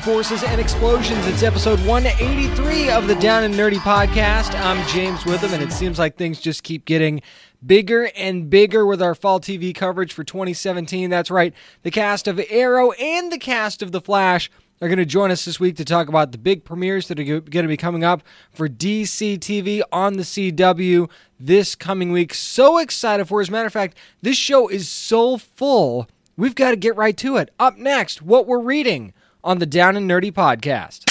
Forces 0.00 0.42
and 0.42 0.60
Explosions. 0.60 1.26
It's 1.26 1.42
episode 1.42 1.78
183 1.86 2.90
of 2.90 3.08
the 3.08 3.14
Down 3.16 3.44
and 3.44 3.54
Nerdy 3.54 3.78
podcast. 3.78 4.54
I'm 4.58 4.86
James 4.88 5.24
Witham, 5.24 5.54
and 5.54 5.62
it 5.62 5.72
seems 5.72 5.98
like 5.98 6.16
things 6.16 6.40
just 6.40 6.62
keep 6.62 6.84
getting 6.84 7.22
bigger 7.64 8.10
and 8.16 8.50
bigger 8.50 8.86
with 8.86 9.00
our 9.02 9.14
fall 9.14 9.40
TV 9.40 9.74
coverage 9.74 10.12
for 10.12 10.24
2017. 10.24 11.10
That's 11.10 11.30
right, 11.30 11.52
the 11.82 11.90
cast 11.90 12.28
of 12.28 12.40
Arrow 12.48 12.92
and 12.92 13.32
the 13.32 13.38
cast 13.38 13.82
of 13.82 13.92
The 13.92 14.00
Flash 14.00 14.50
are 14.80 14.88
going 14.88 14.98
to 14.98 15.06
join 15.06 15.30
us 15.30 15.44
this 15.44 15.58
week 15.58 15.76
to 15.76 15.84
talk 15.84 16.08
about 16.08 16.32
the 16.32 16.38
big 16.38 16.64
premieres 16.64 17.08
that 17.08 17.18
are 17.18 17.24
going 17.24 17.64
to 17.64 17.68
be 17.68 17.76
coming 17.76 18.04
up 18.04 18.22
for 18.52 18.68
DC 18.68 19.38
TV 19.38 19.82
on 19.90 20.16
the 20.16 20.22
CW 20.22 21.08
this 21.40 21.74
coming 21.74 22.12
week. 22.12 22.34
So 22.34 22.78
excited 22.78 23.26
for. 23.26 23.40
As 23.40 23.48
a 23.48 23.52
matter 23.52 23.66
of 23.66 23.72
fact, 23.72 23.96
this 24.22 24.36
show 24.36 24.68
is 24.68 24.88
so 24.88 25.38
full. 25.38 26.08
We've 26.36 26.54
got 26.54 26.70
to 26.70 26.76
get 26.76 26.96
right 26.96 27.16
to 27.18 27.36
it. 27.36 27.50
Up 27.58 27.78
next, 27.78 28.20
what 28.20 28.46
we're 28.46 28.58
reading 28.58 29.14
on 29.46 29.58
the 29.60 29.66
Down 29.66 29.96
and 29.96 30.10
Nerdy 30.10 30.32
podcast. 30.32 31.04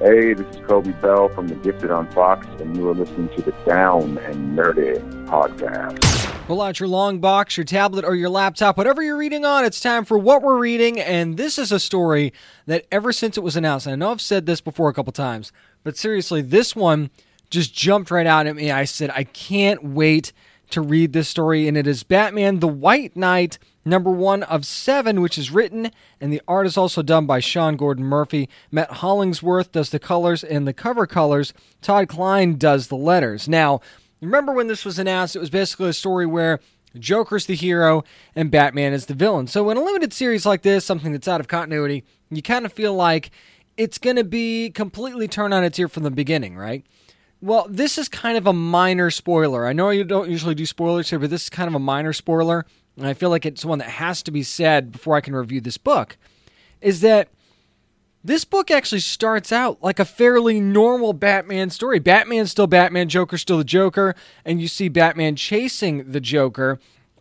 Hey, 0.00 0.34
this 0.34 0.46
is 0.54 0.60
Coby 0.66 0.98
Bell 1.00 1.30
from 1.30 1.48
The 1.48 1.54
Gifted 1.54 1.90
on 1.90 2.10
Fox, 2.12 2.46
and 2.60 2.76
you 2.76 2.86
are 2.90 2.94
listening 2.94 3.30
to 3.36 3.42
the 3.42 3.52
Down 3.66 4.18
and 4.18 4.56
Nerdy 4.56 4.98
podcast. 5.26 6.46
Pull 6.46 6.60
out 6.60 6.78
your 6.78 6.90
long 6.90 7.20
box, 7.20 7.56
your 7.56 7.64
tablet, 7.64 8.04
or 8.04 8.14
your 8.14 8.28
laptop, 8.28 8.76
whatever 8.76 9.02
you're 9.02 9.16
reading 9.16 9.46
on. 9.46 9.64
It's 9.64 9.80
time 9.80 10.04
for 10.04 10.18
what 10.18 10.42
we're 10.42 10.58
reading, 10.58 11.00
and 11.00 11.38
this 11.38 11.58
is 11.58 11.72
a 11.72 11.80
story 11.80 12.34
that 12.66 12.86
ever 12.92 13.12
since 13.12 13.38
it 13.38 13.42
was 13.42 13.56
announced, 13.56 13.86
and 13.86 13.94
I 13.94 13.96
know 13.96 14.10
I've 14.10 14.20
said 14.20 14.44
this 14.44 14.60
before 14.60 14.90
a 14.90 14.94
couple 14.94 15.14
times, 15.14 15.50
but 15.82 15.96
seriously, 15.96 16.42
this 16.42 16.76
one 16.76 17.08
just 17.48 17.74
jumped 17.74 18.10
right 18.10 18.26
out 18.26 18.46
at 18.46 18.56
me. 18.56 18.70
I 18.70 18.84
said, 18.84 19.10
I 19.14 19.24
can't 19.24 19.82
wait 19.82 20.34
to 20.68 20.82
read 20.82 21.14
this 21.14 21.28
story, 21.28 21.66
and 21.66 21.78
it 21.78 21.86
is 21.86 22.02
Batman 22.02 22.60
the 22.60 22.68
White 22.68 23.16
Knight, 23.16 23.58
number 23.84 24.10
one 24.10 24.42
of 24.44 24.66
seven, 24.66 25.20
which 25.20 25.38
is 25.38 25.50
written, 25.50 25.90
and 26.20 26.32
the 26.32 26.42
art 26.46 26.66
is 26.66 26.76
also 26.76 27.02
done 27.02 27.26
by 27.26 27.40
Sean 27.40 27.76
Gordon 27.76 28.04
Murphy. 28.04 28.48
Matt 28.70 28.90
Hollingsworth 28.90 29.72
does 29.72 29.90
the 29.90 29.98
colors 29.98 30.44
and 30.44 30.66
the 30.66 30.72
cover 30.72 31.06
colors. 31.06 31.52
Todd 31.80 32.08
Klein 32.08 32.56
does 32.56 32.88
the 32.88 32.96
letters. 32.96 33.48
Now, 33.48 33.80
remember 34.20 34.52
when 34.52 34.66
this 34.66 34.84
was 34.84 34.98
announced, 34.98 35.36
it 35.36 35.40
was 35.40 35.50
basically 35.50 35.88
a 35.88 35.94
story 35.94 36.26
where 36.26 36.60
Joker's 36.98 37.46
the 37.46 37.54
hero 37.54 38.04
and 38.34 38.50
Batman 38.50 38.92
is 38.92 39.06
the 39.06 39.14
villain. 39.14 39.46
So, 39.46 39.70
in 39.70 39.76
a 39.76 39.82
limited 39.82 40.12
series 40.12 40.44
like 40.44 40.62
this, 40.62 40.84
something 40.84 41.12
that's 41.12 41.28
out 41.28 41.40
of 41.40 41.48
continuity, 41.48 42.04
you 42.30 42.42
kind 42.42 42.66
of 42.66 42.72
feel 42.72 42.94
like 42.94 43.30
it's 43.76 43.98
going 43.98 44.16
to 44.16 44.24
be 44.24 44.70
completely 44.70 45.28
turned 45.28 45.54
on 45.54 45.64
its 45.64 45.78
ear 45.78 45.88
from 45.88 46.02
the 46.02 46.10
beginning, 46.10 46.56
right? 46.56 46.84
Well, 47.42 47.66
this 47.70 47.96
is 47.96 48.08
kind 48.08 48.36
of 48.36 48.46
a 48.46 48.52
minor 48.52 49.10
spoiler. 49.10 49.66
I 49.66 49.72
know 49.72 49.88
you 49.88 50.04
don't 50.04 50.28
usually 50.28 50.54
do 50.54 50.66
spoilers 50.66 51.08
here, 51.08 51.18
but 51.18 51.30
this 51.30 51.44
is 51.44 51.48
kind 51.48 51.68
of 51.68 51.74
a 51.74 51.78
minor 51.78 52.12
spoiler, 52.12 52.66
and 53.00 53.08
I 53.08 53.14
feel 53.14 53.30
like 53.30 53.46
it's 53.46 53.64
one 53.64 53.78
that 53.78 53.88
has 53.88 54.22
to 54.24 54.30
be 54.30 54.42
said 54.42 54.92
before 54.92 55.16
I 55.16 55.20
can 55.20 55.34
review 55.34 55.60
this 55.60 55.78
book. 55.78 56.16
Is 56.80 57.00
that 57.00 57.28
this 58.22 58.44
book 58.44 58.70
actually 58.70 59.00
starts 59.00 59.50
out 59.50 59.82
like 59.82 59.98
a 59.98 60.04
fairly 60.04 60.60
normal 60.60 61.14
Batman 61.14 61.70
story. 61.70 61.98
Batman's 61.98 62.50
still 62.50 62.66
Batman, 62.66 63.08
Joker's 63.08 63.40
still 63.40 63.58
the 63.58 63.64
Joker, 63.64 64.14
and 64.44 64.60
you 64.60 64.68
see 64.68 64.88
Batman 64.88 65.36
chasing 65.36 66.10
the 66.12 66.20
Joker 66.20 66.78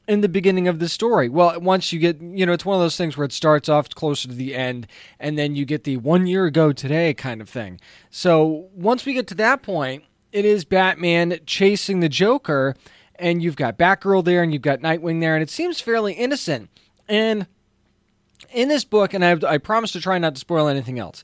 in 0.10 0.22
the 0.22 0.28
beginning 0.28 0.68
of 0.68 0.80
the 0.80 0.90
story. 0.90 1.30
Well, 1.30 1.60
once 1.62 1.94
you 1.94 2.00
get, 2.00 2.20
you 2.22 2.46
know, 2.46 2.52
it's 2.52 2.66
one 2.66 2.76
of 2.76 2.82
those 2.82 2.98
things 2.98 3.16
where 3.16 3.26
it 3.26 3.32
starts 3.32 3.70
off 3.70 3.90
closer 3.90 4.28
to 4.28 4.34
the 4.34 4.56
end, 4.56 4.88
and 5.20 5.38
then 5.38 5.56
you 5.56 5.64
get 5.64 5.86
the 5.86 5.98
one 5.98 6.28
year 6.28 6.46
ago 6.46 6.74
today 6.74 7.14
kind 7.14 7.40
of 7.40 7.48
thing. 7.48 7.80
So 8.10 8.68
once 8.74 9.06
we 9.06 9.14
get 9.14 9.28
to 9.28 9.36
that 9.36 9.62
point, 9.62 10.04
it 10.32 10.44
is 10.44 10.66
Batman 10.66 11.40
chasing 11.46 12.02
the 12.02 12.10
Joker, 12.10 12.76
and 13.20 13.44
you've 13.44 13.56
got 13.56 13.78
Batgirl 13.78 14.24
there, 14.24 14.42
and 14.42 14.54
you've 14.54 14.62
got 14.62 14.80
Nightwing 14.80 15.20
there, 15.20 15.36
and 15.36 15.44
it 15.44 15.50
seems 15.50 15.80
fairly 15.80 16.14
innocent. 16.14 16.70
And 17.08 17.48
in 18.52 18.68
this 18.68 18.86
book, 18.86 19.14
and 19.14 19.24
I, 19.24 19.38
I 19.48 19.58
promise 19.58 19.92
to 19.94 20.02
try 20.02 20.18
not 20.18 20.36
to 20.36 20.40
spoil 20.40 20.68
anything 20.68 21.00
else. 21.00 21.24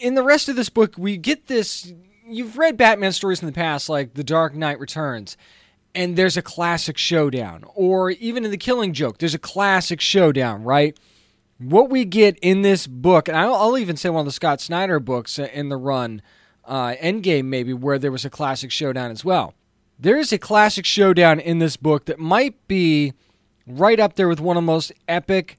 In 0.00 0.14
the 0.14 0.22
rest 0.22 0.48
of 0.48 0.56
this 0.56 0.68
book, 0.68 0.94
we 0.98 1.16
get 1.16 1.46
this. 1.46 1.92
You've 2.26 2.58
read 2.58 2.76
Batman 2.76 3.12
stories 3.12 3.40
in 3.40 3.46
the 3.46 3.52
past, 3.52 3.88
like 3.88 4.14
The 4.14 4.24
Dark 4.24 4.54
Knight 4.54 4.80
Returns, 4.80 5.36
and 5.94 6.16
there's 6.16 6.36
a 6.36 6.42
classic 6.42 6.98
showdown. 6.98 7.64
Or 7.74 8.10
even 8.10 8.44
in 8.44 8.50
The 8.50 8.58
Killing 8.58 8.92
Joke, 8.92 9.18
there's 9.18 9.34
a 9.34 9.38
classic 9.38 10.00
showdown, 10.00 10.64
right? 10.64 10.98
What 11.58 11.90
we 11.90 12.04
get 12.04 12.38
in 12.38 12.62
this 12.62 12.86
book, 12.86 13.28
and 13.28 13.36
I'll, 13.36 13.54
I'll 13.54 13.78
even 13.78 13.96
say 13.96 14.08
one 14.10 14.20
of 14.20 14.26
the 14.26 14.32
Scott 14.32 14.60
Snyder 14.60 15.00
books 15.00 15.38
in 15.38 15.68
the 15.68 15.76
run, 15.76 16.22
uh, 16.64 16.94
Endgame 17.00 17.46
maybe, 17.46 17.72
where 17.72 17.98
there 17.98 18.12
was 18.12 18.24
a 18.24 18.30
classic 18.30 18.70
showdown 18.70 19.10
as 19.10 19.24
well. 19.24 19.54
There 19.98 20.16
is 20.16 20.32
a 20.32 20.38
classic 20.38 20.86
showdown 20.86 21.40
in 21.40 21.58
this 21.58 21.76
book 21.76 22.04
that 22.04 22.20
might 22.20 22.68
be 22.68 23.14
right 23.66 23.98
up 23.98 24.14
there 24.14 24.28
with 24.28 24.40
one 24.40 24.56
of 24.56 24.62
the 24.62 24.66
most 24.66 24.92
epic 25.08 25.58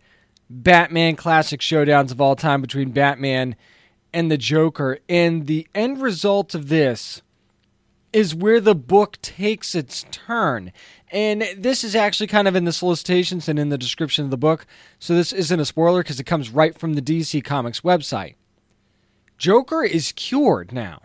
Batman 0.50 1.17
classic 1.17 1.59
showdowns 1.59 2.11
of 2.11 2.22
all 2.22 2.38
time 2.38 2.61
between 2.61 2.91
Batman 2.91 3.57
and 4.13 4.31
the 4.31 4.38
Joker. 4.38 4.99
And 5.09 5.45
the 5.45 5.67
end 5.75 6.01
result 6.01 6.55
of 6.55 6.69
this 6.69 7.22
is 8.13 8.33
where 8.33 8.61
the 8.61 8.75
book 8.75 9.22
takes 9.22 9.75
its 9.75 10.05
turn. 10.09 10.72
And 11.11 11.45
this 11.57 11.83
is 11.83 11.94
actually 11.94 12.28
kind 12.28 12.47
of 12.47 12.55
in 12.55 12.63
the 12.63 12.72
solicitations 12.72 13.49
and 13.49 13.59
in 13.59 13.69
the 13.69 13.78
description 13.78 14.23
of 14.23 14.31
the 14.31 14.38
book. 14.38 14.66
So 14.99 15.13
this 15.13 15.33
isn't 15.33 15.59
a 15.59 15.66
spoiler 15.66 16.01
because 16.01 16.19
it 16.19 16.25
comes 16.25 16.49
right 16.49 16.78
from 16.78 16.94
the 16.94 17.01
DC 17.01 17.44
Comics 17.44 17.81
website. 17.81 18.35
Joker 19.38 19.83
is 19.83 20.13
cured 20.13 20.72
now. 20.72 21.01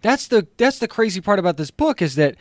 That's 0.00 0.28
the 0.28 0.46
that's 0.56 0.78
the 0.78 0.86
crazy 0.86 1.20
part 1.20 1.38
about 1.38 1.56
this 1.56 1.72
book 1.72 2.00
is 2.00 2.14
that 2.14 2.36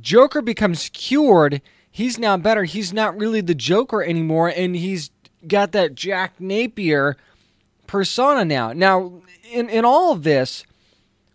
Joker 0.00 0.42
becomes 0.42 0.90
cured. 0.92 1.60
He's 1.90 2.18
now 2.18 2.36
better. 2.36 2.64
He's 2.64 2.92
not 2.92 3.18
really 3.18 3.40
the 3.40 3.54
Joker 3.54 4.02
anymore 4.02 4.48
and 4.48 4.74
he's 4.76 5.10
got 5.46 5.72
that 5.72 5.94
Jack 5.94 6.40
Napier 6.40 7.16
persona 7.86 8.44
now. 8.44 8.72
Now, 8.72 9.22
in 9.50 9.68
in 9.68 9.84
all 9.84 10.12
of 10.12 10.22
this, 10.22 10.64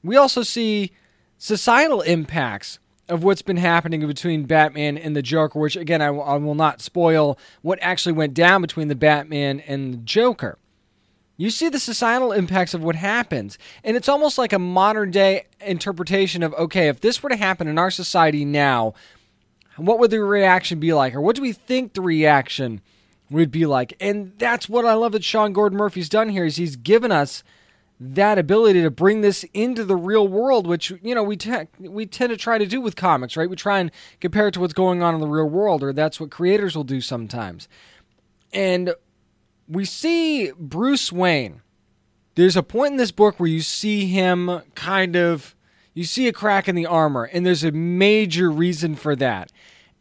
we 0.04 0.16
also 0.16 0.44
see 0.44 0.92
societal 1.38 2.02
impacts 2.02 2.80
of 3.10 3.24
what's 3.24 3.42
been 3.42 3.58
happening 3.58 4.06
between 4.06 4.44
Batman 4.44 4.98
and 4.98 5.16
the 5.16 5.22
Joker, 5.22 5.60
which 5.60 5.76
again 5.76 6.02
I, 6.02 6.08
I 6.08 6.38
will 6.38 6.56
not 6.56 6.82
spoil 6.82 7.38
what 7.62 7.80
actually 7.82 8.14
went 8.14 8.34
down 8.34 8.62
between 8.62 8.88
the 8.88 8.96
Batman 8.96 9.60
and 9.62 9.94
the 9.94 9.98
Joker. 9.98 10.58
You 11.38 11.52
see 11.52 11.70
the 11.70 11.80
societal 11.80 12.32
impacts 12.32 12.74
of 12.74 12.84
what 12.84 12.96
happens. 12.96 13.60
And 13.84 13.96
it's 13.96 14.10
almost 14.10 14.40
like 14.40 14.54
a 14.54 14.60
modern 14.60 15.12
day 15.12 15.46
interpretation 15.62 16.44
of 16.44 16.54
okay, 16.56 16.88
if 16.88 17.00
this 17.00 17.22
were 17.22 17.30
to 17.30 17.36
happen 17.36 17.68
in 17.68 17.78
our 17.78 17.92
society 17.92 18.44
now, 18.44 18.96
what 19.78 20.00
would 20.00 20.12
the 20.12 20.24
reaction 20.24 20.80
be 20.80 20.94
like? 20.94 21.14
Or 21.14 21.22
what 21.22 21.36
do 21.36 21.42
we 21.44 21.54
think 21.54 21.94
the 21.94 22.02
reaction 22.02 22.82
would 23.30 23.52
be 23.52 23.66
like? 23.68 23.94
And 24.00 24.34
that's 24.38 24.68
what 24.68 24.86
I 24.86 24.94
love 24.94 25.12
that 25.12 25.24
Sean 25.24 25.54
Gordon 25.54 25.78
Murphy's 25.78 26.10
done 26.10 26.30
here 26.30 26.46
is 26.46 26.56
he's 26.56 26.76
given 26.76 27.12
us 27.12 27.44
that 28.00 28.38
ability 28.38 28.82
to 28.84 28.92
bring 28.92 29.22
this 29.22 29.44
into 29.54 29.84
the 29.84 29.96
real 29.96 30.28
world, 30.28 30.68
which 30.68 30.92
you 31.02 31.16
know 31.16 31.24
we 31.24 31.38
te- 31.38 31.68
we 31.80 32.06
tend 32.06 32.32
to 32.32 32.38
try 32.38 32.58
to 32.58 32.66
do 32.66 32.82
with 32.82 32.96
comics, 32.96 33.36
right? 33.36 33.50
We 33.50 33.56
try 33.56 33.80
and 33.80 33.92
compare 34.20 34.48
it 34.48 34.54
to 34.56 34.60
what's 34.60 34.74
going 34.74 35.02
on 35.02 35.16
in 35.16 35.22
the 35.22 35.28
real 35.28 35.50
world, 35.50 35.84
or 35.84 35.94
that's 35.94 36.20
what 36.20 36.30
creators 36.30 36.76
will 36.76 36.84
do 36.84 37.02
sometimes. 37.02 37.68
And 38.54 38.94
we 39.68 39.86
see 39.86 40.52
Bruce 40.58 41.12
Wayne. 41.12 41.62
There's 42.36 42.56
a 42.56 42.64
point 42.64 42.92
in 42.92 42.98
this 42.98 43.12
book 43.12 43.40
where 43.40 43.50
you 43.50 43.62
see 43.62 44.06
him 44.08 44.62
kind 44.76 45.16
of 45.16 45.56
you 45.94 46.04
see 46.04 46.28
a 46.28 46.34
crack 46.34 46.68
in 46.68 46.76
the 46.76 46.86
armor 46.86 47.24
and 47.24 47.46
there's 47.46 47.64
a 47.64 47.72
major 47.72 48.52
reason 48.52 48.96
for 48.96 49.16
that. 49.16 49.52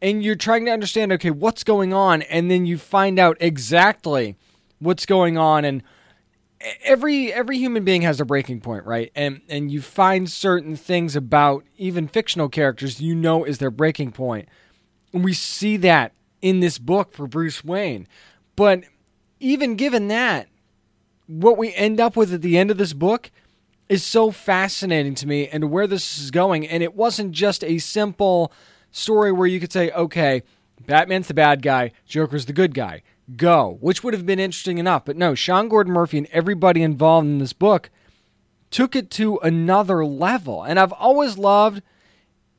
And 0.02 0.22
you're 0.22 0.36
trying 0.36 0.66
to 0.66 0.70
understand 0.70 1.12
okay, 1.12 1.30
what's 1.30 1.64
going 1.64 1.94
on 1.94 2.22
and 2.22 2.50
then 2.50 2.66
you 2.66 2.76
find 2.76 3.18
out 3.18 3.38
exactly 3.40 4.36
what's 4.78 5.06
going 5.06 5.38
on 5.38 5.64
and 5.64 5.82
every 6.84 7.32
every 7.32 7.58
human 7.58 7.84
being 7.84 8.02
has 8.02 8.20
a 8.20 8.24
breaking 8.24 8.60
point, 8.60 8.84
right? 8.84 9.10
And 9.14 9.40
and 9.48 9.70
you 9.70 9.80
find 9.80 10.30
certain 10.30 10.76
things 10.76 11.16
about 11.16 11.64
even 11.76 12.08
fictional 12.08 12.48
characters 12.48 13.00
you 13.00 13.14
know 13.14 13.44
is 13.44 13.58
their 13.58 13.70
breaking 13.70 14.12
point. 14.12 14.48
And 15.12 15.24
we 15.24 15.32
see 15.32 15.76
that 15.78 16.12
in 16.42 16.60
this 16.60 16.78
book 16.78 17.12
for 17.12 17.26
Bruce 17.26 17.64
Wayne. 17.64 18.06
But 18.54 18.84
even 19.40 19.76
given 19.76 20.08
that, 20.08 20.48
what 21.26 21.58
we 21.58 21.74
end 21.74 22.00
up 22.00 22.16
with 22.16 22.32
at 22.32 22.42
the 22.42 22.56
end 22.56 22.70
of 22.70 22.78
this 22.78 22.92
book 22.92 23.30
is 23.88 24.04
so 24.04 24.30
fascinating 24.30 25.14
to 25.14 25.26
me 25.26 25.48
and 25.48 25.70
where 25.70 25.86
this 25.86 26.18
is 26.18 26.30
going. 26.30 26.66
And 26.66 26.82
it 26.82 26.94
wasn't 26.94 27.32
just 27.32 27.62
a 27.64 27.78
simple 27.78 28.52
story 28.90 29.32
where 29.32 29.46
you 29.46 29.60
could 29.60 29.72
say, 29.72 29.90
okay, 29.90 30.42
Batman's 30.86 31.28
the 31.28 31.34
bad 31.34 31.62
guy, 31.62 31.92
Joker's 32.06 32.46
the 32.46 32.52
good 32.52 32.74
guy. 32.74 33.02
Go, 33.36 33.78
which 33.80 34.04
would 34.04 34.14
have 34.14 34.26
been 34.26 34.38
interesting 34.38 34.78
enough. 34.78 35.04
But 35.04 35.16
no, 35.16 35.34
Sean 35.34 35.68
Gordon 35.68 35.92
Murphy 35.92 36.18
and 36.18 36.28
everybody 36.30 36.82
involved 36.82 37.26
in 37.26 37.38
this 37.38 37.52
book 37.52 37.90
took 38.70 38.94
it 38.94 39.10
to 39.12 39.38
another 39.38 40.04
level. 40.04 40.62
And 40.62 40.78
I've 40.78 40.92
always 40.92 41.38
loved 41.38 41.82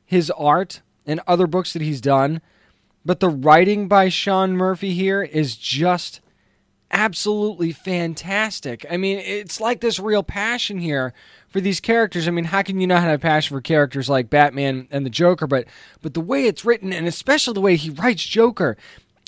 his 0.04 0.30
art 0.30 0.82
and 1.06 1.20
other 1.26 1.46
books 1.46 1.72
that 1.72 1.82
he's 1.82 2.00
done, 2.00 2.40
but 3.04 3.20
the 3.20 3.28
writing 3.28 3.88
by 3.88 4.08
Sean 4.08 4.56
Murphy 4.56 4.92
here 4.92 5.22
is 5.22 5.56
just 5.56 6.20
absolutely 6.90 7.72
fantastic. 7.72 8.86
I 8.90 8.96
mean, 8.96 9.18
it's 9.18 9.60
like 9.60 9.80
this 9.80 9.98
real 9.98 10.22
passion 10.22 10.78
here 10.78 11.12
for 11.48 11.60
these 11.60 11.80
characters. 11.80 12.28
I 12.28 12.30
mean, 12.30 12.46
how 12.46 12.62
can 12.62 12.80
you 12.80 12.86
not 12.86 13.02
have 13.02 13.14
a 13.14 13.18
passion 13.18 13.56
for 13.56 13.60
characters 13.60 14.08
like 14.08 14.30
Batman 14.30 14.88
and 14.90 15.04
the 15.04 15.10
Joker? 15.10 15.46
But 15.46 15.66
but 16.02 16.14
the 16.14 16.20
way 16.20 16.44
it's 16.44 16.64
written, 16.64 16.92
and 16.92 17.06
especially 17.06 17.54
the 17.54 17.60
way 17.60 17.76
he 17.76 17.90
writes 17.90 18.24
Joker, 18.24 18.76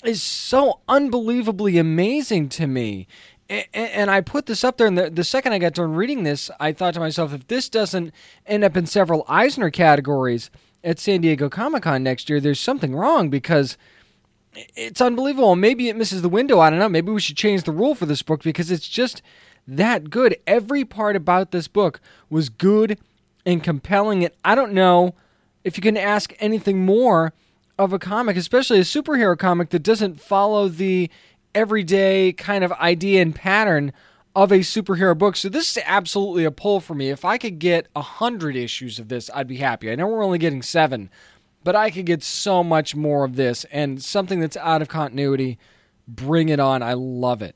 is 0.03 0.21
so 0.21 0.79
unbelievably 0.87 1.77
amazing 1.77 2.49
to 2.49 2.67
me. 2.67 3.07
And, 3.49 3.65
and 3.73 4.11
I 4.11 4.21
put 4.21 4.45
this 4.45 4.63
up 4.63 4.77
there, 4.77 4.87
and 4.87 4.97
the, 4.97 5.09
the 5.09 5.23
second 5.23 5.53
I 5.53 5.59
got 5.59 5.73
done 5.73 5.93
reading 5.93 6.23
this, 6.23 6.49
I 6.59 6.71
thought 6.71 6.93
to 6.93 6.99
myself, 6.99 7.33
if 7.33 7.47
this 7.47 7.69
doesn't 7.69 8.13
end 8.45 8.63
up 8.63 8.77
in 8.77 8.85
several 8.85 9.25
Eisner 9.27 9.69
categories 9.69 10.49
at 10.83 10.99
San 10.99 11.21
Diego 11.21 11.49
Comic 11.49 11.83
Con 11.83 12.01
next 12.01 12.29
year, 12.29 12.39
there's 12.39 12.59
something 12.59 12.95
wrong 12.95 13.29
because 13.29 13.77
it's 14.53 15.01
unbelievable. 15.01 15.55
Maybe 15.55 15.89
it 15.89 15.95
misses 15.95 16.21
the 16.21 16.29
window. 16.29 16.59
I 16.59 16.69
don't 16.69 16.79
know. 16.79 16.89
Maybe 16.89 17.11
we 17.11 17.21
should 17.21 17.37
change 17.37 17.63
the 17.63 17.71
rule 17.71 17.95
for 17.95 18.05
this 18.05 18.21
book 18.21 18.43
because 18.43 18.71
it's 18.71 18.87
just 18.87 19.21
that 19.67 20.09
good. 20.09 20.35
Every 20.45 20.83
part 20.83 21.15
about 21.15 21.51
this 21.51 21.67
book 21.67 22.01
was 22.29 22.49
good 22.49 22.97
and 23.45 23.63
compelling. 23.63 24.23
And 24.25 24.33
I 24.43 24.55
don't 24.55 24.73
know 24.73 25.15
if 25.63 25.77
you 25.77 25.81
can 25.81 25.97
ask 25.97 26.33
anything 26.39 26.85
more 26.85 27.33
of 27.77 27.93
a 27.93 27.99
comic, 27.99 28.35
especially 28.35 28.79
a 28.79 28.83
superhero 28.83 29.37
comic 29.37 29.69
that 29.69 29.83
doesn't 29.83 30.21
follow 30.21 30.67
the 30.67 31.09
everyday 31.55 32.33
kind 32.33 32.63
of 32.63 32.71
idea 32.73 33.21
and 33.21 33.35
pattern 33.35 33.91
of 34.35 34.51
a 34.51 34.59
superhero 34.59 35.17
book. 35.17 35.35
So 35.35 35.49
this 35.49 35.75
is 35.75 35.83
absolutely 35.85 36.45
a 36.45 36.51
pull 36.51 36.79
for 36.79 36.93
me. 36.93 37.09
If 37.09 37.25
I 37.25 37.37
could 37.37 37.59
get 37.59 37.87
a 37.95 38.01
hundred 38.01 38.55
issues 38.55 38.99
of 38.99 39.09
this, 39.09 39.29
I'd 39.33 39.47
be 39.47 39.57
happy. 39.57 39.91
I 39.91 39.95
know 39.95 40.07
we're 40.07 40.23
only 40.23 40.37
getting 40.37 40.61
seven, 40.61 41.09
but 41.63 41.75
I 41.75 41.91
could 41.91 42.05
get 42.05 42.23
so 42.23 42.63
much 42.63 42.95
more 42.95 43.23
of 43.23 43.35
this 43.35 43.65
and 43.71 44.01
something 44.01 44.39
that's 44.39 44.57
out 44.57 44.81
of 44.81 44.87
continuity. 44.87 45.57
Bring 46.07 46.49
it 46.49 46.59
on. 46.59 46.81
I 46.81 46.93
love 46.93 47.41
it. 47.41 47.55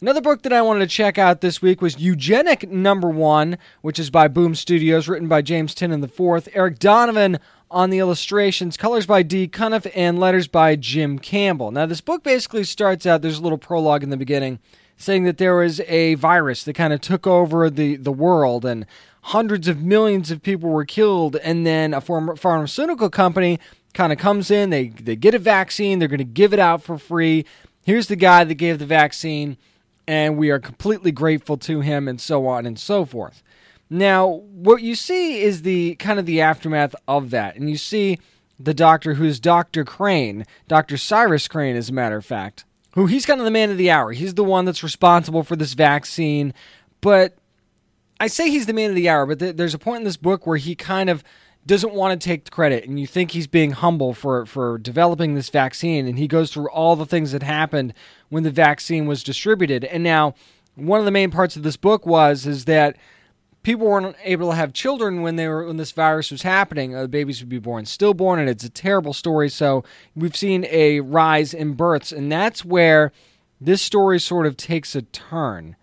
Another 0.00 0.20
book 0.20 0.42
that 0.42 0.52
I 0.52 0.62
wanted 0.62 0.80
to 0.80 0.86
check 0.86 1.18
out 1.18 1.40
this 1.40 1.60
week 1.60 1.82
was 1.82 1.98
Eugenic 1.98 2.70
Number 2.70 3.08
One, 3.08 3.58
which 3.80 3.98
is 3.98 4.10
by 4.10 4.28
Boom 4.28 4.54
Studios, 4.54 5.08
written 5.08 5.26
by 5.26 5.42
James 5.42 5.74
Tynion 5.74 6.04
IV. 6.04 6.54
Eryk 6.54 6.78
Donovan 6.78 7.40
on 7.68 7.90
the 7.90 7.98
illustrations, 7.98 8.76
colors 8.76 9.06
by 9.06 9.24
Dee 9.24 9.48
Cunniffe, 9.48 9.90
and 9.96 10.20
letters 10.20 10.46
by 10.46 10.76
Jim 10.76 11.18
Campbell. 11.18 11.72
Now, 11.72 11.86
this 11.86 12.00
book 12.00 12.22
basically 12.22 12.62
starts 12.62 13.06
out, 13.06 13.22
there's 13.22 13.40
a 13.40 13.42
little 13.42 13.58
prologue 13.58 14.04
in 14.04 14.10
the 14.10 14.16
beginning 14.16 14.60
saying 14.96 15.24
that 15.24 15.38
there 15.38 15.56
was 15.56 15.80
a 15.80 16.14
virus 16.14 16.64
that 16.64 16.74
kind 16.74 16.92
of 16.92 17.00
took 17.00 17.26
over 17.26 17.68
the, 17.68 17.96
the 17.96 18.12
world 18.12 18.64
and 18.64 18.86
hundreds 19.28 19.68
of 19.68 19.82
millions 19.82 20.30
of 20.30 20.42
people 20.42 20.70
were 20.70 20.84
killed. 20.84 21.36
And 21.36 21.66
then 21.66 21.92
a 21.92 22.00
pharmaceutical 22.00 23.10
company 23.10 23.60
kind 23.94 24.12
of 24.12 24.18
comes 24.18 24.50
in, 24.50 24.70
they, 24.70 24.88
they 24.88 25.16
get 25.16 25.34
a 25.34 25.38
vaccine, 25.38 25.98
they're 25.98 26.08
going 26.08 26.18
to 26.18 26.24
give 26.24 26.52
it 26.52 26.58
out 26.58 26.82
for 26.82 26.98
free. 26.98 27.44
Here's 27.82 28.08
the 28.08 28.16
guy 28.16 28.44
that 28.44 28.54
gave 28.54 28.78
the 28.78 28.86
vaccine, 28.86 29.56
and 30.06 30.36
we 30.36 30.50
are 30.50 30.58
completely 30.58 31.10
grateful 31.10 31.56
to 31.58 31.80
him, 31.80 32.06
and 32.06 32.20
so 32.20 32.46
on 32.46 32.66
and 32.66 32.78
so 32.78 33.04
forth. 33.04 33.42
Now, 33.90 34.26
what 34.26 34.82
you 34.82 34.94
see 34.94 35.40
is 35.40 35.62
the 35.62 35.94
kind 35.96 36.18
of 36.18 36.26
the 36.26 36.40
aftermath 36.40 36.94
of 37.06 37.30
that, 37.30 37.56
and 37.56 37.70
you 37.70 37.78
see 37.78 38.18
the 38.60 38.74
doctor 38.74 39.14
who's 39.14 39.40
Dr. 39.40 39.84
Crane, 39.84 40.44
Dr. 40.68 40.96
Cyrus 40.96 41.48
Crane, 41.48 41.76
as 41.76 41.88
a 41.88 41.94
matter 41.94 42.16
of 42.16 42.26
fact, 42.26 42.64
who 42.92 43.06
he's 43.06 43.24
kind 43.24 43.40
of 43.40 43.44
the 43.44 43.50
man 43.50 43.70
of 43.70 43.78
the 43.78 43.90
hour. 43.90 44.12
He's 44.12 44.34
the 44.34 44.44
one 44.44 44.64
that's 44.64 44.82
responsible 44.82 45.42
for 45.42 45.56
this 45.56 45.74
vaccine. 45.74 46.52
But 47.00 47.37
I 48.20 48.26
say 48.26 48.50
he's 48.50 48.66
the 48.66 48.72
man 48.72 48.90
of 48.90 48.96
the 48.96 49.08
hour, 49.08 49.26
but 49.26 49.38
th- 49.38 49.56
there's 49.56 49.74
a 49.74 49.78
point 49.78 49.98
in 49.98 50.04
this 50.04 50.16
book 50.16 50.46
where 50.46 50.56
he 50.56 50.74
kind 50.74 51.08
of 51.08 51.22
doesn't 51.66 51.92
want 51.92 52.18
to 52.18 52.28
take 52.28 52.44
the 52.44 52.50
credit 52.50 52.86
and 52.86 52.98
you 52.98 53.06
think 53.06 53.32
he's 53.32 53.46
being 53.46 53.72
humble 53.72 54.14
for 54.14 54.46
for 54.46 54.78
developing 54.78 55.34
this 55.34 55.50
vaccine 55.50 56.06
and 56.06 56.18
he 56.18 56.26
goes 56.26 56.50
through 56.50 56.70
all 56.70 56.96
the 56.96 57.04
things 57.04 57.32
that 57.32 57.42
happened 57.42 57.92
when 58.30 58.42
the 58.42 58.50
vaccine 58.50 59.06
was 59.06 59.22
distributed. 59.22 59.84
And 59.84 60.02
now 60.02 60.34
one 60.76 60.98
of 60.98 61.04
the 61.04 61.10
main 61.10 61.30
parts 61.30 61.56
of 61.56 61.62
this 61.62 61.76
book 61.76 62.06
was 62.06 62.46
is 62.46 62.64
that 62.64 62.96
people 63.62 63.86
weren't 63.86 64.16
able 64.24 64.50
to 64.50 64.56
have 64.56 64.72
children 64.72 65.20
when 65.22 65.36
they 65.36 65.48
were 65.48 65.66
when 65.66 65.76
this 65.76 65.92
virus 65.92 66.30
was 66.30 66.42
happening. 66.42 66.94
Uh, 66.94 67.02
the 67.02 67.08
babies 67.08 67.40
would 67.40 67.48
be 67.48 67.58
born 67.58 67.84
stillborn, 67.84 68.38
and 68.38 68.48
it's 68.48 68.64
a 68.64 68.70
terrible 68.70 69.12
story. 69.12 69.50
So 69.50 69.84
we've 70.14 70.36
seen 70.36 70.64
a 70.70 71.00
rise 71.00 71.52
in 71.52 71.74
births, 71.74 72.12
and 72.12 72.30
that's 72.30 72.64
where 72.64 73.12
this 73.60 73.82
story 73.82 74.20
sort 74.20 74.46
of 74.46 74.56
takes 74.56 74.94
a 74.94 75.02
turn, 75.02 75.76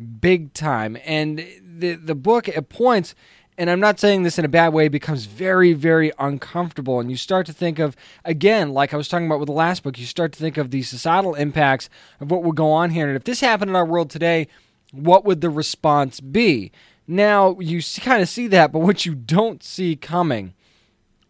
big 0.00 0.52
time. 0.54 0.96
And 1.04 1.44
the 1.62 1.94
the 1.94 2.14
book 2.14 2.48
at 2.48 2.68
points. 2.68 3.14
And 3.58 3.68
I'm 3.68 3.80
not 3.80 4.00
saying 4.00 4.22
this 4.22 4.38
in 4.38 4.46
a 4.46 4.48
bad 4.48 4.72
way, 4.72 4.88
becomes 4.88 5.26
very, 5.26 5.74
very 5.74 6.12
uncomfortable. 6.18 6.98
And 6.98 7.10
you 7.10 7.16
start 7.18 7.44
to 7.44 7.52
think 7.52 7.78
of, 7.78 7.94
again, 8.24 8.70
like 8.70 8.94
I 8.94 8.96
was 8.96 9.06
talking 9.06 9.26
about 9.26 9.38
with 9.38 9.48
the 9.48 9.52
last 9.52 9.82
book, 9.82 9.98
you 9.98 10.06
start 10.06 10.32
to 10.32 10.38
think 10.38 10.56
of 10.56 10.70
the 10.70 10.80
societal 10.82 11.34
impacts 11.34 11.90
of 12.20 12.30
what 12.30 12.42
would 12.42 12.56
go 12.56 12.72
on 12.72 12.88
here. 12.88 13.06
And 13.06 13.16
if 13.16 13.24
this 13.24 13.40
happened 13.40 13.68
in 13.68 13.76
our 13.76 13.84
world 13.84 14.08
today, 14.08 14.48
what 14.92 15.26
would 15.26 15.42
the 15.42 15.50
response 15.50 16.20
be? 16.20 16.72
Now, 17.06 17.58
you 17.60 17.82
kind 18.00 18.22
of 18.22 18.30
see 18.30 18.46
that, 18.46 18.72
but 18.72 18.78
what 18.78 19.04
you 19.04 19.14
don't 19.14 19.62
see 19.62 19.94
coming 19.94 20.54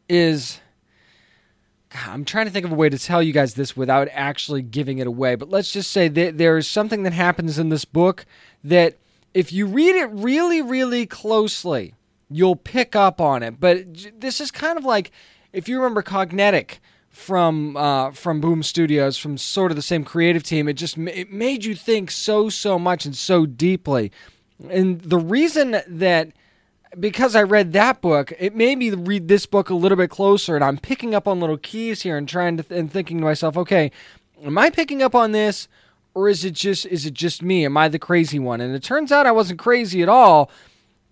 is. 0.09 0.61
I'm 2.07 2.25
trying 2.25 2.47
to 2.47 2.53
think 2.53 2.65
of 2.65 2.71
a 2.71 2.77
way 2.77 2.89
to 2.89 2.99
tell 2.99 3.21
you 3.21 3.33
guys 3.33 3.55
this 3.55 3.77
without 3.77 4.07
actually 4.13 4.63
giving 4.63 4.99
it 4.99 5.09
away, 5.09 5.35
but 5.35 5.51
let's 5.51 5.73
just 5.73 5.91
say 5.91 6.07
that 6.07 6.39
there 6.39 6.57
is 6.57 6.69
something 6.69 7.03
that 7.03 7.13
happens 7.13 7.59
in 7.59 7.69
this 7.69 7.85
book 7.85 8.25
that 8.65 8.97
if 9.35 9.53
you 9.53 9.67
read 9.67 9.97
it 9.97 10.11
really, 10.11 10.61
really 10.61 11.07
closely, 11.07 11.95
you'll 12.29 12.57
pick 12.57 12.95
up 12.97 13.21
on 13.21 13.43
it. 13.43 13.61
But 13.61 14.21
this 14.21 14.41
is 14.41 14.51
kind 14.51 14.79
of 14.79 14.85
like 14.85 15.11
if 15.53 15.69
you 15.69 15.79
remember 15.79 16.03
Cognetic 16.03 16.81
from 17.09 17.77
uh, 17.77 18.12
from 18.12 18.41
Boom 18.41 18.62
Studios, 18.62 19.19
from 19.19 19.37
sort 19.37 19.73
of 19.73 19.77
the 19.77 19.83
same 19.83 20.05
creative 20.05 20.43
team. 20.43 20.69
It 20.69 20.75
just 20.75 20.97
it 20.97 21.33
made 21.33 21.65
you 21.65 21.75
think 21.75 22.11
so 22.11 22.49
so 22.49 22.79
much 22.79 23.05
and 23.05 23.17
so 23.17 23.47
deeply. 23.47 24.12
And 24.69 25.01
the 25.01 25.19
reason 25.19 25.81
that 25.87 26.29
because 26.99 27.37
I 27.37 27.43
read 27.43 27.73
that 27.75 28.01
book, 28.01 28.33
it 28.39 28.55
made 28.55 28.79
me 28.79 28.91
read 28.91 29.29
this 29.29 29.47
book 29.47 29.71
a 29.71 29.75
little 29.75 29.97
bit 29.97 30.11
closer, 30.11 30.55
and 30.55 30.65
I'm 30.65 30.79
picking 30.79 31.15
up 31.15 31.29
on 31.29 31.41
little 31.41 31.59
keys 31.59 32.03
here 32.03 32.17
and 32.17 32.29
trying 32.29 32.57
to 32.57 32.62
th- 32.62 32.79
and 32.79 32.91
thinking 32.91 33.19
to 33.19 33.25
myself, 33.25 33.57
okay, 33.57 33.93
am 34.43 34.59
I 34.59 34.71
picking 34.71 35.03
up 35.03 35.15
on 35.15 35.33
this, 35.33 35.69
or 36.21 36.29
is 36.29 36.45
it 36.45 36.53
just 36.53 36.85
is 36.87 37.07
it 37.07 37.15
just 37.15 37.43
me? 37.43 37.65
Am 37.65 37.77
I 37.79 37.89
the 37.89 37.99
crazy 37.99 38.39
one? 38.39 38.61
And 38.61 38.75
it 38.75 38.83
turns 38.83 39.11
out 39.11 39.27
I 39.27 39.33
wasn't 39.33 39.59
crazy 39.59 40.03
at 40.03 40.09
all. 40.09 40.51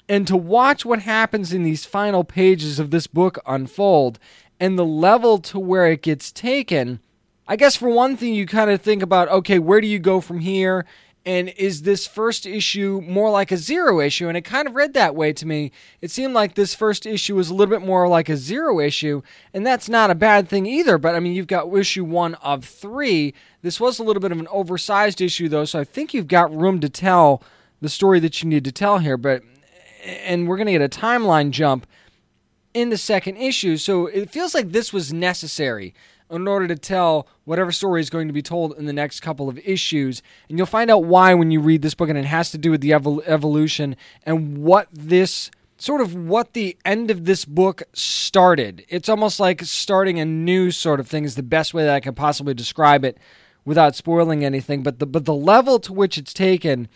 And 0.07 0.27
to 0.27 0.37
watch 0.37 0.85
what 0.85 1.01
happens 1.01 1.53
in 1.53 1.63
these 1.65 1.87
final 1.87 2.25
pages 2.25 2.79
of 2.79 2.91
this 2.91 3.07
book 3.07 3.39
unfold, 3.47 4.19
and 4.61 4.79
the 4.79 4.85
level 4.85 5.39
to 5.39 5.59
where 5.59 5.87
it 5.91 6.03
gets 6.03 6.31
taken, 6.31 7.01
I 7.47 7.57
guess 7.57 7.77
for 7.77 7.89
one 7.89 8.17
thing, 8.17 8.35
you 8.35 8.47
kind 8.47 8.71
of 8.71 8.83
think 8.83 9.03
about, 9.03 9.29
okay, 9.29 9.59
where 9.59 9.81
do 9.81 9.87
you 9.87 9.99
go 9.99 10.21
from 10.21 10.41
here? 10.41 10.85
And 11.29 11.51
is 11.59 11.83
this 11.83 12.07
first 12.07 12.47
issue 12.47 13.03
more 13.07 13.29
like 13.31 13.53
a 13.53 13.59
zero 13.59 14.01
issue? 14.01 14.29
And 14.29 14.37
it 14.39 14.47
kind 14.47 14.67
of 14.67 14.75
read 14.75 14.95
that 14.95 15.15
way 15.15 15.35
to 15.35 15.45
me. 15.45 15.73
It 16.01 16.11
seemed 16.11 16.33
like 16.33 16.55
this 16.55 16.75
first 16.75 17.05
issue 17.05 17.37
was 17.37 17.51
a 17.51 17.55
little 17.55 17.71
bit 17.79 17.87
more 17.87 18.09
like 18.09 18.31
a 18.31 18.37
zero 18.39 18.81
issue, 18.81 19.21
and 19.53 19.67
that's 19.67 19.91
not 19.91 20.11
a 20.11 20.15
bad 20.15 20.49
thing 20.49 20.65
either. 20.65 20.97
But 20.97 21.15
I 21.15 21.21
mean, 21.21 21.35
you've 21.35 21.47
got 21.47 21.71
issue 21.77 22.03
one 22.03 22.37
of 22.37 22.65
three. 22.65 23.35
This 23.61 23.79
was 23.79 23.99
a 23.99 24.05
little 24.05 24.23
bit 24.23 24.33
of 24.33 24.39
an 24.39 24.49
oversized 24.51 25.21
issue, 25.21 25.51
though, 25.51 25.67
so 25.67 25.79
I 25.79 25.85
think 25.85 26.15
you've 26.15 26.29
got 26.29 26.51
room 26.51 26.81
to 26.81 26.89
tell 26.89 27.43
the 27.83 27.91
story 27.91 28.21
that 28.21 28.43
you 28.43 28.49
need 28.49 28.65
to 28.65 28.73
tell 28.73 28.97
here. 28.97 29.19
But 29.19 29.43
and 30.03 30.49
we're 30.49 30.57
going 30.57 30.69
to 30.69 30.73
get 30.73 30.81
a 30.81 30.89
timeline 30.89 31.51
jump 31.51 31.87
in 32.73 32.89
the 32.89 32.97
second 32.97 33.37
issue, 33.37 33.77
so 33.77 34.07
it 34.07 34.31
feels 34.31 34.55
like 34.55 34.73
this 34.73 34.95
was 34.95 35.13
necessary 35.13 35.93
in 36.31 36.47
order 36.47 36.69
to 36.69 36.77
tell 36.77 37.27
whatever 37.45 37.73
story 37.73 38.01
is 38.01 38.11
going 38.11 38.27
to 38.27 38.35
be 38.35 38.43
told 38.43 38.77
in 38.77 38.87
the 38.87 38.93
next 38.93 39.21
couple 39.21 39.49
of 39.49 39.59
issues. 39.59 40.23
And 40.49 40.59
you'll 40.59 40.67
find 40.67 40.91
out 40.91 41.05
why 41.05 41.35
when 41.35 41.51
you 41.51 41.61
read 41.61 41.83
this 41.83 41.95
book, 41.95 42.09
and 42.09 42.19
it 42.19 42.27
has 42.27 42.51
to 42.51 42.59
do 42.59 42.71
with 42.71 42.81
the 42.81 42.91
evol- 42.91 43.23
evolution 43.27 43.97
and 44.25 44.59
what 44.59 44.89
this 44.93 45.51
sort 45.79 46.01
of 46.01 46.15
what 46.15 46.55
the 46.55 46.77
end 46.85 47.11
of 47.11 47.25
this 47.25 47.45
book 47.45 47.83
started. 47.93 48.85
It's 48.89 49.09
almost 49.09 49.41
like 49.41 49.63
starting 49.63 50.19
a 50.19 50.25
new 50.25 50.71
sort 50.71 51.01
of 51.01 51.09
thing 51.09 51.25
is 51.25 51.37
the 51.37 51.43
best 51.43 51.73
way 51.73 51.85
that 51.85 51.95
I 51.95 52.01
can 52.01 52.15
possibly 52.15 52.53
describe 52.53 53.05
it 53.05 53.17
without 53.65 53.95
spoiling 53.95 54.45
anything. 54.45 54.83
But 54.83 54.99
the 54.99 55.07
but 55.07 55.25
the 55.25 55.35
level 55.35 55.79
to 55.81 55.93
which 55.93 56.19
it's 56.19 56.35
taken 56.35 56.89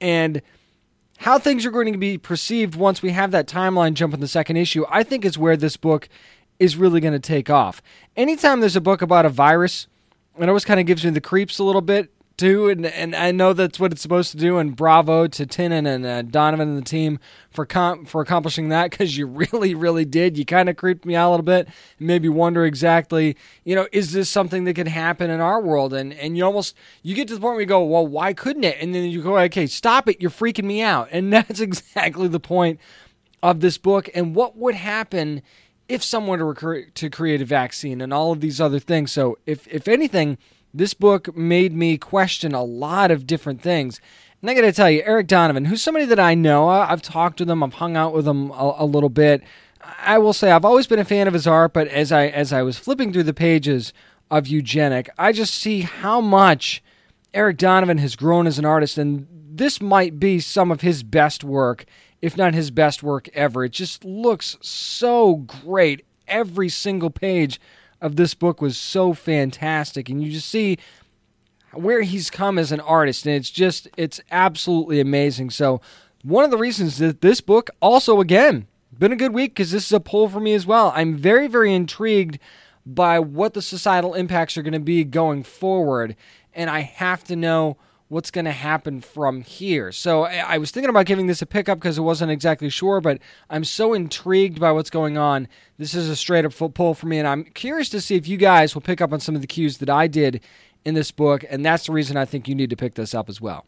and 0.00 0.42
how 1.18 1.38
things 1.38 1.66
are 1.66 1.70
going 1.70 1.92
to 1.92 1.98
be 1.98 2.16
perceived 2.16 2.74
once 2.74 3.02
we 3.02 3.10
have 3.10 3.30
that 3.30 3.46
timeline 3.46 3.92
jump 3.92 4.14
in 4.14 4.20
the 4.20 4.28
second 4.28 4.56
issue, 4.56 4.86
I 4.88 5.02
think 5.02 5.24
is 5.24 5.36
where 5.36 5.56
this 5.56 5.76
book 5.76 6.08
is 6.60 6.76
really 6.76 7.00
going 7.00 7.14
to 7.14 7.18
take 7.18 7.50
off. 7.50 7.82
Anytime 8.16 8.60
there's 8.60 8.76
a 8.76 8.80
book 8.80 9.02
about 9.02 9.26
a 9.26 9.30
virus, 9.30 9.88
it 10.38 10.48
always 10.48 10.64
kind 10.64 10.78
of 10.78 10.86
gives 10.86 11.04
me 11.04 11.10
the 11.10 11.20
creeps 11.20 11.58
a 11.58 11.64
little 11.64 11.80
bit 11.80 12.12
too, 12.40 12.70
and 12.70 12.86
and 12.86 13.14
I 13.14 13.32
know 13.32 13.52
that's 13.52 13.78
what 13.78 13.92
it's 13.92 14.00
supposed 14.00 14.30
to 14.32 14.38
do. 14.38 14.56
And 14.56 14.74
bravo 14.74 15.26
to 15.26 15.46
Tynion 15.46 15.86
and 15.86 16.06
uh, 16.06 16.22
Donovan 16.22 16.70
and 16.70 16.78
the 16.78 16.82
team 16.82 17.18
for 17.50 17.66
com- 17.66 18.06
for 18.06 18.22
accomplishing 18.22 18.70
that 18.70 18.90
because 18.90 19.16
you 19.16 19.26
really, 19.52 19.74
really 19.74 20.06
did. 20.06 20.38
You 20.38 20.46
kind 20.46 20.68
of 20.70 20.76
creeped 20.76 21.04
me 21.04 21.14
out 21.14 21.28
a 21.28 21.32
little 21.32 21.44
bit, 21.44 21.68
and 21.98 22.06
made 22.06 22.22
me 22.22 22.30
wonder 22.30 22.64
exactly, 22.64 23.36
you 23.64 23.74
know, 23.74 23.88
is 23.92 24.12
this 24.12 24.30
something 24.30 24.64
that 24.64 24.74
could 24.74 24.88
happen 24.88 25.28
in 25.30 25.40
our 25.40 25.60
world? 25.60 25.92
And 25.92 26.14
and 26.14 26.36
you 26.36 26.44
almost 26.44 26.74
you 27.02 27.14
get 27.14 27.28
to 27.28 27.34
the 27.34 27.40
point 27.40 27.54
where 27.54 27.60
you 27.60 27.66
go, 27.66 27.84
well, 27.84 28.06
why 28.06 28.32
couldn't 28.32 28.64
it? 28.64 28.78
And 28.80 28.94
then 28.94 29.04
you 29.10 29.22
go, 29.22 29.38
okay, 29.38 29.66
stop 29.66 30.08
it, 30.08 30.22
you're 30.22 30.30
freaking 30.30 30.64
me 30.64 30.80
out. 30.80 31.08
And 31.12 31.30
that's 31.32 31.60
exactly 31.60 32.28
the 32.28 32.40
point 32.40 32.80
of 33.42 33.60
this 33.60 33.76
book. 33.76 34.08
And 34.14 34.34
what 34.34 34.56
would 34.56 34.74
happen 34.74 35.42
if 35.90 36.02
someone 36.02 36.42
were 36.44 36.54
to 36.82 37.10
create 37.10 37.42
a 37.42 37.44
vaccine 37.44 38.00
and 38.00 38.12
all 38.12 38.32
of 38.32 38.40
these 38.40 38.60
other 38.60 38.78
things? 38.78 39.12
So 39.12 39.38
if 39.46 39.66
if 39.68 39.88
anything 39.88 40.38
this 40.72 40.94
book 40.94 41.36
made 41.36 41.74
me 41.74 41.98
question 41.98 42.54
a 42.54 42.62
lot 42.62 43.10
of 43.10 43.26
different 43.26 43.60
things. 43.60 44.00
And 44.40 44.50
I 44.50 44.54
got 44.54 44.62
to 44.62 44.72
tell 44.72 44.90
you, 44.90 45.02
Eryk 45.02 45.26
Donovan, 45.26 45.66
who's 45.66 45.82
somebody 45.82 46.06
that 46.06 46.20
I 46.20 46.34
know, 46.34 46.68
I've 46.68 47.02
talked 47.02 47.38
to 47.38 47.44
them, 47.44 47.62
I've 47.62 47.74
hung 47.74 47.96
out 47.96 48.14
with 48.14 48.24
them 48.24 48.50
a, 48.52 48.76
a, 48.78 48.86
little 48.86 49.08
bit. 49.08 49.42
I 49.98 50.18
will 50.18 50.32
say 50.32 50.50
I've 50.50 50.64
always 50.64 50.86
been 50.86 50.98
a 50.98 51.04
fan 51.04 51.26
of 51.26 51.34
his 51.34 51.46
art, 51.46 51.72
but 51.72 51.88
as 51.88 52.12
I 52.12 52.28
as 52.28 52.52
I 52.52 52.62
was 52.62 52.78
flipping 52.78 53.12
through 53.12 53.24
the 53.24 53.34
pages 53.34 53.92
of 54.30 54.46
Eugenic, 54.46 55.10
I 55.18 55.32
just 55.32 55.54
see 55.54 55.80
how 55.80 56.20
much 56.20 56.82
Eryk 57.34 57.56
Donovan 57.56 57.98
has 57.98 58.16
grown 58.16 58.46
as 58.46 58.58
an 58.58 58.64
artist, 58.64 58.98
and 58.98 59.26
this 59.30 59.80
might 59.80 60.20
be 60.20 60.38
some 60.40 60.70
of 60.70 60.80
his 60.80 61.02
best 61.02 61.42
work, 61.44 61.84
if 62.22 62.36
not 62.36 62.54
his 62.54 62.70
best 62.70 63.02
work 63.02 63.28
ever. 63.34 63.64
It 63.64 63.72
just 63.72 64.04
looks 64.04 64.56
so 64.60 65.36
great 65.36 66.04
every 66.28 66.68
single 66.68 67.10
page 67.10 67.60
of 68.00 68.16
this 68.16 68.34
book 68.34 68.62
was 68.62 68.78
so 68.78 69.12
fantastic, 69.12 70.08
and 70.08 70.22
you 70.22 70.30
just 70.32 70.48
see 70.48 70.78
where 71.72 72.02
he's 72.02 72.30
come 72.30 72.58
as 72.58 72.72
an 72.72 72.80
artist, 72.80 73.26
and 73.26 73.34
it's 73.34 73.50
just 73.50 73.88
it's 73.96 74.20
absolutely 74.30 75.00
amazing. 75.00 75.50
So 75.50 75.80
one 76.22 76.44
of 76.44 76.50
the 76.50 76.58
reasons 76.58 76.98
that 76.98 77.20
this 77.20 77.40
book 77.40 77.70
also 77.80 78.20
again 78.20 78.66
been 78.98 79.12
a 79.12 79.16
good 79.16 79.32
week 79.32 79.52
because 79.52 79.70
this 79.70 79.86
is 79.86 79.92
a 79.92 80.00
pull 80.00 80.28
for 80.28 80.40
me 80.40 80.52
as 80.54 80.66
well. 80.66 80.92
I'm 80.94 81.16
very 81.16 81.46
very 81.46 81.74
intrigued 81.74 82.38
by 82.86 83.18
what 83.18 83.54
the 83.54 83.62
societal 83.62 84.14
impacts 84.14 84.56
are 84.56 84.62
going 84.62 84.72
to 84.72 84.80
be 84.80 85.04
going 85.04 85.42
forward, 85.42 86.16
and 86.54 86.70
I 86.70 86.80
have 86.80 87.24
to 87.24 87.36
know 87.36 87.76
what's 88.10 88.32
going 88.32 88.44
to 88.44 88.50
happen 88.50 89.00
from 89.00 89.40
here. 89.40 89.92
So 89.92 90.24
I, 90.24 90.58
was 90.58 90.72
thinking 90.72 90.90
about 90.90 91.06
giving 91.06 91.28
this 91.28 91.42
a 91.42 91.46
pickup 91.46 91.78
because 91.78 91.96
I 91.96 92.02
wasn't 92.02 92.32
exactly 92.32 92.68
sure, 92.68 93.00
but 93.00 93.20
I'm 93.48 93.62
so 93.62 93.94
intrigued 93.94 94.58
by 94.58 94.72
what's 94.72 94.90
going 94.90 95.16
on. 95.16 95.46
This 95.78 95.94
is 95.94 96.08
a 96.08 96.16
straight 96.16 96.44
up 96.44 96.52
pull 96.74 96.92
for 96.92 97.06
me, 97.06 97.20
and 97.20 97.28
I'm 97.28 97.44
curious 97.44 97.88
to 97.90 98.00
see 98.00 98.16
if 98.16 98.26
you 98.26 98.36
guys 98.36 98.74
will 98.74 98.82
pick 98.82 99.00
up 99.00 99.12
on 99.12 99.20
some 99.20 99.36
of 99.36 99.40
the 99.40 99.46
cues 99.46 99.78
that 99.78 99.88
I 99.88 100.08
did 100.08 100.40
in 100.84 100.94
this 100.94 101.12
book, 101.12 101.44
and 101.48 101.64
that's 101.64 101.86
the 101.86 101.92
reason 101.92 102.16
I 102.16 102.24
think 102.24 102.48
you 102.48 102.56
need 102.56 102.70
to 102.70 102.76
pick 102.76 102.94
this 102.94 103.14
up 103.14 103.28
as 103.28 103.40
well. 103.40 103.64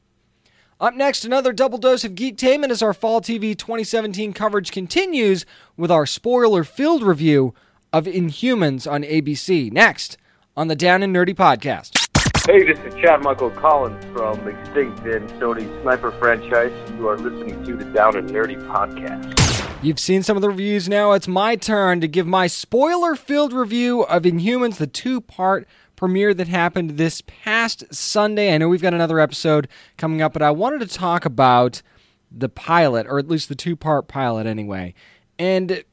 Up 0.80 0.94
next, 0.94 1.24
another 1.24 1.52
double 1.52 1.78
dose 1.78 2.04
of 2.04 2.16
Geektainment 2.16 2.70
as 2.70 2.82
our 2.82 2.92
Fall 2.92 3.20
TV 3.20 3.56
2017 3.56 4.32
coverage 4.32 4.72
continues 4.72 5.46
with 5.76 5.92
our 5.92 6.04
spoiler 6.04 6.64
filled 6.64 7.04
review 7.04 7.54
of 7.92 8.06
Inhumans 8.06 8.90
on 8.90 9.04
ABC. 9.04 9.70
Next 9.70 10.16
on 10.56 10.66
the 10.66 10.74
Down 10.74 11.04
and 11.04 11.14
Nerdy 11.14 11.36
podcast. 11.36 12.01
Hey, 12.44 12.64
this 12.64 12.76
is 12.80 12.92
Chad 13.00 13.22
Michael 13.22 13.50
Collins 13.50 14.04
from 14.06 14.48
Extinct 14.48 14.98
and 15.06 15.30
Sony 15.40 15.80
Sniper 15.80 16.10
franchise. 16.10 16.72
You 16.98 17.06
are 17.06 17.16
listening 17.16 17.62
to 17.64 17.76
the 17.76 17.84
Down 17.84 18.16
and 18.16 18.28
Nerdy 18.28 18.60
podcast. 18.66 19.80
You've 19.80 20.00
seen 20.00 20.24
some 20.24 20.36
of 20.36 20.40
the 20.40 20.48
reviews 20.48 20.88
now. 20.88 21.12
It's 21.12 21.28
my 21.28 21.54
turn 21.54 22.00
to 22.00 22.08
give 22.08 22.26
my 22.26 22.48
spoiler 22.48 23.14
filled 23.14 23.52
review 23.52 24.02
of 24.02 24.24
Inhumans, 24.24 24.78
the 24.78 24.88
two 24.88 25.20
part 25.20 25.68
premiere 25.94 26.34
that 26.34 26.48
happened 26.48 26.96
this 26.96 27.22
past 27.28 27.84
Sunday. 27.94 28.52
I 28.52 28.58
know 28.58 28.68
we've 28.68 28.82
got 28.82 28.92
another 28.92 29.20
episode 29.20 29.68
coming 29.96 30.20
up, 30.20 30.32
but 30.32 30.42
I 30.42 30.50
wanted 30.50 30.80
to 30.80 30.88
talk 30.88 31.24
about 31.24 31.80
the 32.28 32.48
pilot, 32.48 33.06
or 33.06 33.20
at 33.20 33.28
least 33.28 33.50
the 33.50 33.54
two 33.54 33.76
part 33.76 34.08
pilot 34.08 34.48
anyway. 34.48 34.94
And 35.38 35.84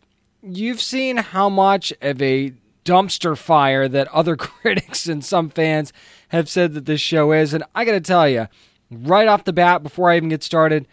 you've 0.41 0.81
seen 0.81 1.17
how 1.17 1.47
much 1.47 1.93
of 2.01 2.19
a 2.23 2.53
dumpster 2.85 3.37
fire 3.37 3.87
that 3.87 4.07
other 4.07 4.35
critics 4.35 5.05
and 5.05 5.23
some 5.23 5.49
fans 5.49 5.93
have 6.29 6.49
said 6.49 6.73
that 6.73 6.85
this 6.85 7.01
show 7.01 7.31
is. 7.31 7.53
And 7.53 7.63
I 7.75 7.85
got 7.85 7.91
to 7.91 8.01
tell 8.01 8.27
you, 8.27 8.47
right 8.89 9.27
off 9.27 9.43
the 9.43 9.53
bat, 9.53 9.83
before 9.83 10.09
I 10.09 10.17
even 10.17 10.29
get 10.29 10.43
started, 10.43 10.87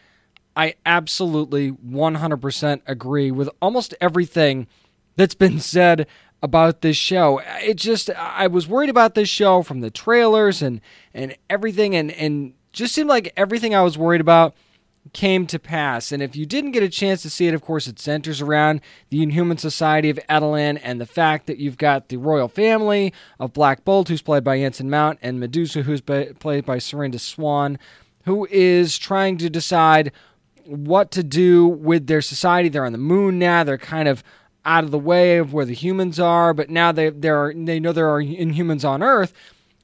I 0.57 0.75
absolutely 0.85 1.73
100% 1.73 2.81
agree 2.87 3.31
with 3.31 3.49
almost 3.61 3.95
everything 4.01 4.67
that's 5.17 5.35
been 5.35 5.61
said 5.61 6.07
about 6.43 6.81
this 6.81 6.97
show. 6.97 7.41
It 7.63 7.75
just 7.75 8.11
I 8.11 8.47
was 8.47 8.69
worried 8.69 8.91
about 8.91 9.15
this 9.15 9.29
show 9.29 9.63
from 9.63 9.81
the 9.81 9.91
trailers 9.91 10.63
and 10.63 10.81
and 11.15 11.37
everything 11.49 11.97
and 11.97 12.11
and 12.13 12.53
just 12.73 12.95
seemed 12.95 13.09
like 13.09 13.33
everything 13.37 13.75
I 13.75 13.83
was 13.83 13.97
worried 13.97 14.21
about 14.21 14.55
came 15.13 15.47
to 15.47 15.59
pass. 15.59 16.13
And 16.13 16.23
if 16.23 16.37
you 16.37 16.47
didn't 16.47 16.73
get 16.73 16.83
a 16.83 16.89
chance 16.89 17.23
to 17.23 17.31
see 17.31 17.47
it, 17.47 17.55
of 17.55 17.63
course, 17.63 17.87
it 17.87 17.99
centers 17.99 18.41
around 18.41 18.81
the 19.11 19.23
Inhuman 19.23 19.59
Society 19.59 20.11
of 20.11 20.19
Attilan 20.29 20.81
and 20.83 21.01
the 21.01 21.07
fact 21.07 21.47
that 21.47 21.59
you've 21.59 21.79
got 21.79 22.09
the 22.09 22.17
royal 22.17 22.49
family 22.49 23.13
of 23.39 23.53
Black 23.53 23.85
Bolt, 23.85 24.09
who's 24.09 24.23
played 24.23 24.45
by 24.45 24.57
Anson 24.57 24.91
Mount, 24.91 25.19
and 25.23 25.41
Medusa, 25.41 25.83
who's 25.83 26.01
played 26.01 26.67
by 26.67 26.79
Serinda 26.79 27.21
Swan, 27.21 27.79
who 28.25 28.47
is 28.51 28.99
trying 28.99 29.39
to 29.39 29.51
decide 29.51 30.13
what 30.65 31.11
to 31.13 31.23
do 31.23 31.67
with 31.67 32.07
their 32.07 32.23
society. 32.23 32.69
They're 32.69 32.87
on 32.87 32.93
the 32.93 32.99
moon 32.99 33.39
now. 33.39 33.65
They're 33.65 33.79
kind 33.79 34.09
of 34.09 34.25
out 34.65 34.83
of 34.83 34.91
the 34.91 34.99
way 34.99 35.39
of 35.39 35.53
where 35.53 35.65
the 35.65 35.75
humans 35.75 36.19
are, 36.19 36.53
but 36.53 36.69
now 36.69 36.91
they, 36.91 37.11
they 37.11 37.79
know 37.79 37.93
there 37.93 38.11
are 38.13 38.21
Inhumans 38.21 38.85
on 38.85 39.03
Earth. 39.03 39.33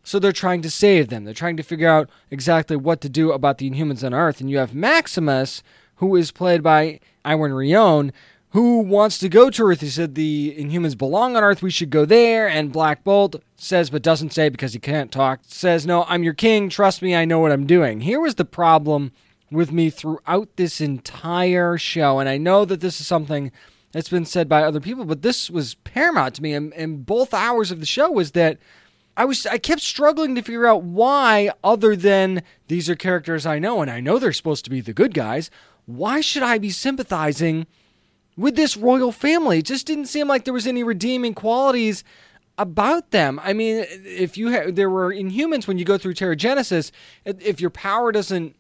So 0.02 0.18
they're 0.18 0.32
trying 0.32 0.62
to 0.62 0.70
save 0.70 1.08
them. 1.08 1.24
They're 1.24 1.34
trying 1.34 1.56
to 1.56 1.62
figure 1.62 1.88
out 1.88 2.10
exactly 2.30 2.76
what 2.76 3.00
to 3.02 3.08
do 3.08 3.32
about 3.32 3.58
the 3.58 3.70
Inhumans 3.70 4.04
on 4.04 4.14
Earth. 4.14 4.40
And 4.40 4.50
you 4.50 4.58
have 4.58 4.74
Maximus, 4.74 5.62
who 5.96 6.16
is 6.16 6.32
played 6.32 6.62
by 6.62 7.00
Iwan 7.24 7.52
Rheon, 7.52 8.10
who 8.50 8.80
wants 8.80 9.18
to 9.18 9.28
go 9.28 9.48
to 9.48 9.64
Earth. 9.64 9.80
He 9.80 9.88
said 9.88 10.14
the 10.14 10.54
Inhumans 10.58 10.98
belong 10.98 11.36
on 11.36 11.44
Earth. 11.44 11.62
We 11.62 11.70
should 11.70 11.90
go 11.90 12.04
there. 12.04 12.48
And 12.48 12.72
Black 12.72 13.04
Bolt 13.04 13.36
says, 13.56 13.90
but 13.90 14.02
doesn't 14.02 14.32
say 14.32 14.48
because 14.48 14.72
he 14.72 14.78
can't 14.78 15.12
talk, 15.12 15.40
says, 15.44 15.86
No, 15.86 16.04
I'm 16.08 16.22
your 16.22 16.34
king. 16.34 16.68
Trust 16.68 17.00
me, 17.00 17.14
I 17.14 17.24
know 17.24 17.38
what 17.38 17.52
I'm 17.52 17.66
doing. 17.66 18.00
Here 18.00 18.20
was 18.20 18.34
the 18.34 18.44
problem 18.44 19.12
with 19.50 19.70
me 19.70 19.88
throughout 19.90 20.48
this 20.56 20.80
entire 20.80 21.78
show. 21.78 22.18
And 22.18 22.28
I 22.28 22.38
know 22.38 22.64
that 22.64 22.80
this 22.80 23.00
is 23.00 23.06
something 23.06 23.52
that's 23.92 24.08
been 24.08 24.24
said 24.24 24.48
by 24.48 24.62
other 24.62 24.80
people, 24.80 25.04
but 25.04 25.22
this 25.22 25.50
was 25.50 25.74
paramount 25.76 26.34
to 26.36 26.42
me 26.42 26.54
in, 26.54 26.72
in 26.72 27.02
both 27.02 27.32
hours 27.34 27.70
of 27.70 27.80
the 27.80 27.86
show 27.86 28.10
was 28.10 28.32
that 28.32 28.58
I 29.16 29.24
was 29.24 29.46
I 29.46 29.58
kept 29.58 29.82
struggling 29.82 30.34
to 30.34 30.42
figure 30.42 30.66
out 30.66 30.82
why, 30.82 31.50
other 31.62 31.94
than 31.96 32.42
these 32.68 32.88
are 32.88 32.96
characters 32.96 33.44
I 33.44 33.58
know 33.58 33.82
and 33.82 33.90
I 33.90 34.00
know 34.00 34.18
they're 34.18 34.32
supposed 34.32 34.64
to 34.64 34.70
be 34.70 34.80
the 34.80 34.94
good 34.94 35.14
guys, 35.14 35.50
why 35.86 36.20
should 36.20 36.42
I 36.42 36.58
be 36.58 36.70
sympathizing 36.70 37.66
with 38.36 38.56
this 38.56 38.76
royal 38.76 39.12
family? 39.12 39.58
It 39.58 39.66
just 39.66 39.86
didn't 39.86 40.06
seem 40.06 40.28
like 40.28 40.44
there 40.44 40.54
was 40.54 40.66
any 40.66 40.82
redeeming 40.82 41.34
qualities 41.34 42.04
about 42.58 43.10
them. 43.10 43.40
I 43.42 43.52
mean, 43.52 43.84
if 43.88 44.36
you 44.36 44.52
ha- 44.52 44.70
there 44.70 44.90
were 44.90 45.12
Inhumans 45.12 45.66
when 45.66 45.78
you 45.78 45.84
go 45.84 45.98
through 45.98 46.14
Terrigenesis, 46.14 46.90
if 47.24 47.60
your 47.60 47.70
power 47.70 48.12
doesn't 48.12 48.56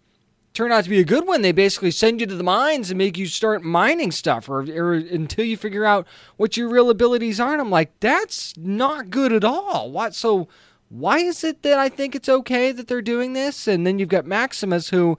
turn 0.54 0.72
out 0.72 0.84
to 0.84 0.90
be 0.90 1.00
a 1.00 1.04
good 1.04 1.26
one. 1.26 1.42
They 1.42 1.52
basically 1.52 1.90
send 1.90 2.20
you 2.20 2.26
to 2.26 2.34
the 2.34 2.42
mines 2.42 2.90
and 2.90 2.98
make 2.98 3.16
you 3.16 3.26
start 3.26 3.62
mining 3.62 4.12
stuff 4.12 4.48
or, 4.48 4.60
or, 4.60 4.94
until 4.94 5.44
you 5.44 5.56
figure 5.56 5.84
out 5.84 6.06
what 6.36 6.56
your 6.56 6.68
real 6.68 6.90
abilities 6.90 7.40
are. 7.40 7.52
And 7.52 7.60
I'm 7.60 7.70
like, 7.70 7.98
that's 8.00 8.56
not 8.56 9.10
good 9.10 9.32
at 9.32 9.44
all. 9.44 9.90
What 9.90 10.14
so 10.14 10.48
why 10.88 11.18
is 11.18 11.42
it 11.42 11.62
that 11.62 11.78
I 11.78 11.88
think 11.88 12.14
it's 12.14 12.28
okay 12.28 12.70
that 12.70 12.86
they're 12.86 13.00
doing 13.00 13.32
this? 13.32 13.66
And 13.66 13.86
then 13.86 13.98
you've 13.98 14.10
got 14.10 14.26
Maximus 14.26 14.90
who 14.90 15.16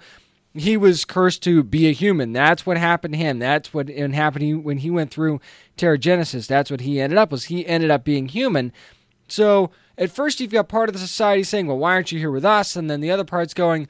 he 0.53 0.77
was 0.77 1.03
cursed 1.03 1.41
to 1.43 1.63
be 1.63 1.87
a 1.87 1.93
human. 1.93 2.31
That's 2.31 2.63
what 2.63 2.77
happened 2.77 3.15
to 3.15 3.17
him. 3.17 3.39
That's 3.39 3.73
what 3.73 3.89
happened 3.89 4.63
when 4.63 4.77
he 4.77 4.91
went 4.91 5.09
through 5.09 5.41
Terrigenesis. 5.77 6.45
That's 6.45 6.69
what 6.69 6.81
he 6.81 7.01
ended 7.01 7.17
up 7.17 7.31
was 7.31 7.45
he 7.45 7.65
ended 7.65 7.89
up 7.89 8.03
being 8.03 8.27
human. 8.27 8.71
So 9.27 9.71
at 9.97 10.11
first 10.11 10.39
you've 10.39 10.51
got 10.51 10.69
part 10.69 10.89
of 10.89 10.93
the 10.93 10.99
society 10.99 11.41
saying, 11.41 11.65
"Well, 11.65 11.79
why 11.79 11.93
aren't 11.93 12.11
you 12.11 12.19
here 12.19 12.29
with 12.29 12.45
us?" 12.45 12.75
And 12.75 12.87
then 12.87 13.01
the 13.01 13.09
other 13.09 13.23
part's 13.23 13.55
going, 13.55 13.87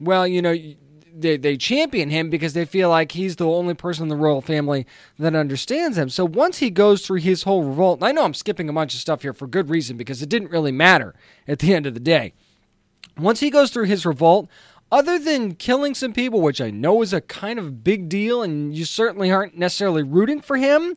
"Well, 0.00 0.26
you 0.26 0.40
know, 0.40 0.56
they, 1.20 1.36
they 1.36 1.56
champion 1.56 2.10
him 2.10 2.30
because 2.30 2.52
they 2.52 2.64
feel 2.64 2.88
like 2.88 3.12
he's 3.12 3.36
the 3.36 3.46
only 3.46 3.74
person 3.74 4.04
in 4.04 4.08
the 4.08 4.16
royal 4.16 4.40
family 4.40 4.86
that 5.18 5.34
understands 5.34 5.96
him. 5.96 6.08
So 6.08 6.24
once 6.24 6.58
he 6.58 6.70
goes 6.70 7.06
through 7.06 7.20
his 7.20 7.44
whole 7.44 7.64
revolt, 7.64 8.02
I 8.02 8.12
know 8.12 8.24
I'm 8.24 8.34
skipping 8.34 8.68
a 8.68 8.72
bunch 8.72 8.94
of 8.94 9.00
stuff 9.00 9.22
here 9.22 9.32
for 9.32 9.46
good 9.46 9.70
reason 9.70 9.96
because 9.96 10.22
it 10.22 10.28
didn't 10.28 10.50
really 10.50 10.72
matter 10.72 11.14
at 11.48 11.60
the 11.60 11.74
end 11.74 11.86
of 11.86 11.94
the 11.94 12.00
day. 12.00 12.32
Once 13.18 13.40
he 13.40 13.50
goes 13.50 13.70
through 13.70 13.84
his 13.84 14.04
revolt, 14.04 14.48
other 14.92 15.18
than 15.18 15.54
killing 15.54 15.94
some 15.94 16.12
people, 16.12 16.40
which 16.40 16.60
I 16.60 16.70
know 16.70 17.02
is 17.02 17.12
a 17.12 17.20
kind 17.20 17.58
of 17.58 17.82
big 17.82 18.08
deal, 18.08 18.42
and 18.42 18.74
you 18.76 18.84
certainly 18.84 19.30
aren't 19.30 19.56
necessarily 19.56 20.02
rooting 20.02 20.40
for 20.40 20.56
him, 20.56 20.96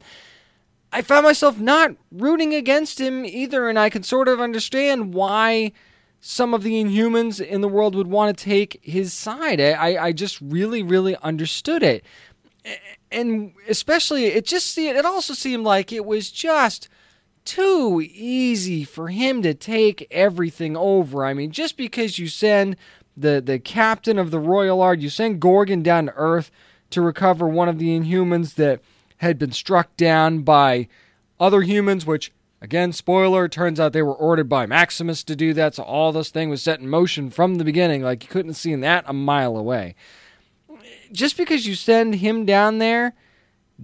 I 0.92 1.02
found 1.02 1.24
myself 1.24 1.60
not 1.60 1.92
rooting 2.12 2.54
against 2.54 3.00
him 3.00 3.26
either, 3.26 3.70
and 3.70 3.80
I 3.80 3.90
can 3.90 4.04
sort 4.04 4.28
of 4.28 4.40
understand 4.40 5.14
why 5.14 5.72
some 6.22 6.54
of 6.54 6.64
the 6.64 6.84
Inhumans 6.84 7.40
in 7.40 7.62
the 7.62 7.68
world 7.68 7.96
would 7.96 8.08
want 8.08 8.38
to 8.38 8.44
take 8.44 8.80
his 8.84 9.14
side. 9.14 9.62
I, 9.62 10.06
I 10.06 10.12
just 10.12 10.40
really, 10.42 10.84
really 10.84 11.16
understood 11.18 11.82
it. 11.84 12.04
And 13.12 13.54
especially, 13.68 14.26
it 14.26 14.46
just 14.46 14.78
it 14.78 15.06
also 15.06 15.34
seemed 15.34 15.64
like 15.64 15.92
it 15.92 16.06
was 16.06 16.30
just 16.30 16.90
too 17.46 18.06
easy 18.14 18.84
for 18.84 19.08
him 19.08 19.42
to 19.42 19.54
take 19.54 20.08
everything 20.12 20.76
over. 20.76 21.26
I 21.26 21.34
mean, 21.34 21.52
just 21.52 21.78
because 21.78 22.20
you 22.20 22.28
send 22.28 22.76
the 23.16 23.42
the 23.42 23.58
captain 23.58 24.20
of 24.20 24.30
the 24.30 24.40
Royal 24.40 24.78
Guard, 24.78 25.02
you 25.02 25.10
send 25.10 25.40
Gorgon 25.40 25.82
down 25.82 26.08
to 26.08 26.14
Earth 26.16 26.52
to 26.92 27.02
recover 27.02 27.48
one 27.48 27.70
of 27.70 27.80
the 27.80 27.98
Inhumans 27.98 28.56
that 28.56 28.82
had 29.18 29.40
been 29.40 29.52
struck 29.52 29.96
down 29.98 30.42
by 30.42 30.88
other 31.40 31.62
humans, 31.62 32.06
which 32.06 32.32
again, 32.62 32.92
spoiler, 32.92 33.48
turns 33.48 33.80
out 33.80 33.94
they 33.94 34.01
were 34.01 34.13
ordered 34.13 34.50
by 34.50 34.66
Maximus 34.66 35.24
to 35.24 35.36
do 35.36 35.54
that, 35.54 35.75
so 35.75 35.84
all 35.84 36.12
this 36.12 36.30
thing 36.30 36.50
was 36.50 36.62
set 36.62 36.80
in 36.80 36.89
motion 36.89 37.30
from 37.30 37.56
the 37.56 37.63
beginning, 37.63 38.01
like 38.01 38.24
you 38.24 38.30
couldn't 38.30 38.51
have 38.51 38.58
seen 38.58 38.82
that 38.82 39.06
a 39.08 39.13
mile 39.13 39.58
away. 39.58 39.96
Just 41.12 41.38
because 41.38 41.66
you 41.66 41.75
send 41.75 42.16
him 42.16 42.46
down 42.46 42.78
there 42.78 43.13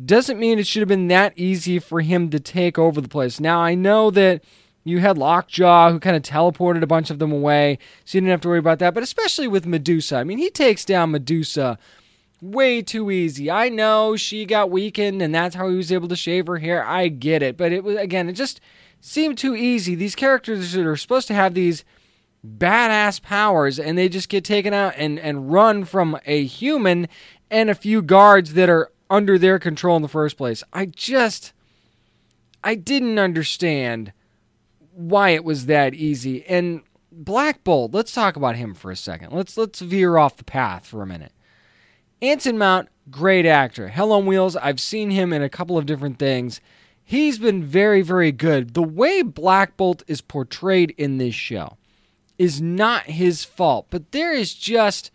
doesn't 0.05 0.39
mean 0.39 0.59
it 0.59 0.67
should 0.67 0.81
have 0.81 0.89
been 0.89 1.07
that 1.07 1.33
easy 1.35 1.79
for 1.79 2.01
him 2.01 2.29
to 2.29 2.39
take 2.39 2.77
over 2.77 2.99
the 2.99 3.07
place. 3.07 3.39
Now 3.39 3.59
I 3.61 3.75
know 3.75 4.11
that 4.11 4.43
you 4.83 4.99
had 4.99 5.17
Lockjaw 5.17 5.91
who 5.91 5.99
kind 5.99 6.15
of 6.15 6.21
teleported 6.21 6.83
a 6.83 6.87
bunch 6.87 7.09
of 7.09 7.19
them 7.19 7.31
away, 7.31 7.79
so 8.03 8.17
you 8.17 8.21
didn't 8.21 8.31
have 8.31 8.41
to 8.41 8.49
worry 8.49 8.59
about 8.59 8.79
that. 8.79 8.93
But 8.93 9.03
especially 9.03 9.47
with 9.47 9.65
Medusa, 9.65 10.17
I 10.17 10.23
mean, 10.23 10.37
he 10.37 10.49
takes 10.49 10.85
down 10.85 11.11
Medusa 11.11 11.79
way 12.41 12.81
too 12.81 13.11
easy. 13.11 13.49
I 13.49 13.69
know 13.69 14.15
she 14.15 14.45
got 14.45 14.69
weakened 14.69 15.21
and 15.21 15.33
that's 15.33 15.55
how 15.55 15.69
he 15.69 15.75
was 15.75 15.91
able 15.91 16.07
to 16.09 16.15
shave 16.15 16.47
her 16.47 16.57
hair. 16.57 16.85
I 16.85 17.07
get 17.07 17.41
it. 17.41 17.57
But 17.57 17.71
it 17.71 17.83
was, 17.83 17.97
again, 17.97 18.29
it 18.29 18.33
just 18.33 18.59
seemed 18.99 19.37
too 19.37 19.55
easy. 19.55 19.95
These 19.95 20.15
characters 20.15 20.73
that 20.73 20.85
are 20.85 20.95
supposed 20.95 21.27
to 21.27 21.33
have 21.33 21.53
these 21.53 21.83
badass 22.45 23.21
powers 23.21 23.79
and 23.79 23.97
they 23.97 24.09
just 24.09 24.29
get 24.29 24.43
taken 24.43 24.73
out 24.73 24.93
and, 24.97 25.19
and 25.19 25.51
run 25.51 25.85
from 25.85 26.19
a 26.25 26.45
human 26.45 27.07
and 27.49 27.69
a 27.69 27.75
few 27.75 28.01
guards 28.01 28.53
that 28.53 28.69
are 28.69 28.91
under 29.09 29.37
their 29.37 29.59
control 29.59 29.95
in 29.95 30.01
the 30.01 30.07
first 30.07 30.37
place. 30.37 30.63
I 30.73 30.85
just, 30.85 31.53
I 32.63 32.75
didn't 32.75 33.19
understand 33.19 34.11
why 34.91 35.29
it 35.29 35.43
was 35.43 35.65
that 35.67 35.93
easy. 35.93 36.45
And 36.45 36.81
Black 37.11 37.63
Bolt, 37.63 37.93
let's 37.93 38.13
talk 38.13 38.35
about 38.35 38.55
him 38.55 38.73
for 38.73 38.91
a 38.91 38.95
second. 38.95 39.31
Let's 39.31 39.57
let's 39.57 39.79
veer 39.79 40.17
off 40.17 40.37
the 40.37 40.43
path 40.43 40.85
for 40.85 41.01
a 41.01 41.07
minute. 41.07 41.31
Anson 42.21 42.57
Mount, 42.57 42.89
great 43.11 43.45
actor. 43.45 43.89
Hell 43.89 44.11
on 44.11 44.25
Wheels, 44.25 44.55
I've 44.55 44.79
seen 44.79 45.11
him 45.11 45.33
in 45.33 45.41
a 45.41 45.49
couple 45.49 45.77
of 45.77 45.85
different 45.85 46.19
things. 46.19 46.61
He's 47.03 47.37
been 47.37 47.63
very, 47.63 48.01
very 48.01 48.31
good. 48.31 48.73
The 48.73 48.83
way 48.83 49.21
Black 49.21 49.77
Bolt 49.77 50.01
is 50.07 50.21
portrayed 50.21 50.95
in 50.97 51.17
this 51.17 51.35
show 51.35 51.77
is 52.37 52.61
not 52.61 53.03
his 53.03 53.43
fault, 53.43 53.87
but 53.89 54.11
there 54.11 54.33
is 54.33 54.53
just. 54.53 55.11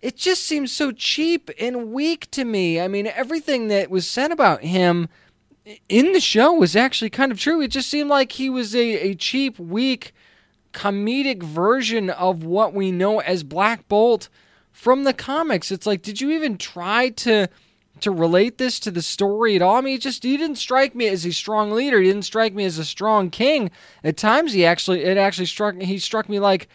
It 0.00 0.16
just 0.16 0.44
seems 0.44 0.72
so 0.72 0.92
cheap 0.92 1.50
and 1.60 1.92
weak 1.92 2.30
to 2.30 2.46
me. 2.46 2.80
I 2.80 2.88
mean, 2.88 3.06
everything 3.06 3.68
that 3.68 3.90
was 3.90 4.10
said 4.10 4.32
about 4.32 4.62
him 4.62 5.10
in 5.90 6.12
the 6.12 6.20
show 6.20 6.54
was 6.54 6.74
actually 6.74 7.10
kind 7.10 7.30
of 7.30 7.38
true. 7.38 7.60
It 7.60 7.68
just 7.68 7.90
seemed 7.90 8.08
like 8.08 8.32
he 8.32 8.48
was 8.48 8.74
a, 8.74 9.10
a 9.10 9.14
cheap, 9.14 9.58
weak, 9.58 10.14
comedic 10.72 11.42
version 11.42 12.08
of 12.08 12.44
what 12.44 12.72
we 12.72 12.90
know 12.90 13.18
as 13.20 13.42
Black 13.42 13.86
Bolt 13.88 14.30
from 14.80 15.04
the 15.04 15.12
comics. 15.12 15.70
It's 15.70 15.86
like, 15.86 16.00
did 16.00 16.22
you 16.22 16.30
even 16.30 16.56
try 16.56 17.10
to 17.10 17.48
to 18.00 18.10
relate 18.10 18.56
this 18.56 18.80
to 18.80 18.90
the 18.90 19.02
story 19.02 19.54
at 19.54 19.60
all? 19.60 19.76
I 19.76 19.82
mean, 19.82 19.96
it 19.96 20.00
just 20.00 20.22
he 20.22 20.38
didn't 20.38 20.56
strike 20.56 20.94
me 20.94 21.06
as 21.06 21.26
a 21.26 21.32
strong 21.32 21.70
leader. 21.70 22.00
He 22.00 22.08
didn't 22.08 22.24
strike 22.24 22.54
me 22.54 22.64
as 22.64 22.78
a 22.78 22.84
strong 22.86 23.28
king. 23.28 23.70
At 24.02 24.16
times, 24.16 24.54
he 24.54 24.64
actually 24.64 25.02
it 25.02 25.18
actually 25.18 25.46
struck 25.46 25.76
he 25.76 25.98
struck 25.98 26.30
me 26.30 26.40
like 26.40 26.66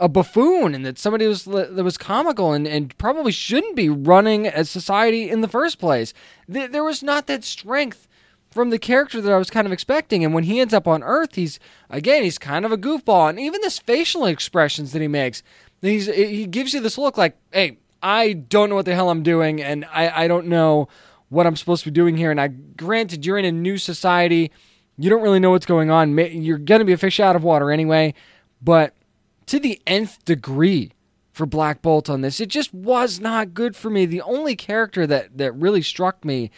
a 0.00 0.08
buffoon 0.08 0.74
and 0.74 0.84
that 0.84 0.98
somebody 0.98 1.28
was 1.28 1.44
that 1.44 1.84
was 1.84 1.96
comical 1.96 2.52
and, 2.52 2.66
and 2.66 2.98
probably 2.98 3.30
shouldn't 3.30 3.76
be 3.76 3.88
running 3.88 4.48
a 4.48 4.64
society 4.64 5.30
in 5.30 5.40
the 5.40 5.48
first 5.48 5.78
place. 5.78 6.12
There 6.48 6.82
was 6.82 7.00
not 7.00 7.28
that 7.28 7.44
strength 7.44 8.08
from 8.50 8.70
the 8.70 8.78
character 8.78 9.20
that 9.20 9.32
I 9.32 9.38
was 9.38 9.50
kind 9.50 9.68
of 9.68 9.72
expecting. 9.72 10.24
And 10.24 10.34
when 10.34 10.44
he 10.44 10.58
ends 10.58 10.74
up 10.74 10.88
on 10.88 11.04
Earth, 11.04 11.36
he's 11.36 11.60
again 11.90 12.24
he's 12.24 12.38
kind 12.38 12.64
of 12.64 12.72
a 12.72 12.76
goofball, 12.76 13.30
and 13.30 13.38
even 13.38 13.60
this 13.60 13.78
facial 13.78 14.24
expressions 14.24 14.90
that 14.90 15.02
he 15.02 15.06
makes, 15.06 15.44
he's 15.86 16.06
he 16.06 16.46
gives 16.46 16.72
you 16.74 16.80
this 16.80 16.98
look 16.98 17.16
like, 17.16 17.36
hey, 17.52 17.78
I 18.02 18.32
don't 18.34 18.68
know 18.68 18.74
what 18.74 18.84
the 18.84 18.94
hell 18.94 19.10
I'm 19.10 19.22
doing, 19.22 19.62
and 19.62 19.84
I 19.86 20.24
I 20.24 20.28
don't 20.28 20.46
know 20.46 20.88
what 21.28 21.46
I'm 21.46 21.56
supposed 21.56 21.84
to 21.84 21.90
be 21.90 21.94
doing 21.94 22.16
here. 22.16 22.30
And 22.30 22.40
I 22.40 22.48
granted 22.48 23.26
you're 23.26 23.38
in 23.38 23.44
a 23.44 23.52
new 23.52 23.78
society, 23.78 24.52
you 24.96 25.10
don't 25.10 25.22
really 25.22 25.40
know 25.40 25.50
what's 25.50 25.66
going 25.66 25.90
on. 25.90 26.16
You're 26.16 26.58
gonna 26.58 26.84
be 26.84 26.92
a 26.92 26.98
fish 26.98 27.20
out 27.20 27.36
of 27.36 27.44
water 27.44 27.70
anyway, 27.70 28.14
but 28.62 28.94
to 29.46 29.58
the 29.58 29.80
nth 29.86 30.24
degree 30.24 30.92
for 31.36 31.44
Black 31.44 31.82
Bolt 31.82 32.08
on 32.08 32.22
this. 32.22 32.40
It 32.40 32.48
just 32.48 32.72
was 32.72 33.20
not 33.20 33.52
good 33.52 33.76
for 33.76 33.90
me. 33.90 34.06
The 34.06 34.22
only 34.22 34.56
character 34.56 35.06
that 35.06 35.36
that 35.36 35.52
really 35.52 35.82
struck 35.82 36.24
me 36.24 36.50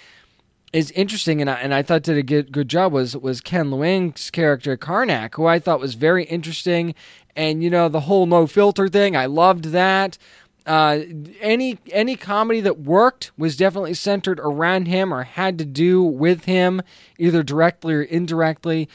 is 0.73 0.93
interesting 0.93 1.41
and 1.41 1.51
I, 1.51 1.55
and 1.55 1.75
I 1.75 1.83
thought 1.83 2.03
did 2.03 2.17
a 2.17 2.23
good 2.23 2.53
good 2.53 2.69
job 2.69 2.93
was 2.93 3.17
was 3.17 3.41
Ken 3.41 3.71
Leung's 3.71 4.31
character 4.31 4.77
Karnak, 4.77 5.35
who 5.35 5.47
I 5.47 5.59
thought 5.59 5.81
was 5.81 5.95
very 5.95 6.25
interesting. 6.27 6.95
And 7.37 7.63
you 7.63 7.71
know 7.71 7.89
the 7.89 8.01
whole 8.01 8.27
no 8.27 8.47
filter 8.47 8.89
thing, 8.89 9.17
I 9.17 9.27
loved 9.27 9.67
that. 9.67 10.19
Uh, 10.67 11.01
any 11.41 11.79
any 11.93 12.15
comedy 12.15 12.61
that 12.61 12.81
worked 12.81 13.31
was 13.39 13.57
definitely 13.57 13.95
centered 13.95 14.39
around 14.41 14.87
him 14.87 15.15
or 15.15 15.23
had 15.23 15.59
to 15.59 15.65
do 15.65 16.03
with 16.03 16.45
him, 16.45 16.83
either 17.19 17.43
directly 17.43 17.95
or 17.95 18.03
indirectly. 18.03 18.89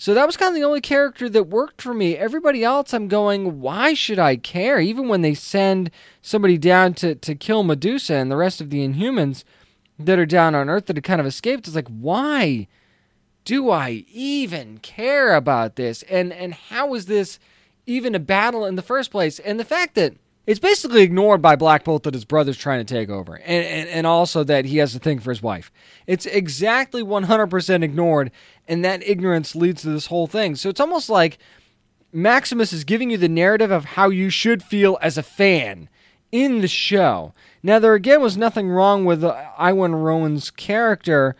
So 0.00 0.14
that 0.14 0.24
was 0.24 0.38
kind 0.38 0.48
of 0.48 0.54
the 0.54 0.66
only 0.66 0.80
character 0.80 1.28
that 1.28 1.48
worked 1.48 1.82
for 1.82 1.92
me. 1.92 2.16
Everybody 2.16 2.64
else, 2.64 2.94
I'm 2.94 3.06
going, 3.06 3.60
why 3.60 3.92
should 3.92 4.18
I 4.18 4.36
care? 4.36 4.80
Even 4.80 5.08
when 5.08 5.20
they 5.20 5.34
send 5.34 5.90
somebody 6.22 6.56
down 6.56 6.94
to, 6.94 7.14
to 7.16 7.34
kill 7.34 7.64
Medusa 7.64 8.14
and 8.14 8.30
the 8.30 8.36
rest 8.38 8.62
of 8.62 8.70
the 8.70 8.78
Inhumans 8.78 9.44
that 9.98 10.18
are 10.18 10.24
down 10.24 10.54
on 10.54 10.70
Earth 10.70 10.86
that 10.86 10.96
have 10.96 11.04
kind 11.04 11.20
of 11.20 11.26
escaped, 11.26 11.66
it's 11.66 11.76
like, 11.76 11.88
why 11.88 12.66
do 13.44 13.68
I 13.68 14.06
even 14.10 14.78
care 14.78 15.34
about 15.34 15.76
this? 15.76 16.02
And 16.04 16.32
and 16.32 16.54
how 16.54 16.94
is 16.94 17.04
this 17.04 17.38
even 17.90 18.14
a 18.14 18.20
battle 18.20 18.64
in 18.64 18.76
the 18.76 18.82
first 18.82 19.10
place? 19.10 19.38
And 19.38 19.58
the 19.58 19.64
fact 19.64 19.94
that 19.96 20.14
it's 20.46 20.60
basically 20.60 21.02
ignored 21.02 21.42
by 21.42 21.54
Black 21.54 21.84
Bolt 21.84 22.04
that 22.04 22.14
his 22.14 22.24
brother's 22.24 22.56
trying 22.56 22.84
to 22.84 22.94
take 22.94 23.08
over, 23.08 23.36
and, 23.36 23.64
and, 23.64 23.88
and 23.88 24.06
also 24.06 24.42
that 24.44 24.64
he 24.64 24.78
has 24.78 24.94
a 24.94 24.98
thing 24.98 25.20
for 25.20 25.30
his 25.30 25.42
wife. 25.42 25.70
It's 26.06 26.26
exactly 26.26 27.02
100% 27.02 27.82
ignored, 27.82 28.32
and 28.66 28.84
that 28.84 29.06
ignorance 29.06 29.54
leads 29.54 29.82
to 29.82 29.90
this 29.90 30.06
whole 30.06 30.26
thing. 30.26 30.56
So 30.56 30.68
it's 30.68 30.80
almost 30.80 31.10
like 31.10 31.38
Maximus 32.12 32.72
is 32.72 32.84
giving 32.84 33.10
you 33.10 33.16
the 33.16 33.28
narrative 33.28 33.70
of 33.70 33.84
how 33.84 34.08
you 34.08 34.30
should 34.30 34.62
feel 34.62 34.98
as 35.02 35.18
a 35.18 35.22
fan 35.22 35.88
in 36.32 36.60
the 36.60 36.68
show. 36.68 37.32
Now, 37.62 37.78
there 37.78 37.94
again 37.94 38.22
was 38.22 38.36
nothing 38.36 38.70
wrong 38.70 39.04
with 39.04 39.22
uh, 39.22 39.36
Iwan 39.58 39.92
Rheon's 39.92 40.50
character 40.50 41.36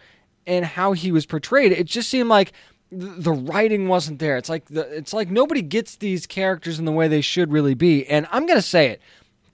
and 0.46 0.64
how 0.64 0.92
he 0.92 1.10
was 1.10 1.26
portrayed. 1.26 1.72
It 1.72 1.86
just 1.86 2.08
seemed 2.08 2.28
like 2.28 2.52
the 2.92 3.33
writing 3.33 3.88
wasn't 3.88 4.18
there. 4.18 4.37
It's 4.37 4.48
like 4.48 4.66
the, 4.66 4.81
it's 4.96 5.12
like 5.12 5.31
nobody 5.31 5.62
gets 5.62 5.96
these 5.96 6.26
characters 6.26 6.79
in 6.79 6.85
the 6.85 6.92
way 6.92 7.09
they 7.09 7.20
should 7.20 7.53
really 7.53 7.74
be. 7.74 8.07
And 8.07 8.26
I'm 8.31 8.46
gonna 8.46 8.62
say 8.62 8.88
it: 8.88 9.00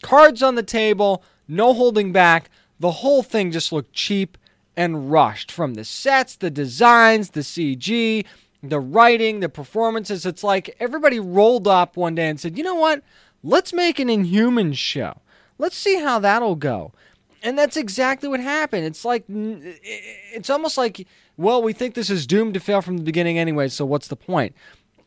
cards 0.02 0.42
on 0.42 0.54
the 0.54 0.62
table, 0.62 1.22
no 1.46 1.74
holding 1.74 2.12
back. 2.12 2.50
The 2.80 2.90
whole 2.90 3.22
thing 3.22 3.52
just 3.52 3.72
looked 3.72 3.92
cheap 3.92 4.36
and 4.76 5.10
rushed 5.10 5.50
from 5.50 5.74
the 5.74 5.84
sets, 5.84 6.36
the 6.36 6.50
designs, 6.50 7.30
the 7.30 7.40
CG, 7.40 8.24
the 8.62 8.80
writing, 8.80 9.40
the 9.40 9.48
performances. 9.48 10.26
It's 10.26 10.44
like 10.44 10.76
everybody 10.80 11.20
rolled 11.20 11.68
up 11.68 11.96
one 11.96 12.14
day 12.14 12.28
and 12.28 12.40
said, 12.40 12.56
"You 12.56 12.64
know 12.64 12.74
what? 12.74 13.02
Let's 13.42 13.72
make 13.72 13.98
an 13.98 14.10
Inhuman 14.10 14.72
show. 14.72 15.20
Let's 15.58 15.76
see 15.76 16.00
how 16.00 16.18
that'll 16.18 16.56
go." 16.56 16.92
And 17.42 17.58
that's 17.58 17.76
exactly 17.76 18.28
what 18.28 18.40
happened. 18.40 18.86
It's 18.86 19.04
like 19.04 19.24
it's 19.28 20.50
almost 20.50 20.78
like 20.78 21.06
well, 21.36 21.62
we 21.62 21.72
think 21.72 21.94
this 21.94 22.10
is 22.10 22.26
doomed 22.26 22.54
to 22.54 22.60
fail 22.60 22.80
from 22.80 22.96
the 22.96 23.02
beginning 23.02 23.38
anyway, 23.38 23.68
so 23.68 23.84
what's 23.84 24.08
the 24.08 24.16
point? 24.16 24.54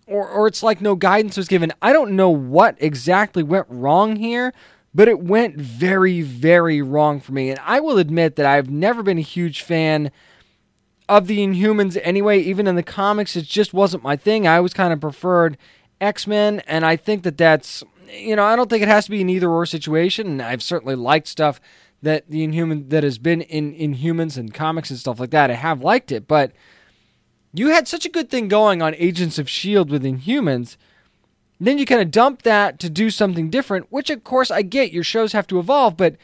Or, 0.05 0.27
or 0.27 0.47
it's 0.47 0.63
like 0.63 0.81
no 0.81 0.95
guidance 0.95 1.37
was 1.37 1.47
given. 1.47 1.71
I 1.81 1.93
don't 1.93 2.15
know 2.15 2.29
what 2.29 2.75
exactly 2.79 3.43
went 3.43 3.67
wrong 3.69 4.15
here, 4.15 4.53
but 4.93 5.07
it 5.07 5.19
went 5.19 5.55
very, 5.55 6.21
very 6.21 6.81
wrong 6.81 7.19
for 7.19 7.31
me. 7.31 7.49
And 7.49 7.59
I 7.63 7.79
will 7.79 7.97
admit 7.97 8.35
that 8.35 8.45
I've 8.45 8.69
never 8.69 9.03
been 9.03 9.19
a 9.19 9.21
huge 9.21 9.61
fan 9.61 10.11
of 11.07 11.27
the 11.27 11.39
Inhumans 11.39 11.99
anyway. 12.03 12.39
Even 12.39 12.67
in 12.67 12.75
the 12.75 12.83
comics, 12.83 13.35
it 13.35 13.45
just 13.45 13.73
wasn't 13.73 14.03
my 14.03 14.15
thing. 14.15 14.47
I 14.47 14.57
always 14.57 14.73
kind 14.73 14.93
of 14.93 14.99
preferred 14.99 15.57
X 16.01 16.25
Men, 16.25 16.61
and 16.61 16.85
I 16.85 16.95
think 16.95 17.23
that 17.23 17.37
that's, 17.37 17.83
you 18.11 18.35
know, 18.35 18.45
I 18.45 18.55
don't 18.55 18.69
think 18.69 18.81
it 18.81 18.87
has 18.87 19.05
to 19.05 19.11
be 19.11 19.21
an 19.21 19.29
either 19.29 19.49
or 19.49 19.65
situation. 19.65 20.27
And 20.27 20.41
I've 20.41 20.63
certainly 20.63 20.95
liked 20.95 21.27
stuff 21.27 21.59
that 22.01 22.29
the 22.29 22.43
Inhuman 22.43 22.89
that 22.89 23.03
has 23.03 23.17
been 23.17 23.41
in 23.41 23.73
Inhumans 23.73 24.37
and 24.37 24.53
comics 24.53 24.89
and 24.89 24.99
stuff 24.99 25.19
like 25.19 25.31
that. 25.31 25.51
I 25.51 25.55
have 25.55 25.81
liked 25.81 26.11
it, 26.11 26.27
but 26.27 26.51
you 27.53 27.69
had 27.69 27.87
such 27.87 28.05
a 28.05 28.09
good 28.09 28.29
thing 28.29 28.47
going 28.47 28.81
on 28.81 28.95
Agents 28.95 29.39
of 29.39 29.49
Shield 29.49 29.89
with 29.89 30.03
Inhumans. 30.03 30.77
Then 31.59 31.77
you 31.77 31.85
kind 31.85 32.01
of 32.01 32.11
dump 32.11 32.43
that 32.43 32.79
to 32.79 32.89
do 32.89 33.09
something 33.09 33.49
different, 33.49 33.91
which 33.91 34.09
of 34.09 34.23
course 34.23 34.49
I 34.49 34.61
get. 34.61 34.93
Your 34.93 35.03
shows 35.03 35.33
have 35.33 35.47
to 35.47 35.59
evolve, 35.59 35.97
but 35.97 36.15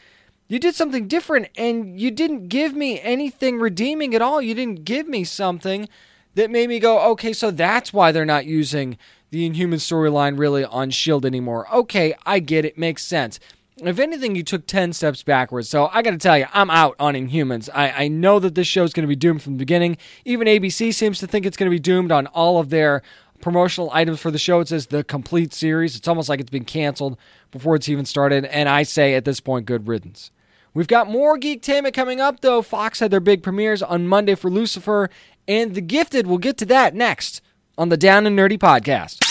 you 0.48 0.60
did 0.60 0.76
something 0.76 1.08
different 1.08 1.50
and 1.58 2.00
you 2.00 2.12
didn't 2.12 2.48
give 2.48 2.74
me 2.74 3.02
anything 3.02 3.60
redeeming 3.60 4.16
at 4.16 4.22
all. 4.22 4.42
You 4.42 4.54
didn't 4.54 4.86
give 4.86 5.08
me 5.08 5.24
something 5.24 5.90
that 6.36 6.52
made 6.52 6.70
me 6.70 6.80
go, 6.80 7.00
okay, 7.12 7.34
so 7.34 7.52
that's 7.52 7.92
why 7.92 8.12
they're 8.12 8.26
not 8.26 8.46
using 8.46 8.98
the 9.32 9.46
Inhuman 9.46 9.80
storyline 9.80 10.38
really 10.38 10.64
on 10.64 10.92
Shield 10.92 11.26
anymore. 11.26 11.68
Okay, 11.74 12.14
I 12.26 12.40
get 12.40 12.64
it, 12.64 12.78
makes 12.78 13.04
sense. 13.04 13.40
If 13.78 14.00
anything, 14.00 14.36
you 14.36 14.44
took 14.44 14.68
10 14.68 14.94
steps 14.94 15.24
backwards. 15.24 15.70
So 15.70 15.90
I 15.92 16.02
got 16.02 16.12
to 16.12 16.18
tell 16.18 16.38
you, 16.38 16.46
I'm 16.54 16.70
out 16.70 16.96
on 17.00 17.14
Inhumans. 17.14 17.70
I, 17.74 17.92
I 17.92 18.08
know 18.08 18.40
that 18.40 18.56
this 18.56 18.68
show 18.68 18.84
is 18.84 18.94
going 18.94 19.04
to 19.04 19.08
be 19.08 19.16
doomed 19.16 19.42
from 19.42 19.54
the 19.54 19.60
beginning. 19.60 19.98
Even 20.24 20.48
ABC 20.48 20.94
seems 20.94 21.20
to 21.20 21.28
think 21.28 21.46
it's 21.46 21.58
going 21.58 21.70
to 21.70 21.76
be 21.76 21.80
doomed 21.80 22.12
on 22.12 22.28
all 22.28 22.60
of 22.60 22.70
their 22.70 23.02
promotional 23.42 23.90
items 23.92 24.20
for 24.20 24.32
the 24.32 24.38
show. 24.38 24.62
It 24.62 24.70
says 24.70 24.88
the 24.88 25.04
complete 25.04 25.54
series. 25.54 25.96
It's 25.96 26.08
almost 26.08 26.30
like 26.30 26.40
it's 26.40 26.50
been 26.50 26.66
canceled 26.66 27.18
before 27.52 27.76
it's 27.76 27.90
even 27.90 28.06
started. 28.06 28.46
And 28.46 28.70
I 28.70 28.84
say 28.84 29.14
at 29.14 29.26
this 29.26 29.40
point, 29.40 29.66
good 29.66 29.88
riddance. 29.88 30.32
We've 30.74 30.88
got 30.88 31.10
more 31.10 31.38
Geektainment 31.38 31.94
coming 31.94 32.20
up, 32.20 32.42
though. 32.42 32.62
Fox 32.62 33.00
had 33.00 33.12
their 33.12 33.22
big 33.22 33.44
premieres 33.44 33.82
on 33.82 34.08
Monday 34.08 34.36
for 34.36 34.50
Lucifer 34.50 35.10
and 35.48 35.74
The 35.74 35.82
Gifted. 35.82 36.28
We'll 36.28 36.38
get 36.38 36.58
to 36.58 36.66
that 36.66 36.94
next 36.94 37.42
on 37.78 37.90
the 37.90 37.98
Down 37.98 38.26
and 38.26 38.38
Nerdy 38.38 38.58
podcast. 38.58 39.25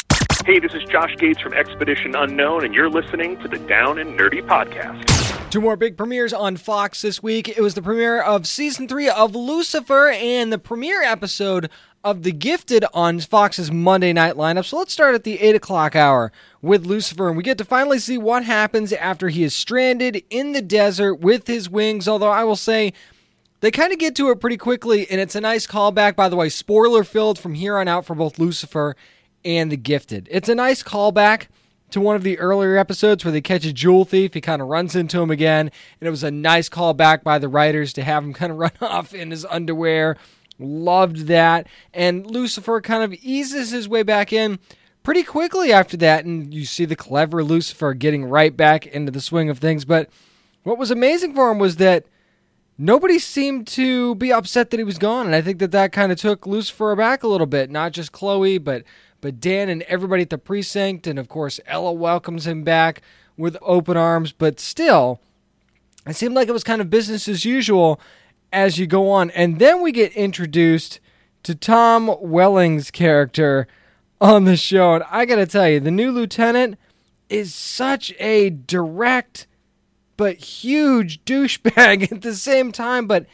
Hey, 0.44 0.58
this 0.58 0.74
is 0.74 0.84
Josh 0.84 1.16
Gates 1.16 1.40
from 1.40 1.54
Expedition 1.54 2.14
Unknown, 2.14 2.66
and 2.66 2.74
you're 2.74 2.90
listening 2.90 3.38
to 3.38 3.48
the 3.48 3.56
Down 3.56 3.98
and 3.98 4.10
Nerdy 4.20 4.46
podcast. 4.46 5.50
Two 5.50 5.62
more 5.62 5.74
big 5.74 5.96
premieres 5.96 6.34
on 6.34 6.58
Fox 6.58 7.00
this 7.00 7.22
week. 7.22 7.48
It 7.48 7.62
was 7.62 7.72
the 7.72 7.80
premiere 7.80 8.20
of 8.20 8.46
season 8.46 8.86
three 8.86 9.08
of 9.08 9.34
Lucifer 9.34 10.10
and 10.10 10.52
the 10.52 10.58
premiere 10.58 11.02
episode 11.02 11.70
of 12.04 12.24
The 12.24 12.32
Gifted 12.32 12.84
on 12.92 13.20
Fox's 13.20 13.72
Monday 13.72 14.12
night 14.12 14.34
lineup. 14.34 14.66
So 14.66 14.76
let's 14.76 14.92
start 14.92 15.14
at 15.14 15.24
the 15.24 15.40
8 15.40 15.56
o'clock 15.56 15.96
hour 15.96 16.30
with 16.60 16.84
Lucifer, 16.84 17.26
and 17.28 17.38
we 17.38 17.42
get 17.42 17.56
to 17.56 17.64
finally 17.64 17.98
see 17.98 18.18
what 18.18 18.44
happens 18.44 18.92
after 18.92 19.30
he 19.30 19.44
is 19.44 19.56
stranded 19.56 20.24
in 20.28 20.52
the 20.52 20.60
desert 20.60 21.14
with 21.14 21.46
his 21.46 21.70
wings. 21.70 22.06
Although 22.06 22.28
I 22.30 22.44
will 22.44 22.54
say, 22.54 22.92
they 23.62 23.70
kind 23.70 23.94
of 23.94 23.98
get 23.98 24.14
to 24.16 24.28
it 24.28 24.40
pretty 24.40 24.58
quickly, 24.58 25.10
and 25.10 25.22
it's 25.22 25.34
a 25.36 25.40
nice 25.40 25.66
callback, 25.66 26.16
by 26.16 26.28
the 26.28 26.36
way, 26.36 26.50
spoiler 26.50 27.02
filled 27.02 27.38
from 27.38 27.54
here 27.54 27.78
on 27.78 27.88
out 27.88 28.04
for 28.04 28.14
both 28.14 28.38
Lucifer 28.38 28.94
and 29.44 29.70
The 29.70 29.76
Gifted. 29.76 30.28
It's 30.30 30.48
a 30.48 30.54
nice 30.54 30.82
callback 30.82 31.46
to 31.90 32.00
one 32.00 32.16
of 32.16 32.22
the 32.22 32.38
earlier 32.38 32.76
episodes 32.76 33.24
where 33.24 33.32
they 33.32 33.40
catch 33.40 33.64
a 33.64 33.72
jewel 33.72 34.04
thief. 34.04 34.34
He 34.34 34.40
kind 34.40 34.62
of 34.62 34.68
runs 34.68 34.96
into 34.96 35.20
him 35.20 35.30
again, 35.30 35.70
and 36.00 36.06
it 36.06 36.10
was 36.10 36.24
a 36.24 36.30
nice 36.30 36.68
callback 36.68 37.22
by 37.22 37.38
the 37.38 37.48
writers 37.48 37.92
to 37.94 38.02
have 38.02 38.24
him 38.24 38.32
kind 38.34 38.52
of 38.52 38.58
run 38.58 38.72
off 38.80 39.14
in 39.14 39.30
his 39.30 39.44
underwear 39.44 40.16
Loved 40.58 41.26
that. 41.26 41.66
And 41.92 42.26
Lucifer 42.26 42.80
kind 42.80 43.02
of 43.02 43.12
eases 43.22 43.70
his 43.70 43.88
way 43.88 44.02
back 44.02 44.32
in 44.32 44.58
pretty 45.02 45.22
quickly 45.22 45.72
after 45.72 45.96
that. 45.98 46.24
And 46.24 46.54
you 46.54 46.64
see 46.64 46.84
the 46.84 46.96
clever 46.96 47.42
Lucifer 47.42 47.94
getting 47.94 48.24
right 48.24 48.56
back 48.56 48.86
into 48.86 49.10
the 49.10 49.20
swing 49.20 49.50
of 49.50 49.58
things. 49.58 49.84
But 49.84 50.08
what 50.62 50.78
was 50.78 50.90
amazing 50.90 51.34
for 51.34 51.50
him 51.50 51.58
was 51.58 51.76
that 51.76 52.06
nobody 52.78 53.18
seemed 53.18 53.66
to 53.68 54.14
be 54.14 54.32
upset 54.32 54.70
that 54.70 54.78
he 54.78 54.84
was 54.84 54.98
gone. 54.98 55.26
And 55.26 55.34
I 55.34 55.42
think 55.42 55.58
that 55.58 55.72
that 55.72 55.92
kind 55.92 56.12
of 56.12 56.18
took 56.18 56.46
Lucifer 56.46 56.94
back 56.94 57.22
a 57.22 57.28
little 57.28 57.46
bit. 57.46 57.70
Not 57.70 57.92
just 57.92 58.12
Chloe, 58.12 58.58
but, 58.58 58.84
but 59.24 59.40
Dan 59.40 59.70
and 59.70 59.80
everybody 59.84 60.20
at 60.20 60.28
the 60.28 60.36
precinct. 60.36 61.06
And 61.06 61.18
of 61.18 61.30
course, 61.30 61.58
Ella 61.66 61.94
welcomes 61.94 62.46
him 62.46 62.62
back 62.62 63.00
with 63.38 63.56
open 63.62 63.96
arms. 63.96 64.32
But 64.32 64.60
still, 64.60 65.18
it 66.06 66.14
seemed 66.14 66.34
like 66.34 66.46
it 66.46 66.52
was 66.52 66.62
kind 66.62 66.82
of 66.82 66.90
business 66.90 67.26
as 67.26 67.42
usual 67.42 67.98
as 68.52 68.78
you 68.78 68.86
go 68.86 69.10
on. 69.10 69.30
And 69.30 69.58
then 69.58 69.80
we 69.80 69.92
get 69.92 70.12
introduced 70.12 71.00
to 71.44 71.54
Tom 71.54 72.14
Welling's 72.20 72.90
character 72.90 73.66
on 74.20 74.44
the 74.44 74.58
show. 74.58 74.96
And 74.96 75.04
I 75.10 75.24
got 75.24 75.36
to 75.36 75.46
tell 75.46 75.70
you, 75.70 75.80
the 75.80 75.90
new 75.90 76.12
lieutenant 76.12 76.76
is 77.30 77.54
such 77.54 78.12
a 78.20 78.50
direct 78.50 79.46
but 80.18 80.36
huge 80.36 81.24
douchebag 81.24 82.12
at 82.12 82.20
the 82.20 82.34
same 82.34 82.72
time, 82.72 83.06
but 83.06 83.24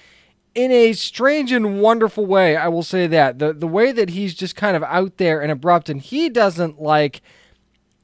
in 0.55 0.73
a 0.73 0.93
strange 0.93 1.53
and 1.53 1.81
wonderful 1.81 2.27
way. 2.27 2.57
I 2.57 2.69
will 2.69 2.83
say 2.83 3.07
that. 3.07 3.39
The 3.39 3.53
the 3.53 3.67
way 3.67 3.93
that 3.93 4.11
he's 4.11 4.35
just 4.35 4.57
kind 4.57 4.77
of 4.77 4.83
out 4.85 5.17
there 5.17 5.41
and 5.41 5.51
abrupt 5.51 5.89
and 5.89 6.01
he 6.01 6.29
doesn't 6.29 6.81
like 6.81 7.23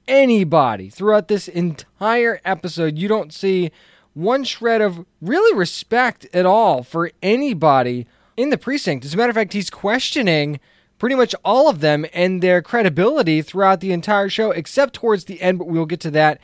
anybody 0.09 0.89
throughout 0.89 1.29
this 1.29 1.49
entire 1.49 2.41
episode. 2.45 2.99
You 2.99 3.09
don't 3.09 3.33
see 3.33 3.71
one 4.15 4.45
shred 4.45 4.81
of 4.81 5.05
really 5.21 5.57
respect 5.57 6.27
at 6.33 6.47
all 6.47 6.83
for 6.83 7.11
anybody 7.23 8.07
in 8.37 8.51
the 8.51 8.59
precinct. 8.59 9.05
As 9.05 9.15
a 9.15 9.17
matter 9.17 9.31
of 9.31 9.37
fact, 9.37 9.53
he's 9.53 9.71
questioning 9.71 10.61
pretty 10.99 11.15
much 11.15 11.35
all 11.45 11.69
of 11.69 11.81
them 11.81 12.07
and 12.13 12.43
their 12.43 12.63
credibility 12.63 13.43
throughout 13.43 13.81
the 13.81 13.93
entire 13.93 14.29
show, 14.29 14.51
except 14.51 14.95
towards 14.95 15.25
the 15.25 15.41
end, 15.43 15.59
but 15.59 15.67
we'll 15.67 15.87
get 15.87 16.01
to 16.01 16.11
that 16.13 16.41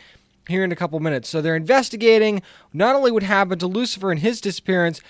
here 0.48 0.64
in 0.64 0.72
a 0.72 0.76
couple 0.76 0.98
minutes. 1.00 1.28
So 1.28 1.40
they're 1.40 1.56
investigating 1.56 2.42
not 2.72 2.96
only 2.96 3.10
what 3.10 3.22
happened 3.22 3.60
to 3.60 3.66
Lucifer 3.66 4.10
and 4.10 4.20
his 4.20 4.40
disappearance, 4.40 5.00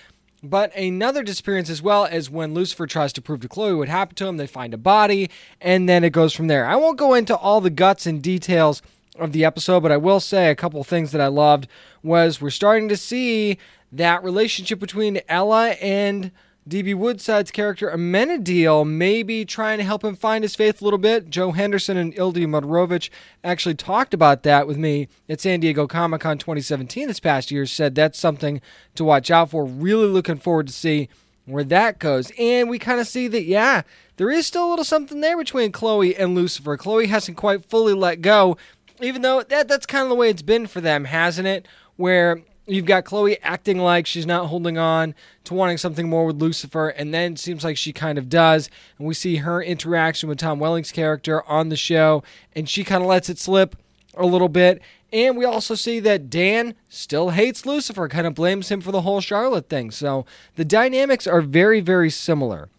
but 0.42 0.74
another 0.74 1.22
disappearance 1.22 1.70
as 1.70 1.83
well 1.83 2.05
is 2.05 2.31
when 2.31 2.55
Lucifer 2.55 2.87
tries 2.87 3.12
to 3.12 3.22
prove 3.22 3.40
to 3.40 3.48
Chloe 3.48 3.74
what 3.74 3.88
happened 3.88 4.16
to 4.18 4.26
him. 4.26 4.38
They 4.38 4.46
find 4.46 4.74
a 4.74 4.78
body, 4.78 5.31
and 5.61 5.88
then 5.88 6.02
it 6.02 6.11
goes 6.11 6.33
from 6.33 6.48
there. 6.48 6.66
I 6.66 6.76
won't 6.76 6.98
go 6.98 7.14
into 7.14 7.37
all 7.37 7.61
the 7.61 7.70
guts 7.70 8.07
and 8.07 8.22
details 8.22 8.83
of 9.18 9.33
the 9.33 9.44
episode, 9.44 9.81
but 9.81 9.92
I 9.92 9.98
will 9.98 10.20
say 10.20 10.50
a 10.50 10.57
couple 10.57 10.83
things 10.85 11.12
that 11.12 11.20
I 11.20 11.28
loved 11.28 11.68
was 12.02 12.40
we're 12.40 12.50
starting 12.50 12.88
to 12.88 12.96
see 12.96 13.59
that 13.92 14.24
relationship 14.24 14.78
between 14.78 15.20
Ella 15.28 15.70
and 15.72 16.33
DB 16.68 16.94
Woodside's 16.94 17.51
character 17.51 17.90
Amenadiel 17.90 18.87
maybe 18.87 19.44
trying 19.44 19.79
to 19.79 19.85
help 19.85 20.05
him 20.05 20.14
find 20.14 20.44
his 20.44 20.55
faith 20.55 20.81
a 20.81 20.85
little 20.85 20.98
bit. 20.98 21.29
Joe 21.29 21.53
Henderson 21.53 21.96
and 21.96 22.16
Ildy 22.16 22.46
Modrovich 22.46 23.11
actually 23.42 23.75
talked 23.75 24.14
about 24.14 24.44
that 24.44 24.66
with 24.66 24.79
me 24.79 25.09
at 25.29 25.40
San 25.40 25.61
Diego 25.61 25.87
Comic 25.87 26.20
Con 26.20 26.38
2017 26.38 27.09
this 27.09 27.20
past 27.20 27.51
year. 27.51 27.66
Said 27.66 27.94
that's 27.94 28.18
something 28.18 28.61
to 28.94 29.05
watch 29.05 29.31
out 29.31 29.51
for. 29.51 29.64
Really 29.64 30.07
looking 30.07 30.37
forward 30.37 30.68
to 30.68 30.72
see 30.72 31.09
where 31.46 31.64
that 31.64 31.98
goes. 31.98 32.31
And 32.38 32.70
we 32.70 32.79
kind 32.79 33.01
of 33.01 33.09
see 33.09 33.27
that, 33.29 33.42
yeah, 33.42 33.83
there 34.16 34.31
is 34.31 34.46
still 34.46 34.68
a 34.68 34.70
little 34.70 34.85
something 34.85 35.20
there 35.20 35.37
between 35.37 35.72
Chloe 35.72 36.14
and 36.14 36.35
Lucifer. 36.35 36.77
Chloe 36.77 37.09
hasn't 37.09 37.37
quite 37.37 37.64
fully 37.64 37.92
let 37.94 38.20
go 38.20 38.57
even 39.03 39.22
though 39.22 39.42
that 39.42 39.68
that's 39.68 39.87
kind 39.87 40.05
of 40.05 40.09
the 40.09 40.14
way 40.14 40.31
it's 40.31 40.42
been 40.42 40.66
for 40.66 40.81
them, 40.81 41.05
hasn't 41.05 41.48
it? 41.48 41.66
Where 41.96 42.42
you've 42.66 42.87
got 42.87 43.05
Chloe 43.05 43.40
acting 43.42 43.79
like 43.79 44.07
she's 44.07 44.27
not 44.27 44.46
holding 44.46 44.79
on 44.79 45.14
to 45.44 45.55
wanting 45.55 45.79
something 45.79 46.09
more 46.09 46.25
with 46.25 46.40
Lucifer, 46.40 46.88
and 46.88 47.12
then 47.12 47.33
it 47.33 47.38
seems 47.38 47.64
like 47.64 47.77
she 47.77 47.92
kind 47.92 48.18
of 48.18 48.29
does. 48.29 48.70
And 48.98 49.07
we 49.07 49.14
see 49.14 49.37
her 49.37 49.62
interaction 49.62 50.29
with 50.29 50.38
Tom 50.38 50.59
Welling's 50.59 50.92
character 50.92 51.42
on 51.48 51.68
the 51.68 51.77
show, 51.77 52.22
and 52.55 52.68
she 52.68 52.85
kind 52.85 53.03
of 53.03 53.09
lets 53.09 53.29
it 53.29 53.38
slip 53.38 53.77
a 54.14 54.27
little 54.27 54.48
bit. 54.48 54.81
And 55.12 55.37
we 55.37 55.44
also 55.44 55.75
see 55.75 56.01
that 56.01 56.31
Dan 56.31 56.75
still 56.88 57.31
hates 57.31 57.66
Lucifer, 57.66 58.09
kind 58.09 58.27
of 58.27 58.35
blames 58.35 58.70
him 58.70 58.81
for 58.81 58.92
the 58.92 59.03
whole 59.03 59.20
Charlotte 59.20 59.68
thing. 59.68 59.90
So 59.90 60.25
the 60.57 60.64
dynamics 60.64 61.27
are 61.27 61.42
very, 61.42 61.81
very 61.81 62.09
similar. 62.09 62.70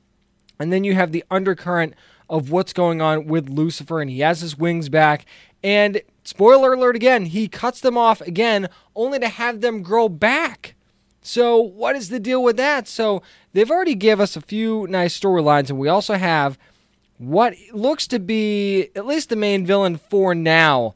And 0.60 0.74
then 0.74 0.84
you 0.84 0.96
have 0.96 1.12
the 1.12 1.24
undercurrent 1.30 1.94
of 2.30 2.50
what's 2.50 2.74
going 2.74 3.02
on 3.02 3.28
with 3.28 3.50
Lucifer, 3.50 4.02
and 4.02 4.10
he 4.10 4.22
has 4.22 4.42
his 4.42 4.58
wings 4.58 4.90
back. 4.90 5.26
And 5.64 6.02
spoiler 6.24 6.74
alert 6.74 6.96
again, 6.96 7.26
he 7.26 7.48
cuts 7.48 7.80
them 7.80 7.98
off 7.98 8.22
again, 8.22 8.70
only 8.96 9.20
to 9.20 9.28
have 9.28 9.62
them 9.62 9.84
grow 9.84 10.10
back. 10.10 10.76
So, 11.22 11.60
what 11.60 11.96
is 11.96 12.10
the 12.10 12.20
deal 12.20 12.44
with 12.44 12.58
that? 12.58 12.88
So, 12.88 13.22
they've 13.54 13.72
already 13.72 13.96
give 13.96 14.20
us 14.20 14.36
a 14.36 14.42
few 14.42 14.88
nice 14.88 15.18
storylines, 15.18 15.70
and 15.70 15.80
we 15.80 15.88
also 15.88 16.16
have 16.16 16.58
what 17.18 17.54
looks 17.72 18.08
to 18.08 18.20
be 18.20 18.90
at 18.96 19.06
least 19.06 19.30
the 19.30 19.36
main 19.36 19.66
villain 19.66 19.98
for 19.98 20.36
now 20.36 20.96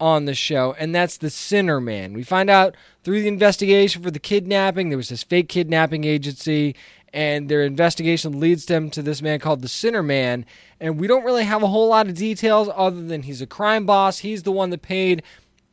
on 0.00 0.24
the 0.24 0.34
show, 0.34 0.74
and 0.78 0.94
that's 0.94 1.16
the 1.18 1.28
Sinnerman. 1.28 2.14
We 2.14 2.22
find 2.22 2.48
out 2.50 2.76
through 3.02 3.22
the 3.22 3.28
investigation 3.28 4.02
for 4.02 4.10
the 4.10 4.18
kidnapping, 4.18 4.88
there 4.88 4.96
was 4.96 5.08
this 5.08 5.22
fake 5.22 5.48
kidnapping 5.48 6.04
agency, 6.04 6.76
and 7.12 7.48
their 7.48 7.62
investigation 7.62 8.38
leads 8.38 8.66
them 8.66 8.90
to 8.90 9.02
this 9.02 9.22
man 9.22 9.38
called 9.40 9.62
the 9.62 9.68
Sinnerman. 9.68 10.44
And 10.80 11.00
we 11.00 11.06
don't 11.06 11.24
really 11.24 11.44
have 11.44 11.62
a 11.62 11.68
whole 11.68 11.88
lot 11.88 12.08
of 12.08 12.14
details 12.14 12.68
other 12.74 13.02
than 13.02 13.22
he's 13.22 13.42
a 13.42 13.46
crime 13.46 13.86
boss. 13.86 14.18
He's 14.18 14.42
the 14.42 14.52
one 14.52 14.70
that 14.70 14.82
paid 14.82 15.22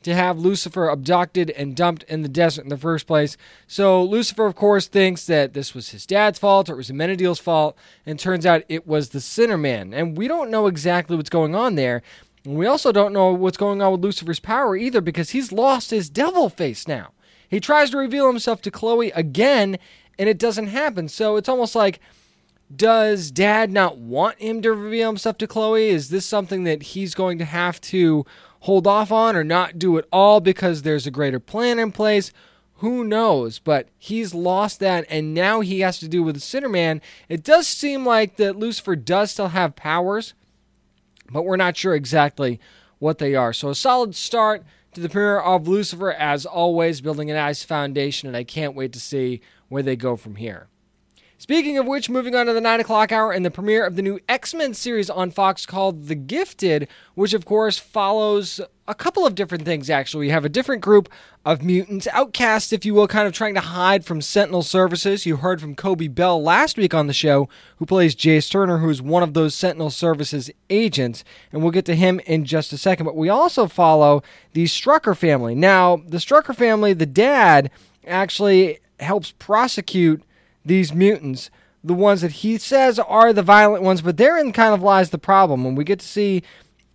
to 0.04 0.14
have 0.14 0.38
Lucifer 0.38 0.88
abducted 0.88 1.50
and 1.50 1.76
dumped 1.76 2.04
in 2.04 2.22
the 2.22 2.30
desert 2.30 2.62
in 2.62 2.70
the 2.70 2.78
first 2.78 3.08
place. 3.08 3.38
So 3.66 4.04
Lucifer, 4.04 4.46
of 4.46 4.56
course, 4.56 4.88
thinks 4.88 5.26
that 5.26 5.54
this 5.54 5.74
was 5.74 5.90
his 5.90 6.06
dad's 6.06 6.38
fault 6.38 6.70
or 6.70 6.74
it 6.74 6.78
was 6.78 6.92
Amenadiel's 6.92 7.40
fault, 7.40 7.76
and 8.06 8.20
turns 8.20 8.46
out 8.46 8.62
it 8.70 8.86
was 8.86 9.10
the 9.10 9.20
Sinnerman. 9.20 9.96
And 9.96 10.16
we 10.16 10.28
don't 10.28 10.52
know 10.52 10.68
exactly 10.68 11.18
what's 11.18 11.32
going 11.32 11.56
on 11.56 11.74
there. 11.74 12.04
And 12.44 12.56
we 12.56 12.68
also 12.68 12.92
don't 12.92 13.14
know 13.14 13.34
what's 13.34 13.58
going 13.58 13.82
on 13.82 13.92
with 13.94 14.02
Lucifer's 14.02 14.40
power 14.40 14.78
either 14.78 15.02
because 15.02 15.32
he's 15.32 15.52
lost 15.52 15.90
his 15.90 16.12
devil 16.12 16.50
face 16.50 16.88
now. 16.88 17.12
He 17.50 17.60
tries 17.60 17.90
to 17.90 17.98
reveal 17.98 18.28
himself 18.28 18.62
to 18.62 18.72
Chloe 18.72 19.12
again, 19.12 19.78
and 20.18 20.30
it 20.30 20.38
doesn't 20.38 20.68
happen. 20.68 21.08
So 21.08 21.36
it's 21.36 21.50
almost 21.50 21.76
like 21.76 22.00
does 22.74 23.30
dad 23.32 23.72
not 23.72 23.98
want 23.98 24.40
him 24.40 24.62
to 24.64 24.74
reveal 24.74 25.10
himself 25.10 25.38
to 25.38 25.48
Chloe? 25.48 25.90
Is 25.90 26.10
this 26.10 26.26
something 26.26 26.64
that 26.64 26.82
he's 26.82 27.14
going 27.14 27.38
to 27.38 27.46
have 27.46 27.80
to 27.82 28.26
hold 28.62 28.88
off 28.88 29.12
on 29.12 29.36
or 29.36 29.44
not 29.44 29.78
do 29.78 29.98
at 29.98 30.08
all 30.12 30.40
because 30.40 30.82
there's 30.82 31.06
a 31.06 31.12
greater 31.12 31.40
plan 31.40 31.78
in 31.78 31.92
place? 31.92 32.32
Who 32.80 33.04
knows? 33.04 33.60
But 33.60 33.90
he's 33.98 34.34
lost 34.34 34.80
that, 34.80 35.06
and 35.10 35.34
now 35.34 35.62
he 35.62 35.82
has 35.82 36.00
to 36.00 36.08
do 36.08 36.24
with 36.24 36.36
the 36.36 36.42
Sinnerman. 36.42 37.02
It 37.30 37.44
does 37.44 37.68
seem 37.68 38.06
like 38.06 38.38
that 38.38 38.58
Lucifer 38.58 38.96
does 38.96 39.32
still 39.32 39.50
have 39.50 39.76
powers, 39.76 40.34
but 41.32 41.44
we're 41.44 41.56
not 41.56 41.78
sure 41.78 41.96
exactly 41.96 42.60
what 43.00 43.20
they 43.20 43.36
are. 43.36 43.54
So 43.54 43.70
a 43.70 43.76
solid 43.76 44.16
start 44.16 44.64
to 44.94 45.02
the 45.02 45.10
premiere 45.10 45.40
of 45.40 45.68
Lucifer, 45.68 46.12
as 46.12 46.46
always, 46.46 47.00
building 47.00 47.30
a 47.30 47.36
nice 47.36 47.64
foundation, 47.64 48.28
and 48.28 48.36
I 48.36 48.44
can't 48.44 48.76
wait 48.76 48.92
to 48.94 49.00
see 49.00 49.42
where 49.76 49.84
they 49.84 49.98
go 49.98 50.16
from 50.16 50.38
here. 50.38 50.70
Speaking 51.38 51.78
of 51.78 51.86
which, 51.86 52.10
moving 52.10 52.34
on 52.34 52.46
to 52.46 52.54
the 52.54 52.62
9 52.62 52.80
o'clock 52.80 53.12
hour 53.12 53.34
and 53.34 53.46
the 53.46 53.52
premiere 53.52 53.86
of 53.86 53.98
the 53.98 54.02
new 54.02 54.22
X 54.30 54.54
Men 54.54 54.74
series 54.74 55.10
on 55.10 55.32
Fox 55.32 55.66
called 55.66 56.08
The 56.08 56.16
Gifted, 56.16 56.88
which 57.14 57.34
of 57.34 57.44
course 57.44 57.78
follows 57.78 58.62
a 58.88 58.96
couple 58.96 59.26
of 59.26 59.36
different 59.36 59.66
things 59.66 59.90
actually. 59.90 60.28
We 60.28 60.32
have 60.32 60.46
a 60.46 60.50
different 60.50 60.82
group 60.82 61.10
of 61.44 61.62
mutants, 61.62 62.08
outcasts, 62.14 62.72
if 62.72 62.86
you 62.86 62.94
will, 62.94 63.10
kind 63.10 63.28
of 63.28 63.34
trying 63.34 63.54
to 63.56 63.60
hide 63.60 64.06
from 64.06 64.22
Sentinel 64.22 64.64
services. 64.64 65.26
You 65.26 65.36
heard 65.36 65.60
from 65.60 65.76
Coby 65.76 66.14
Bell 66.14 66.42
last 66.42 66.78
week 66.78 66.94
on 66.94 67.08
the 67.08 67.14
show, 67.14 67.50
who 67.80 67.86
plays 67.86 68.16
Jace 68.16 68.50
Turner, 68.50 68.78
who 68.78 68.90
is 68.90 69.02
one 69.02 69.22
of 69.22 69.34
those 69.34 69.54
Sentinel 69.54 69.90
services 69.90 70.50
agents, 70.70 71.26
and 71.52 71.62
we'll 71.62 71.72
get 71.72 71.86
to 71.86 71.96
him 71.96 72.22
in 72.22 72.46
just 72.46 72.72
a 72.72 72.78
second. 72.78 73.06
But 73.06 73.18
we 73.18 73.28
also 73.28 73.68
follow 73.68 74.24
the 74.54 74.64
Strucker 74.66 75.18
family. 75.18 75.54
Now, 75.54 75.98
the 75.98 76.18
Strucker 76.18 76.56
family, 76.56 76.94
the 76.94 77.06
dad 77.06 77.72
actually 78.08 78.80
helps 79.00 79.32
prosecute 79.32 80.22
these 80.64 80.94
mutants, 80.94 81.50
the 81.84 81.94
ones 81.94 82.22
that 82.22 82.32
he 82.32 82.58
says 82.58 82.98
are 83.00 83.32
the 83.32 83.44
violent 83.44 83.84
ones, 83.84 84.02
but 84.02 84.18
therein 84.18 84.52
kind 84.52 84.74
of 84.74 84.82
lies 84.82 85.12
the 85.12 85.18
problem. 85.18 85.64
When 85.64 85.76
we 85.76 85.84
get 85.84 86.00
to 86.00 86.08
see 86.08 86.44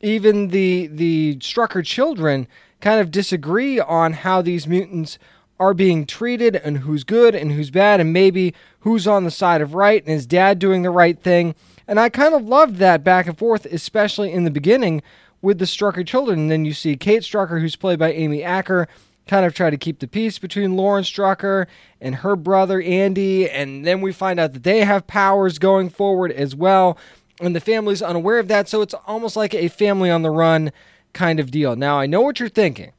even 0.00 0.48
the 0.48 0.88
the 0.88 1.36
Strucker 1.36 1.84
children 1.84 2.48
kind 2.80 3.00
of 3.00 3.10
disagree 3.10 3.78
on 3.78 4.14
how 4.14 4.42
these 4.42 4.66
mutants 4.66 5.18
are 5.60 5.74
being 5.74 6.06
treated 6.06 6.56
and 6.56 6.78
who's 6.78 7.04
good 7.04 7.34
and 7.34 7.52
who's 7.52 7.70
bad 7.70 8.00
and 8.00 8.12
maybe 8.12 8.54
who's 8.80 9.06
on 9.06 9.24
the 9.24 9.30
side 9.30 9.60
of 9.60 9.74
right 9.74 10.02
and 10.06 10.14
is 10.14 10.26
dad 10.26 10.58
doing 10.58 10.82
the 10.82 10.90
right 10.90 11.20
thing. 11.20 11.54
And 11.86 12.00
I 12.00 12.08
kind 12.08 12.34
of 12.34 12.44
loved 12.44 12.76
that 12.76 13.04
back 13.04 13.26
and 13.26 13.36
forth, 13.36 13.66
especially 13.66 14.32
in 14.32 14.44
the 14.44 14.50
beginning 14.50 15.02
with 15.42 15.58
the 15.58 15.66
Strucker 15.66 16.06
children. 16.06 16.40
And 16.40 16.50
then 16.50 16.64
you 16.64 16.72
see 16.72 16.96
Kate 16.96 17.22
Strucker, 17.22 17.60
who's 17.60 17.76
played 17.76 17.98
by 17.98 18.12
Amy 18.12 18.42
Acker, 18.42 18.88
kind 19.30 19.46
of 19.46 19.54
try 19.54 19.70
to 19.70 19.76
keep 19.76 20.00
the 20.00 20.08
peace 20.08 20.40
between 20.40 20.76
Lauren 20.76 21.04
Strucker 21.04 21.68
and 22.00 22.16
her 22.16 22.34
brother 22.34 22.82
Andy, 22.82 23.48
and 23.48 23.86
then 23.86 24.00
we 24.00 24.12
find 24.12 24.40
out 24.40 24.54
that 24.54 24.64
they 24.64 24.84
have 24.84 25.06
powers 25.06 25.60
going 25.60 25.88
forward 25.88 26.32
as 26.32 26.56
well, 26.56 26.98
and 27.40 27.54
the 27.54 27.60
family's 27.60 28.02
unaware 28.02 28.40
of 28.40 28.48
that, 28.48 28.68
so 28.68 28.82
it's 28.82 28.94
almost 29.06 29.36
like 29.36 29.54
a 29.54 29.68
family 29.68 30.10
on 30.10 30.22
the 30.22 30.32
run 30.32 30.72
kind 31.12 31.38
of 31.38 31.52
deal. 31.52 31.76
Now, 31.76 31.96
I 32.00 32.06
know 32.06 32.22
what 32.22 32.40
you're 32.40 32.48
thinking. 32.48 32.90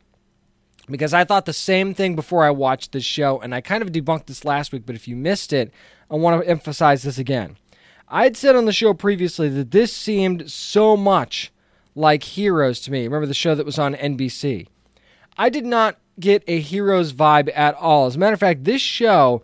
Because 0.89 1.13
I 1.13 1.25
thought 1.25 1.45
the 1.45 1.53
same 1.53 1.93
thing 1.93 2.15
before 2.15 2.45
I 2.45 2.49
watched 2.49 2.93
this 2.93 3.03
show, 3.03 3.41
and 3.41 3.53
I 3.53 3.59
kind 3.59 3.83
of 3.83 3.91
debunked 3.91 4.27
this 4.27 4.45
last 4.45 4.71
week, 4.71 4.83
but 4.85 4.95
if 4.95 5.09
you 5.09 5.17
missed 5.17 5.51
it, 5.51 5.73
I 6.09 6.15
want 6.15 6.41
to 6.41 6.49
emphasize 6.49 7.03
this 7.03 7.17
again. 7.17 7.57
I'd 8.07 8.37
said 8.37 8.55
on 8.55 8.63
the 8.63 8.71
show 8.71 8.93
previously 8.93 9.49
that 9.49 9.71
this 9.71 9.91
seemed 9.91 10.49
so 10.49 10.95
much 10.95 11.51
like 11.93 12.23
Heroes 12.23 12.79
to 12.81 12.91
me. 12.91 13.03
Remember 13.03 13.27
the 13.27 13.33
show 13.33 13.53
that 13.53 13.65
was 13.65 13.77
on 13.77 13.95
NBC? 13.95 14.67
I 15.37 15.49
did 15.49 15.65
not 15.65 15.97
get 16.21 16.43
a 16.47 16.59
hero's 16.59 17.11
vibe 17.13 17.51
at 17.55 17.75
all. 17.75 18.05
As 18.05 18.15
a 18.15 18.19
matter 18.19 18.33
of 18.33 18.39
fact, 18.39 18.63
this 18.63 18.81
show 18.81 19.41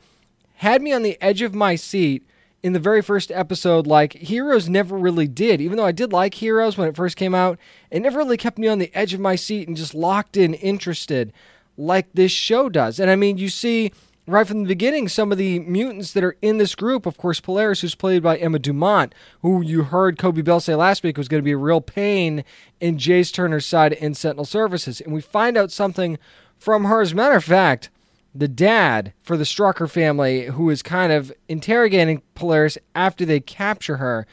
had 0.55 0.81
me 0.81 0.93
on 0.93 1.03
the 1.03 1.17
edge 1.21 1.41
of 1.41 1.53
my 1.53 1.75
seat 1.75 2.23
in 2.63 2.73
the 2.73 2.79
very 2.79 3.01
first 3.01 3.31
episode, 3.31 3.85
like 3.85 4.13
Heroes 4.13 4.67
never 4.67 4.97
really 4.97 5.27
did. 5.27 5.61
Even 5.61 5.77
though 5.77 5.85
I 5.85 5.91
did 5.91 6.11
like 6.11 6.35
Heroes 6.35 6.77
when 6.77 6.87
it 6.87 6.95
first 6.95 7.15
came 7.15 7.35
out, 7.35 7.59
it 7.91 8.01
never 8.01 8.17
really 8.17 8.37
kept 8.37 8.57
me 8.57 8.67
on 8.67 8.79
the 8.79 8.91
edge 8.95 9.13
of 9.13 9.19
my 9.19 9.35
seat 9.35 9.67
and 9.67 9.77
just 9.77 9.93
locked 9.93 10.37
in, 10.37 10.53
interested 10.55 11.31
like 11.77 12.07
this 12.13 12.31
show 12.31 12.69
does. 12.69 12.99
And 12.99 13.11
I 13.11 13.15
mean, 13.15 13.37
you 13.37 13.49
see 13.49 13.91
right 14.27 14.45
from 14.45 14.63
the 14.63 14.67
beginning 14.67 15.07
some 15.07 15.31
of 15.31 15.37
the 15.37 15.59
mutants 15.59 16.11
that 16.13 16.23
are 16.23 16.35
in 16.41 16.57
this 16.57 16.75
group. 16.75 17.05
Of 17.05 17.17
course, 17.17 17.39
Polaris, 17.39 17.81
who's 17.81 17.95
played 17.95 18.21
by 18.21 18.37
Emma 18.37 18.59
Dumont, 18.59 19.15
who 19.41 19.61
you 19.61 19.83
heard 19.83 20.17
Coby 20.17 20.43
Bell 20.43 20.59
say 20.59 20.75
last 20.75 21.03
week 21.03 21.17
was 21.17 21.27
going 21.27 21.41
to 21.41 21.45
be 21.45 21.53
a 21.53 21.57
real 21.57 21.81
pain 21.81 22.43
in 22.81 22.97
Jace 22.97 23.33
Turner's 23.33 23.65
side 23.65 23.93
in 23.93 24.13
Sentinel 24.13 24.45
Services. 24.45 24.99
And 24.99 25.13
we 25.13 25.21
find 25.21 25.57
out 25.57 25.71
something 25.71 26.17
from 26.57 26.85
her. 26.85 27.01
As 27.01 27.11
a 27.11 27.15
matter 27.15 27.35
of 27.35 27.43
fact, 27.43 27.89
the 28.33 28.47
dad 28.47 29.13
for 29.21 29.37
the 29.37 29.43
Strucker 29.43 29.89
family, 29.89 30.45
who 30.45 30.69
is 30.69 30.83
kind 30.83 31.11
of 31.11 31.31
interrogating 31.47 32.21
Polaris 32.35 32.77
after 32.93 33.25
they 33.25 33.39
capture 33.39 33.97
her, 33.97 34.27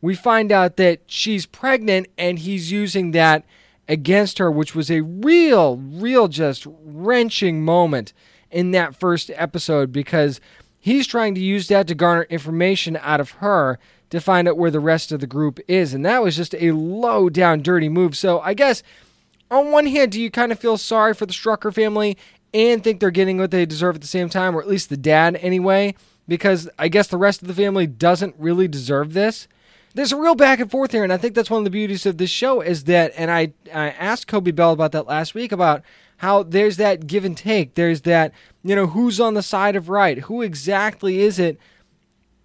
we 0.00 0.14
find 0.14 0.52
out 0.52 0.76
that 0.76 1.00
she's 1.06 1.46
pregnant 1.46 2.08
and 2.18 2.38
he's 2.38 2.70
using 2.70 3.12
that 3.12 3.44
against 3.88 4.38
her, 4.38 4.50
which 4.50 4.74
was 4.74 4.90
a 4.90 5.00
real, 5.00 5.78
real, 5.78 6.28
just 6.28 6.66
wrenching 6.84 7.64
moment 7.64 8.12
in 8.50 8.70
that 8.70 8.94
first 8.94 9.30
episode 9.34 9.92
because 9.92 10.40
he's 10.78 11.06
trying 11.06 11.34
to 11.34 11.40
use 11.40 11.68
that 11.68 11.86
to 11.88 11.94
garner 11.94 12.24
information 12.24 12.96
out 13.00 13.20
of 13.20 13.32
her 13.32 13.78
to 14.10 14.20
find 14.20 14.46
out 14.46 14.56
where 14.56 14.70
the 14.70 14.80
rest 14.80 15.10
of 15.10 15.20
the 15.20 15.26
group 15.26 15.58
is. 15.66 15.92
And 15.92 16.04
that 16.04 16.22
was 16.22 16.36
just 16.36 16.54
a 16.54 16.70
low 16.72 17.28
down, 17.28 17.62
dirty 17.62 17.88
move. 17.88 18.16
So 18.16 18.40
I 18.40 18.54
guess 18.54 18.82
on 19.50 19.70
one 19.70 19.86
hand, 19.86 20.12
do 20.12 20.20
you 20.20 20.30
kind 20.30 20.52
of 20.52 20.58
feel 20.58 20.76
sorry 20.76 21.14
for 21.14 21.26
the 21.26 21.32
Strucker 21.32 21.72
family 21.72 22.16
and 22.52 22.82
think 22.82 23.00
they're 23.00 23.10
getting 23.10 23.38
what 23.38 23.50
they 23.50 23.66
deserve 23.66 23.96
at 23.96 24.00
the 24.00 24.06
same 24.06 24.28
time, 24.28 24.56
or 24.56 24.60
at 24.60 24.68
least 24.68 24.88
the 24.88 24.96
dad 24.96 25.36
anyway? 25.36 25.94
Because 26.26 26.68
I 26.78 26.88
guess 26.88 27.08
the 27.08 27.18
rest 27.18 27.42
of 27.42 27.48
the 27.48 27.54
family 27.54 27.86
doesn't 27.86 28.34
really 28.38 28.68
deserve 28.68 29.12
this. 29.12 29.48
There's 29.94 30.12
a 30.12 30.16
real 30.16 30.34
back 30.34 30.58
and 30.58 30.70
forth 30.70 30.92
here, 30.92 31.04
and 31.04 31.12
I 31.12 31.16
think 31.16 31.34
that's 31.34 31.50
one 31.50 31.58
of 31.58 31.64
the 31.64 31.70
beauties 31.70 32.04
of 32.04 32.18
this 32.18 32.30
show 32.30 32.60
is 32.60 32.84
that, 32.84 33.12
and 33.16 33.30
I, 33.30 33.52
I 33.72 33.90
asked 33.90 34.26
Coby 34.26 34.54
Bell 34.54 34.72
about 34.72 34.92
that 34.92 35.06
last 35.06 35.34
week 35.34 35.52
about 35.52 35.82
how 36.16 36.42
there's 36.42 36.78
that 36.78 37.06
give 37.06 37.24
and 37.24 37.36
take. 37.36 37.74
There's 37.74 38.00
that, 38.02 38.32
you 38.62 38.74
know, 38.74 38.88
who's 38.88 39.20
on 39.20 39.34
the 39.34 39.42
side 39.42 39.76
of 39.76 39.88
right? 39.88 40.18
Who 40.18 40.42
exactly 40.42 41.20
is 41.20 41.38
it 41.38 41.58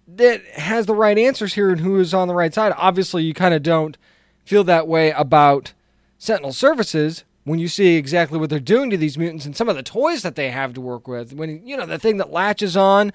that 0.06 0.44
has 0.54 0.86
the 0.86 0.94
right 0.94 1.18
answers 1.18 1.54
here 1.54 1.70
and 1.70 1.80
who 1.80 1.98
is 1.98 2.14
on 2.14 2.28
the 2.28 2.34
right 2.34 2.52
side? 2.52 2.72
Obviously, 2.76 3.24
you 3.24 3.34
kind 3.34 3.54
of 3.54 3.62
don't 3.62 3.96
feel 4.44 4.64
that 4.64 4.86
way 4.86 5.10
about 5.12 5.72
Sentinel 6.20 6.52
Services 6.52 7.24
when 7.44 7.58
you 7.58 7.66
see 7.66 7.96
exactly 7.96 8.38
what 8.38 8.50
they're 8.50 8.60
doing 8.60 8.90
to 8.90 8.98
these 8.98 9.16
mutants 9.16 9.46
and 9.46 9.56
some 9.56 9.70
of 9.70 9.74
the 9.74 9.82
toys 9.82 10.20
that 10.20 10.36
they 10.36 10.50
have 10.50 10.74
to 10.74 10.80
work 10.80 11.08
with. 11.08 11.32
When 11.32 11.66
you 11.66 11.78
know 11.78 11.86
the 11.86 11.98
thing 11.98 12.18
that 12.18 12.30
latches 12.30 12.76
on 12.76 13.10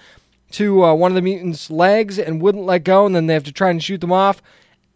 to 0.52 0.84
uh, 0.84 0.94
one 0.96 1.12
of 1.12 1.16
the 1.16 1.22
mutants' 1.22 1.70
legs 1.70 2.18
and 2.18 2.42
wouldn't 2.42 2.66
let 2.66 2.84
go, 2.84 3.06
and 3.06 3.16
then 3.16 3.28
they 3.28 3.36
have 3.36 3.44
to 3.44 3.52
try 3.52 3.70
and 3.70 3.82
shoot 3.82 4.02
them 4.02 4.12
off. 4.12 4.42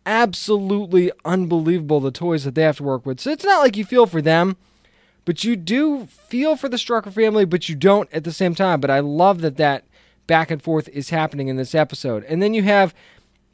Absolutely 0.07 1.11
unbelievable 1.23 1.99
the 1.99 2.09
toys 2.09 2.45
that 2.45 2.55
they 2.55 2.63
have 2.63 2.77
to 2.77 2.83
work 2.83 3.05
with. 3.05 3.19
So 3.19 3.29
it's 3.29 3.45
not 3.45 3.59
like 3.59 3.77
you 3.77 3.85
feel 3.85 4.07
for 4.07 4.23
them, 4.23 4.57
but 5.23 5.43
you 5.43 5.55
do 5.55 6.07
feel 6.07 6.55
for 6.55 6.67
the 6.67 6.77
Strucker 6.77 7.13
family, 7.13 7.45
but 7.45 7.69
you 7.69 7.75
don't 7.75 8.11
at 8.11 8.23
the 8.23 8.33
same 8.33 8.55
time. 8.55 8.81
But 8.81 8.89
I 8.89 9.01
love 9.01 9.41
that 9.41 9.57
that 9.57 9.85
back 10.25 10.49
and 10.49 10.63
forth 10.63 10.89
is 10.89 11.11
happening 11.11 11.47
in 11.47 11.57
this 11.57 11.75
episode. 11.75 12.23
And 12.23 12.41
then 12.41 12.55
you 12.55 12.63
have 12.63 12.95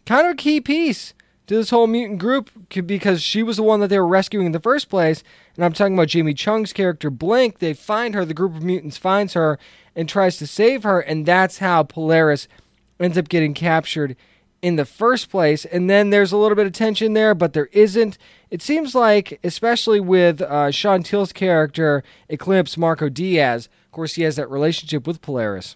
kind 0.05 0.25
of 0.25 0.33
a 0.33 0.37
key 0.37 0.61
piece 0.61 1.13
to 1.47 1.55
this 1.55 1.69
whole 1.69 1.87
mutant 1.87 2.19
group 2.19 2.49
because 2.85 3.21
she 3.21 3.43
was 3.43 3.57
the 3.57 3.63
one 3.63 3.79
that 3.79 3.87
they 3.87 3.99
were 3.99 4.07
rescuing 4.07 4.47
in 4.47 4.51
the 4.51 4.59
first 4.59 4.89
place. 4.89 5.23
And 5.55 5.63
I'm 5.63 5.73
talking 5.73 5.93
about 5.93 6.07
Jamie 6.07 6.33
Chung's 6.33 6.73
character, 6.73 7.09
Blink. 7.09 7.59
They 7.59 7.73
find 7.73 8.15
her, 8.15 8.25
the 8.25 8.33
group 8.33 8.55
of 8.55 8.63
mutants 8.63 8.97
finds 8.97 9.33
her 9.33 9.59
and 9.95 10.09
tries 10.09 10.37
to 10.37 10.47
save 10.47 10.83
her. 10.83 10.99
And 10.99 11.25
that's 11.25 11.59
how 11.59 11.83
Polaris 11.83 12.47
ends 12.99 13.17
up 13.17 13.29
getting 13.29 13.53
captured 13.53 14.15
in 14.61 14.75
the 14.75 14.85
first 14.85 15.29
place. 15.29 15.65
And 15.65 15.89
then 15.89 16.09
there's 16.09 16.31
a 16.31 16.37
little 16.37 16.55
bit 16.55 16.65
of 16.65 16.73
tension 16.73 17.13
there, 17.13 17.35
but 17.35 17.53
there 17.53 17.69
isn't. 17.71 18.17
It 18.49 18.61
seems 18.61 18.95
like, 18.95 19.39
especially 19.43 19.99
with 19.99 20.41
uh, 20.41 20.71
Sean 20.71 21.03
Teale's 21.03 21.31
character, 21.31 22.03
Eclipse 22.29 22.77
Marco 22.77 23.09
Diaz, 23.09 23.69
of 23.85 23.91
course, 23.91 24.15
he 24.15 24.23
has 24.23 24.35
that 24.37 24.49
relationship 24.49 25.05
with 25.05 25.21
Polaris. 25.21 25.75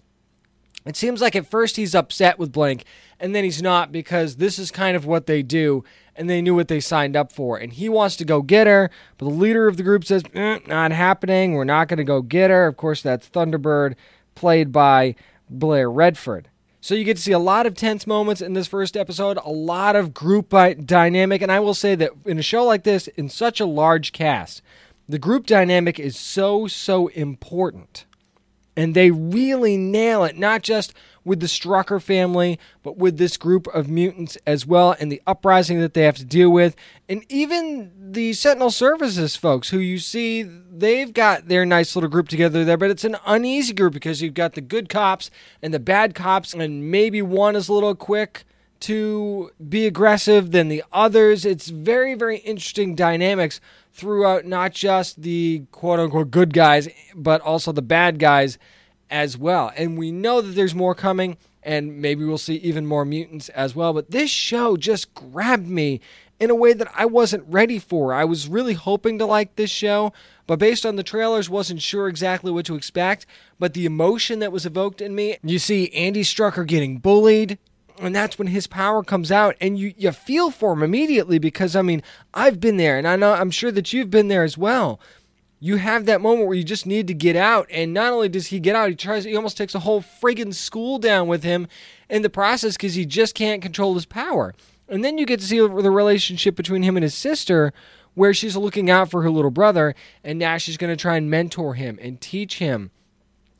It 0.86 0.96
seems 0.96 1.20
like 1.20 1.36
at 1.36 1.46
first 1.46 1.76
he's 1.76 1.94
upset 1.94 2.38
with 2.38 2.52
Blink 2.52 2.84
and 3.20 3.34
then 3.34 3.44
he's 3.44 3.62
not 3.62 3.92
because 3.92 4.36
this 4.36 4.58
is 4.58 4.70
kind 4.70 4.96
of 4.96 5.06
what 5.06 5.26
they 5.26 5.42
do 5.42 5.84
and 6.16 6.28
they 6.28 6.42
knew 6.42 6.54
what 6.54 6.68
they 6.68 6.80
signed 6.80 7.16
up 7.16 7.32
for. 7.32 7.56
And 7.56 7.72
he 7.72 7.88
wants 7.88 8.16
to 8.16 8.24
go 8.24 8.42
get 8.42 8.66
her, 8.66 8.90
but 9.16 9.26
the 9.26 9.34
leader 9.34 9.68
of 9.68 9.76
the 9.76 9.82
group 9.82 10.04
says, 10.04 10.22
eh, 10.34 10.58
not 10.66 10.92
happening. 10.92 11.54
We're 11.54 11.64
not 11.64 11.88
going 11.88 11.98
to 11.98 12.04
go 12.04 12.22
get 12.22 12.50
her. 12.50 12.66
Of 12.66 12.76
course, 12.76 13.02
that's 13.02 13.28
Thunderbird, 13.28 13.94
played 14.34 14.72
by 14.72 15.14
Blair 15.48 15.90
Redford. 15.90 16.48
So 16.82 16.94
you 16.94 17.04
get 17.04 17.16
to 17.18 17.22
see 17.22 17.32
a 17.32 17.38
lot 17.38 17.66
of 17.66 17.74
tense 17.74 18.06
moments 18.06 18.40
in 18.40 18.54
this 18.54 18.66
first 18.66 18.96
episode, 18.96 19.38
a 19.44 19.50
lot 19.50 19.96
of 19.96 20.14
group 20.14 20.50
dynamic. 20.84 21.42
And 21.42 21.52
I 21.52 21.60
will 21.60 21.74
say 21.74 21.94
that 21.94 22.12
in 22.24 22.38
a 22.38 22.42
show 22.42 22.64
like 22.64 22.84
this, 22.84 23.06
in 23.08 23.28
such 23.28 23.60
a 23.60 23.66
large 23.66 24.12
cast, 24.12 24.62
the 25.06 25.18
group 25.18 25.46
dynamic 25.46 25.98
is 25.98 26.18
so, 26.18 26.66
so 26.66 27.08
important. 27.08 28.06
And 28.76 28.94
they 28.94 29.10
really 29.10 29.76
nail 29.76 30.24
it, 30.24 30.38
not 30.38 30.62
just 30.62 30.94
with 31.24 31.40
the 31.40 31.46
Strucker 31.46 32.00
family, 32.00 32.58
but 32.82 32.96
with 32.96 33.18
this 33.18 33.36
group 33.36 33.66
of 33.68 33.88
mutants 33.88 34.38
as 34.46 34.66
well, 34.66 34.96
and 34.98 35.10
the 35.10 35.22
uprising 35.26 35.80
that 35.80 35.94
they 35.94 36.02
have 36.02 36.16
to 36.16 36.24
deal 36.24 36.50
with. 36.50 36.74
And 37.08 37.24
even 37.28 37.92
the 38.12 38.32
Sentinel 38.32 38.70
Services 38.70 39.36
folks, 39.36 39.70
who 39.70 39.78
you 39.78 39.98
see, 39.98 40.42
they've 40.42 41.12
got 41.12 41.48
their 41.48 41.66
nice 41.66 41.94
little 41.94 42.10
group 42.10 42.28
together 42.28 42.64
there, 42.64 42.76
but 42.76 42.90
it's 42.90 43.04
an 43.04 43.16
uneasy 43.26 43.72
group 43.72 43.92
because 43.92 44.22
you've 44.22 44.34
got 44.34 44.54
the 44.54 44.60
good 44.60 44.88
cops 44.88 45.30
and 45.62 45.74
the 45.74 45.78
bad 45.80 46.14
cops, 46.14 46.54
and 46.54 46.90
maybe 46.90 47.22
one 47.22 47.56
is 47.56 47.68
a 47.68 47.72
little 47.72 47.94
quick 47.94 48.44
to 48.80 49.50
be 49.68 49.86
aggressive 49.86 50.52
than 50.52 50.68
the 50.68 50.82
others. 50.92 51.44
It's 51.44 51.68
very, 51.68 52.14
very 52.14 52.38
interesting 52.38 52.94
dynamics 52.94 53.60
throughout 53.92 54.46
not 54.46 54.72
just 54.72 55.20
the 55.22 55.64
quote 55.70 56.00
unquote 56.00 56.30
good 56.30 56.54
guys, 56.54 56.88
but 57.14 57.40
also 57.42 57.72
the 57.72 57.82
bad 57.82 58.18
guys 58.18 58.58
as 59.10 59.36
well. 59.36 59.72
And 59.76 59.98
we 59.98 60.12
know 60.12 60.40
that 60.40 60.52
there's 60.52 60.74
more 60.74 60.94
coming, 60.94 61.36
and 61.62 62.00
maybe 62.00 62.24
we'll 62.24 62.38
see 62.38 62.56
even 62.56 62.86
more 62.86 63.04
mutants 63.04 63.48
as 63.50 63.74
well. 63.74 63.92
But 63.92 64.10
this 64.10 64.30
show 64.30 64.76
just 64.76 65.14
grabbed 65.14 65.68
me 65.68 66.00
in 66.38 66.48
a 66.48 66.54
way 66.54 66.72
that 66.72 66.90
I 66.94 67.04
wasn't 67.04 67.44
ready 67.46 67.78
for. 67.78 68.14
I 68.14 68.24
was 68.24 68.48
really 68.48 68.72
hoping 68.74 69.18
to 69.18 69.26
like 69.26 69.56
this 69.56 69.70
show, 69.70 70.12
but 70.46 70.58
based 70.58 70.86
on 70.86 70.96
the 70.96 71.02
trailers, 71.02 71.50
wasn't 71.50 71.82
sure 71.82 72.08
exactly 72.08 72.50
what 72.50 72.64
to 72.66 72.76
expect. 72.76 73.26
But 73.58 73.74
the 73.74 73.84
emotion 73.84 74.38
that 74.38 74.52
was 74.52 74.64
evoked 74.64 75.02
in 75.02 75.14
me, 75.14 75.36
you 75.42 75.58
see 75.58 75.90
Andy 75.90 76.22
Strucker 76.22 76.66
getting 76.66 76.96
bullied, 76.96 77.58
and 78.00 78.16
that's 78.16 78.38
when 78.38 78.48
his 78.48 78.66
power 78.66 79.02
comes 79.04 79.30
out 79.30 79.56
and 79.60 79.78
you, 79.78 79.92
you 79.96 80.10
feel 80.12 80.50
for 80.50 80.72
him 80.72 80.82
immediately 80.82 81.38
because 81.38 81.76
i 81.76 81.82
mean 81.82 82.02
i've 82.34 82.60
been 82.60 82.76
there 82.76 82.96
and 82.96 83.06
i 83.06 83.16
know 83.16 83.32
i'm 83.32 83.50
sure 83.50 83.70
that 83.70 83.92
you've 83.92 84.10
been 84.10 84.28
there 84.28 84.42
as 84.42 84.56
well 84.56 84.98
you 85.62 85.76
have 85.76 86.06
that 86.06 86.20
moment 86.20 86.48
where 86.48 86.56
you 86.56 86.64
just 86.64 86.86
need 86.86 87.06
to 87.06 87.14
get 87.14 87.36
out 87.36 87.68
and 87.70 87.92
not 87.92 88.12
only 88.12 88.28
does 88.28 88.48
he 88.48 88.58
get 88.58 88.74
out 88.74 88.88
he 88.88 88.94
tries 88.94 89.24
he 89.24 89.36
almost 89.36 89.56
takes 89.56 89.74
a 89.74 89.80
whole 89.80 90.02
friggin' 90.02 90.54
school 90.54 90.98
down 90.98 91.28
with 91.28 91.42
him 91.42 91.68
in 92.08 92.22
the 92.22 92.30
process 92.30 92.76
because 92.76 92.94
he 92.94 93.04
just 93.04 93.34
can't 93.34 93.62
control 93.62 93.94
his 93.94 94.06
power 94.06 94.54
and 94.88 95.04
then 95.04 95.18
you 95.18 95.26
get 95.26 95.38
to 95.38 95.46
see 95.46 95.58
the 95.58 95.68
relationship 95.68 96.56
between 96.56 96.82
him 96.82 96.96
and 96.96 97.04
his 97.04 97.14
sister 97.14 97.72
where 98.14 98.34
she's 98.34 98.56
looking 98.56 98.90
out 98.90 99.10
for 99.10 99.22
her 99.22 99.30
little 99.30 99.50
brother 99.50 99.94
and 100.24 100.38
now 100.38 100.56
she's 100.56 100.76
going 100.76 100.92
to 100.92 101.00
try 101.00 101.16
and 101.16 101.30
mentor 101.30 101.74
him 101.74 101.98
and 102.02 102.20
teach 102.20 102.58
him 102.58 102.90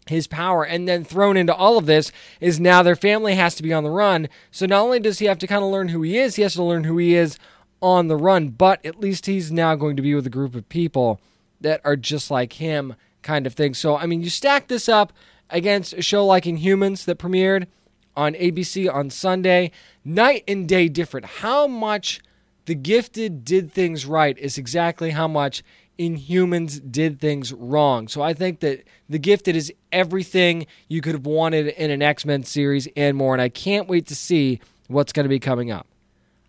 his 0.07 0.27
power. 0.27 0.65
And 0.65 0.89
then 0.89 1.05
thrown 1.05 1.37
into 1.37 1.55
all 1.55 1.79
of 1.79 1.87
this 1.87 2.13
is 2.41 2.61
now 2.61 2.83
their 2.83 2.97
family 2.97 3.37
has 3.37 3.55
to 3.55 3.63
be 3.63 3.73
on 3.73 3.85
the 3.85 3.91
run. 3.91 4.29
So 4.51 4.67
not 4.67 4.83
only 4.83 5.01
does 5.01 5.21
he 5.21 5.27
have 5.27 5.39
to 5.39 5.47
kind 5.47 5.65
of 5.65 5.71
learn 5.71 5.89
who 5.89 6.03
he 6.03 6.19
is, 6.19 6.37
he 6.37 6.43
has 6.43 6.55
to 6.55 6.63
learn 6.63 6.85
who 6.85 6.99
he 6.99 7.15
is 7.15 7.39
on 7.81 8.09
the 8.09 8.17
run, 8.17 8.49
but 8.49 8.85
at 8.85 9.01
least 9.01 9.27
he's 9.27 9.51
now 9.51 9.75
going 9.75 9.97
to 9.97 10.03
be 10.03 10.15
with 10.15 10.27
a 10.27 10.31
group 10.31 10.55
of 10.55 10.69
people 10.69 11.21
that 11.61 11.81
are 11.85 11.97
just 11.97 12.31
like 12.31 12.55
him, 12.55 12.95
kind 13.23 13.47
of 13.47 13.55
thing. 13.55 13.75
So, 13.75 13.97
I 13.97 14.07
mean, 14.07 14.23
you 14.23 14.31
stack 14.31 14.69
this 14.69 14.89
up 14.89 15.13
against 15.51 15.93
a 15.93 16.03
show 16.03 16.25
like 16.25 16.45
Inhumans 16.45 17.05
that 17.05 17.19
premiered 17.19 17.67
on 18.17 18.35
ABC 18.35 18.93
on 18.93 19.11
Sunday, 19.11 19.71
night 20.05 20.45
and 20.49 20.69
day 20.69 20.89
different. 20.89 21.27
How 21.27 21.67
much 21.67 22.21
The 22.67 22.75
Gifted 22.75 23.45
did 23.45 23.73
things 23.73 24.07
right 24.07 24.37
is 24.39 24.59
exactly 24.59 25.11
how 25.11 25.29
much 25.29 25.63
Inhumans 25.99 26.81
did 26.91 27.21
things 27.21 27.53
wrong. 27.53 28.09
So 28.09 28.23
I 28.23 28.33
think 28.33 28.61
that 28.61 28.85
The 29.09 29.19
Gifted 29.19 29.55
is 29.55 29.73
everything 29.93 30.67
you 30.89 31.01
could 31.03 31.13
have 31.13 31.27
wanted 31.27 31.69
in 31.69 31.91
an 31.91 32.03
X 32.03 32.25
Men 32.25 32.43
series 32.43 32.89
and 32.97 33.17
more. 33.17 33.35
And 33.35 33.43
I 33.43 33.49
can't 33.49 33.89
wait 33.89 34.07
to 34.07 34.15
see 34.15 34.61
what's 34.89 35.13
going 35.13 35.25
to 35.25 35.29
be 35.29 35.39
coming 35.39 35.71
up. 35.71 35.87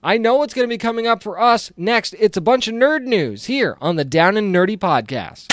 I 0.03 0.17
know 0.17 0.37
what's 0.37 0.55
going 0.55 0.67
to 0.67 0.73
be 0.73 0.79
coming 0.79 1.05
up 1.05 1.21
for 1.21 1.39
us 1.39 1.71
next. 1.77 2.15
It's 2.17 2.35
a 2.35 2.41
bunch 2.41 2.67
of 2.67 2.73
nerd 2.73 3.03
news 3.03 3.45
here 3.45 3.77
on 3.79 3.97
the 3.97 4.03
Down 4.03 4.35
and 4.35 4.51
Nerdy 4.53 4.75
podcast. 4.75 5.45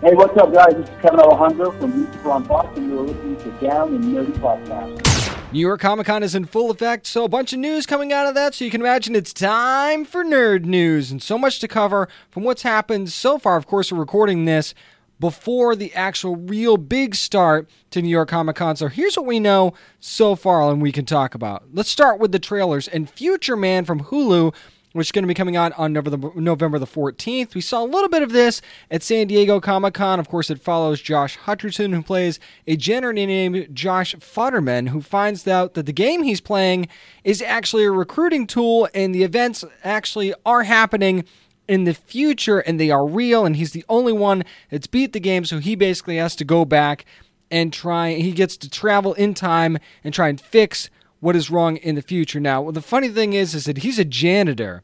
Hey, 0.00 0.12
what's 0.14 0.36
up, 0.36 0.52
guys? 0.52 0.74
This 0.74 0.88
is 0.88 1.00
Kevin 1.00 1.20
Alejandro 1.20 1.70
from 1.78 2.04
Lucifer 2.04 2.30
on 2.32 2.44
Fox, 2.44 2.76
and 2.76 2.90
you're 2.90 3.02
listening 3.02 3.36
to 3.36 3.50
Down 3.64 3.94
and 3.94 4.02
Nerdy 4.02 4.32
Podcast. 4.32 5.52
New 5.52 5.60
York 5.60 5.80
Comic 5.80 6.06
Con 6.08 6.24
is 6.24 6.34
in 6.34 6.44
full 6.44 6.72
effect, 6.72 7.06
so 7.06 7.22
a 7.22 7.28
bunch 7.28 7.52
of 7.52 7.60
news 7.60 7.86
coming 7.86 8.12
out 8.12 8.26
of 8.26 8.34
that. 8.34 8.56
So 8.56 8.64
you 8.64 8.70
can 8.72 8.80
imagine 8.80 9.14
it's 9.14 9.32
time 9.32 10.04
for 10.04 10.24
nerd 10.24 10.64
news 10.64 11.12
and 11.12 11.22
so 11.22 11.38
much 11.38 11.60
to 11.60 11.68
cover 11.68 12.08
from 12.32 12.42
what's 12.42 12.62
happened 12.62 13.10
so 13.10 13.38
far. 13.38 13.56
Of 13.56 13.68
course, 13.68 13.92
we're 13.92 14.00
recording 14.00 14.44
this 14.44 14.74
before 15.20 15.76
the 15.76 15.94
actual 15.94 16.36
real 16.36 16.76
big 16.76 17.14
start 17.14 17.68
to 17.90 18.02
New 18.02 18.08
York 18.08 18.28
Comic 18.28 18.56
Con. 18.56 18.76
So 18.76 18.88
here's 18.88 19.16
what 19.16 19.26
we 19.26 19.40
know 19.40 19.74
so 20.00 20.34
far 20.34 20.70
and 20.70 20.82
we 20.82 20.92
can 20.92 21.04
talk 21.04 21.34
about. 21.34 21.64
Let's 21.72 21.90
start 21.90 22.18
with 22.18 22.32
the 22.32 22.38
trailers 22.38 22.88
and 22.88 23.08
Future 23.08 23.56
Man 23.56 23.84
from 23.84 24.04
Hulu 24.04 24.54
which 24.94 25.08
is 25.08 25.12
going 25.12 25.24
to 25.24 25.28
be 25.28 25.34
coming 25.34 25.56
out 25.56 25.72
on 25.76 25.92
November 25.92 26.78
the 26.78 26.86
14th. 26.86 27.54
We 27.54 27.60
saw 27.60 27.82
a 27.82 27.84
little 27.84 28.08
bit 28.08 28.22
of 28.22 28.30
this 28.30 28.62
at 28.92 29.02
San 29.02 29.26
Diego 29.26 29.58
Comic 29.58 29.94
Con. 29.94 30.20
Of 30.20 30.28
course, 30.28 30.50
it 30.50 30.62
follows 30.62 31.02
Josh 31.02 31.36
Hutcherson, 31.36 31.92
who 31.92 32.00
plays 32.00 32.38
a 32.68 32.76
janitor 32.76 33.12
named 33.12 33.74
Josh 33.74 34.14
Futterman, 34.14 34.90
who 34.90 35.00
finds 35.00 35.48
out 35.48 35.74
that 35.74 35.86
the 35.86 35.92
game 35.92 36.22
he's 36.22 36.40
playing 36.40 36.86
is 37.24 37.42
actually 37.42 37.82
a 37.82 37.90
recruiting 37.90 38.46
tool, 38.46 38.88
and 38.94 39.12
the 39.12 39.24
events 39.24 39.64
actually 39.82 40.32
are 40.46 40.62
happening 40.62 41.24
in 41.66 41.84
the 41.84 41.94
future 41.94 42.58
and 42.58 42.78
they 42.78 42.90
are 42.90 43.06
real 43.06 43.46
and 43.46 43.56
he's 43.56 43.72
the 43.72 43.84
only 43.88 44.12
one 44.12 44.44
that's 44.70 44.86
beat 44.86 45.12
the 45.12 45.20
game 45.20 45.44
so 45.44 45.58
he 45.58 45.74
basically 45.74 46.16
has 46.16 46.36
to 46.36 46.44
go 46.44 46.64
back 46.64 47.04
and 47.50 47.72
try 47.72 48.14
he 48.14 48.32
gets 48.32 48.56
to 48.56 48.68
travel 48.68 49.14
in 49.14 49.32
time 49.34 49.78
and 50.02 50.12
try 50.12 50.28
and 50.28 50.40
fix 50.40 50.90
what 51.24 51.34
is 51.34 51.50
wrong 51.50 51.78
in 51.78 51.94
the 51.94 52.02
future. 52.02 52.38
Now, 52.38 52.70
the 52.70 52.82
funny 52.82 53.08
thing 53.08 53.32
is, 53.32 53.54
is 53.54 53.64
that 53.64 53.78
he's 53.78 53.98
a 53.98 54.04
janitor 54.04 54.82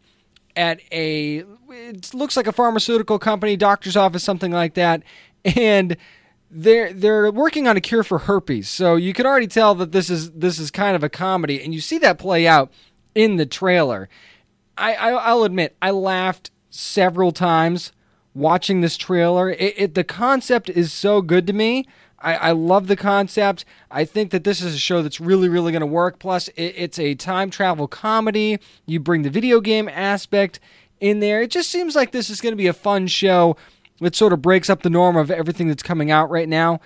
at 0.57 0.81
a 0.91 1.45
it 1.69 2.15
looks 2.15 2.35
like 2.37 2.47
a 2.47 2.53
pharmaceutical 2.53 3.19
company, 3.19 3.57
doctor's 3.57 3.95
office, 3.95 4.25
something 4.25 4.51
like 4.51 4.73
that, 4.75 5.03
and 5.45 5.99
they're 6.51 6.95
they're 6.95 7.31
working 7.31 7.69
on 7.69 7.77
a 7.77 7.81
cure 7.81 8.03
for 8.03 8.21
herpes. 8.21 8.71
So 8.71 8.97
you 8.97 9.13
can 9.13 9.27
already 9.27 9.47
tell 9.49 9.75
that 9.77 9.93
this 9.93 10.09
is 10.09 10.31
this 10.31 10.59
is 10.59 10.71
kind 10.71 10.97
of 10.97 11.05
a 11.05 11.11
comedy, 11.11 11.63
and 11.63 11.75
you 11.75 11.81
see 11.81 11.99
that 11.99 12.19
play 12.19 12.47
out 12.47 12.73
in 13.15 13.37
the 13.37 13.47
trailer. 13.47 14.09
I, 14.79 14.95
I 14.95 15.35
will 15.35 15.45
admit 15.45 15.77
I 15.83 15.91
laughed 15.91 16.51
several 16.71 17.33
times 17.33 17.93
watching 18.33 18.81
this 18.81 18.97
trailer. 18.97 19.51
It, 19.51 19.75
it 19.77 19.95
the 19.95 20.05
concept 20.05 20.71
is 20.71 20.93
so 20.93 21.21
good 21.21 21.47
to 21.49 21.53
me 21.53 21.87
I, 22.21 22.35
I 22.35 22.51
love 22.53 22.87
the 22.87 22.97
concept. 22.97 23.65
I 23.91 24.05
think 24.05 24.31
that 24.31 24.45
this 24.45 24.63
is 24.63 24.75
a 24.75 24.79
show 24.79 25.03
that's 25.03 25.21
really, 25.21 25.49
really 25.49 25.73
going 25.73 25.81
to 25.81 25.87
work. 25.87 26.19
Plus, 26.19 26.49
it, 26.49 26.75
it's 26.77 26.99
a 26.99 27.15
time 27.15 27.51
travel 27.51 27.89
comedy. 27.89 28.59
You 28.87 29.01
bring 29.01 29.23
the 29.23 29.31
video 29.31 29.61
game 29.61 29.89
aspect 29.89 30.61
in 31.01 31.21
there. 31.21 31.43
It 31.43 31.51
just 31.51 31.71
seems 31.71 31.97
like 31.97 32.13
this 32.13 32.31
is 32.31 32.41
going 32.41 32.53
to 32.53 32.57
be 32.57 32.67
a 32.67 32.73
fun 32.73 33.07
show 33.07 33.57
that 34.01 34.15
sort 34.15 34.33
of 34.33 34.43
breaks 34.43 34.71
up 34.71 34.83
the 34.83 34.91
norm 34.91 35.17
of 35.17 35.31
everything 35.31 35.69
that's 35.69 35.83
coming 35.83 36.11
out 36.11 36.31
right 36.31 36.49
now. 36.49 36.81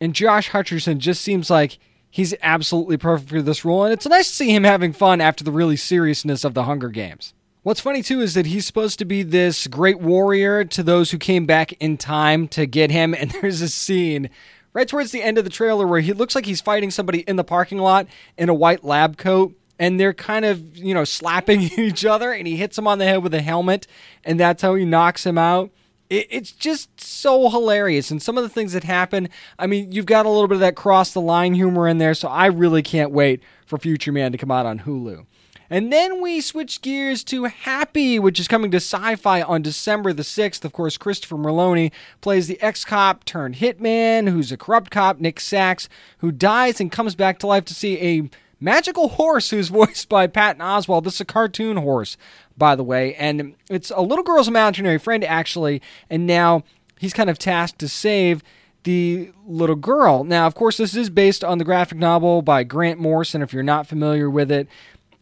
And 0.00 0.14
Josh 0.14 0.50
Hutcherson 0.50 0.98
just 0.98 1.22
seems 1.22 1.50
like 1.50 1.78
he's 2.10 2.34
absolutely 2.42 2.96
perfect 2.96 3.30
for 3.30 3.42
this 3.42 3.64
role. 3.64 3.84
And 3.84 3.92
it's 3.92 4.06
nice 4.06 4.28
to 4.28 4.34
see 4.34 4.54
him 4.54 4.64
having 4.64 4.92
fun 4.92 5.20
after 5.20 5.44
the 5.44 5.52
really 5.52 5.76
seriousness 5.76 6.44
of 6.44 6.54
the 6.54 6.64
Hunger 6.64 6.88
Games. 6.88 7.34
What's 7.62 7.80
funny 7.80 8.02
too 8.02 8.22
is 8.22 8.32
that 8.34 8.46
he's 8.46 8.64
supposed 8.64 8.98
to 9.00 9.04
be 9.04 9.22
this 9.22 9.66
great 9.66 10.00
warrior 10.00 10.64
to 10.64 10.82
those 10.82 11.10
who 11.10 11.18
came 11.18 11.44
back 11.44 11.72
in 11.74 11.98
time 11.98 12.48
to 12.48 12.64
get 12.64 12.90
him. 12.90 13.12
And 13.12 13.30
there's 13.42 13.60
a 13.60 13.68
scene 13.68 14.30
right 14.72 14.88
towards 14.88 15.12
the 15.12 15.22
end 15.22 15.36
of 15.36 15.44
the 15.44 15.50
trailer 15.50 15.86
where 15.86 16.00
he 16.00 16.14
looks 16.14 16.34
like 16.34 16.46
he's 16.46 16.62
fighting 16.62 16.90
somebody 16.90 17.20
in 17.20 17.36
the 17.36 17.44
parking 17.44 17.76
lot 17.76 18.06
in 18.38 18.48
a 18.48 18.54
white 18.54 18.82
lab 18.82 19.18
coat. 19.18 19.54
And 19.78 20.00
they're 20.00 20.14
kind 20.14 20.46
of, 20.46 20.76
you 20.76 20.94
know, 20.94 21.04
slapping 21.04 21.60
each 21.78 22.04
other, 22.04 22.32
and 22.32 22.46
he 22.46 22.56
hits 22.56 22.76
him 22.76 22.86
on 22.86 22.98
the 22.98 23.06
head 23.06 23.22
with 23.22 23.32
a 23.32 23.40
helmet, 23.40 23.86
and 24.24 24.38
that's 24.38 24.60
how 24.60 24.74
he 24.74 24.84
knocks 24.84 25.24
him 25.24 25.38
out 25.38 25.70
it's 26.10 26.50
just 26.50 27.00
so 27.00 27.48
hilarious. 27.48 28.10
And 28.10 28.20
some 28.20 28.36
of 28.36 28.42
the 28.42 28.48
things 28.48 28.72
that 28.72 28.82
happen, 28.82 29.28
I 29.60 29.68
mean, 29.68 29.92
you've 29.92 30.06
got 30.06 30.26
a 30.26 30.28
little 30.28 30.48
bit 30.48 30.56
of 30.56 30.60
that 30.60 30.74
cross 30.74 31.12
the 31.12 31.20
line 31.20 31.54
humor 31.54 31.86
in 31.86 31.98
there, 31.98 32.14
so 32.14 32.26
I 32.26 32.46
really 32.46 32.82
can't 32.82 33.12
wait 33.12 33.40
for 33.64 33.78
Future 33.78 34.10
Man 34.10 34.32
to 34.32 34.38
come 34.38 34.50
out 34.50 34.66
on 34.66 34.80
Hulu. 34.80 35.24
And 35.72 35.92
then 35.92 36.20
we 36.20 36.40
switch 36.40 36.82
gears 36.82 37.22
to 37.24 37.44
Happy, 37.44 38.18
which 38.18 38.40
is 38.40 38.48
coming 38.48 38.72
to 38.72 38.78
sci 38.78 39.14
fi 39.14 39.40
on 39.40 39.62
December 39.62 40.12
the 40.12 40.24
6th. 40.24 40.64
Of 40.64 40.72
course, 40.72 40.98
Christopher 40.98 41.36
Meloni 41.36 41.92
plays 42.20 42.48
the 42.48 42.60
ex 42.60 42.84
cop 42.84 43.24
turned 43.24 43.56
hitman 43.56 44.28
who's 44.28 44.50
a 44.50 44.56
corrupt 44.56 44.90
cop, 44.90 45.20
Nick 45.20 45.38
Sax, 45.38 45.88
who 46.18 46.32
dies 46.32 46.80
and 46.80 46.90
comes 46.90 47.14
back 47.14 47.38
to 47.38 47.46
life 47.46 47.64
to 47.66 47.74
see 47.74 48.00
a 48.00 48.28
magical 48.58 49.10
horse 49.10 49.50
who's 49.50 49.68
voiced 49.70 50.08
by 50.08 50.26
Patton 50.26 50.60
Oswalt. 50.60 51.04
This 51.04 51.14
is 51.14 51.20
a 51.20 51.24
cartoon 51.24 51.76
horse, 51.76 52.16
by 52.58 52.74
the 52.74 52.84
way. 52.84 53.14
And 53.14 53.54
it's 53.70 53.92
a 53.94 54.02
little 54.02 54.24
girl's 54.24 54.48
imaginary 54.48 54.98
friend, 54.98 55.22
actually. 55.22 55.80
And 56.10 56.26
now 56.26 56.64
he's 56.98 57.12
kind 57.12 57.30
of 57.30 57.38
tasked 57.38 57.78
to 57.78 57.88
save 57.88 58.42
the 58.82 59.30
little 59.46 59.76
girl. 59.76 60.24
Now, 60.24 60.46
of 60.46 60.54
course, 60.54 60.78
this 60.78 60.96
is 60.96 61.10
based 61.10 61.44
on 61.44 61.58
the 61.58 61.64
graphic 61.64 61.98
novel 61.98 62.42
by 62.42 62.64
Grant 62.64 62.98
Morrison, 62.98 63.42
if 63.42 63.52
you're 63.52 63.62
not 63.62 63.86
familiar 63.86 64.30
with 64.30 64.50
it 64.50 64.68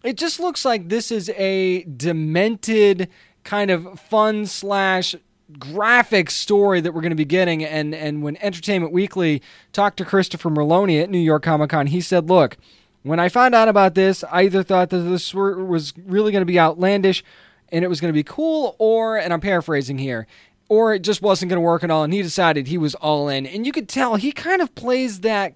it 0.02 0.16
just 0.16 0.40
looks 0.40 0.64
like 0.64 0.88
this 0.88 1.10
is 1.10 1.30
a 1.30 1.84
demented 1.84 3.08
kind 3.44 3.70
of 3.70 3.98
fun 4.00 4.46
slash 4.46 5.14
graphic 5.58 6.30
story 6.30 6.80
that 6.80 6.92
we're 6.92 7.00
going 7.00 7.10
to 7.10 7.16
be 7.16 7.24
getting. 7.24 7.64
And 7.64 7.94
and 7.94 8.22
when 8.22 8.36
Entertainment 8.38 8.92
Weekly 8.92 9.42
talked 9.72 9.96
to 9.98 10.04
Christopher 10.04 10.50
Meloni 10.50 11.02
at 11.02 11.10
New 11.10 11.18
York 11.18 11.42
Comic 11.42 11.70
Con, 11.70 11.88
he 11.88 12.00
said, 12.00 12.28
"Look, 12.28 12.56
when 13.02 13.18
I 13.18 13.28
found 13.28 13.54
out 13.54 13.68
about 13.68 13.94
this, 13.94 14.24
I 14.24 14.42
either 14.42 14.62
thought 14.62 14.90
that 14.90 14.98
this 14.98 15.34
was 15.34 15.92
really 15.96 16.32
going 16.32 16.42
to 16.42 16.46
be 16.46 16.58
outlandish." 16.58 17.24
And 17.70 17.84
it 17.84 17.88
was 17.88 18.00
going 18.00 18.08
to 18.08 18.16
be 18.16 18.22
cool, 18.22 18.76
or, 18.78 19.18
and 19.18 19.30
I'm 19.30 19.42
paraphrasing 19.42 19.98
here, 19.98 20.26
or 20.70 20.94
it 20.94 21.00
just 21.00 21.20
wasn't 21.20 21.50
going 21.50 21.58
to 21.58 21.60
work 21.60 21.84
at 21.84 21.90
all. 21.90 22.02
And 22.02 22.14
he 22.14 22.22
decided 22.22 22.66
he 22.66 22.78
was 22.78 22.94
all 22.94 23.28
in. 23.28 23.44
And 23.44 23.66
you 23.66 23.72
could 23.72 23.90
tell 23.90 24.16
he 24.16 24.32
kind 24.32 24.62
of 24.62 24.74
plays 24.74 25.20
that 25.20 25.52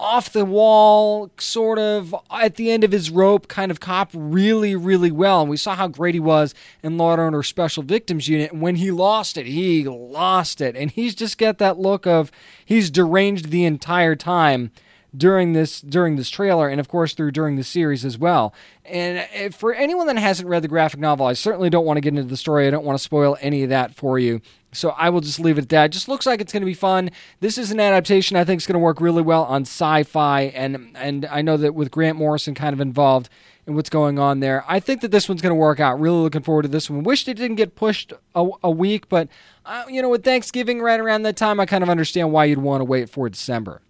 off 0.00 0.32
the 0.32 0.44
wall, 0.44 1.30
sort 1.38 1.78
of 1.78 2.14
at 2.30 2.54
the 2.54 2.70
end 2.70 2.84
of 2.84 2.92
his 2.92 3.10
rope 3.10 3.48
kind 3.48 3.70
of 3.70 3.80
cop 3.80 4.10
really, 4.14 4.76
really 4.76 5.10
well. 5.10 5.40
And 5.40 5.50
we 5.50 5.56
saw 5.56 5.74
how 5.74 5.88
great 5.88 6.14
he 6.14 6.20
was 6.20 6.54
in 6.82 6.96
Law 6.96 7.12
and 7.12 7.20
Order 7.20 7.42
Special 7.42 7.82
Victims 7.82 8.28
Unit. 8.28 8.52
And 8.52 8.62
when 8.62 8.76
he 8.76 8.90
lost 8.90 9.36
it, 9.36 9.46
he 9.46 9.84
lost 9.84 10.60
it. 10.60 10.76
And 10.76 10.90
he's 10.90 11.14
just 11.14 11.38
got 11.38 11.58
that 11.58 11.78
look 11.78 12.06
of 12.06 12.30
he's 12.64 12.90
deranged 12.90 13.50
the 13.50 13.64
entire 13.64 14.14
time 14.14 14.70
during 15.18 15.52
this 15.52 15.80
during 15.80 16.16
this 16.16 16.30
trailer 16.30 16.68
and 16.68 16.80
of 16.80 16.88
course 16.88 17.12
through 17.12 17.32
during 17.32 17.56
the 17.56 17.64
series 17.64 18.04
as 18.04 18.16
well. 18.16 18.54
And 18.84 19.18
uh, 19.18 19.50
for 19.50 19.74
anyone 19.74 20.06
that 20.06 20.16
hasn't 20.16 20.48
read 20.48 20.62
the 20.62 20.68
graphic 20.68 21.00
novel, 21.00 21.26
I 21.26 21.34
certainly 21.34 21.68
don't 21.68 21.84
want 21.84 21.98
to 21.98 22.00
get 22.00 22.10
into 22.10 22.22
the 22.22 22.36
story. 22.36 22.66
I 22.66 22.70
don't 22.70 22.84
want 22.84 22.98
to 22.98 23.02
spoil 23.02 23.36
any 23.40 23.62
of 23.64 23.68
that 23.68 23.94
for 23.94 24.18
you. 24.18 24.40
So 24.72 24.90
I 24.90 25.10
will 25.10 25.20
just 25.20 25.40
leave 25.40 25.58
it 25.58 25.62
at 25.62 25.68
that. 25.70 25.90
Just 25.90 26.08
looks 26.08 26.26
like 26.26 26.40
it's 26.40 26.52
going 26.52 26.62
to 26.62 26.66
be 26.66 26.74
fun. 26.74 27.10
This 27.40 27.58
is 27.58 27.70
an 27.70 27.80
adaptation 27.80 28.36
I 28.36 28.44
think 28.44 28.60
is 28.60 28.66
going 28.66 28.74
to 28.74 28.80
work 28.80 29.00
really 29.00 29.22
well 29.22 29.44
on 29.44 29.62
sci-fi 29.62 30.42
and 30.42 30.90
and 30.94 31.26
I 31.26 31.42
know 31.42 31.56
that 31.56 31.74
with 31.74 31.90
Grant 31.90 32.16
Morrison 32.16 32.54
kind 32.54 32.72
of 32.72 32.80
involved 32.80 33.28
in 33.66 33.74
what's 33.74 33.90
going 33.90 34.18
on 34.18 34.40
there. 34.40 34.64
I 34.66 34.80
think 34.80 35.02
that 35.02 35.10
this 35.10 35.28
one's 35.28 35.42
going 35.42 35.50
to 35.50 35.54
work 35.54 35.78
out. 35.78 36.00
Really 36.00 36.16
looking 36.16 36.42
forward 36.42 36.62
to 36.62 36.68
this 36.68 36.88
one. 36.88 37.02
Wished 37.02 37.28
it 37.28 37.34
didn't 37.34 37.56
get 37.56 37.76
pushed 37.76 38.12
a, 38.34 38.48
a 38.62 38.70
week, 38.70 39.08
but 39.08 39.28
uh, 39.66 39.84
you 39.88 40.00
know, 40.00 40.08
with 40.08 40.24
Thanksgiving 40.24 40.80
right 40.80 40.98
around 40.98 41.22
that 41.24 41.36
time, 41.36 41.60
I 41.60 41.66
kind 41.66 41.82
of 41.84 41.90
understand 41.90 42.32
why 42.32 42.46
you'd 42.46 42.58
want 42.58 42.80
to 42.80 42.86
wait 42.86 43.10
for 43.10 43.28
December. 43.28 43.82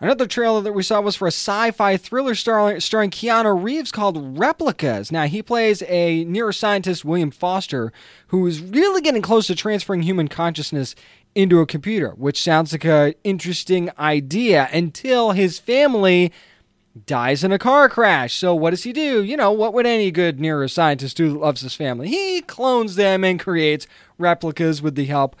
Another 0.00 0.26
trailer 0.26 0.60
that 0.60 0.72
we 0.72 0.82
saw 0.82 1.00
was 1.00 1.14
for 1.14 1.26
a 1.26 1.32
sci 1.32 1.70
fi 1.70 1.96
thriller 1.96 2.34
star- 2.34 2.80
starring 2.80 3.10
Keanu 3.10 3.62
Reeves 3.62 3.92
called 3.92 4.38
Replicas. 4.38 5.12
Now, 5.12 5.26
he 5.26 5.40
plays 5.40 5.82
a 5.82 6.24
neuroscientist, 6.24 7.04
William 7.04 7.30
Foster, 7.30 7.92
who 8.28 8.44
is 8.46 8.60
really 8.60 9.00
getting 9.00 9.22
close 9.22 9.46
to 9.46 9.54
transferring 9.54 10.02
human 10.02 10.26
consciousness 10.26 10.96
into 11.36 11.60
a 11.60 11.66
computer, 11.66 12.10
which 12.16 12.42
sounds 12.42 12.72
like 12.72 12.84
an 12.84 13.14
interesting 13.22 13.88
idea 13.98 14.68
until 14.72 15.30
his 15.30 15.60
family 15.60 16.32
dies 17.06 17.42
in 17.42 17.52
a 17.52 17.58
car 17.58 17.88
crash. 17.88 18.34
So, 18.34 18.54
what 18.54 18.70
does 18.70 18.82
he 18.82 18.92
do? 18.92 19.22
You 19.22 19.36
know, 19.36 19.52
what 19.52 19.74
would 19.74 19.86
any 19.86 20.10
good 20.10 20.38
neuroscientist 20.38 21.14
do 21.14 21.32
that 21.32 21.38
loves 21.38 21.60
his 21.60 21.74
family? 21.74 22.08
He 22.08 22.40
clones 22.42 22.96
them 22.96 23.24
and 23.24 23.38
creates 23.38 23.86
replicas 24.18 24.82
with 24.82 24.94
the 24.94 25.04
help 25.04 25.36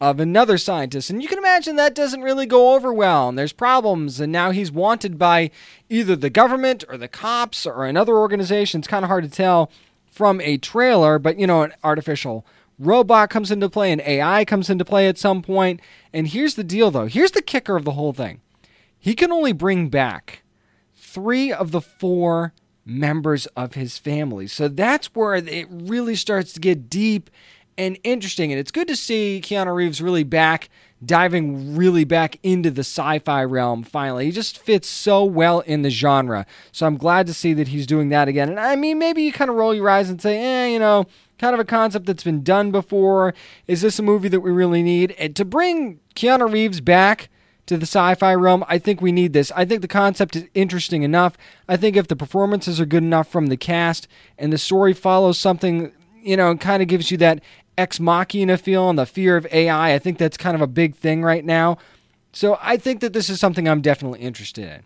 of 0.00 0.20
another 0.20 0.58
scientist. 0.58 1.10
And 1.10 1.22
you 1.22 1.28
can 1.28 1.38
imagine 1.38 1.76
that 1.76 1.94
doesn't 1.94 2.22
really 2.22 2.46
go 2.46 2.74
over 2.74 2.92
well, 2.92 3.28
and 3.28 3.38
there's 3.38 3.52
problems. 3.52 4.20
And 4.20 4.32
now 4.32 4.50
he's 4.50 4.70
wanted 4.70 5.18
by 5.18 5.50
either 5.88 6.14
the 6.14 6.30
government 6.30 6.84
or 6.88 6.96
the 6.96 7.08
cops 7.08 7.66
or 7.66 7.84
another 7.84 8.16
organization. 8.16 8.80
It's 8.80 8.88
kind 8.88 9.04
of 9.04 9.08
hard 9.08 9.24
to 9.24 9.30
tell 9.30 9.70
from 10.10 10.40
a 10.40 10.58
trailer, 10.58 11.18
but 11.18 11.38
you 11.38 11.46
know, 11.46 11.62
an 11.62 11.72
artificial 11.82 12.46
robot 12.78 13.30
comes 13.30 13.50
into 13.50 13.68
play, 13.68 13.92
an 13.92 14.00
AI 14.00 14.44
comes 14.44 14.70
into 14.70 14.84
play 14.84 15.08
at 15.08 15.18
some 15.18 15.42
point. 15.42 15.80
And 16.12 16.28
here's 16.28 16.54
the 16.54 16.64
deal, 16.64 16.90
though. 16.90 17.06
Here's 17.06 17.32
the 17.32 17.42
kicker 17.42 17.76
of 17.76 17.84
the 17.84 17.92
whole 17.92 18.12
thing 18.12 18.40
he 18.98 19.14
can 19.14 19.30
only 19.30 19.52
bring 19.52 19.88
back 19.88 20.42
three 20.96 21.52
of 21.52 21.70
the 21.70 21.80
four 21.80 22.52
members 22.84 23.46
of 23.48 23.74
his 23.74 23.98
family. 23.98 24.46
So 24.46 24.66
that's 24.66 25.14
where 25.14 25.34
it 25.34 25.68
really 25.70 26.16
starts 26.16 26.52
to 26.54 26.60
get 26.60 26.88
deep 26.88 27.30
and 27.78 27.98
interesting. 28.04 28.52
And 28.52 28.60
it's 28.60 28.70
good 28.70 28.88
to 28.88 28.96
see 28.96 29.40
Keanu 29.42 29.74
Reeves 29.74 30.02
really 30.02 30.24
back, 30.24 30.68
diving 31.04 31.76
really 31.76 32.04
back 32.04 32.38
into 32.42 32.70
the 32.70 32.80
sci 32.80 33.20
fi 33.20 33.42
realm 33.44 33.82
finally. 33.82 34.26
He 34.26 34.32
just 34.32 34.58
fits 34.58 34.88
so 34.88 35.24
well 35.24 35.60
in 35.60 35.82
the 35.82 35.90
genre. 35.90 36.44
So 36.72 36.86
I'm 36.86 36.98
glad 36.98 37.26
to 37.28 37.34
see 37.34 37.54
that 37.54 37.68
he's 37.68 37.86
doing 37.86 38.10
that 38.10 38.28
again. 38.28 38.50
And 38.50 38.60
I 38.60 38.76
mean, 38.76 38.98
maybe 38.98 39.22
you 39.22 39.32
kind 39.32 39.48
of 39.48 39.56
roll 39.56 39.74
your 39.74 39.88
eyes 39.88 40.10
and 40.10 40.20
say, 40.20 40.38
eh, 40.38 40.66
you 40.66 40.78
know, 40.78 41.06
kind 41.38 41.54
of 41.54 41.60
a 41.60 41.64
concept 41.64 42.04
that's 42.04 42.24
been 42.24 42.42
done 42.42 42.70
before. 42.70 43.32
Is 43.66 43.80
this 43.80 43.98
a 43.98 44.02
movie 44.02 44.28
that 44.28 44.40
we 44.40 44.50
really 44.50 44.82
need? 44.82 45.12
And 45.12 45.34
to 45.36 45.44
bring 45.44 46.00
Keanu 46.14 46.52
Reeves 46.52 46.80
back 46.82 47.30
to 47.68 47.76
the 47.76 47.86
sci-fi 47.86 48.34
realm. 48.34 48.64
I 48.66 48.78
think 48.78 49.00
we 49.00 49.12
need 49.12 49.34
this. 49.34 49.52
I 49.54 49.66
think 49.66 49.82
the 49.82 49.88
concept 49.88 50.34
is 50.34 50.46
interesting 50.54 51.02
enough. 51.02 51.36
I 51.68 51.76
think 51.76 51.96
if 51.96 52.08
the 52.08 52.16
performances 52.16 52.80
are 52.80 52.86
good 52.86 53.02
enough 53.02 53.28
from 53.28 53.46
the 53.46 53.58
cast 53.58 54.08
and 54.38 54.52
the 54.52 54.58
story 54.58 54.94
follows 54.94 55.38
something, 55.38 55.92
you 56.22 56.36
know, 56.36 56.56
kind 56.56 56.82
of 56.82 56.88
gives 56.88 57.10
you 57.10 57.18
that 57.18 57.42
ex 57.78 57.98
machina 57.98 58.58
feel 58.58 58.90
and 58.90 58.98
the 58.98 59.06
fear 59.06 59.36
of 59.36 59.46
AI, 59.52 59.94
I 59.94 59.98
think 59.98 60.18
that's 60.18 60.36
kind 60.36 60.54
of 60.54 60.60
a 60.60 60.66
big 60.66 60.94
thing 60.94 61.22
right 61.22 61.44
now. 61.44 61.78
So 62.32 62.58
I 62.60 62.76
think 62.76 63.00
that 63.00 63.12
this 63.14 63.30
is 63.30 63.40
something 63.40 63.68
I'm 63.68 63.80
definitely 63.80 64.20
interested 64.20 64.64
in. 64.64 64.82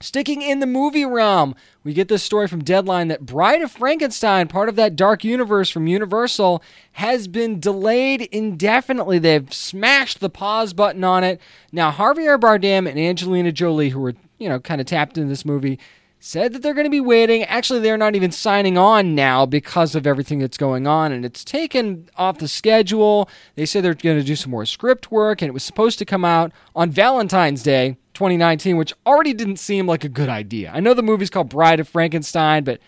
Sticking 0.00 0.42
in 0.42 0.60
the 0.60 0.66
movie 0.66 1.04
realm, 1.04 1.56
we 1.82 1.92
get 1.92 2.06
this 2.06 2.22
story 2.22 2.46
from 2.46 2.62
Deadline 2.62 3.08
that 3.08 3.26
Bride 3.26 3.62
of 3.62 3.72
Frankenstein, 3.72 4.46
part 4.46 4.68
of 4.68 4.76
that 4.76 4.94
dark 4.94 5.24
universe 5.24 5.70
from 5.70 5.88
Universal, 5.88 6.62
has 6.92 7.26
been 7.26 7.58
delayed 7.58 8.22
indefinitely. 8.30 9.18
They've 9.18 9.52
smashed 9.52 10.20
the 10.20 10.30
pause 10.30 10.72
button 10.72 11.02
on 11.02 11.24
it. 11.24 11.40
Now, 11.72 11.90
Javier 11.90 12.38
Bardem 12.38 12.88
and 12.88 12.96
Angelina 12.96 13.50
Jolie, 13.50 13.88
who 13.88 13.98
were, 13.98 14.14
you 14.38 14.48
know, 14.48 14.60
kind 14.60 14.80
of 14.80 14.86
tapped 14.86 15.18
in 15.18 15.28
this 15.28 15.44
movie, 15.44 15.80
said 16.20 16.52
that 16.52 16.62
they're 16.62 16.74
going 16.74 16.84
to 16.84 16.90
be 16.90 17.00
waiting. 17.00 17.44
Actually, 17.44 17.80
they're 17.80 17.96
not 17.96 18.16
even 18.16 18.32
signing 18.32 18.76
on 18.76 19.14
now 19.14 19.46
because 19.46 19.94
of 19.94 20.06
everything 20.06 20.38
that's 20.38 20.56
going 20.56 20.86
on, 20.86 21.12
and 21.12 21.24
it's 21.24 21.44
taken 21.44 22.08
off 22.16 22.38
the 22.38 22.48
schedule. 22.48 23.28
They 23.54 23.66
said 23.66 23.84
they're 23.84 23.94
going 23.94 24.18
to 24.18 24.24
do 24.24 24.36
some 24.36 24.50
more 24.50 24.66
script 24.66 25.10
work, 25.10 25.42
and 25.42 25.48
it 25.48 25.52
was 25.52 25.64
supposed 25.64 25.98
to 26.00 26.04
come 26.04 26.24
out 26.24 26.52
on 26.74 26.90
Valentine's 26.90 27.62
Day 27.62 27.96
2019, 28.14 28.76
which 28.76 28.92
already 29.06 29.32
didn't 29.32 29.58
seem 29.58 29.86
like 29.86 30.04
a 30.04 30.08
good 30.08 30.28
idea. 30.28 30.72
I 30.74 30.80
know 30.80 30.94
the 30.94 31.02
movie's 31.02 31.30
called 31.30 31.48
Bride 31.48 31.80
of 31.80 31.88
Frankenstein, 31.88 32.64
but 32.64 32.80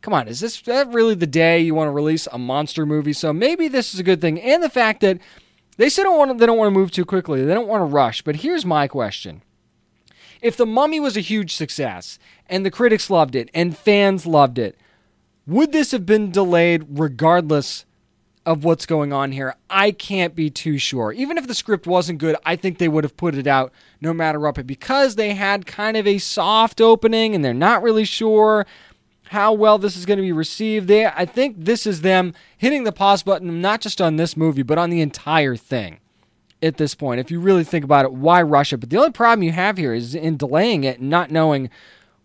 come 0.00 0.12
on, 0.12 0.26
is 0.26 0.40
this 0.40 0.60
that 0.62 0.92
really 0.92 1.14
the 1.14 1.26
day 1.26 1.60
you 1.60 1.74
want 1.74 1.86
to 1.86 1.92
release 1.92 2.26
a 2.32 2.38
monster 2.38 2.84
movie? 2.84 3.12
So 3.12 3.32
maybe 3.32 3.68
this 3.68 3.94
is 3.94 4.00
a 4.00 4.04
good 4.04 4.20
thing. 4.20 4.40
And 4.40 4.62
the 4.62 4.68
fact 4.68 5.00
that 5.02 5.18
they 5.76 5.88
to, 5.88 6.34
they 6.38 6.46
don't 6.46 6.58
want 6.58 6.68
to 6.68 6.78
move 6.78 6.90
too 6.90 7.04
quickly. 7.04 7.44
They 7.44 7.54
don't 7.54 7.68
want 7.68 7.80
to 7.80 7.86
rush. 7.86 8.22
But 8.22 8.36
here's 8.36 8.66
my 8.66 8.88
question. 8.88 9.42
If 10.42 10.56
The 10.56 10.66
Mummy 10.66 11.00
was 11.00 11.16
a 11.16 11.20
huge 11.20 11.54
success 11.54 12.18
and 12.48 12.66
the 12.66 12.70
critics 12.70 13.08
loved 13.08 13.34
it 13.34 13.48
and 13.54 13.76
fans 13.76 14.26
loved 14.26 14.58
it, 14.58 14.76
would 15.46 15.72
this 15.72 15.92
have 15.92 16.04
been 16.04 16.30
delayed 16.30 16.84
regardless 16.90 17.86
of 18.44 18.64
what's 18.64 18.86
going 18.86 19.12
on 19.12 19.32
here. 19.32 19.54
I 19.70 19.92
can't 19.92 20.34
be 20.34 20.50
too 20.50 20.78
sure. 20.78 21.12
Even 21.12 21.38
if 21.38 21.46
the 21.46 21.54
script 21.54 21.86
wasn't 21.86 22.18
good, 22.18 22.36
I 22.44 22.56
think 22.56 22.78
they 22.78 22.88
would 22.88 23.04
have 23.04 23.16
put 23.16 23.36
it 23.36 23.46
out 23.46 23.72
no 24.00 24.12
matter 24.12 24.40
what. 24.40 24.66
Because 24.66 25.14
they 25.14 25.34
had 25.34 25.66
kind 25.66 25.96
of 25.96 26.06
a 26.06 26.18
soft 26.18 26.80
opening 26.80 27.34
and 27.34 27.44
they're 27.44 27.54
not 27.54 27.82
really 27.82 28.04
sure 28.04 28.66
how 29.24 29.52
well 29.52 29.78
this 29.78 29.96
is 29.96 30.04
going 30.06 30.18
to 30.18 30.22
be 30.22 30.32
received, 30.32 30.88
they 30.88 31.06
I 31.06 31.24
think 31.24 31.56
this 31.58 31.86
is 31.86 32.02
them 32.02 32.34
hitting 32.58 32.84
the 32.84 32.92
pause 32.92 33.22
button 33.22 33.60
not 33.60 33.80
just 33.80 34.00
on 34.00 34.16
this 34.16 34.36
movie, 34.36 34.62
but 34.62 34.76
on 34.76 34.90
the 34.90 35.00
entire 35.00 35.56
thing. 35.56 36.00
At 36.62 36.76
this 36.76 36.94
point, 36.94 37.18
if 37.18 37.30
you 37.30 37.40
really 37.40 37.64
think 37.64 37.84
about 37.84 38.04
it, 38.04 38.12
why 38.12 38.40
rush 38.40 38.72
it? 38.72 38.76
But 38.76 38.90
the 38.90 38.98
only 38.98 39.10
problem 39.10 39.42
you 39.42 39.50
have 39.52 39.78
here 39.78 39.92
is 39.92 40.14
in 40.14 40.36
delaying 40.36 40.84
it 40.84 41.00
not 41.00 41.30
knowing 41.30 41.70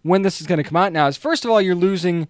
when 0.04 0.22
this 0.22 0.40
is 0.40 0.48
going 0.48 0.58
to 0.58 0.64
come 0.64 0.78
out 0.78 0.94
now 0.94 1.08
is 1.08 1.18
first 1.18 1.44
of 1.44 1.52
all, 1.52 1.60
you're 1.60 1.76
losing 1.76 2.28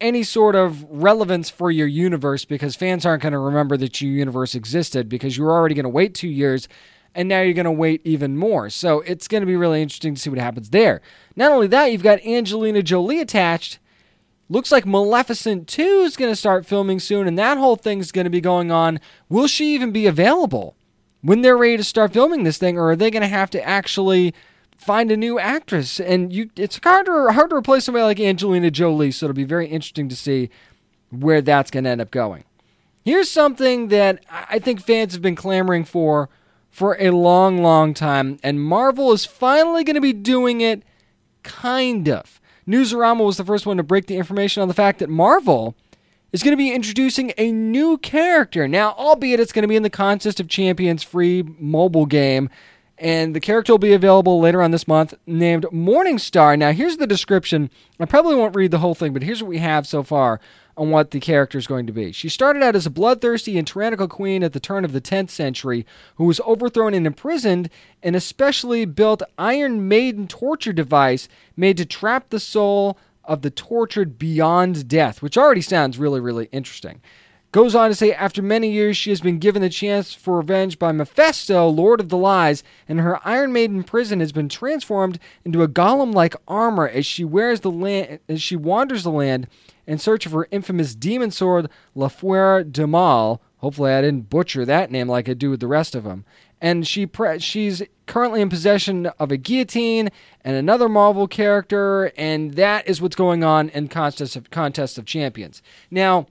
any 0.00 0.22
sort 0.22 0.56
of 0.56 0.84
relevance 0.90 1.50
for 1.50 1.70
your 1.70 1.86
universe 1.86 2.44
because 2.44 2.76
fans 2.76 3.06
aren't 3.06 3.22
going 3.22 3.32
to 3.32 3.38
remember 3.38 3.76
that 3.76 4.00
your 4.00 4.10
universe 4.10 4.54
existed 4.54 5.08
because 5.08 5.36
you 5.36 5.44
were 5.44 5.52
already 5.52 5.74
going 5.74 5.84
to 5.84 5.90
wait 5.90 6.14
two 6.14 6.28
years 6.28 6.68
and 7.14 7.28
now 7.28 7.40
you're 7.40 7.54
going 7.54 7.64
to 7.64 7.70
wait 7.70 8.00
even 8.04 8.36
more. 8.36 8.68
So 8.70 9.00
it's 9.02 9.28
going 9.28 9.42
to 9.42 9.46
be 9.46 9.56
really 9.56 9.80
interesting 9.82 10.14
to 10.14 10.20
see 10.20 10.30
what 10.30 10.38
happens 10.38 10.70
there. 10.70 11.00
Not 11.36 11.52
only 11.52 11.68
that, 11.68 11.92
you've 11.92 12.02
got 12.02 12.24
Angelina 12.24 12.82
Jolie 12.82 13.20
attached. 13.20 13.78
Looks 14.48 14.72
like 14.72 14.84
Maleficent 14.84 15.68
2 15.68 15.82
is 15.82 16.16
going 16.16 16.30
to 16.30 16.36
start 16.36 16.66
filming 16.66 17.00
soon, 17.00 17.26
and 17.26 17.38
that 17.38 17.56
whole 17.56 17.76
thing's 17.76 18.12
going 18.12 18.24
to 18.24 18.30
be 18.30 18.40
going 18.40 18.70
on. 18.70 19.00
Will 19.28 19.46
she 19.46 19.74
even 19.74 19.90
be 19.90 20.06
available 20.06 20.76
when 21.24 21.42
they're 21.42 21.56
ready 21.56 21.78
to 21.78 21.84
start 21.84 22.12
filming 22.12 22.44
this 22.44 22.58
thing, 22.58 22.78
or 22.78 22.90
are 22.90 22.96
they 22.96 23.10
going 23.10 23.22
to 23.22 23.28
have 23.28 23.50
to 23.50 23.62
actually 23.62 24.34
find 24.76 25.10
a 25.10 25.16
new 25.16 25.38
actress. 25.38 25.98
And 25.98 26.32
you, 26.32 26.50
it's 26.56 26.78
hard 26.82 27.06
to 27.06 27.32
hard 27.32 27.50
to 27.50 27.56
replace 27.56 27.84
somebody 27.84 28.04
like 28.04 28.20
Angelina 28.20 28.70
Jolie. 28.70 29.10
So 29.10 29.26
it'll 29.26 29.34
be 29.34 29.44
very 29.44 29.66
interesting 29.66 30.08
to 30.08 30.16
see 30.16 30.50
where 31.10 31.40
that's 31.40 31.70
going 31.70 31.84
to 31.84 31.90
end 31.90 32.00
up 32.00 32.10
going. 32.10 32.44
Here's 33.04 33.30
something 33.30 33.88
that 33.88 34.24
I 34.30 34.58
think 34.58 34.80
fans 34.80 35.12
have 35.12 35.22
been 35.22 35.36
clamoring 35.36 35.84
for 35.84 36.28
for 36.70 36.96
a 36.98 37.10
long, 37.10 37.62
long 37.62 37.94
time, 37.94 38.38
and 38.42 38.60
Marvel 38.60 39.12
is 39.12 39.24
finally 39.24 39.84
going 39.84 39.94
to 39.94 40.00
be 40.00 40.12
doing 40.12 40.60
it, 40.60 40.82
kind 41.44 42.08
of. 42.08 42.40
Newsarama 42.66 43.24
was 43.24 43.36
the 43.36 43.44
first 43.44 43.64
one 43.64 43.76
to 43.76 43.84
break 43.84 44.06
the 44.06 44.16
information 44.16 44.60
on 44.60 44.66
the 44.66 44.74
fact 44.74 44.98
that 44.98 45.08
Marvel 45.08 45.76
is 46.34 46.42
going 46.42 46.52
to 46.52 46.56
be 46.56 46.72
introducing 46.72 47.32
a 47.38 47.52
new 47.52 47.96
character. 47.96 48.66
Now, 48.66 48.90
albeit 48.98 49.38
it's 49.38 49.52
going 49.52 49.62
to 49.62 49.68
be 49.68 49.76
in 49.76 49.84
the 49.84 49.88
Contest 49.88 50.40
of 50.40 50.48
Champions 50.48 51.04
free 51.04 51.44
mobile 51.60 52.06
game 52.06 52.50
and 52.98 53.36
the 53.36 53.40
character 53.40 53.72
will 53.72 53.78
be 53.78 53.92
available 53.92 54.40
later 54.40 54.60
on 54.60 54.72
this 54.72 54.88
month 54.88 55.14
named 55.26 55.64
Morningstar. 55.72 56.58
Now, 56.58 56.72
here's 56.72 56.96
the 56.96 57.06
description. 57.06 57.70
I 58.00 58.04
probably 58.04 58.34
won't 58.34 58.56
read 58.56 58.72
the 58.72 58.78
whole 58.78 58.96
thing, 58.96 59.12
but 59.12 59.22
here's 59.22 59.42
what 59.42 59.48
we 59.48 59.58
have 59.58 59.86
so 59.86 60.02
far 60.02 60.40
on 60.76 60.90
what 60.90 61.12
the 61.12 61.20
character 61.20 61.56
is 61.56 61.68
going 61.68 61.86
to 61.86 61.92
be. 61.92 62.10
She 62.10 62.28
started 62.28 62.64
out 62.64 62.74
as 62.74 62.86
a 62.86 62.90
bloodthirsty 62.90 63.56
and 63.56 63.66
tyrannical 63.66 64.08
queen 64.08 64.42
at 64.42 64.52
the 64.52 64.60
turn 64.60 64.84
of 64.84 64.92
the 64.92 65.00
10th 65.00 65.30
century 65.30 65.86
who 66.16 66.24
was 66.24 66.40
overthrown 66.40 66.94
and 66.94 67.06
imprisoned 67.06 67.70
in 68.02 68.16
a 68.16 68.20
specially 68.20 68.84
built 68.84 69.22
Iron 69.38 69.86
Maiden 69.86 70.26
torture 70.26 70.72
device 70.72 71.28
made 71.56 71.76
to 71.76 71.84
trap 71.84 72.30
the 72.30 72.40
soul 72.40 72.98
of 73.26 73.42
the 73.42 73.50
tortured 73.50 74.18
beyond 74.18 74.88
death, 74.88 75.22
which 75.22 75.38
already 75.38 75.60
sounds 75.60 75.98
really, 75.98 76.20
really 76.20 76.48
interesting. 76.52 77.00
Goes 77.52 77.76
on 77.76 77.88
to 77.88 77.94
say, 77.94 78.12
after 78.12 78.42
many 78.42 78.72
years, 78.72 78.96
she 78.96 79.10
has 79.10 79.20
been 79.20 79.38
given 79.38 79.62
the 79.62 79.68
chance 79.68 80.12
for 80.12 80.38
revenge 80.38 80.76
by 80.76 80.90
Mephisto, 80.90 81.68
Lord 81.68 82.00
of 82.00 82.08
the 82.08 82.16
Lies, 82.16 82.64
and 82.88 83.00
her 83.00 83.20
Iron 83.24 83.52
Maiden 83.52 83.84
prison 83.84 84.18
has 84.18 84.32
been 84.32 84.48
transformed 84.48 85.20
into 85.44 85.62
a 85.62 85.68
golem-like 85.68 86.34
armor 86.48 86.88
as 86.88 87.06
she 87.06 87.22
wears 87.22 87.60
the 87.60 87.70
land, 87.70 88.18
as 88.28 88.42
she 88.42 88.56
wanders 88.56 89.04
the 89.04 89.12
land 89.12 89.46
in 89.86 89.98
search 89.98 90.26
of 90.26 90.32
her 90.32 90.48
infamous 90.50 90.96
demon 90.96 91.30
sword, 91.30 91.70
La 91.94 92.08
Fleur 92.08 92.64
du 92.64 92.88
Mal. 92.88 93.40
Hopefully, 93.58 93.92
I 93.92 94.00
didn't 94.00 94.30
butcher 94.30 94.64
that 94.64 94.90
name 94.90 95.08
like 95.08 95.28
I 95.28 95.34
do 95.34 95.50
with 95.50 95.60
the 95.60 95.68
rest 95.68 95.94
of 95.94 96.02
them. 96.02 96.24
And 96.60 96.84
she 96.84 97.06
pre- 97.06 97.38
she's 97.38 97.82
currently 98.06 98.40
in 98.40 98.48
possession 98.48 99.06
of 99.18 99.30
a 99.30 99.36
guillotine 99.36 100.10
and 100.42 100.56
another 100.56 100.88
Marvel 100.88 101.26
character, 101.26 102.12
and 102.16 102.54
that 102.54 102.86
is 102.86 103.00
what's 103.00 103.16
going 103.16 103.42
on 103.42 103.68
in 103.70 103.88
Contest 103.88 104.36
of, 104.36 104.50
Contest 104.50 104.98
of 104.98 105.06
Champions. 105.06 105.62
Now, 105.90 106.26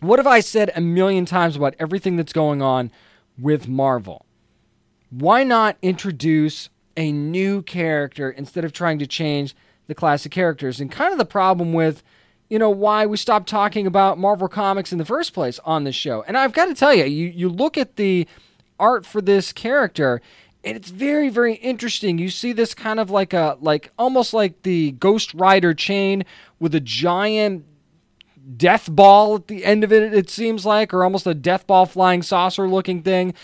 what 0.00 0.18
have 0.18 0.26
I 0.26 0.40
said 0.40 0.70
a 0.76 0.80
million 0.80 1.24
times 1.24 1.56
about 1.56 1.74
everything 1.78 2.16
that's 2.16 2.32
going 2.32 2.62
on 2.62 2.90
with 3.38 3.68
Marvel? 3.68 4.24
Why 5.10 5.42
not 5.44 5.76
introduce 5.82 6.68
a 6.96 7.10
new 7.10 7.62
character 7.62 8.30
instead 8.30 8.64
of 8.64 8.72
trying 8.72 8.98
to 8.98 9.06
change 9.06 9.56
the 9.86 9.94
classic 9.94 10.30
characters? 10.30 10.80
And 10.80 10.90
kind 10.90 11.12
of 11.12 11.18
the 11.18 11.24
problem 11.24 11.72
with, 11.72 12.02
you 12.48 12.58
know, 12.58 12.70
why 12.70 13.06
we 13.06 13.16
stopped 13.16 13.48
talking 13.48 13.86
about 13.86 14.18
Marvel 14.18 14.48
Comics 14.48 14.92
in 14.92 14.98
the 14.98 15.04
first 15.04 15.32
place 15.32 15.58
on 15.64 15.84
this 15.84 15.96
show. 15.96 16.22
And 16.28 16.36
I've 16.36 16.52
got 16.52 16.66
to 16.66 16.74
tell 16.74 16.94
you, 16.94 17.04
you, 17.04 17.26
you 17.28 17.48
look 17.48 17.78
at 17.78 17.96
the 17.96 18.28
art 18.78 19.04
for 19.04 19.20
this 19.20 19.52
character, 19.52 20.20
and 20.64 20.76
it's 20.76 20.90
very 20.90 21.28
very 21.28 21.54
interesting. 21.54 22.18
You 22.18 22.30
see 22.30 22.52
this 22.52 22.74
kind 22.74 23.00
of 23.00 23.10
like 23.10 23.32
a 23.32 23.56
like 23.60 23.92
almost 23.98 24.34
like 24.34 24.62
the 24.62 24.92
ghost 24.92 25.34
rider 25.34 25.74
chain 25.74 26.24
with 26.58 26.74
a 26.74 26.80
giant 26.80 27.64
death 28.56 28.90
ball 28.90 29.36
at 29.36 29.46
the 29.46 29.64
end 29.64 29.84
of 29.84 29.92
it 29.92 30.14
it 30.14 30.30
seems 30.30 30.64
like 30.64 30.94
or 30.94 31.04
almost 31.04 31.26
a 31.26 31.34
death 31.34 31.66
ball 31.66 31.86
flying 31.86 32.22
saucer 32.22 32.68
looking 32.68 33.02
thing. 33.02 33.34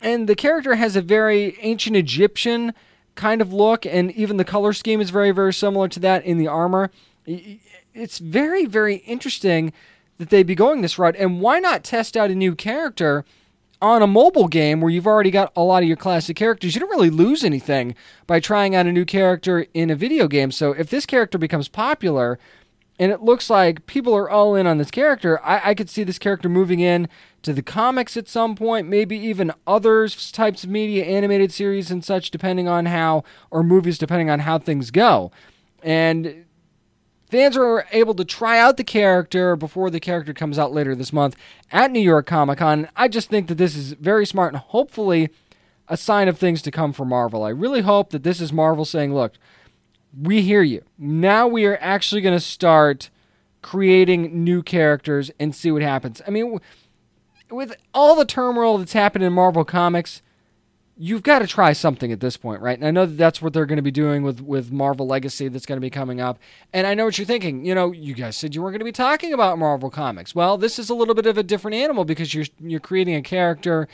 And 0.00 0.28
the 0.28 0.34
character 0.34 0.74
has 0.74 0.96
a 0.96 1.02
very 1.02 1.56
ancient 1.60 1.96
egyptian 1.96 2.72
kind 3.14 3.42
of 3.42 3.52
look 3.52 3.84
and 3.84 4.10
even 4.12 4.36
the 4.38 4.44
color 4.44 4.72
scheme 4.72 5.00
is 5.00 5.10
very 5.10 5.30
very 5.30 5.52
similar 5.52 5.88
to 5.88 6.00
that 6.00 6.24
in 6.24 6.38
the 6.38 6.48
armor. 6.48 6.90
It's 7.26 8.18
very 8.18 8.64
very 8.64 8.96
interesting 8.96 9.72
that 10.18 10.30
they 10.30 10.42
be 10.42 10.54
going 10.54 10.82
this 10.82 10.98
route. 10.98 11.16
And 11.18 11.40
why 11.40 11.58
not 11.58 11.84
test 11.84 12.16
out 12.16 12.30
a 12.30 12.34
new 12.34 12.54
character 12.54 13.24
on 13.82 14.00
a 14.00 14.06
mobile 14.06 14.46
game 14.46 14.80
where 14.80 14.90
you've 14.90 15.08
already 15.08 15.32
got 15.32 15.52
a 15.56 15.62
lot 15.62 15.82
of 15.82 15.88
your 15.88 15.96
classic 15.96 16.36
characters, 16.36 16.74
you 16.74 16.80
don't 16.80 16.88
really 16.88 17.10
lose 17.10 17.42
anything 17.42 17.96
by 18.28 18.38
trying 18.38 18.76
out 18.76 18.86
a 18.86 18.92
new 18.92 19.04
character 19.04 19.66
in 19.74 19.90
a 19.90 19.96
video 19.96 20.28
game. 20.28 20.52
So 20.52 20.70
if 20.72 20.88
this 20.88 21.04
character 21.04 21.36
becomes 21.36 21.68
popular 21.68 22.38
and 23.00 23.10
it 23.10 23.22
looks 23.22 23.50
like 23.50 23.86
people 23.86 24.14
are 24.14 24.30
all 24.30 24.54
in 24.54 24.68
on 24.68 24.78
this 24.78 24.92
character, 24.92 25.44
I, 25.44 25.70
I 25.70 25.74
could 25.74 25.90
see 25.90 26.04
this 26.04 26.20
character 26.20 26.48
moving 26.48 26.78
in 26.78 27.08
to 27.42 27.52
the 27.52 27.62
comics 27.62 28.16
at 28.16 28.28
some 28.28 28.54
point, 28.54 28.86
maybe 28.86 29.18
even 29.18 29.52
other 29.66 30.06
types 30.08 30.62
of 30.62 30.70
media, 30.70 31.04
animated 31.04 31.50
series 31.50 31.90
and 31.90 32.04
such, 32.04 32.30
depending 32.30 32.68
on 32.68 32.86
how, 32.86 33.24
or 33.50 33.64
movies, 33.64 33.98
depending 33.98 34.30
on 34.30 34.40
how 34.40 34.58
things 34.58 34.92
go. 34.92 35.32
And 35.82 36.44
fans 37.32 37.56
are 37.56 37.86
able 37.92 38.14
to 38.14 38.26
try 38.26 38.58
out 38.58 38.76
the 38.76 38.84
character 38.84 39.56
before 39.56 39.88
the 39.88 39.98
character 39.98 40.34
comes 40.34 40.58
out 40.58 40.70
later 40.70 40.94
this 40.94 41.14
month 41.14 41.34
at 41.72 41.90
New 41.90 41.98
York 41.98 42.26
Comic 42.26 42.58
Con. 42.58 42.88
I 42.94 43.08
just 43.08 43.30
think 43.30 43.48
that 43.48 43.56
this 43.56 43.74
is 43.74 43.94
very 43.94 44.26
smart 44.26 44.52
and 44.52 44.60
hopefully 44.60 45.30
a 45.88 45.96
sign 45.96 46.28
of 46.28 46.36
things 46.36 46.60
to 46.60 46.70
come 46.70 46.92
for 46.92 47.06
Marvel. 47.06 47.42
I 47.42 47.48
really 47.48 47.80
hope 47.80 48.10
that 48.10 48.22
this 48.22 48.38
is 48.38 48.52
Marvel 48.52 48.84
saying, 48.84 49.14
look, 49.14 49.32
we 50.16 50.42
hear 50.42 50.62
you. 50.62 50.84
Now 50.98 51.48
we 51.48 51.64
are 51.64 51.78
actually 51.80 52.20
going 52.20 52.36
to 52.36 52.40
start 52.40 53.08
creating 53.62 54.44
new 54.44 54.62
characters 54.62 55.30
and 55.40 55.54
see 55.54 55.72
what 55.72 55.80
happens. 55.80 56.20
I 56.26 56.30
mean, 56.30 56.60
with 57.50 57.74
all 57.94 58.14
the 58.14 58.26
turmoil 58.26 58.76
that's 58.76 58.92
happened 58.92 59.24
in 59.24 59.32
Marvel 59.32 59.64
Comics, 59.64 60.20
you've 60.96 61.22
got 61.22 61.38
to 61.38 61.46
try 61.46 61.72
something 61.72 62.12
at 62.12 62.20
this 62.20 62.36
point, 62.36 62.60
right? 62.60 62.78
And 62.78 62.86
I 62.86 62.90
know 62.90 63.06
that 63.06 63.16
that's 63.16 63.40
what 63.40 63.52
they're 63.52 63.66
going 63.66 63.76
to 63.76 63.82
be 63.82 63.90
doing 63.90 64.22
with 64.22 64.40
with 64.40 64.70
Marvel 64.70 65.06
Legacy 65.06 65.48
that's 65.48 65.66
going 65.66 65.76
to 65.76 65.80
be 65.80 65.90
coming 65.90 66.20
up. 66.20 66.38
And 66.72 66.86
I 66.86 66.94
know 66.94 67.06
what 67.06 67.18
you're 67.18 67.26
thinking. 67.26 67.64
You 67.64 67.74
know, 67.74 67.92
you 67.92 68.14
guys 68.14 68.36
said 68.36 68.54
you 68.54 68.62
weren't 68.62 68.72
going 68.72 68.80
to 68.80 68.84
be 68.84 68.92
talking 68.92 69.32
about 69.32 69.58
Marvel 69.58 69.90
Comics. 69.90 70.34
Well, 70.34 70.58
this 70.58 70.78
is 70.78 70.90
a 70.90 70.94
little 70.94 71.14
bit 71.14 71.26
of 71.26 71.38
a 71.38 71.42
different 71.42 71.76
animal 71.76 72.04
because 72.04 72.34
you're 72.34 72.46
you're 72.60 72.80
creating 72.80 73.14
a 73.14 73.22
character 73.22 73.88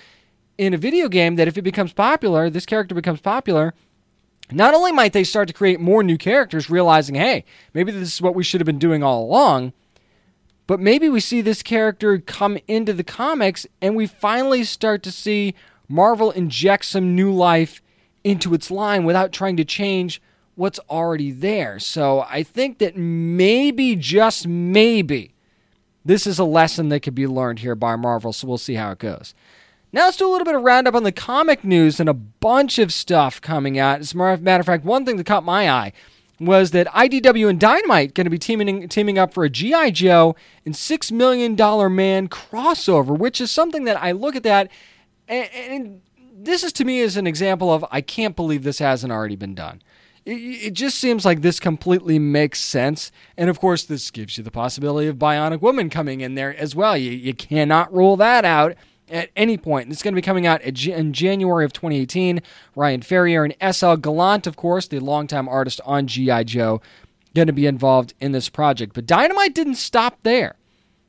in 0.57 0.75
a 0.75 0.79
video 0.79 1.09
game 1.09 1.37
that 1.37 1.49
if 1.49 1.57
it 1.57 1.63
becomes 1.63 1.93
popular, 1.93 2.51
this 2.51 2.67
character 2.67 2.95
becomes 2.95 3.21
popular. 3.21 3.75
Not 4.51 4.75
only 4.75 4.93
might 4.93 5.13
they 5.13 5.25
start 5.25 5.47
to 5.49 5.55
create 5.55 5.79
more 5.79 6.03
new 6.03 6.17
characters, 6.17 6.71
realizing, 6.71 7.15
hey, 7.15 7.45
maybe 7.75 7.93
this 7.93 8.15
is 8.15 8.23
what 8.23 8.35
we 8.35 8.43
should 8.43 8.61
have 8.61 8.67
been 8.67 8.79
doing 8.79 9.03
all 9.03 9.23
along, 9.23 9.75
but 10.67 10.81
maybe 10.81 11.09
we 11.09 11.21
see 11.21 11.43
this 11.43 11.63
character 11.63 12.19
come 12.19 12.59
into 12.67 12.93
the 12.93 13.05
comics 13.05 13.67
and 13.81 13.95
we 13.95 14.07
finally 14.07 14.65
start 14.65 15.03
to 15.03 15.13
see 15.13 15.55
Marvel 15.89 16.31
injects 16.31 16.89
some 16.89 17.15
new 17.15 17.33
life 17.33 17.83
into 18.25 18.55
its 18.55 18.71
line 18.71 19.05
without 19.05 19.33
trying 19.33 19.57
to 19.57 19.65
change 19.65 20.21
what's 20.55 20.81
already 20.91 21.31
there. 21.31 21.79
So 21.79 22.27
I 22.29 22.43
think 22.43 22.79
that 22.79 22.97
maybe, 22.97 23.97
just 23.97 24.47
maybe, 24.47 25.35
this 26.05 26.27
is 26.27 26.39
a 26.39 26.45
lesson 26.45 26.89
that 26.89 27.01
could 27.01 27.15
be 27.15 27.27
learned 27.27 27.61
here 27.61 27.75
by 27.75 27.97
Marvel. 27.97 28.33
So 28.33 28.47
we'll 28.47 28.59
see 28.59 28.75
how 28.75 28.91
it 28.91 28.99
goes. 28.99 29.35
Now 29.93 30.05
let's 30.05 30.19
do 30.19 30.29
a 30.29 30.33
little 30.33 30.45
bit 30.45 30.55
of 30.55 30.63
roundup 30.63 30.95
on 30.95 31.05
the 31.05 31.13
comic 31.13 31.65
news 31.65 31.99
and 31.99 32.09
a 32.09 32.15
bunch 32.15 32.79
of 32.79 32.93
stuff 32.93 33.41
coming 33.41 33.79
out. 33.79 34.01
As 34.01 34.13
a 34.13 34.17
matter 34.17 34.61
of 34.61 34.67
fact, 34.67 34.85
one 34.85 35.07
thing 35.07 35.17
that 35.17 35.25
caught 35.25 35.45
my 35.45 35.71
eye 35.71 35.93
was 36.41 36.73
that 36.73 36.87
IDW 36.89 37.49
and 37.49 37.59
Dynamite 37.59 38.15
going 38.15 38.27
to 38.27 38.31
be 38.31 38.39
teaming 38.39 38.89
teaming 38.89 39.19
up 39.19 39.33
for 39.33 39.45
a 39.45 39.51
GI 39.51 39.93
Joe 39.93 40.37
and 40.65 40.77
Six 40.77 41.11
Million 41.11 41.57
Dollar 41.57 41.89
Man 41.89 42.29
crossover, 42.29 43.17
which 43.17 43.41
is 43.41 43.51
something 43.51 43.85
that 43.85 44.01
I 44.01 44.13
look 44.13 44.37
at 44.37 44.43
that 44.43 44.71
and, 45.29 45.49
and 45.53 46.03
this 46.33 46.63
is 46.63 46.73
to 46.75 46.85
me 46.85 47.01
is 47.01 47.17
an 47.17 47.27
example 47.27 47.73
of 47.73 47.85
I 47.91 48.01
can't 48.01 48.37
believe 48.37 48.63
this 48.63 48.79
hasn't 48.79 49.13
already 49.13 49.37
been 49.37 49.55
done. 49.55 49.83
It, 50.25 50.33
it 50.33 50.75
just 50.75 50.99
seems 50.99 51.25
like 51.25 51.43
this 51.43 51.61
completely 51.61 52.19
makes 52.19 52.61
sense. 52.61 53.11
And 53.37 53.51
of 53.51 53.61
course, 53.61 53.85
this 53.85 54.11
gives 54.11 54.39
you 54.39 54.45
the 54.45 54.51
possibility 54.51 55.09
of 55.09 55.17
Bionic 55.17 55.61
Woman 55.61 55.91
coming 55.91 56.21
in 56.21 56.35
there 56.35 56.57
as 56.57 56.75
well. 56.75 56.97
You, 56.97 57.11
you 57.11 57.35
cannot 57.35 57.93
rule 57.93 58.17
that 58.17 58.45
out 58.45 58.75
at 59.11 59.31
any 59.37 59.57
point. 59.57 59.91
It's 59.91 60.03
going 60.03 60.15
to 60.15 60.19
be 60.21 60.23
coming 60.23 60.47
out 60.47 60.61
in 60.63 61.13
January 61.13 61.65
of 61.65 61.73
2018. 61.73 62.43
Ryan 62.77 63.03
Ferrier 63.03 63.45
and 63.45 63.55
S.L. 63.61 63.97
Gallant, 63.97 64.47
of 64.47 64.57
course, 64.57 64.87
the 64.87 65.01
longtime 65.01 65.49
artist 65.49 65.81
on 65.85 66.07
G.I. 66.07 66.45
Joe, 66.45 66.81
going 67.35 67.47
to 67.47 67.53
be 67.53 67.67
involved 67.67 68.15
in 68.21 68.33
this 68.33 68.49
project. 68.49 68.95
But 68.95 69.07
Dynamite 69.07 69.55
didn't 69.55 69.77
stop 69.77 70.19
there. 70.23 70.57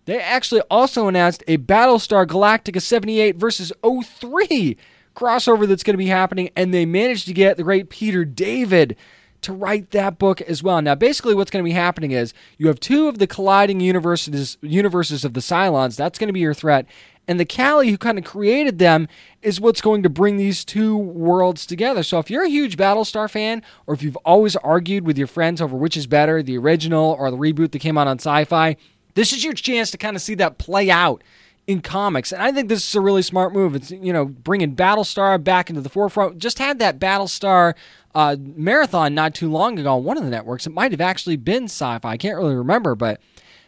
They 0.10 0.20
actually 0.20 0.62
also 0.72 1.08
announced 1.08 1.44
a 1.48 1.60
Battlestar 1.60 2.26
Galactica 2.26 2.82
78 2.82 3.36
versus 3.36 3.72
03 3.84 4.76
crossover 5.16 5.68
that's 5.68 5.84
going 5.84 5.94
to 5.94 6.00
be 6.00 6.08
happening, 6.08 6.50
and 6.56 6.74
they 6.74 6.84
managed 6.84 7.28
to 7.28 7.34
get 7.34 7.58
the 7.58 7.64
great 7.64 7.92
Peter 7.92 8.26
David 8.26 8.98
to 9.42 9.54
write 9.54 9.92
that 9.92 10.18
book 10.18 10.42
as 10.42 10.64
well. 10.64 10.82
Now, 10.82 10.96
basically, 10.96 11.36
what's 11.36 11.52
going 11.52 11.64
to 11.64 11.70
be 11.70 11.76
happening 11.76 12.10
is 12.10 12.34
you 12.58 12.70
have 12.70 12.80
two 12.80 13.08
of 13.08 13.20
the 13.20 13.28
colliding 13.28 13.82
universes, 13.82 14.58
universes 14.62 15.24
of 15.24 15.36
the 15.36 15.42
Cylons. 15.42 15.96
That's 15.96 16.18
going 16.18 16.30
to 16.30 16.34
be 16.34 16.40
your 16.40 16.56
threat. 16.56 16.88
And 17.28 17.40
the 17.40 17.46
Cali 17.46 17.92
who 17.92 17.98
kind 18.00 18.18
of 18.18 18.24
created 18.24 18.80
them 18.80 19.08
is 19.44 19.62
what's 19.62 19.80
going 19.80 20.02
to 20.02 20.10
bring 20.10 20.38
these 20.38 20.66
two 20.66 20.98
worlds 20.98 21.68
together. 21.68 22.02
So 22.02 22.18
if 22.18 22.32
you're 22.32 22.46
a 22.46 22.50
huge 22.50 22.78
Battlestar 22.78 23.30
fan, 23.30 23.62
or 23.86 23.94
if 23.94 24.02
you've 24.02 24.18
always 24.26 24.56
argued 24.56 25.06
with 25.06 25.20
your 25.20 25.28
friends 25.28 25.62
over 25.62 25.78
which 25.78 25.96
is 25.96 26.08
better, 26.08 26.42
the 26.42 26.58
original 26.58 27.16
or 27.20 27.30
the 27.30 27.38
reboot 27.38 27.74
that 27.74 27.80
came 27.80 27.96
out 27.96 28.08
on 28.08 28.18
sci 28.18 28.46
fi, 28.46 28.76
this 29.20 29.34
is 29.34 29.44
your 29.44 29.52
chance 29.52 29.92
to 29.92 29.98
kind 29.98 30.16
of 30.16 30.22
see 30.22 30.34
that 30.36 30.58
play 30.58 30.90
out 30.90 31.22
in 31.68 31.82
comics. 31.82 32.32
And 32.32 32.42
I 32.42 32.54
think 32.54 32.70
this 32.70 32.88
is 32.88 32.96
a 32.96 33.02
really 33.02 33.22
smart 33.22 33.52
move. 33.52 33.76
It's, 33.76 33.92
you 33.92 34.14
know, 34.14 34.24
bringing 34.24 34.78
Battlestar 34.78 35.44
back 35.44 35.70
into 35.70 35.82
the 35.82 35.90
forefront. 35.90 36.38
Just 36.38 36.58
had 36.58 36.80
that 36.80 37.00
Battlestar 37.00 37.74
uh, 38.16 38.38
marathon 38.40 39.14
not 39.14 39.36
too 39.36 39.52
long 39.52 39.78
ago 39.78 39.98
on 39.98 40.06
one 40.06 40.18
of 40.18 40.24
the 40.24 40.30
networks. 40.30 40.66
It 40.66 40.72
might 40.72 40.92
have 40.92 41.02
actually 41.02 41.36
been 41.36 41.66
sci 41.66 42.00
fi. 42.00 42.12
I 42.12 42.16
can't 42.16 42.38
really 42.38 42.56
remember, 42.56 42.96
but 42.96 43.20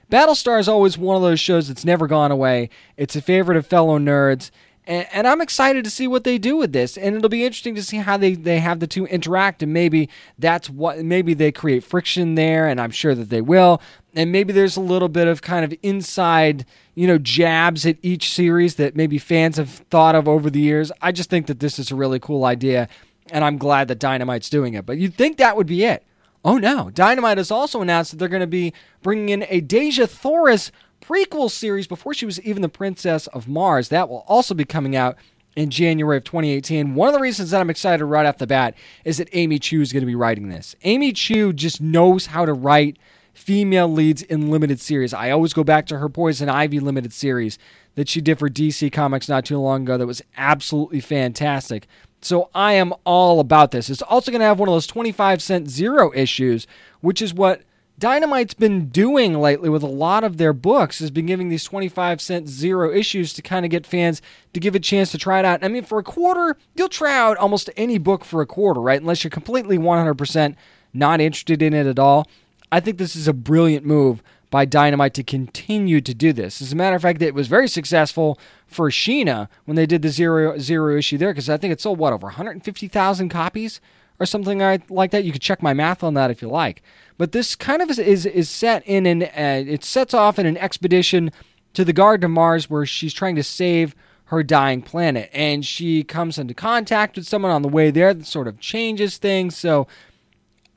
Battlestar 0.10 0.58
is 0.58 0.70
always 0.70 0.98
one 0.98 1.18
of 1.18 1.22
those 1.22 1.42
shows 1.42 1.68
that's 1.68 1.84
never 1.84 2.08
gone 2.08 2.32
away. 2.32 2.70
It's 2.96 3.18
a 3.18 3.22
favorite 3.22 3.58
of 3.58 3.68
fellow 3.68 4.00
nerds. 4.00 4.52
And, 4.92 5.08
and, 5.14 5.28
I'm 5.28 5.42
excited 5.42 5.84
to 5.86 5.90
see 5.90 6.08
what 6.08 6.24
they 6.24 6.38
do 6.38 6.58
with 6.58 6.74
this. 6.74 6.98
And 6.98 7.16
it'll 7.16 7.30
be 7.30 7.46
interesting 7.46 7.76
to 7.76 7.84
see 7.84 7.98
how 7.98 8.18
they, 8.18 8.34
they 8.34 8.60
have 8.60 8.80
the 8.80 8.88
two 8.88 9.06
interact. 9.06 9.64
And 9.64 9.72
maybe 9.72 10.10
that's 10.38 10.70
what, 10.70 11.00
maybe 11.00 11.34
they 11.34 11.52
create 11.52 11.84
friction 11.84 12.36
there. 12.36 12.68
And 12.68 12.82
I'm 12.82 12.92
sure 12.92 13.16
that 13.16 13.30
they 13.30 13.42
will 13.42 13.80
and 14.14 14.32
maybe 14.32 14.54
there's 14.54 14.78
a 14.78 14.82
little 14.82 15.10
bit 15.10 15.28
of 15.28 15.42
kind 15.42 15.64
of 15.64 15.74
inside, 15.82 16.66
you 16.96 17.08
know, 17.08 17.18
jabs 17.18 17.86
at 17.86 17.98
each 18.02 18.32
series 18.32 18.76
that 18.76 18.96
maybe 18.96 19.18
fans 19.18 19.58
have 19.58 19.70
thought 19.70 20.16
of 20.16 20.28
over 20.28 20.50
the 20.50 20.60
years. 20.60 20.92
I 21.02 21.12
just 21.12 21.30
think 21.30 21.48
that 21.48 21.60
this 21.60 21.80
is 21.80 21.92
a 21.92 21.96
really 21.96 22.20
cool 22.20 22.46
idea, 22.46 22.90
and 23.32 23.44
I'm 23.44 23.58
glad 23.58 23.88
that 23.88 24.00
Dynamite's 24.00 24.50
doing 24.50 24.74
it. 24.74 24.86
But 24.86 24.98
you'd 24.98 25.16
think 25.16 25.38
that 25.38 25.56
would 25.56 25.68
be 25.68 25.84
it. 25.84 26.04
Oh 26.44 26.58
no, 26.58 26.90
Dynamite 26.90 27.38
has 27.38 27.52
also 27.52 27.82
announced 27.82 28.12
that 28.12 28.18
they're 28.18 28.28
going 28.28 28.42
to 28.42 28.48
be 28.48 28.74
bringing 29.02 29.30
in 29.30 29.46
a 29.48 29.62
Dejah 29.62 30.10
Thoris 30.10 30.72
prequel 31.02 31.50
series 31.50 31.88
before 31.88 32.14
she 32.14 32.26
was 32.26 32.40
even 32.42 32.62
the 32.62 32.70
Princess 32.70 33.28
of 33.28 33.48
Mars. 33.48 33.90
That 33.90 34.10
will 34.10 34.24
also 34.28 34.54
be 34.54 34.66
coming 34.66 34.96
out 34.96 35.18
in 35.56 35.70
January 35.70 36.18
of 36.18 36.24
2018. 36.24 36.96
One 36.96 37.10
of 37.10 37.14
the 37.14 37.20
reasons 37.20 37.52
that 37.52 37.62
I'm 37.62 37.70
excited 37.70 38.06
right 38.06 38.26
off 38.26 38.38
the 38.38 38.48
bat 38.48 38.76
is 39.04 39.18
that 39.18 39.30
Amy 39.34 39.60
Chu 39.60 39.82
is 39.82 39.92
going 39.92 40.02
to 40.02 40.08
be 40.08 40.16
writing 40.16 40.50
this. 40.50 40.76
Amy 40.84 41.12
Chu 41.12 41.54
just 41.54 41.82
knows 41.82 42.28
how 42.28 42.46
to 42.46 42.54
write 42.54 42.98
female 43.34 43.92
leads 43.92 44.22
in 44.22 44.52
limited 44.52 44.80
series. 44.80 45.14
I 45.14 45.32
always 45.32 45.54
go 45.54 45.64
back 45.64 45.86
to 45.88 45.98
her 45.98 46.10
Poison 46.10 46.50
Ivy 46.50 46.80
limited 46.80 47.14
series 47.14 47.58
that 47.96 48.08
she 48.08 48.22
did 48.22 48.40
for 48.40 48.50
DC 48.50 48.92
Comics 48.92 49.28
not 49.28 49.46
too 49.46 49.58
long 49.58 49.84
ago 49.84 49.98
that 49.98 50.08
was 50.08 50.22
absolutely 50.38 51.02
fantastic. 51.02 51.88
So 52.22 52.50
I 52.54 52.74
am 52.74 52.94
all 53.04 53.40
about 53.40 53.72
this. 53.72 53.90
It's 53.90 54.02
also 54.04 54.32
going 54.32 54.42
to 54.42 54.46
have 54.46 54.60
one 54.60 54.70
of 54.70 54.74
those 54.76 54.88
25 54.88 55.42
cent 55.42 55.70
zero 55.70 56.12
issues, 56.14 56.68
which 57.02 57.22
is 57.22 57.34
what 57.34 57.64
Dynamite's 58.02 58.56
been 58.56 58.88
doing 58.88 59.36
lately 59.36 59.70
with 59.70 59.84
a 59.84 59.88
lot 59.88 60.24
of 60.24 60.38
their 60.38 60.54
books 60.54 60.98
has 60.98 61.12
been 61.12 61.28
giving 61.28 61.50
these 61.50 61.64
25 61.64 62.20
cent 62.20 62.50
zero 62.50 62.92
issues 62.92 63.32
to 63.34 63.44
kind 63.44 63.64
of 63.64 63.70
get 63.70 63.86
fans 63.86 64.24
to 64.54 64.60
give 64.60 64.74
a 64.74 64.80
chance 64.80 65.12
to 65.12 65.20
try 65.20 65.38
it 65.38 65.46
out. 65.46 65.64
I 65.64 65.68
mean, 65.68 65.84
for 65.84 66.00
a 66.00 66.04
quarter, 66.04 66.58
you'll 66.74 66.90
try 66.90 67.16
out 67.16 67.38
almost 67.38 67.70
any 67.78 68.00
book 68.00 68.26
for 68.26 68.42
a 68.42 68.48
quarter, 68.48 68.82
right? 68.82 69.00
Unless 69.00 69.24
you're 69.24 69.30
completely 69.30 69.78
100% 69.78 70.56
not 70.96 71.22
interested 71.22 71.62
in 71.62 71.76
it 71.76 71.86
at 71.86 72.00
all. 72.00 72.28
I 72.72 72.80
think 72.80 72.98
this 72.98 73.16
is 73.16 73.28
a 73.28 73.34
brilliant 73.34 73.86
move 73.86 74.24
by 74.50 74.66
Dynamite 74.66 75.14
to 75.14 75.24
continue 75.24 76.02
to 76.02 76.14
do 76.16 76.34
this. 76.34 76.60
As 76.60 76.74
a 76.74 76.76
matter 76.76 76.96
of 76.96 77.04
fact, 77.04 77.22
it 77.22 77.36
was 77.36 77.48
very 77.48 77.68
successful 77.68 78.40
for 78.66 78.90
Sheena 78.90 79.48
when 79.66 79.76
they 79.76 79.86
did 79.86 80.02
the 80.02 80.10
zero 80.10 80.58
zero 80.58 80.98
issue 80.98 81.20
there 81.20 81.30
because 81.30 81.52
I 81.52 81.58
think 81.58 81.72
it 81.72 81.80
sold 81.80 82.00
what 82.00 82.14
over 82.14 82.26
150,000 82.26 83.30
copies 83.30 83.80
or 84.22 84.26
something 84.28 84.60
like 84.90 85.10
that. 85.12 85.24
You 85.24 85.32
could 85.32 85.42
check 85.42 85.64
my 85.64 85.74
math 85.74 86.04
on 86.04 86.14
that 86.14 86.30
if 86.30 86.44
you 86.44 86.48
like. 86.48 86.84
But 87.18 87.32
this 87.32 87.56
kind 87.56 87.82
of 87.82 87.90
is 87.90 87.98
is, 87.98 88.26
is 88.28 88.50
set 88.50 88.84
in 88.86 89.08
an 89.08 89.24
uh, 89.24 89.64
it 89.68 89.84
sets 89.84 90.14
off 90.14 90.38
in 90.38 90.46
an 90.46 90.58
expedition 90.58 91.32
to 91.74 91.84
the 91.84 91.92
Garden 91.92 92.26
of 92.26 92.32
Mars 92.32 92.70
where 92.70 92.86
she's 92.86 93.14
trying 93.14 93.36
to 93.36 93.44
save 93.44 93.96
her 94.26 94.44
dying 94.44 94.82
planet, 94.82 95.30
and 95.34 95.66
she 95.66 96.04
comes 96.04 96.38
into 96.38 96.54
contact 96.54 97.18
with 97.18 97.28
someone 97.28 97.52
on 97.52 97.64
the 97.64 97.68
way 97.68 97.90
there 97.90 98.14
that 98.14 98.26
sort 98.26 98.48
of 98.48 98.60
changes 98.60 99.18
things. 99.18 99.58
So 99.58 99.88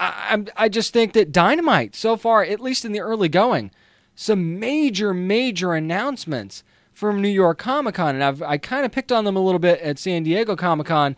I, 0.01 0.45
I 0.57 0.69
just 0.69 0.93
think 0.93 1.13
that 1.13 1.31
Dynamite 1.31 1.95
so 1.95 2.17
far, 2.17 2.43
at 2.43 2.61
least 2.61 2.85
in 2.85 2.93
the 2.93 3.01
early 3.01 3.29
going, 3.29 3.71
some 4.15 4.59
major 4.59 5.13
major 5.13 5.75
announcements 5.75 6.65
from 6.93 7.21
New 7.21 7.29
York 7.29 7.59
Comic 7.59 7.97
Con, 7.97 8.15
and 8.15 8.25
I've 8.25 8.43
I 8.43 8.57
kind 8.57 8.87
of 8.87 8.93
picked 8.93 9.13
on 9.13 9.25
them 9.25 9.37
a 9.37 9.45
little 9.45 9.59
bit 9.59 9.81
at 9.81 9.99
San 9.99 10.23
Diego 10.23 10.57
Comic 10.57 10.87
Con 10.87 11.15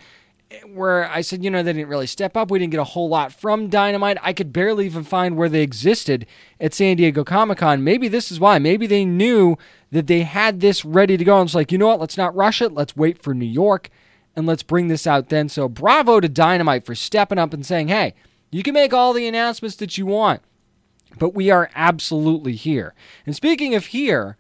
where 0.73 1.11
I 1.11 1.23
said, 1.23 1.43
you 1.43 1.51
know, 1.51 1.63
they 1.63 1.73
didn't 1.73 1.89
really 1.89 2.07
step 2.07 2.37
up. 2.37 2.51
We 2.51 2.59
didn't 2.59 2.71
get 2.71 2.81
a 2.81 2.85
whole 2.85 3.09
lot 3.09 3.33
from 3.33 3.69
Dynamite. 3.69 4.19
I 4.23 4.33
could 4.33 4.53
barely 4.53 4.87
even 4.87 5.03
find 5.03 5.37
where 5.37 5.49
they 5.49 5.63
existed 5.63 6.27
at 6.61 6.73
San 6.73 6.97
Diego 6.97 7.25
Comic 7.25 7.59
Con. 7.59 7.83
Maybe 7.83 8.07
this 8.09 8.31
is 8.31 8.39
why. 8.39 8.59
Maybe 8.59 8.87
they 8.87 9.05
knew 9.05 9.57
that 9.91 10.07
they 10.07 10.23
had 10.23 10.61
this 10.61 10.85
ready 10.85 11.17
to 11.17 11.25
go. 11.25 11.41
And 11.41 11.49
it's 11.49 11.55
like, 11.55 11.73
you 11.73 11.79
know 11.79 11.89
what? 11.89 12.01
Let's 12.01 12.17
not 12.17 12.35
rush 12.37 12.63
it. 12.63 12.73
Let's 12.73 12.97
wait 12.97 13.23
for 13.23 13.35
New 13.35 13.45
York 13.45 13.91
and 14.37 14.47
let's 14.47 14.63
bring 14.63 14.89
this 14.89 15.07
out 15.07 15.31
then. 15.31 15.49
So 15.49 15.69
bravo 15.69 16.21
to 16.21 16.29
Dynamite 16.29 16.85
for 16.85 16.95
stepping 16.95 17.39
up 17.39 17.53
and 17.53 17.67
saying, 17.67 17.89
hey, 17.89 18.15
you 18.51 18.63
can 18.63 18.75
make 18.75 18.95
all 18.95 19.13
the 19.13 19.27
announcements 19.27 19.77
that 19.77 19.99
you 19.99 20.07
want, 20.07 20.43
but 21.19 21.35
we 21.35 21.51
are 21.51 21.71
absolutely 21.75 22.55
here. 22.55 22.95
And 23.25 23.35
speaking 23.35 23.75
of 23.75 23.87
here, 23.87 24.37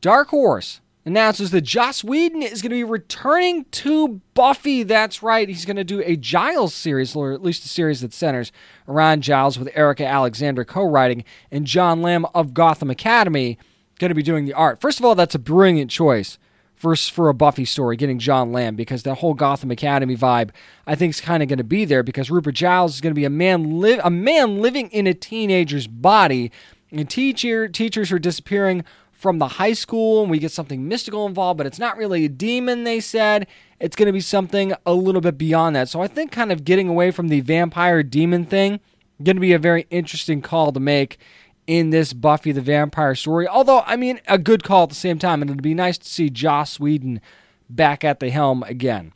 Dark 0.00 0.28
Horse 0.28 0.80
announces 1.04 1.50
that 1.50 1.62
Joss 1.62 2.04
Whedon 2.04 2.42
is 2.42 2.62
going 2.62 2.70
to 2.70 2.76
be 2.76 2.84
returning 2.84 3.64
to 3.72 4.20
Buffy. 4.34 4.82
That's 4.82 5.22
right. 5.22 5.48
He's 5.48 5.64
going 5.64 5.76
to 5.76 5.84
do 5.84 6.02
a 6.04 6.16
Giles 6.16 6.74
series, 6.74 7.16
or 7.16 7.32
at 7.32 7.42
least 7.42 7.64
a 7.64 7.68
series 7.68 8.00
that 8.02 8.12
centers 8.12 8.52
around 8.86 9.22
Giles 9.22 9.58
with 9.58 9.70
Erika 9.74 10.06
Alexander 10.06 10.64
co 10.64 10.84
writing 10.84 11.24
and 11.50 11.66
Jon 11.66 12.02
Lam 12.02 12.26
of 12.34 12.54
Gotham 12.54 12.90
Academy 12.90 13.58
going 13.98 14.10
to 14.10 14.14
be 14.14 14.22
doing 14.22 14.46
the 14.46 14.54
art. 14.54 14.80
First 14.80 14.98
of 14.98 15.04
all, 15.04 15.14
that's 15.14 15.34
a 15.34 15.38
brilliant 15.38 15.90
choice 15.90 16.38
for, 16.74 16.96
for 16.96 17.28
a 17.28 17.34
Buffy 17.34 17.66
story, 17.66 17.96
getting 17.96 18.18
Jon 18.18 18.52
Lam, 18.52 18.74
because 18.74 19.02
the 19.02 19.16
whole 19.16 19.34
Gotham 19.34 19.70
Academy 19.70 20.16
vibe, 20.16 20.50
I 20.86 20.94
think, 20.94 21.10
is 21.10 21.20
kind 21.20 21.42
of 21.42 21.48
going 21.48 21.58
to 21.58 21.64
be 21.64 21.84
there 21.84 22.02
because 22.02 22.30
Rupert 22.30 22.54
Giles 22.54 22.94
is 22.94 23.00
going 23.02 23.12
to 23.12 23.18
be 23.18 23.26
a 23.26 23.30
man, 23.30 23.80
li- 23.80 24.00
a 24.02 24.10
man 24.10 24.60
living 24.60 24.88
in 24.88 25.06
a 25.06 25.12
teenager's 25.14 25.86
body. 25.86 26.50
And 26.90 27.08
teacher, 27.08 27.68
teachers 27.68 28.10
are 28.10 28.18
disappearing 28.18 28.84
from 29.20 29.38
the 29.38 29.46
high 29.46 29.74
school 29.74 30.22
and 30.22 30.30
we 30.30 30.38
get 30.38 30.50
something 30.50 30.88
mystical 30.88 31.26
involved, 31.26 31.58
but 31.58 31.66
it's 31.66 31.78
not 31.78 31.98
really 31.98 32.24
a 32.24 32.28
demon, 32.28 32.84
they 32.84 33.00
said. 33.00 33.46
It's 33.78 33.94
going 33.94 34.06
to 34.06 34.14
be 34.14 34.20
something 34.22 34.72
a 34.86 34.94
little 34.94 35.20
bit 35.20 35.36
beyond 35.36 35.76
that. 35.76 35.90
So 35.90 36.00
I 36.00 36.06
think 36.06 36.32
kind 36.32 36.50
of 36.50 36.64
getting 36.64 36.88
away 36.88 37.10
from 37.10 37.28
the 37.28 37.40
vampire 37.40 38.02
demon 38.02 38.46
thing, 38.46 38.80
going 39.22 39.36
to 39.36 39.40
be 39.40 39.52
a 39.52 39.58
very 39.58 39.86
interesting 39.90 40.40
call 40.40 40.72
to 40.72 40.80
make 40.80 41.18
in 41.66 41.90
this 41.90 42.14
Buffy 42.14 42.50
the 42.50 42.62
Vampire 42.62 43.14
story. 43.14 43.46
Although, 43.46 43.80
I 43.80 43.94
mean, 43.96 44.20
a 44.26 44.38
good 44.38 44.64
call 44.64 44.84
at 44.84 44.88
the 44.88 44.94
same 44.94 45.18
time, 45.18 45.42
and 45.42 45.50
it'd 45.50 45.62
be 45.62 45.74
nice 45.74 45.98
to 45.98 46.08
see 46.08 46.30
Joss 46.30 46.80
Whedon 46.80 47.20
back 47.68 48.02
at 48.02 48.20
the 48.20 48.30
helm 48.30 48.62
again. 48.62 49.12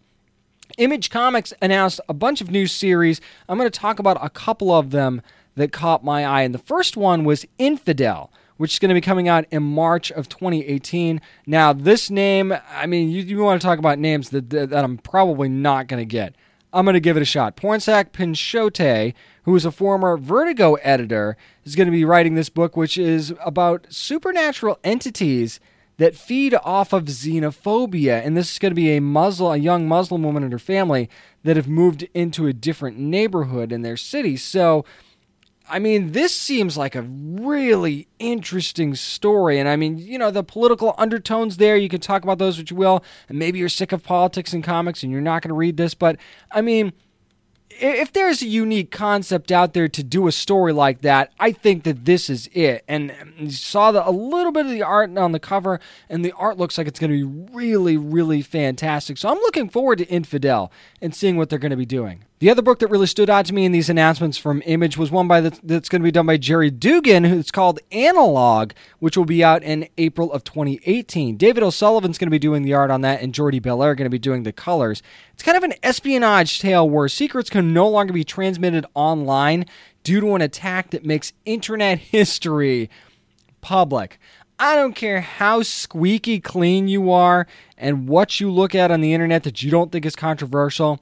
Image 0.76 1.08
Comics 1.08 1.54
announced 1.62 2.00
a 2.10 2.14
bunch 2.14 2.42
of 2.42 2.50
new 2.50 2.66
series. 2.66 3.22
I'm 3.48 3.56
going 3.56 3.70
to 3.70 3.80
talk 3.80 3.98
about 3.98 4.22
a 4.22 4.28
couple 4.28 4.70
of 4.70 4.90
them 4.90 5.22
that 5.54 5.72
caught 5.72 6.04
my 6.04 6.26
eye. 6.26 6.42
And 6.42 6.54
the 6.54 6.58
first 6.58 6.94
one 6.94 7.24
was 7.24 7.46
Infidel 7.58 8.30
which 8.56 8.74
is 8.74 8.78
going 8.78 8.90
to 8.90 8.94
be 8.94 9.00
coming 9.00 9.28
out 9.28 9.44
in 9.50 9.62
March 9.62 10.10
of 10.12 10.28
2018. 10.28 11.20
Now, 11.46 11.72
this 11.72 12.10
name, 12.10 12.54
I 12.70 12.86
mean, 12.86 13.10
you, 13.10 13.22
you 13.22 13.38
want 13.38 13.60
to 13.60 13.66
talk 13.66 13.78
about 13.78 13.98
names 13.98 14.30
that, 14.30 14.50
that, 14.50 14.70
that 14.70 14.84
I'm 14.84 14.98
probably 14.98 15.48
not 15.48 15.88
going 15.88 16.00
to 16.00 16.06
get. 16.06 16.34
I'm 16.72 16.84
going 16.84 16.94
to 16.94 17.00
give 17.00 17.16
it 17.16 17.22
a 17.22 17.26
shot. 17.26 17.56
Pornsak 17.56 18.10
Pichetshote, 18.10 19.14
who 19.44 19.54
is 19.54 19.64
a 19.64 19.70
former 19.70 20.16
Vertigo 20.16 20.74
editor, 20.74 21.36
is 21.64 21.76
going 21.76 21.86
to 21.86 21.92
be 21.92 22.04
writing 22.04 22.34
this 22.34 22.48
book, 22.48 22.76
which 22.76 22.98
is 22.98 23.32
about 23.44 23.86
supernatural 23.90 24.78
entities 24.82 25.60
that 25.98 26.16
feed 26.16 26.54
off 26.64 26.92
of 26.92 27.04
xenophobia. 27.04 28.24
And 28.24 28.36
this 28.36 28.50
is 28.50 28.58
going 28.58 28.72
to 28.72 28.76
be 28.76 28.96
a 28.96 29.00
Muslim, 29.00 29.52
a 29.52 29.56
young 29.56 29.86
Muslim 29.86 30.24
woman 30.24 30.42
and 30.42 30.52
her 30.52 30.58
family 30.58 31.08
that 31.44 31.56
have 31.56 31.68
moved 31.68 32.08
into 32.14 32.46
a 32.46 32.52
different 32.52 32.98
neighborhood 32.98 33.70
in 33.70 33.82
their 33.82 33.96
city. 33.96 34.36
So 34.36 34.84
I 35.74 35.80
mean, 35.80 36.12
this 36.12 36.32
seems 36.32 36.76
like 36.76 36.94
a 36.94 37.02
really 37.02 38.06
interesting 38.20 38.94
story. 38.94 39.58
And 39.58 39.68
I 39.68 39.74
mean, 39.74 39.98
you 39.98 40.18
know, 40.18 40.30
the 40.30 40.44
political 40.44 40.94
undertones 40.98 41.56
there, 41.56 41.76
you 41.76 41.88
can 41.88 42.00
talk 42.00 42.22
about 42.22 42.38
those 42.38 42.56
what 42.56 42.70
you 42.70 42.76
will. 42.76 43.02
And 43.28 43.40
maybe 43.40 43.58
you're 43.58 43.68
sick 43.68 43.90
of 43.90 44.04
politics 44.04 44.52
and 44.52 44.62
comics 44.62 45.02
and 45.02 45.10
you're 45.10 45.20
not 45.20 45.42
going 45.42 45.48
to 45.48 45.56
read 45.56 45.76
this. 45.76 45.92
But 45.92 46.16
I 46.52 46.60
mean, 46.60 46.92
if 47.70 48.12
there's 48.12 48.40
a 48.40 48.46
unique 48.46 48.92
concept 48.92 49.50
out 49.50 49.74
there 49.74 49.88
to 49.88 50.04
do 50.04 50.28
a 50.28 50.32
story 50.32 50.72
like 50.72 51.00
that, 51.00 51.32
I 51.40 51.50
think 51.50 51.82
that 51.82 52.04
this 52.04 52.30
is 52.30 52.48
it. 52.52 52.84
And 52.86 53.10
um, 53.20 53.32
you 53.38 53.50
saw 53.50 53.90
the, 53.90 54.08
a 54.08 54.12
little 54.12 54.52
bit 54.52 54.66
of 54.66 54.70
the 54.70 54.84
art 54.84 55.18
on 55.18 55.32
the 55.32 55.40
cover, 55.40 55.80
and 56.08 56.24
the 56.24 56.30
art 56.32 56.56
looks 56.56 56.78
like 56.78 56.86
it's 56.86 57.00
going 57.00 57.10
to 57.10 57.26
be 57.26 57.48
really, 57.52 57.96
really 57.96 58.42
fantastic. 58.42 59.18
So 59.18 59.28
I'm 59.28 59.38
looking 59.38 59.68
forward 59.68 59.98
to 59.98 60.06
Infidel 60.06 60.70
and 61.02 61.12
seeing 61.12 61.36
what 61.36 61.50
they're 61.50 61.58
going 61.58 61.70
to 61.70 61.76
be 61.76 61.84
doing. 61.84 62.24
The 62.40 62.50
other 62.50 62.62
book 62.62 62.80
that 62.80 62.88
really 62.88 63.06
stood 63.06 63.30
out 63.30 63.46
to 63.46 63.54
me 63.54 63.64
in 63.64 63.70
these 63.70 63.88
announcements 63.88 64.36
from 64.36 64.60
Image 64.66 64.98
was 64.98 65.12
one 65.12 65.28
by 65.28 65.40
the, 65.40 65.56
that's 65.62 65.88
going 65.88 66.02
to 66.02 66.04
be 66.04 66.10
done 66.10 66.26
by 66.26 66.36
Gerry 66.36 66.68
Duggan, 66.68 67.22
who's 67.22 67.52
called 67.52 67.78
Analog, 67.92 68.72
which 68.98 69.16
will 69.16 69.24
be 69.24 69.44
out 69.44 69.62
in 69.62 69.88
April 69.98 70.32
of 70.32 70.42
2018. 70.42 71.36
David 71.36 71.62
O'Sullivan's 71.62 72.18
going 72.18 72.26
to 72.26 72.32
be 72.32 72.40
doing 72.40 72.62
the 72.64 72.74
art 72.74 72.90
on 72.90 73.02
that, 73.02 73.22
and 73.22 73.32
Jordie 73.32 73.60
Bellaire 73.60 73.92
are 73.92 73.94
going 73.94 74.06
to 74.06 74.10
be 74.10 74.18
doing 74.18 74.42
the 74.42 74.52
colors. 74.52 75.00
It's 75.32 75.44
kind 75.44 75.56
of 75.56 75.62
an 75.62 75.74
espionage 75.84 76.58
tale 76.58 76.90
where 76.90 77.08
secrets 77.08 77.48
can 77.48 77.72
no 77.72 77.88
longer 77.88 78.12
be 78.12 78.24
transmitted 78.24 78.84
online 78.94 79.66
due 80.02 80.20
to 80.20 80.34
an 80.34 80.42
attack 80.42 80.90
that 80.90 81.06
makes 81.06 81.32
internet 81.44 81.98
history 82.10 82.90
public. 83.60 84.18
I 84.58 84.74
don't 84.74 84.96
care 84.96 85.20
how 85.20 85.62
squeaky 85.62 86.40
clean 86.40 86.88
you 86.88 87.12
are 87.12 87.46
and 87.78 88.08
what 88.08 88.40
you 88.40 88.50
look 88.50 88.74
at 88.74 88.90
on 88.90 89.02
the 89.02 89.14
internet 89.14 89.44
that 89.44 89.62
you 89.62 89.70
don't 89.70 89.92
think 89.92 90.04
is 90.04 90.16
controversial 90.16 91.00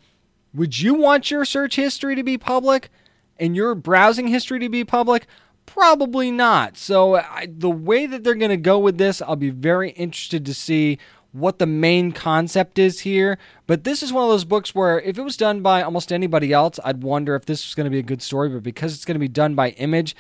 would 0.55 0.81
you 0.81 0.95
want 0.95 1.31
your 1.31 1.45
search 1.45 1.77
history 1.77 2.15
to 2.15 2.23
be 2.23 2.39
public 2.39 2.91
and 3.39 3.57
your 3.57 3.75
browsing 3.75 4.29
history 4.29 4.59
to 4.61 4.69
be 4.69 4.85
public? 4.85 5.27
Probably 5.65 6.31
not. 6.31 6.77
So, 6.77 7.17
I, 7.17 7.47
the 7.49 7.71
way 7.71 8.07
that 8.07 8.25
they're 8.25 8.35
going 8.35 8.51
to 8.51 8.57
go 8.57 8.79
with 8.79 8.99
this, 8.99 9.23
I'll 9.23 9.37
be 9.37 9.51
very 9.51 9.91
interested 9.91 10.45
to 10.47 10.55
see 10.55 10.99
what 11.33 11.59
the 11.59 11.67
main 11.67 12.13
concept 12.13 12.79
is 12.79 13.01
here. 13.01 13.39
But 13.67 13.85
this 13.85 14.03
is 14.03 14.13
one 14.13 14.25
of 14.25 14.31
those 14.31 14.45
books 14.45 14.75
where 14.75 15.01
if 15.01 15.19
it 15.19 15.23
was 15.23 15.37
done 15.37 15.63
by 15.63 15.83
almost 15.83 16.13
anybody 16.13 16.53
else, 16.53 16.79
I'd 16.85 17.03
wonder 17.03 17.35
if 17.35 17.47
this 17.47 17.67
was 17.67 17.75
going 17.75 17.85
to 17.85 17.91
be 17.91 17.99
a 17.99 18.03
good 18.03 18.23
story. 18.23 18.49
But 18.51 18.63
because 18.63 18.95
it's 18.95 19.05
going 19.05 19.15
to 19.15 19.21
be 19.21 19.29
done 19.29 19.55
by 19.55 19.71
Image, 19.71 20.15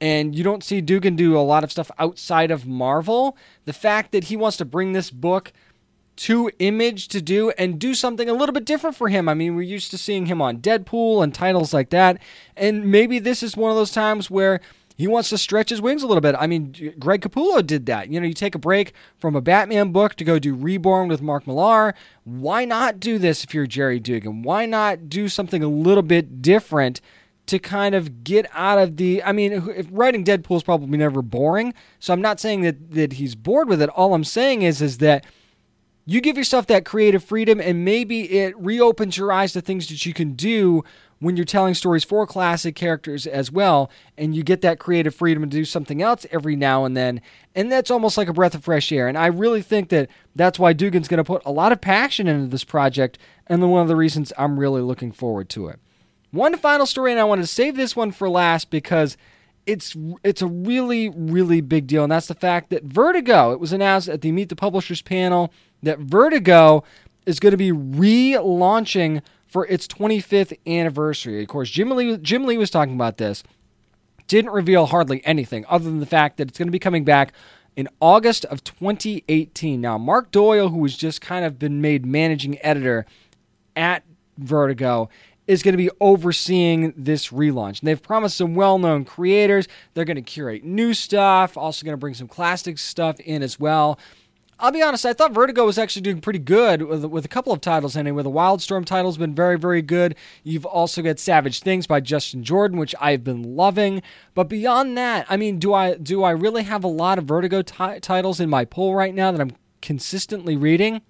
and 0.00 0.34
you 0.34 0.44
don't 0.44 0.62
see 0.62 0.80
Duggan 0.80 1.16
do 1.16 1.36
a 1.36 1.40
lot 1.40 1.64
of 1.64 1.72
stuff 1.72 1.90
outside 1.98 2.50
of 2.50 2.66
Marvel, 2.66 3.36
the 3.64 3.72
fact 3.72 4.12
that 4.12 4.24
he 4.24 4.36
wants 4.36 4.56
to 4.58 4.64
bring 4.64 4.92
this 4.92 5.10
book 5.10 5.52
to 6.18 6.50
Image 6.58 7.08
to 7.08 7.22
do 7.22 7.50
and 7.50 7.78
do 7.78 7.94
something 7.94 8.28
a 8.28 8.32
little 8.32 8.52
bit 8.52 8.64
different 8.64 8.96
for 8.96 9.08
him. 9.08 9.28
I 9.28 9.34
mean, 9.34 9.54
we're 9.54 9.62
used 9.62 9.92
to 9.92 9.98
seeing 9.98 10.26
him 10.26 10.42
on 10.42 10.58
Deadpool 10.58 11.22
and 11.22 11.32
titles 11.32 11.72
like 11.72 11.90
that. 11.90 12.20
And 12.56 12.90
maybe 12.90 13.20
this 13.20 13.42
is 13.42 13.56
one 13.56 13.70
of 13.70 13.76
those 13.76 13.92
times 13.92 14.28
where 14.28 14.60
he 14.96 15.06
wants 15.06 15.28
to 15.28 15.38
stretch 15.38 15.70
his 15.70 15.80
wings 15.80 16.02
a 16.02 16.08
little 16.08 16.20
bit. 16.20 16.34
I 16.36 16.48
mean, 16.48 16.94
Greg 16.98 17.20
Capullo 17.22 17.64
did 17.64 17.86
that. 17.86 18.08
You 18.10 18.20
know, 18.20 18.26
you 18.26 18.34
take 18.34 18.56
a 18.56 18.58
break 18.58 18.94
from 19.16 19.36
a 19.36 19.40
Batman 19.40 19.92
book 19.92 20.16
to 20.16 20.24
go 20.24 20.40
do 20.40 20.54
Reborn 20.54 21.06
with 21.06 21.22
Mark 21.22 21.46
Millar. 21.46 21.94
Why 22.24 22.64
not 22.64 22.98
do 22.98 23.16
this 23.18 23.44
if 23.44 23.54
you're 23.54 23.68
Gerry 23.68 24.00
Duggan? 24.00 24.42
Why 24.42 24.66
not 24.66 25.08
do 25.08 25.28
something 25.28 25.62
a 25.62 25.68
little 25.68 26.02
bit 26.02 26.42
different? 26.42 27.00
to 27.46 27.58
kind 27.58 27.94
of 27.94 28.24
get 28.24 28.46
out 28.52 28.76
of 28.76 28.98
the 28.98 29.22
I 29.22 29.32
mean 29.32 29.52
if 29.74 29.86
writing 29.90 30.22
Deadpool 30.22 30.58
is 30.58 30.62
probably 30.62 30.98
never 30.98 31.22
boring 31.22 31.72
so 31.98 32.12
I'm 32.12 32.20
not 32.20 32.38
saying 32.38 32.60
that 32.60 32.90
that 32.90 33.14
he's 33.14 33.34
bored 33.34 33.70
with 33.70 33.80
it 33.80 33.88
all 33.88 34.12
I'm 34.12 34.22
saying 34.22 34.60
is 34.60 34.82
is 34.82 34.98
that 34.98 35.24
you 36.10 36.22
give 36.22 36.38
yourself 36.38 36.66
that 36.68 36.86
creative 36.86 37.22
freedom 37.22 37.60
and 37.60 37.84
maybe 37.84 38.38
it 38.38 38.58
reopens 38.58 39.18
your 39.18 39.30
eyes 39.30 39.52
to 39.52 39.60
things 39.60 39.88
that 39.88 40.06
you 40.06 40.14
can 40.14 40.32
do 40.32 40.82
when 41.18 41.36
you're 41.36 41.44
telling 41.44 41.74
stories 41.74 42.02
for 42.02 42.26
classic 42.26 42.74
characters 42.74 43.26
as 43.26 43.52
well 43.52 43.90
and 44.16 44.34
you 44.34 44.42
get 44.42 44.62
that 44.62 44.78
creative 44.78 45.14
freedom 45.14 45.42
to 45.42 45.48
do 45.48 45.66
something 45.66 46.00
else 46.00 46.24
every 46.30 46.56
now 46.56 46.86
and 46.86 46.96
then 46.96 47.20
and 47.54 47.70
that's 47.70 47.90
almost 47.90 48.16
like 48.16 48.26
a 48.26 48.32
breath 48.32 48.54
of 48.54 48.64
fresh 48.64 48.90
air. 48.90 49.06
And 49.06 49.18
i 49.18 49.26
really 49.26 49.60
think 49.60 49.90
that 49.90 50.08
that's 50.34 50.58
why 50.58 50.72
duggan's 50.72 51.08
going 51.08 51.18
to 51.18 51.24
put 51.24 51.42
a 51.44 51.52
lot 51.52 51.72
of 51.72 51.82
passion 51.82 52.26
into 52.26 52.46
this 52.46 52.64
project 52.64 53.18
and 53.46 53.70
one 53.70 53.82
of 53.82 53.88
the 53.88 53.96
reasons 53.96 54.32
i'm 54.38 54.58
really 54.58 54.80
looking 54.80 55.12
forward 55.12 55.50
to 55.50 55.68
it. 55.68 55.78
One 56.30 56.56
final 56.56 56.86
story 56.86 57.10
and 57.12 57.20
i 57.20 57.24
wanted 57.24 57.42
to 57.42 57.48
save 57.48 57.76
this 57.76 57.94
one 57.94 58.12
for 58.12 58.30
last 58.30 58.70
because 58.70 59.18
it's 59.68 59.94
it's 60.24 60.40
a 60.40 60.46
really 60.46 61.10
really 61.10 61.60
big 61.60 61.86
deal, 61.86 62.02
and 62.02 62.10
that's 62.10 62.26
the 62.26 62.34
fact 62.34 62.70
that 62.70 62.84
Vertigo. 62.84 63.52
It 63.52 63.60
was 63.60 63.72
announced 63.72 64.08
at 64.08 64.22
the 64.22 64.32
Meet 64.32 64.48
the 64.48 64.56
Publishers 64.56 65.02
panel 65.02 65.52
that 65.82 65.98
Vertigo 65.98 66.82
is 67.26 67.38
going 67.38 67.50
to 67.50 67.58
be 67.58 67.70
relaunching 67.70 69.20
for 69.46 69.66
its 69.66 69.86
25th 69.86 70.56
anniversary. 70.66 71.42
Of 71.42 71.48
course, 71.48 71.70
Jim 71.70 71.90
Lee 71.90 72.16
Jim 72.16 72.46
Lee 72.46 72.56
was 72.56 72.70
talking 72.70 72.94
about 72.94 73.18
this. 73.18 73.44
Didn't 74.26 74.52
reveal 74.52 74.86
hardly 74.86 75.24
anything 75.26 75.66
other 75.68 75.84
than 75.84 76.00
the 76.00 76.06
fact 76.06 76.38
that 76.38 76.48
it's 76.48 76.58
going 76.58 76.68
to 76.68 76.72
be 76.72 76.78
coming 76.78 77.04
back 77.04 77.32
in 77.76 77.88
August 78.00 78.46
of 78.46 78.64
2018. 78.64 79.80
Now, 79.80 79.98
Mark 79.98 80.30
Doyle, 80.30 80.70
who 80.70 80.82
has 80.82 80.96
just 80.96 81.20
kind 81.20 81.44
of 81.44 81.58
been 81.58 81.82
made 81.82 82.06
managing 82.06 82.58
editor 82.62 83.04
at 83.76 84.02
Vertigo, 84.38 85.10
is 85.48 85.62
going 85.62 85.72
to 85.72 85.78
be 85.78 85.90
overseeing 86.00 86.92
this 86.96 87.30
relaunch. 87.30 87.80
And 87.80 87.88
they've 87.88 88.00
promised 88.00 88.36
some 88.36 88.54
well 88.54 88.78
known 88.78 89.04
creators. 89.04 89.66
They're 89.94 90.04
going 90.04 90.16
to 90.16 90.22
curate 90.22 90.62
new 90.62 90.94
stuff, 90.94 91.56
also 91.56 91.84
going 91.84 91.94
to 91.94 91.98
bring 91.98 92.14
some 92.14 92.28
classic 92.28 92.78
stuff 92.78 93.18
in 93.18 93.42
as 93.42 93.58
well. 93.58 93.98
I'll 94.60 94.72
be 94.72 94.82
honest, 94.82 95.06
I 95.06 95.12
thought 95.12 95.32
Vertigo 95.32 95.64
was 95.64 95.78
actually 95.78 96.02
doing 96.02 96.20
pretty 96.20 96.40
good 96.40 96.82
with, 96.82 97.04
with 97.04 97.24
a 97.24 97.28
couple 97.28 97.52
of 97.52 97.60
titles 97.60 97.96
anyway. 97.96 98.24
The 98.24 98.30
Wildstorm 98.30 98.84
title's 98.84 99.16
been 99.16 99.34
very, 99.34 99.56
very 99.56 99.82
good. 99.82 100.16
You've 100.42 100.66
also 100.66 101.00
got 101.00 101.20
Savage 101.20 101.60
Things 101.60 101.86
by 101.86 102.00
Justin 102.00 102.42
Jordan, 102.42 102.76
which 102.76 102.92
I've 103.00 103.22
been 103.22 103.56
loving. 103.56 104.02
But 104.34 104.48
beyond 104.48 104.98
that, 104.98 105.26
I 105.28 105.36
mean, 105.36 105.60
do 105.60 105.72
I 105.74 105.94
do 105.94 106.24
I 106.24 106.32
really 106.32 106.64
have 106.64 106.82
a 106.82 106.88
lot 106.88 107.18
of 107.18 107.24
Vertigo 107.24 107.62
t- 107.62 108.00
titles 108.00 108.40
in 108.40 108.50
my 108.50 108.64
pool 108.64 108.96
right 108.96 109.14
now 109.14 109.30
that 109.30 109.40
I'm 109.40 109.52
consistently 109.80 110.56
reading? 110.56 111.02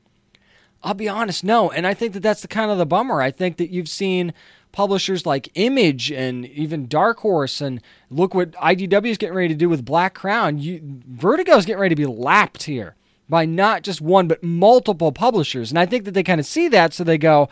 I'll 0.82 0.94
be 0.94 1.08
honest, 1.08 1.42
no. 1.42 1.70
And 1.70 1.86
I 1.86 1.94
think 1.94 2.12
that 2.12 2.22
that's 2.22 2.42
the 2.42 2.48
kind 2.48 2.70
of 2.70 2.78
the 2.78 2.86
bummer. 2.86 3.20
I 3.20 3.30
think 3.30 3.56
that 3.56 3.70
you've 3.70 3.88
seen 3.88 4.32
publishers 4.72 5.26
like 5.26 5.48
Image 5.54 6.12
and 6.12 6.46
even 6.46 6.86
Dark 6.86 7.18
Horse, 7.20 7.60
and 7.60 7.80
look 8.10 8.34
what 8.34 8.52
IDW 8.52 9.06
is 9.06 9.18
getting 9.18 9.34
ready 9.34 9.48
to 9.48 9.54
do 9.54 9.68
with 9.68 9.84
Black 9.84 10.14
Crown. 10.14 10.58
You, 10.58 10.80
Vertigo 10.82 11.56
is 11.56 11.66
getting 11.66 11.80
ready 11.80 11.94
to 11.94 12.00
be 12.00 12.06
lapped 12.06 12.64
here 12.64 12.94
by 13.28 13.44
not 13.44 13.82
just 13.82 14.00
one 14.00 14.28
but 14.28 14.42
multiple 14.42 15.12
publishers. 15.12 15.70
And 15.70 15.78
I 15.78 15.86
think 15.86 16.04
that 16.04 16.12
they 16.12 16.22
kind 16.22 16.40
of 16.40 16.46
see 16.46 16.68
that, 16.68 16.92
so 16.92 17.04
they 17.04 17.18
go, 17.18 17.48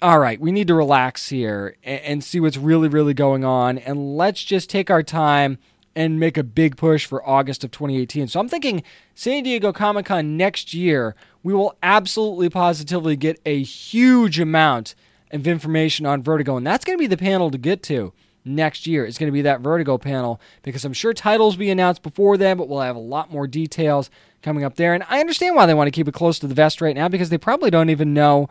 all 0.00 0.18
right, 0.18 0.40
we 0.40 0.50
need 0.50 0.66
to 0.68 0.74
relax 0.74 1.28
here 1.28 1.76
and, 1.84 2.00
and, 2.00 2.24
see 2.24 2.40
what's 2.40 2.56
really, 2.56 2.88
really 2.88 3.14
going 3.14 3.44
on. 3.44 3.78
And 3.78 4.16
let's 4.16 4.42
just 4.42 4.68
take 4.68 4.90
our 4.90 5.02
time 5.02 5.58
and 5.94 6.18
make 6.18 6.36
a 6.36 6.42
big 6.42 6.76
push 6.76 7.06
for 7.06 7.26
August 7.26 7.62
of 7.64 7.70
2018. 7.70 8.28
So 8.28 8.40
I'm 8.40 8.48
thinking 8.48 8.82
San 9.14 9.44
Diego 9.44 9.72
Comic 9.72 10.06
Con 10.06 10.36
next 10.36 10.74
year, 10.74 11.14
we 11.42 11.54
will 11.54 11.76
absolutely 11.82 12.48
positively 12.48 13.16
get 13.16 13.40
a 13.44 13.62
huge 13.62 14.38
amount 14.38 14.94
of 15.30 15.46
information 15.46 16.06
on 16.06 16.22
Vertigo. 16.22 16.56
And 16.56 16.66
that's 16.66 16.84
going 16.84 16.98
to 16.98 17.02
be 17.02 17.06
the 17.06 17.16
panel 17.16 17.50
to 17.50 17.58
get 17.58 17.82
to 17.84 18.12
next 18.44 18.86
year. 18.86 19.04
It's 19.06 19.18
going 19.18 19.28
to 19.28 19.32
be 19.32 19.42
that 19.42 19.60
Vertigo 19.60 19.98
panel 19.98 20.40
because 20.62 20.84
I'm 20.84 20.92
sure 20.92 21.12
titles 21.12 21.54
will 21.54 21.60
be 21.60 21.70
announced 21.70 22.02
before 22.02 22.36
then, 22.36 22.56
but 22.56 22.68
we'll 22.68 22.80
have 22.80 22.96
a 22.96 23.00
lot 23.00 23.32
more 23.32 23.46
details 23.46 24.10
coming 24.42 24.64
up 24.64 24.76
there. 24.76 24.94
And 24.94 25.04
I 25.08 25.20
understand 25.20 25.56
why 25.56 25.66
they 25.66 25.74
want 25.74 25.86
to 25.88 25.92
keep 25.92 26.08
it 26.08 26.14
close 26.14 26.38
to 26.40 26.46
the 26.46 26.54
vest 26.54 26.80
right 26.80 26.94
now 26.94 27.08
because 27.08 27.30
they 27.30 27.38
probably 27.38 27.70
don't 27.70 27.90
even 27.90 28.12
know 28.12 28.48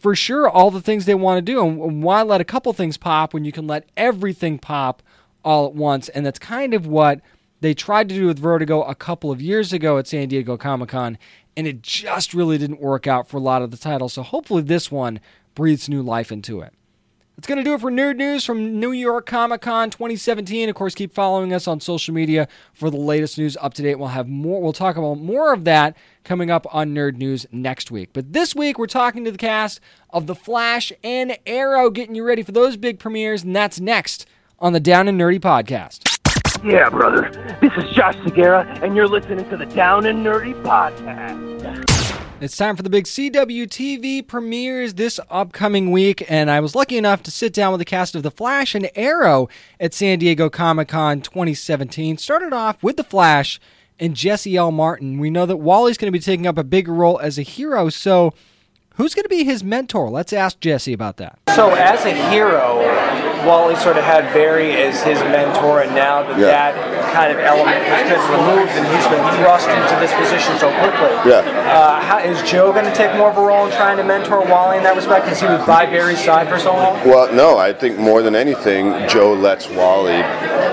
for 0.00 0.14
sure 0.14 0.48
all 0.48 0.70
the 0.70 0.82
things 0.82 1.06
they 1.06 1.14
want 1.14 1.38
to 1.38 1.52
do. 1.52 1.60
And 1.60 2.02
why 2.02 2.22
let 2.22 2.40
a 2.40 2.44
couple 2.44 2.72
things 2.72 2.96
pop 2.96 3.32
when 3.32 3.44
you 3.44 3.52
can 3.52 3.66
let 3.66 3.88
everything 3.96 4.58
pop 4.58 5.02
all 5.44 5.66
at 5.66 5.74
once? 5.74 6.08
And 6.10 6.24
that's 6.24 6.38
kind 6.38 6.74
of 6.74 6.86
what 6.86 7.20
they 7.64 7.74
tried 7.74 8.10
to 8.10 8.14
do 8.14 8.26
with 8.26 8.38
Vertigo 8.38 8.82
a 8.82 8.94
couple 8.94 9.30
of 9.30 9.40
years 9.40 9.72
ago 9.72 9.96
at 9.96 10.06
San 10.06 10.28
Diego 10.28 10.58
Comic 10.58 10.90
Con. 10.90 11.16
And 11.56 11.66
it 11.66 11.82
just 11.82 12.34
really 12.34 12.58
didn't 12.58 12.80
work 12.80 13.06
out 13.06 13.26
for 13.26 13.38
a 13.38 13.40
lot 13.40 13.62
of 13.62 13.70
the 13.70 13.76
titles. 13.76 14.12
So 14.12 14.22
hopefully 14.22 14.62
this 14.62 14.90
one 14.90 15.18
breathes 15.54 15.88
new 15.88 16.02
life 16.02 16.30
into 16.30 16.60
it. 16.60 16.74
That's 17.36 17.48
going 17.48 17.58
to 17.58 17.64
do 17.64 17.74
it 17.74 17.80
for 17.80 17.90
Nerd 17.90 18.16
News 18.16 18.44
from 18.44 18.78
New 18.78 18.92
York 18.92 19.26
Comic 19.26 19.62
Con 19.62 19.90
2017. 19.90 20.68
Of 20.68 20.74
course, 20.74 20.94
keep 20.94 21.14
following 21.14 21.52
us 21.52 21.66
on 21.66 21.80
social 21.80 22.14
media 22.14 22.48
for 22.74 22.90
the 22.90 22.98
latest 22.98 23.38
news 23.38 23.56
up 23.60 23.74
to 23.74 23.82
date. 23.82 23.96
We'll 23.98 24.08
have 24.08 24.28
more, 24.28 24.60
we'll 24.60 24.72
talk 24.72 24.96
about 24.96 25.14
more 25.14 25.52
of 25.52 25.64
that 25.64 25.96
coming 26.22 26.50
up 26.50 26.66
on 26.72 26.94
Nerd 26.94 27.16
News 27.16 27.46
next 27.50 27.90
week. 27.90 28.10
But 28.12 28.32
this 28.32 28.54
week, 28.54 28.78
we're 28.78 28.86
talking 28.86 29.24
to 29.24 29.32
the 29.32 29.38
cast 29.38 29.80
of 30.10 30.26
The 30.26 30.34
Flash 30.34 30.92
and 31.02 31.36
Arrow, 31.46 31.90
getting 31.90 32.14
you 32.14 32.24
ready 32.24 32.42
for 32.42 32.52
those 32.52 32.76
big 32.76 32.98
premieres, 32.98 33.42
and 33.42 33.56
that's 33.56 33.80
next 33.80 34.26
on 34.60 34.74
the 34.74 34.80
Down 34.80 35.08
and 35.08 35.18
Nerdy 35.18 35.40
podcast. 35.40 36.13
Yeah, 36.64 36.88
brother. 36.88 37.30
This 37.60 37.72
is 37.76 37.94
Josh 37.94 38.16
Segarra, 38.16 38.82
and 38.82 38.96
you're 38.96 39.06
listening 39.06 39.46
to 39.50 39.56
the 39.58 39.66
Down 39.66 40.06
and 40.06 40.24
Nerdy 40.24 40.54
podcast. 40.62 42.24
It's 42.40 42.56
time 42.56 42.74
for 42.74 42.82
the 42.82 42.88
big 42.88 43.04
CW 43.04 43.66
TV 43.66 44.26
premieres 44.26 44.94
this 44.94 45.20
upcoming 45.28 45.90
week, 45.90 46.24
and 46.26 46.50
I 46.50 46.60
was 46.60 46.74
lucky 46.74 46.96
enough 46.96 47.22
to 47.24 47.30
sit 47.30 47.52
down 47.52 47.72
with 47.72 47.80
the 47.80 47.84
cast 47.84 48.14
of 48.14 48.22
The 48.22 48.30
Flash 48.30 48.74
and 48.74 48.90
Arrow 48.94 49.50
at 49.78 49.92
San 49.92 50.18
Diego 50.18 50.48
Comic 50.48 50.88
Con 50.88 51.20
2017. 51.20 52.16
Started 52.16 52.54
off 52.54 52.82
with 52.82 52.96
The 52.96 53.04
Flash 53.04 53.60
and 54.00 54.14
Jesse 54.14 54.56
L. 54.56 54.72
Martin. 54.72 55.18
We 55.18 55.28
know 55.28 55.44
that 55.44 55.58
Wally's 55.58 55.98
going 55.98 56.10
to 56.10 56.18
be 56.18 56.22
taking 56.22 56.46
up 56.46 56.56
a 56.56 56.64
bigger 56.64 56.94
role 56.94 57.20
as 57.20 57.38
a 57.38 57.42
hero, 57.42 57.90
so 57.90 58.32
who's 58.94 59.14
going 59.14 59.24
to 59.24 59.28
be 59.28 59.44
his 59.44 59.62
mentor? 59.62 60.08
Let's 60.08 60.32
ask 60.32 60.60
Jesse 60.60 60.94
about 60.94 61.18
that. 61.18 61.38
So, 61.54 61.74
as 61.74 62.06
a 62.06 62.14
hero, 62.30 63.33
Wally 63.46 63.76
sort 63.76 63.96
of 63.96 64.04
had 64.04 64.32
Barry 64.32 64.72
as 64.72 65.02
his 65.02 65.18
mentor, 65.20 65.82
and 65.82 65.94
now 65.94 66.22
that 66.22 66.38
yeah. 66.38 66.46
that 66.46 66.74
kind 67.14 67.30
of 67.30 67.38
element 67.38 67.78
has 67.84 68.10
been 68.10 68.24
removed 68.32 68.72
and 68.74 68.84
he's 68.90 69.06
been 69.06 69.22
thrust 69.38 69.68
into 69.68 69.94
this 70.00 70.12
position 70.18 70.58
so 70.58 70.68
quickly. 70.80 71.12
Yeah. 71.30 71.46
Uh, 71.70 72.00
how, 72.00 72.18
is 72.18 72.42
Joe 72.42 72.72
going 72.72 72.84
to 72.86 72.94
take 72.94 73.14
more 73.16 73.30
of 73.30 73.36
a 73.36 73.40
role 73.40 73.66
in 73.66 73.72
trying 73.72 73.96
to 73.98 74.04
mentor 74.04 74.40
Wally 74.44 74.78
in 74.78 74.82
that 74.82 74.96
respect 74.96 75.26
because 75.26 75.40
he 75.40 75.46
was 75.46 75.64
by 75.66 75.86
Barry's 75.86 76.22
side 76.22 76.48
for 76.48 76.58
so 76.58 76.72
long? 76.72 76.94
Well, 77.06 77.32
no, 77.32 77.58
I 77.58 77.72
think 77.72 77.98
more 77.98 78.22
than 78.22 78.34
anything, 78.34 79.08
Joe 79.08 79.34
lets 79.34 79.68
Wally 79.68 80.22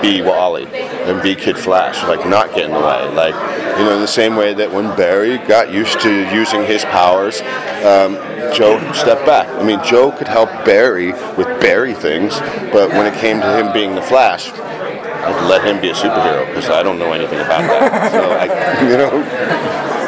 be 0.02 0.20
Wally 0.22 0.66
and 0.66 1.22
be 1.22 1.34
Kid 1.34 1.56
Flash, 1.56 2.02
like 2.04 2.26
not 2.28 2.54
get 2.54 2.64
in 2.66 2.72
the 2.72 2.80
way. 2.80 3.08
Like, 3.14 3.34
you 3.78 3.84
know, 3.84 3.94
in 3.94 4.00
the 4.00 4.08
same 4.08 4.36
way 4.36 4.54
that 4.54 4.72
when 4.72 4.94
Barry 4.96 5.38
got 5.38 5.72
used 5.72 6.00
to 6.00 6.34
using 6.34 6.64
his 6.64 6.84
powers, 6.86 7.40
um, 7.84 8.16
Joe 8.54 8.78
stepped 8.92 9.26
back. 9.26 9.48
I 9.48 9.62
mean, 9.62 9.80
Joe 9.84 10.12
could 10.12 10.28
help 10.28 10.48
Barry 10.64 11.12
with 11.36 11.46
Barry 11.60 11.94
things, 11.94 12.38
but 12.72 12.90
when 12.90 13.06
it 13.06 13.18
came 13.18 13.40
to 13.40 13.58
him 13.58 13.72
being 13.72 13.94
the 13.94 14.02
Flash, 14.02 14.50
I'd 14.50 15.48
let 15.48 15.64
him 15.64 15.80
be 15.80 15.90
a 15.90 15.94
superhero 15.94 16.46
because 16.48 16.68
I 16.68 16.82
don't 16.82 16.98
know 16.98 17.12
anything 17.12 17.38
about 17.38 17.62
that. 17.62 18.12
so, 18.12 18.30
I, 18.32 18.82
you 18.90 18.96
know. 18.96 20.01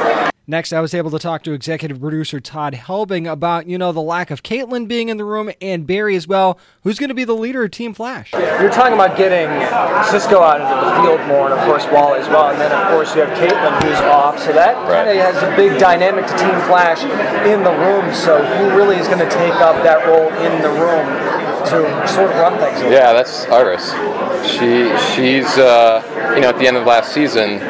Next, 0.47 0.75
I 0.75 0.81
was 0.83 0.93
able 0.93 1.11
to 1.11 1.19
talk 1.19 1.43
to 1.45 1.53
executive 1.53 1.99
producer 1.99 2.39
Todd 2.39 2.75
Helbing 2.75 3.31
about, 3.31 3.67
you 3.67 3.79
know, 3.79 3.93
the 3.93 4.03
lack 4.03 4.31
of 4.31 4.43
Caitlin 4.43 4.87
being 4.87 5.09
in 5.09 5.17
the 5.17 5.25
room 5.25 5.51
and 5.63 5.87
Barry 5.87 6.17
as 6.17 6.29
well, 6.29 6.59
who's 6.83 6.99
going 6.99 7.09
to 7.09 7.15
be 7.15 7.25
the 7.25 7.33
leader 7.33 7.65
of 7.65 7.71
Team 7.71 7.95
Flash. 7.95 8.31
You're 8.35 8.71
talking 8.71 8.93
about 8.93 9.17
getting 9.17 9.49
Cisco 10.13 10.43
out 10.43 10.61
into 10.61 10.77
the 10.85 10.93
field 11.01 11.27
more, 11.29 11.49
and 11.49 11.59
of 11.59 11.65
course 11.65 11.87
Wally 11.91 12.21
as 12.21 12.29
well, 12.29 12.51
and 12.51 12.61
then 12.61 12.71
of 12.73 12.93
course 12.93 13.15
you 13.15 13.23
have 13.23 13.33
Caitlin 13.39 13.73
who's 13.83 13.99
off, 14.05 14.39
so 14.39 14.53
that 14.53 14.77
right. 14.85 15.09
kind 15.09 15.17
of 15.17 15.17
has 15.17 15.43
a 15.43 15.57
big 15.57 15.81
dynamic 15.81 16.27
to 16.27 16.37
Team 16.37 16.61
Flash 16.69 17.01
in 17.49 17.65
the 17.65 17.73
room. 17.73 18.13
So 18.13 18.45
who 18.45 18.77
really 18.77 18.97
is 18.97 19.09
going 19.09 19.25
to 19.25 19.31
take 19.31 19.55
up 19.65 19.83
that 19.83 20.07
role 20.07 20.29
in 20.45 20.61
the 20.61 20.69
room 20.69 21.24
to 21.65 22.09
sort 22.09 22.31
of 22.31 22.37
run 22.37 22.59
things? 22.59 22.81
Yeah, 22.83 23.13
that's 23.13 23.47
Iris. 23.47 23.93
She 24.49 24.91
she's 25.15 25.59
uh, 25.59 26.03
you 26.35 26.41
know 26.41 26.49
at 26.49 26.59
the 26.59 26.67
end 26.67 26.77
of 26.77 26.87
last 26.87 27.13
season 27.13 27.61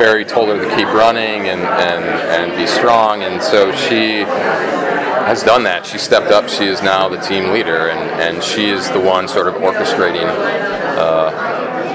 Barry 0.00 0.24
told 0.24 0.48
her 0.48 0.56
to 0.56 0.76
keep 0.76 0.86
running 0.88 1.48
and, 1.48 1.60
and, 1.60 2.04
and 2.04 2.56
be 2.56 2.66
strong, 2.66 3.22
and 3.22 3.42
so 3.42 3.70
she 3.70 4.20
has 4.20 5.42
done 5.42 5.62
that. 5.64 5.84
She 5.84 5.98
stepped 5.98 6.32
up. 6.32 6.48
She 6.48 6.64
is 6.64 6.82
now 6.82 7.06
the 7.06 7.18
team 7.18 7.52
leader, 7.52 7.88
and, 7.90 8.00
and 8.18 8.42
she 8.42 8.70
is 8.70 8.90
the 8.92 8.98
one 8.98 9.28
sort 9.28 9.46
of 9.46 9.56
orchestrating 9.56 10.24
uh, 10.24 11.30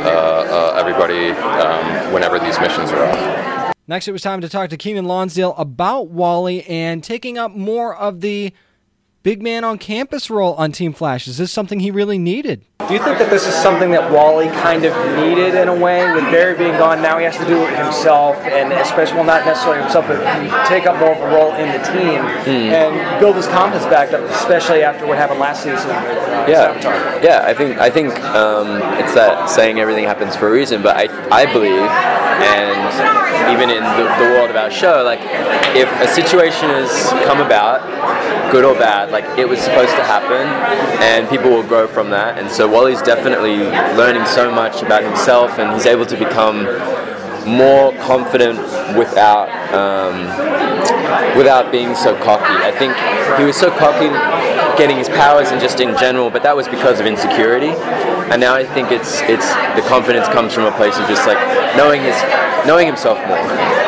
uh, 0.05 0.75
uh, 0.75 0.79
everybody 0.79 1.29
um, 1.31 2.13
whenever 2.13 2.37
these 2.37 2.59
missions 2.59 2.91
are 2.91 3.05
off. 3.05 3.73
Next, 3.87 4.07
it 4.07 4.11
was 4.11 4.21
time 4.21 4.41
to 4.41 4.49
talk 4.49 4.69
to 4.69 4.77
Keiynan 4.77 5.07
Lonsdale 5.07 5.55
about 5.57 6.09
Wally 6.09 6.63
and 6.67 7.03
taking 7.03 7.39
up 7.39 7.55
more 7.55 7.95
of 7.95 8.21
the 8.21 8.53
big 9.25 9.41
man 9.41 9.63
on 9.63 9.79
campus 9.79 10.29
role 10.29 10.53
on 10.53 10.71
Team 10.71 10.93
Flash. 10.93 11.27
Is 11.27 11.39
this 11.39 11.51
something 11.51 11.79
he 11.79 11.89
really 11.89 12.19
needed? 12.19 12.63
Do 12.87 12.93
you 12.93 13.01
think 13.01 13.17
that 13.17 13.31
this 13.31 13.47
is 13.47 13.55
something 13.55 13.89
that 13.89 14.11
Wally 14.11 14.49
kind 14.61 14.85
of 14.85 14.93
needed 15.17 15.55
in 15.55 15.67
a 15.67 15.73
way? 15.73 16.05
With 16.13 16.25
Barry 16.25 16.55
being 16.55 16.77
gone, 16.77 17.01
now 17.01 17.17
he 17.17 17.25
has 17.25 17.35
to 17.37 17.45
do 17.45 17.57
it 17.63 17.75
himself, 17.75 18.37
and 18.45 18.71
especially, 18.71 19.15
well, 19.15 19.25
not 19.25 19.43
necessarily 19.43 19.81
himself, 19.81 20.05
but 20.05 20.21
take 20.67 20.85
up 20.85 20.99
more 20.99 21.15
of 21.15 21.17
a 21.17 21.35
role 21.35 21.53
in 21.55 21.65
the 21.73 21.81
team 21.89 22.21
mm. 22.45 22.69
and 22.69 23.19
build 23.19 23.35
his 23.35 23.47
confidence 23.47 23.89
back 23.89 24.13
up, 24.13 24.21
especially 24.29 24.83
after 24.83 25.07
what 25.07 25.17
happened 25.17 25.39
last 25.39 25.63
season 25.63 25.89
with 25.89 26.21
uh, 26.29 26.45
yeah. 26.47 27.23
Yeah, 27.23 27.41
I 27.47 27.55
think 27.55 27.79
I 27.79 27.89
think 27.89 28.13
um, 28.25 28.77
it's 29.01 29.15
that 29.15 29.49
saying 29.49 29.79
everything 29.79 30.03
happens 30.03 30.35
for 30.35 30.49
a 30.49 30.51
reason, 30.51 30.83
but 30.83 30.95
I 30.95 31.09
I 31.33 31.51
believe, 31.51 31.73
and 31.73 33.25
even 33.49 33.71
in 33.71 33.81
the, 33.81 34.05
the 34.21 34.29
world 34.37 34.51
of 34.51 34.55
our 34.55 34.69
show, 34.69 35.01
like 35.01 35.21
if 35.75 35.89
a 36.01 36.07
situation 36.07 36.69
has 36.69 37.09
come 37.25 37.41
about, 37.41 37.81
good 38.51 38.63
or 38.63 38.75
bad, 38.75 39.11
like 39.15 39.39
it 39.39 39.47
was 39.47 39.59
supposed 39.61 39.95
to 39.95 40.03
happen, 40.03 40.43
and 41.01 41.29
people 41.29 41.49
will 41.49 41.63
grow 41.63 41.87
from 41.87 42.09
that, 42.09 42.37
and 42.37 42.51
so 42.51 42.67
Wally's 42.67 43.01
definitely 43.01 43.59
learning 43.95 44.25
so 44.25 44.51
much 44.51 44.83
about 44.83 45.03
himself, 45.03 45.57
and 45.57 45.71
he's 45.71 45.85
able 45.85 46.05
to 46.05 46.17
become 46.17 46.65
more 47.47 47.93
confident 48.03 48.59
without 48.97 49.47
um, 49.71 50.17
without 51.37 51.71
being 51.71 51.95
so 51.95 52.13
cocky. 52.27 52.55
I 52.59 52.71
think 52.75 52.91
he 53.39 53.45
was 53.45 53.55
so 53.55 53.71
cocky 53.71 54.11
getting 54.77 54.97
his 54.97 55.07
powers 55.07 55.47
and 55.47 55.61
just 55.61 55.79
in 55.79 55.95
general, 55.97 56.29
but 56.29 56.43
that 56.43 56.53
was 56.53 56.67
because 56.67 56.99
of 56.99 57.05
insecurity. 57.05 57.71
And 58.31 58.41
now 58.41 58.53
I 58.53 58.65
think 58.65 58.91
it's 58.91 59.21
it's 59.31 59.47
the 59.79 59.87
confidence 59.87 60.27
comes 60.27 60.53
from 60.53 60.65
a 60.65 60.75
place 60.75 60.97
of 60.99 61.07
just 61.07 61.25
like 61.25 61.39
knowing 61.77 62.01
his 62.01 62.17
knowing 62.67 62.85
himself 62.85 63.17
more. 63.29 63.37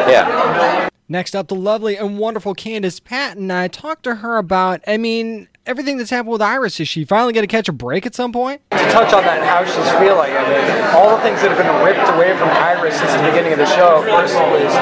Yeah. 0.08 0.87
Next 1.10 1.36
up, 1.36 1.48
the 1.48 1.56
lovely 1.56 1.96
and 1.96 2.20
wonderful 2.20 2.54
Candice 2.54 3.02
Patton. 3.02 3.50
I 3.50 3.70
talked 3.70 4.04
to 4.04 4.16
her 4.16 4.38
about, 4.38 4.82
I 4.86 4.98
mean, 4.98 5.48
everything 5.66 5.98
that's 5.98 6.10
happened 6.10 6.34
with 6.34 6.42
Iris. 6.42 6.82
Is 6.82 6.90
she 6.90 7.06
finally 7.06 7.32
going 7.32 7.48
to 7.48 7.52
catch 7.52 7.70
a 7.70 7.74
break 7.74 8.06
at 8.06 8.14
some 8.14 8.34
point? 8.34 8.62
To 8.72 8.78
touch 8.78 9.14
on 9.14 9.24
that 9.24 9.40
and 9.40 9.46
how 9.48 9.64
she's 9.64 9.90
feeling, 10.00 10.36
I 10.36 10.44
mean, 10.50 10.77
all 10.98 11.14
the 11.14 11.22
things 11.22 11.38
that 11.46 11.54
have 11.54 11.62
been 11.62 11.70
ripped 11.86 12.10
away 12.18 12.34
from 12.34 12.50
Iris 12.50 12.98
since 12.98 13.14
the 13.14 13.22
beginning 13.30 13.54
of 13.54 13.62
the 13.62 13.70
show. 13.78 14.02
First 14.02 14.34
it 14.34 14.50
was, 14.50 14.74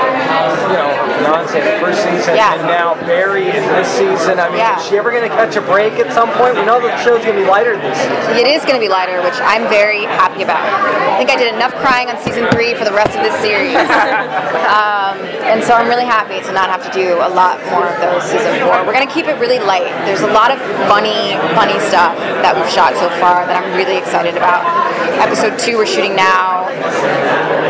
you 0.71 0.79
know, 0.79 0.95
the 1.43 1.79
first 1.83 2.03
season, 2.03 2.35
Yeah. 2.35 2.55
and 2.55 2.63
now 2.63 2.95
Barry 3.03 3.47
in 3.51 3.63
this 3.75 3.87
season. 3.87 4.39
I 4.39 4.49
mean, 4.49 4.59
Yeah. 4.59 4.79
is 4.79 4.85
she 4.85 4.97
ever 4.97 5.11
going 5.11 5.27
to 5.27 5.35
catch 5.35 5.55
a 5.55 5.61
break 5.61 5.99
at 5.99 6.11
some 6.13 6.29
point? 6.31 6.55
We 6.55 6.63
know 6.63 6.79
the 6.79 6.95
show's 7.03 7.23
going 7.23 7.35
to 7.35 7.43
be 7.43 7.47
lighter 7.47 7.75
this 7.77 7.97
season. 7.97 8.37
It 8.37 8.47
is 8.47 8.63
going 8.63 8.75
to 8.75 8.79
be 8.79 8.89
lighter, 8.89 9.21
which 9.21 9.39
I'm 9.41 9.67
very 9.67 10.03
happy 10.05 10.43
about. 10.43 10.63
I 10.63 11.17
think 11.17 11.29
I 11.29 11.35
did 11.35 11.53
enough 11.53 11.73
crying 11.83 12.09
on 12.09 12.17
season 12.23 12.47
three 12.51 12.73
for 12.75 12.85
the 12.85 12.93
rest 12.93 13.15
of 13.15 13.23
this 13.23 13.35
series. 13.39 13.75
um, 14.71 15.19
and 15.47 15.63
so 15.63 15.73
I'm 15.73 15.87
really 15.87 16.05
happy 16.05 16.39
to 16.43 16.51
not 16.51 16.69
have 16.69 16.83
to 16.85 16.91
do 16.91 17.19
a 17.23 17.29
lot 17.29 17.59
more 17.71 17.87
of 17.87 17.97
those 17.99 18.23
season 18.23 18.59
four. 18.63 18.83
We're 18.85 18.95
going 18.95 19.07
to 19.07 19.13
keep 19.13 19.27
it 19.27 19.39
really 19.39 19.59
light. 19.59 19.87
There's 20.05 20.21
a 20.23 20.31
lot 20.31 20.51
of 20.51 20.59
funny, 20.91 21.39
funny 21.55 21.79
stuff 21.87 22.15
that 22.43 22.55
we've 22.55 22.69
shot 22.71 22.95
so 22.95 23.07
far 23.19 23.45
that 23.47 23.55
I'm 23.55 23.71
really 23.75 23.97
excited 23.97 24.35
about. 24.35 24.63
Episode 25.19 25.57
two 25.57 25.77
we're 25.77 25.85
shooting 25.87 26.04
now. 26.13 26.67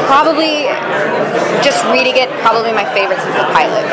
Probably, 0.09 0.65
just 1.63 1.85
reading 1.93 2.17
it, 2.17 2.27
probably 2.41 2.73
my 2.73 2.85
favorite 2.91 3.21
since 3.21 3.35
the 3.35 3.47
pilot. 3.53 3.85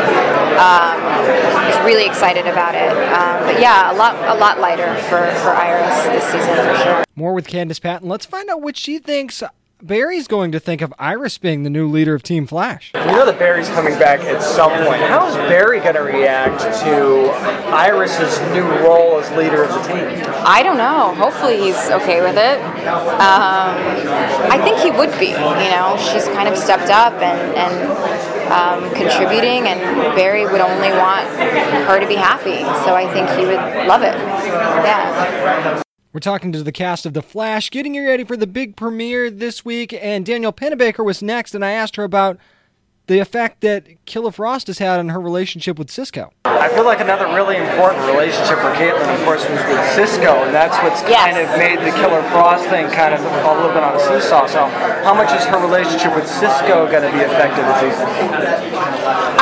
Um, 0.56 0.96
I 0.98 1.68
was 1.68 1.78
really 1.84 2.06
excited 2.06 2.46
about 2.46 2.74
it. 2.74 2.90
Um, 3.12 3.44
but 3.46 3.60
yeah, 3.60 3.92
a 3.92 3.94
lot, 3.94 4.16
a 4.24 4.34
lot 4.38 4.58
lighter 4.58 4.94
for, 5.02 5.20
for 5.42 5.50
Iris 5.52 5.94
this 6.06 6.24
season 6.24 6.56
for 6.56 6.76
sure. 6.82 7.04
More 7.14 7.34
with 7.34 7.46
Candice 7.46 7.80
Patton. 7.80 8.08
Let's 8.08 8.24
find 8.26 8.48
out 8.48 8.62
what 8.62 8.76
she 8.76 8.98
thinks 8.98 9.42
Barry's 9.82 10.28
going 10.28 10.52
to 10.52 10.60
think 10.60 10.80
of 10.80 10.94
Iris 10.96 11.38
being 11.38 11.64
the 11.64 11.70
new 11.70 11.88
leader 11.88 12.14
of 12.14 12.22
Team 12.22 12.46
Flash. 12.46 12.92
We 12.94 13.00
know 13.06 13.26
that 13.26 13.36
Barry's 13.36 13.68
coming 13.70 13.98
back 13.98 14.20
at 14.20 14.40
some 14.40 14.70
point. 14.86 15.02
How 15.02 15.26
is 15.26 15.34
Barry 15.50 15.80
going 15.80 15.96
to 15.96 16.02
react 16.02 16.60
to 16.84 17.26
Iris's 17.74 18.38
new 18.54 18.62
role 18.86 19.18
as 19.18 19.28
leader 19.32 19.64
of 19.64 19.70
the 19.70 19.82
team? 19.82 20.06
I 20.46 20.62
don't 20.62 20.78
know. 20.78 21.12
Hopefully 21.16 21.60
he's 21.60 21.90
okay 21.90 22.20
with 22.22 22.38
it. 22.38 22.62
Um, 23.18 23.74
I 24.46 24.60
think 24.62 24.78
he 24.78 24.92
would 24.92 25.10
be. 25.18 25.34
You 25.34 25.70
know, 25.74 25.98
she's 25.98 26.26
kind 26.28 26.48
of 26.48 26.56
stepped 26.56 26.90
up 26.90 27.14
and, 27.14 27.56
and 27.58 28.52
um, 28.52 28.94
contributing, 28.94 29.66
and 29.66 29.80
Barry 30.14 30.46
would 30.46 30.60
only 30.60 30.90
want 30.90 31.26
her 31.90 31.98
to 31.98 32.06
be 32.06 32.14
happy. 32.14 32.62
So 32.86 32.94
I 32.94 33.12
think 33.12 33.28
he 33.30 33.46
would 33.46 33.88
love 33.88 34.02
it. 34.02 34.14
Yeah. 34.14 35.82
We're 36.12 36.20
talking 36.20 36.52
to 36.52 36.62
the 36.62 36.72
cast 36.72 37.06
of 37.06 37.14
The 37.14 37.22
Flash, 37.22 37.70
getting 37.70 37.94
you 37.94 38.06
ready 38.06 38.24
for 38.24 38.36
the 38.36 38.46
big 38.46 38.76
premiere 38.76 39.30
this 39.30 39.64
week, 39.64 39.94
and 39.94 40.26
Danielle 40.26 40.52
Panabaker 40.52 41.02
was 41.02 41.22
next, 41.22 41.54
and 41.54 41.64
I 41.64 41.70
asked 41.70 41.96
her 41.96 42.04
about 42.04 42.36
the 43.06 43.18
effect 43.18 43.62
that 43.62 43.86
Killer 44.04 44.30
Frost 44.30 44.66
has 44.66 44.76
had 44.76 44.98
on 44.98 45.08
her 45.08 45.20
relationship 45.20 45.78
with 45.78 45.90
Cisco. 45.90 46.30
I 46.62 46.68
feel 46.68 46.84
like 46.84 47.00
another 47.00 47.26
really 47.26 47.56
important 47.58 48.06
relationship 48.06 48.62
for 48.62 48.70
Caitlin, 48.78 49.02
of 49.10 49.18
course, 49.26 49.42
was 49.50 49.58
with 49.66 49.82
Cisco, 49.98 50.46
and 50.46 50.54
that's 50.54 50.78
what's 50.78 51.02
kind 51.02 51.34
of 51.34 51.50
made 51.58 51.82
the 51.82 51.90
Killer 51.98 52.22
Frost 52.30 52.70
thing 52.70 52.86
kind 52.86 53.10
of 53.12 53.18
a 53.18 53.50
little 53.58 53.74
bit 53.74 53.82
on 53.82 53.98
a 53.98 53.98
seesaw. 53.98 54.46
So, 54.46 54.70
how 55.02 55.12
much 55.12 55.34
is 55.34 55.42
her 55.50 55.58
relationship 55.58 56.14
with 56.14 56.30
Cisco 56.30 56.86
going 56.86 57.02
to 57.02 57.10
be 57.10 57.18
affected 57.18 57.66
this 57.66 57.90
season? 57.90 58.06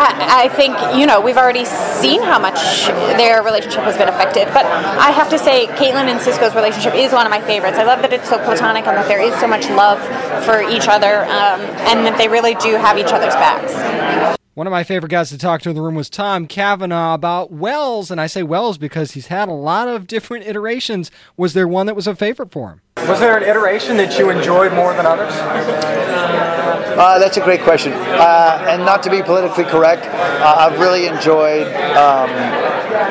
I, 0.00 0.48
I 0.48 0.48
think, 0.48 0.80
you 0.96 1.04
know, 1.04 1.20
we've 1.20 1.36
already 1.36 1.66
seen 1.66 2.22
how 2.22 2.40
much 2.40 2.88
their 3.20 3.42
relationship 3.42 3.84
has 3.84 3.98
been 3.98 4.08
affected, 4.08 4.48
but 4.56 4.64
I 4.64 5.12
have 5.12 5.28
to 5.28 5.38
say, 5.38 5.66
Caitlin 5.76 6.08
and 6.08 6.18
Cisco's 6.24 6.54
relationship 6.54 6.94
is 6.94 7.12
one 7.12 7.26
of 7.26 7.30
my 7.30 7.42
favorites. 7.42 7.76
I 7.76 7.84
love 7.84 8.00
that 8.00 8.14
it's 8.14 8.30
so 8.30 8.40
platonic 8.48 8.86
and 8.86 8.96
that 8.96 9.08
there 9.08 9.20
is 9.20 9.38
so 9.40 9.46
much 9.46 9.68
love 9.68 10.00
for 10.48 10.64
each 10.64 10.88
other, 10.88 11.28
um, 11.28 11.60
and 11.84 12.00
that 12.08 12.16
they 12.16 12.28
really 12.28 12.54
do 12.64 12.80
have 12.80 12.96
each 12.96 13.12
other's 13.12 13.36
backs. 13.36 14.39
One 14.54 14.66
of 14.66 14.72
my 14.72 14.82
favorite 14.82 15.10
guys 15.10 15.30
to 15.30 15.38
talk 15.38 15.62
to 15.62 15.70
in 15.70 15.76
the 15.76 15.80
room 15.80 15.94
was 15.94 16.10
Tom 16.10 16.48
Cavanagh 16.48 17.14
about 17.14 17.52
Wells, 17.52 18.10
and 18.10 18.20
I 18.20 18.26
say 18.26 18.42
Wells 18.42 18.78
because 18.78 19.12
he's 19.12 19.28
had 19.28 19.48
a 19.48 19.52
lot 19.52 19.86
of 19.86 20.08
different 20.08 20.44
iterations. 20.44 21.12
Was 21.36 21.54
there 21.54 21.68
one 21.68 21.86
that 21.86 21.94
was 21.94 22.08
a 22.08 22.16
favorite 22.16 22.50
for 22.50 22.70
him? 22.70 22.80
Was 23.08 23.20
there 23.20 23.36
an 23.36 23.44
iteration 23.44 23.96
that 23.98 24.18
you 24.18 24.28
enjoyed 24.28 24.72
more 24.72 24.92
than 24.94 25.06
others? 25.06 25.32
Uh, 26.98 27.20
that's 27.20 27.36
a 27.36 27.40
great 27.40 27.60
question. 27.60 27.92
Uh, 27.92 28.66
and 28.68 28.84
not 28.84 29.04
to 29.04 29.10
be 29.10 29.22
politically 29.22 29.64
correct, 29.64 30.04
uh, 30.06 30.56
I've 30.58 30.80
really 30.80 31.06
enjoyed. 31.06 31.68
Um, 31.96 32.28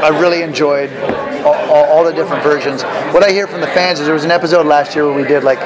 I 0.03 0.09
really 0.19 0.41
enjoyed 0.41 0.91
all, 1.43 1.55
all, 1.55 1.85
all 1.85 2.03
the 2.03 2.11
different 2.11 2.43
versions. 2.43 2.83
What 3.13 3.23
I 3.23 3.31
hear 3.31 3.47
from 3.47 3.61
the 3.61 3.67
fans 3.67 4.01
is 4.01 4.05
there 4.05 4.13
was 4.13 4.25
an 4.25 4.31
episode 4.31 4.65
last 4.65 4.93
year 4.93 5.05
where 5.05 5.15
we 5.15 5.25
did 5.25 5.45
like 5.45 5.59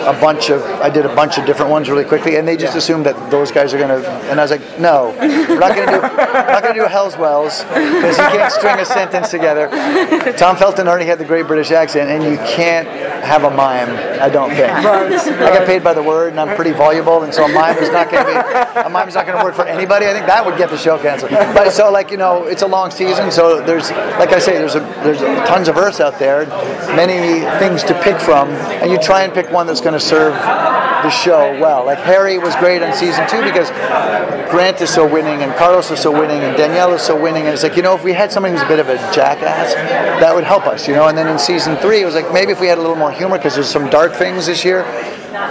a 0.00 0.12
bunch 0.20 0.50
of. 0.50 0.62
I 0.80 0.90
did 0.90 1.06
a 1.06 1.14
bunch 1.14 1.38
of 1.38 1.46
different 1.46 1.70
ones 1.70 1.88
really 1.88 2.04
quickly, 2.04 2.36
and 2.36 2.46
they 2.46 2.56
just 2.56 2.76
assumed 2.76 3.06
that 3.06 3.30
those 3.30 3.50
guys 3.50 3.74
are 3.74 3.78
gonna. 3.78 3.98
And 4.30 4.40
I 4.40 4.44
was 4.44 4.50
like, 4.50 4.78
no, 4.78 5.14
we're 5.18 5.58
not 5.58 5.74
gonna 5.74 5.92
do. 5.92 6.00
We're 6.00 6.52
not 6.52 6.62
gonna 6.62 6.74
do 6.74 6.86
Hell's 6.86 7.16
Wells 7.16 7.64
because 7.64 8.16
you 8.18 8.24
can't 8.24 8.52
string 8.52 8.78
a 8.78 8.84
sentence 8.84 9.30
together. 9.30 9.68
Tom 10.38 10.56
Felton 10.56 10.88
already 10.88 11.06
had 11.06 11.18
the 11.18 11.24
great 11.24 11.46
British 11.46 11.70
accent, 11.70 12.10
and 12.10 12.22
you 12.22 12.36
can't 12.54 12.88
have 13.22 13.44
a 13.44 13.50
mime. 13.50 13.90
I 14.20 14.28
don't 14.28 14.50
think. 14.50 14.70
I 14.70 15.52
get 15.52 15.66
paid 15.66 15.84
by 15.84 15.94
the 15.94 16.02
word, 16.02 16.30
and 16.30 16.40
I'm 16.40 16.56
pretty 16.56 16.72
voluble, 16.72 17.22
and 17.22 17.32
so 17.32 17.44
a 17.44 17.48
mime 17.52 17.78
is 17.78 17.90
not 17.90 18.10
going 18.10 18.24
to 18.24 18.32
be 18.32 18.80
a 18.80 18.88
mime 18.88 19.08
is 19.08 19.14
not 19.14 19.26
going 19.26 19.38
to 19.38 19.44
work 19.44 19.54
for 19.54 19.66
anybody. 19.66 20.06
I 20.06 20.12
think 20.12 20.26
that 20.26 20.44
would 20.44 20.58
get 20.58 20.70
the 20.70 20.78
show 20.78 20.98
canceled. 20.98 21.30
But 21.30 21.70
so 21.70 21.90
like 21.90 22.10
you 22.10 22.16
know, 22.16 22.46
it's 22.46 22.62
a 22.62 22.66
long 22.66 22.90
season, 22.90 23.30
so 23.30 23.60
there's 23.62 23.90
like 23.90 24.32
I 24.32 24.38
say, 24.38 24.58
there's 24.58 24.74
a 24.74 24.80
there's 25.04 25.20
tons 25.48 25.68
of 25.68 25.76
Earths 25.76 26.00
out 26.00 26.18
there, 26.18 26.46
many 26.94 27.40
things 27.58 27.82
to 27.84 27.94
pick 28.02 28.18
from, 28.20 28.48
and 28.48 28.90
you 28.90 28.98
try 28.98 29.22
and 29.22 29.32
pick 29.32 29.50
one 29.50 29.66
that's 29.66 29.80
going 29.80 29.94
to 29.94 30.00
serve 30.00 30.34
the 31.02 31.10
show 31.10 31.58
well. 31.60 31.84
Like 31.84 31.98
Harry 31.98 32.38
was 32.38 32.54
great 32.56 32.82
on 32.82 32.94
season 32.94 33.28
two 33.28 33.42
because 33.42 33.70
Grant 34.50 34.80
is 34.80 34.90
so 34.90 35.06
winning, 35.06 35.42
and 35.42 35.54
Carlos 35.54 35.90
is 35.90 36.00
so 36.00 36.10
winning, 36.10 36.42
and 36.42 36.56
Danielle 36.56 36.92
is 36.94 37.02
so 37.02 37.20
winning, 37.20 37.44
and 37.44 37.54
it's 37.54 37.62
like 37.62 37.76
you 37.76 37.82
know, 37.82 37.94
if 37.94 38.04
we 38.04 38.12
had 38.12 38.32
somebody 38.32 38.54
who's 38.54 38.62
a 38.62 38.68
bit 38.68 38.78
of 38.78 38.88
a 38.88 38.96
jackass, 39.12 39.74
that 39.74 40.34
would 40.34 40.44
help 40.44 40.66
us, 40.66 40.88
you 40.88 40.94
know. 40.94 41.08
And 41.08 41.16
then 41.16 41.28
in 41.28 41.38
season 41.38 41.76
three, 41.76 42.02
it 42.02 42.04
was 42.04 42.14
like 42.14 42.32
maybe 42.32 42.52
if 42.52 42.60
we 42.60 42.66
had 42.66 42.78
a 42.78 42.80
little 42.80 42.96
more 42.96 43.12
humor 43.12 43.36
because 43.36 43.54
there's 43.54 43.70
some 43.70 43.88
dark 43.90 44.12
things 44.12 44.46
this 44.46 44.64
year 44.64 44.84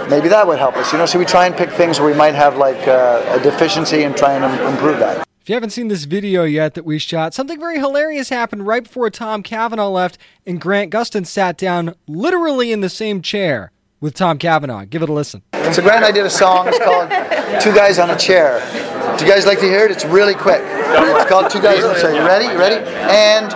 maybe 0.08 0.28
that 0.28 0.46
would 0.46 0.58
help 0.58 0.76
us. 0.76 0.92
You 0.92 0.98
know, 0.98 1.06
so 1.06 1.18
we 1.18 1.24
try 1.24 1.46
and 1.46 1.56
pick 1.56 1.70
things 1.70 2.00
where 2.00 2.10
we 2.10 2.16
might 2.16 2.34
have 2.34 2.56
like 2.56 2.88
uh, 2.88 3.38
a 3.38 3.42
deficiency 3.42 4.02
and 4.02 4.16
try 4.16 4.34
and 4.34 4.44
im- 4.44 4.66
improve 4.66 4.98
that. 4.98 5.26
If 5.40 5.48
you 5.48 5.54
haven't 5.54 5.70
seen 5.70 5.88
this 5.88 6.04
video 6.04 6.44
yet 6.44 6.74
that 6.74 6.84
we 6.84 6.98
shot, 6.98 7.32
something 7.32 7.58
very 7.58 7.78
hilarious 7.78 8.28
happened 8.28 8.66
right 8.66 8.82
before 8.82 9.08
Tom 9.08 9.42
Cavanagh 9.42 9.88
left, 9.88 10.18
and 10.46 10.60
Grant 10.60 10.92
Gustin 10.92 11.26
sat 11.26 11.56
down 11.56 11.94
literally 12.06 12.72
in 12.72 12.82
the 12.82 12.90
same 12.90 13.22
chair 13.22 13.72
with 14.00 14.14
Tom 14.14 14.38
Cavanagh. 14.38 14.86
Give 14.86 15.02
it 15.02 15.08
a 15.08 15.12
listen. 15.12 15.42
So 15.52 15.82
Grant 15.82 15.96
and 15.96 16.04
I 16.06 16.10
did 16.10 16.24
a 16.26 16.30
song. 16.30 16.66
It's 16.68 16.78
called 16.78 17.10
Two 17.60 17.74
Guys 17.74 17.98
on 17.98 18.10
a 18.10 18.16
Chair. 18.16 18.60
Do 19.18 19.24
you 19.24 19.30
guys 19.30 19.46
like 19.46 19.58
to 19.60 19.66
hear 19.66 19.84
it? 19.84 19.90
It's 19.90 20.04
really 20.04 20.34
quick. 20.34 20.62
It's 20.64 21.28
called 21.28 21.50
Two 21.50 21.60
Guys 21.60 21.84
on 21.84 21.94
a 21.94 22.00
Chair. 22.00 22.14
You 22.14 22.26
ready? 22.26 22.46
You 22.46 22.58
ready? 22.58 22.76
And 22.76 23.50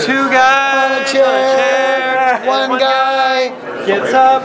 two 0.00 0.30
guys 0.30 0.92
on 0.92 1.02
a 1.02 1.04
chair. 1.06 2.46
One 2.46 2.78
guy 2.78 3.48
gets 3.86 4.14
up. 4.14 4.42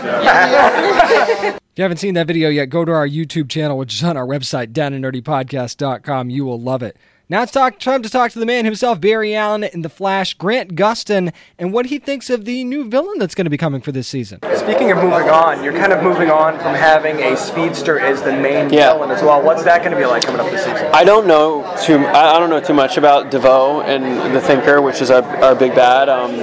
If 1.54 1.80
you 1.80 1.82
haven't 1.84 1.98
seen 1.98 2.14
that 2.14 2.28
video 2.28 2.50
yet, 2.50 2.68
go 2.68 2.86
to 2.86 2.92
our 2.92 3.08
YouTube 3.08 3.50
channel, 3.50 3.78
which 3.78 3.94
is 3.96 4.04
on 4.04 4.16
our 4.18 4.26
website, 4.26 4.68
downandnerdypodcast.com. 4.72 6.30
You 6.30 6.46
will 6.46 6.60
love 6.60 6.82
it. 6.82 6.98
Now 7.28 7.42
it's 7.42 7.52
talk, 7.52 7.80
time 7.80 8.04
to 8.04 8.10
talk 8.10 8.30
to 8.34 8.40
the 8.40 8.46
man 8.46 8.66
himself, 8.66 9.02
Barry 9.02 9.36
Allen 9.36 9.64
in 9.64 9.82
The 9.82 9.90
Flash, 9.90 10.36
Grant 10.36 10.76
Gustin, 10.76 11.34
and 11.58 11.74
what 11.74 11.88
he 11.88 11.98
thinks 11.98 12.30
of 12.30 12.46
the 12.46 12.64
new 12.64 12.88
villain 12.88 13.18
that's 13.18 13.34
going 13.34 13.46
to 13.46 13.50
be 13.50 13.58
coming 13.58 13.82
for 13.82 13.92
this 13.92 14.08
season. 14.08 14.40
Speaking 14.56 14.92
of 14.92 14.98
moving 14.98 15.28
on, 15.32 15.64
you're 15.64 15.74
kind 15.74 15.92
of 15.92 16.04
moving 16.04 16.30
on 16.30 16.60
from 16.60 16.76
having 16.76 17.16
a 17.24 17.36
speedster 17.36 18.00
as 18.00 18.22
the 18.22 18.32
main 18.32 18.70
Yeah. 18.72 18.94
villain 18.94 19.10
as 19.10 19.24
well. 19.24 19.42
What's 19.42 19.64
that 19.64 19.80
going 19.80 19.94
to 19.94 19.98
be 19.98 20.06
like 20.06 20.22
coming 20.24 20.40
up 20.40 20.52
this 20.52 20.66
season? 20.66 20.86
I 20.94 21.04
don't 21.04 21.26
know 21.26 21.64
too. 21.82 21.98
I 21.98 22.36
I 22.36 22.40
don't 22.40 22.52
know 22.52 22.60
too 22.60 22.74
much 22.76 22.98
about 22.98 23.32
DeVoe 23.32 23.82
and 23.82 24.36
the 24.36 24.42
Thinker, 24.42 24.80
which 24.82 25.02
is 25.02 25.10
our, 25.10 25.24
our 25.44 25.56
big 25.56 25.74
bad. 25.74 26.10
Um, 26.10 26.36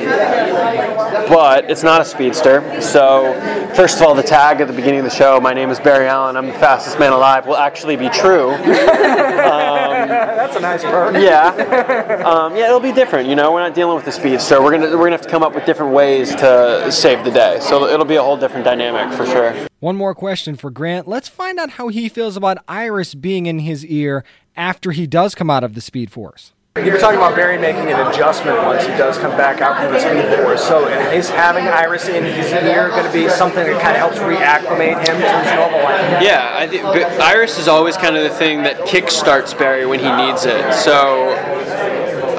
but 1.29 1.71
it's 1.71 1.83
not 1.85 2.01
a 2.01 2.05
speedster. 2.05 2.81
So, 2.81 3.35
first 3.77 3.99
of 4.01 4.07
all, 4.07 4.15
the 4.15 4.23
tag 4.23 4.61
at 4.61 4.67
the 4.67 4.73
beginning 4.73 5.01
of 5.01 5.05
the 5.05 5.11
show, 5.11 5.39
"My 5.41 5.53
name 5.53 5.71
is 5.71 5.79
Barry 5.79 6.09
Allen. 6.09 6.37
I'm 6.37 6.47
the 6.47 6.53
fastest 6.55 6.99
man 6.99 7.13
alive," 7.13 7.47
will 7.47 7.57
actually 7.57 7.97
be 7.97 8.09
true. 8.09 8.51
That's 8.63 10.57
a 10.57 10.61
nice 10.61 10.72
perk. 10.81 11.15
yeah, 11.15 12.23
um, 12.27 12.57
yeah, 12.57 12.67
it'll 12.67 12.81
be 12.81 12.93
different. 12.93 13.29
You 13.29 13.35
know, 13.35 13.53
we're 13.53 13.61
not 13.61 13.75
dealing 13.75 13.95
with 13.97 14.05
the 14.05 14.13
speedster. 14.13 14.63
We're 14.63 14.71
gonna 14.71 14.97
we're 14.97 15.05
gonna 15.05 15.13
have 15.13 15.23
to 15.23 15.29
come 15.29 15.43
up 15.43 15.55
with 15.55 15.67
different 15.67 15.93
ways 15.93 16.35
to 16.37 16.91
save 16.91 17.25
the 17.25 17.31
day. 17.31 17.59
So 17.61 17.85
it'll 17.87 18.07
be 18.07 18.17
a 18.17 18.23
whole 18.23 18.37
different 18.37 18.65
dynamic 18.65 19.17
for 19.17 19.27
sure. 19.27 19.55
One 19.81 19.97
more 19.97 20.15
question 20.15 20.57
for 20.57 20.71
Grant. 20.71 21.07
Let's 21.09 21.29
find 21.29 21.59
out 21.59 21.71
how 21.71 21.89
he 21.89 22.09
feels 22.09 22.37
about 22.37 22.59
Iris 22.69 23.15
being 23.15 23.47
in 23.47 23.59
his 23.59 23.85
ear 23.85 24.25
after 24.57 24.93
he 24.93 25.07
does 25.07 25.35
come 25.35 25.51
out 25.51 25.65
of 25.65 25.75
the 25.75 25.81
Speed 25.81 26.11
Force. 26.11 26.53
You 26.75 26.91
were 26.91 26.99
talking 26.99 27.19
about 27.19 27.37
Barry 27.37 27.59
making 27.59 27.93
an 27.93 28.01
adjustment 28.09 28.57
once 28.65 28.83
he 28.83 28.89
does 28.97 29.19
come 29.19 29.33
back 29.33 29.61
out 29.61 29.77
from 29.77 29.93
the 29.93 30.01
Speed 30.01 30.25
Force. 30.43 30.67
So 30.67 30.89
is 31.13 31.29
having 31.29 31.69
Iris 31.69 32.09
in 32.09 32.25
his 32.25 32.51
ear 32.51 32.89
going 32.89 33.05
to 33.05 33.13
be 33.13 33.29
something 33.29 33.67
that 33.67 33.79
kind 33.83 33.93
of 33.93 34.01
helps 34.01 34.17
reacclimate 34.17 34.97
him 35.07 35.21
to 35.21 35.29
his 35.45 35.53
normal 35.53 35.85
life? 35.85 36.23
Yeah, 36.23 36.51
I 36.57 36.67
think 36.67 36.83
Iris 37.21 37.59
is 37.59 37.69
always 37.69 37.99
kind 37.99 38.17
of 38.17 38.23
the 38.23 38.31
thing 38.31 38.63
that 38.63 38.79
kickstarts 38.89 39.57
Barry 39.57 39.85
when 39.85 40.01
he 40.01 40.11
needs 40.17 40.47
it. 40.47 40.73
So 40.73 41.37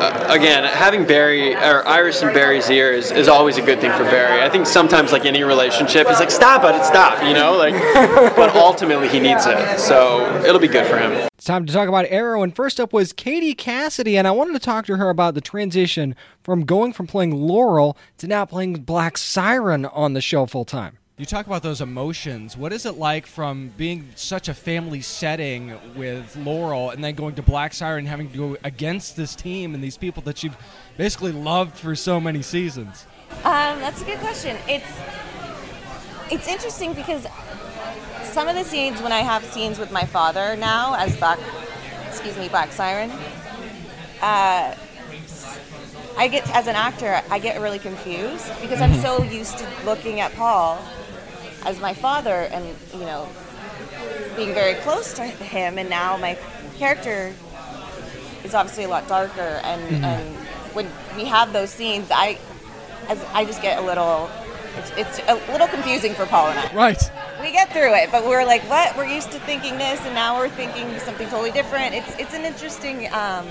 uh, 0.03 0.27
again, 0.29 0.63
having 0.63 1.05
Barry 1.05 1.55
or 1.55 1.87
Iris 1.87 2.21
in 2.21 2.33
Barry's 2.33 2.69
ear 2.69 2.91
is, 2.91 3.11
is 3.11 3.27
always 3.27 3.57
a 3.57 3.61
good 3.61 3.79
thing 3.79 3.91
for 3.91 4.03
Barry. 4.03 4.41
I 4.41 4.49
think 4.49 4.65
sometimes, 4.65 5.11
like 5.11 5.25
any 5.25 5.43
relationship, 5.43 6.07
he's 6.07 6.19
like, 6.19 6.31
"Stop 6.31 6.63
it, 6.63 6.83
stop," 6.85 7.23
you 7.23 7.33
know, 7.33 7.55
like. 7.57 7.73
but 8.35 8.55
ultimately, 8.55 9.07
he 9.07 9.19
needs 9.19 9.45
it, 9.45 9.79
so 9.79 10.43
it'll 10.45 10.59
be 10.59 10.67
good 10.67 10.85
for 10.85 10.97
him. 10.97 11.11
It's 11.35 11.45
time 11.45 11.65
to 11.65 11.73
talk 11.73 11.87
about 11.87 12.05
Arrow, 12.09 12.43
and 12.43 12.55
first 12.55 12.79
up 12.79 12.93
was 12.93 13.13
Katie 13.13 13.53
Cassidy, 13.53 14.17
and 14.17 14.27
I 14.27 14.31
wanted 14.31 14.53
to 14.53 14.59
talk 14.59 14.85
to 14.87 14.97
her 14.97 15.09
about 15.09 15.33
the 15.33 15.41
transition 15.41 16.15
from 16.43 16.65
going 16.65 16.93
from 16.93 17.07
playing 17.07 17.35
Laurel 17.35 17.97
to 18.17 18.27
now 18.27 18.45
playing 18.45 18.73
Black 18.83 19.17
Siren 19.17 19.85
on 19.85 20.13
the 20.13 20.21
show 20.21 20.45
full 20.45 20.65
time. 20.65 20.97
You 21.15 21.27
talk 21.27 21.45
about 21.45 21.61
those 21.61 21.79
emotions. 21.79 22.57
What 22.57 22.73
is 22.73 22.87
it 22.87 22.97
like 22.97 23.27
from 23.27 23.71
being 23.77 24.09
such 24.15 24.49
a 24.49 24.53
family 24.55 25.01
setting 25.01 25.77
with 25.95 26.35
Laurel 26.35 26.89
and 26.89 27.03
then 27.03 27.13
going 27.13 27.35
to 27.35 27.43
Black 27.43 27.75
Siren 27.75 27.99
and 27.99 28.07
having 28.07 28.31
to 28.31 28.37
go 28.37 28.57
against 28.63 29.15
this 29.15 29.35
team 29.35 29.75
and 29.75 29.83
these 29.83 29.95
people 29.95 30.23
that 30.23 30.41
you've 30.41 30.57
basically 30.97 31.31
loved 31.31 31.77
for 31.77 31.93
so 31.93 32.19
many 32.19 32.41
seasons? 32.41 33.05
Um, 33.43 33.79
that's 33.79 34.01
a 34.01 34.05
good 34.05 34.17
question. 34.17 34.57
It's 34.67 34.87
it's 36.31 36.47
interesting 36.47 36.93
because 36.93 37.27
some 38.23 38.47
of 38.47 38.55
the 38.55 38.63
scenes 38.63 38.99
when 38.99 39.11
I 39.11 39.19
have 39.19 39.43
scenes 39.45 39.77
with 39.77 39.91
my 39.91 40.05
father 40.05 40.55
now 40.55 40.95
as 40.95 41.15
Black, 41.17 41.37
excuse 42.07 42.35
me, 42.37 42.49
Black 42.49 42.71
Siren, 42.71 43.11
uh, 44.19 44.75
I 46.17 46.27
get 46.27 46.49
as 46.55 46.65
an 46.65 46.75
actor 46.75 47.21
I 47.29 47.37
get 47.37 47.61
really 47.61 47.77
confused 47.77 48.49
because 48.61 48.81
I'm 48.81 48.95
so 48.95 49.21
used 49.21 49.59
to 49.59 49.67
looking 49.85 50.19
at 50.19 50.33
Paul 50.33 50.83
as 51.65 51.79
my 51.79 51.93
father 51.93 52.47
and 52.51 52.65
you 52.93 52.99
know 53.05 53.27
being 54.35 54.53
very 54.53 54.73
close 54.75 55.13
to 55.13 55.23
him 55.23 55.77
and 55.77 55.89
now 55.89 56.17
my 56.17 56.37
character 56.77 57.33
is 58.43 58.53
obviously 58.53 58.83
a 58.83 58.87
lot 58.89 59.07
darker 59.07 59.59
and, 59.63 59.81
Mhm. 59.89 60.03
and 60.03 60.35
when 60.73 60.87
we 61.15 61.25
have 61.25 61.53
those 61.53 61.69
scenes 61.69 62.09
I 62.11 62.37
as 63.09 63.23
I 63.33 63.45
just 63.45 63.61
get 63.61 63.77
a 63.77 63.81
little 63.81 64.29
it's, 64.75 64.91
it's 65.19 65.29
a 65.29 65.35
little 65.51 65.67
confusing 65.67 66.15
for 66.15 66.25
Paul 66.25 66.47
and 66.47 66.57
I. 66.57 66.73
Right. 66.73 67.11
We 67.39 67.51
get 67.51 67.71
through 67.71 67.93
it, 67.93 68.09
but 68.11 68.25
we're 68.25 68.43
like, 68.43 68.63
what? 68.67 68.97
We're 68.97 69.05
used 69.05 69.31
to 69.33 69.39
thinking 69.41 69.77
this, 69.77 69.99
and 70.03 70.15
now 70.15 70.35
we're 70.35 70.49
thinking 70.49 70.97
something 70.97 71.27
totally 71.29 71.51
different. 71.51 71.93
It's 71.93 72.15
it's 72.17 72.33
an 72.33 72.43
interesting 72.43 73.05
um, 73.13 73.45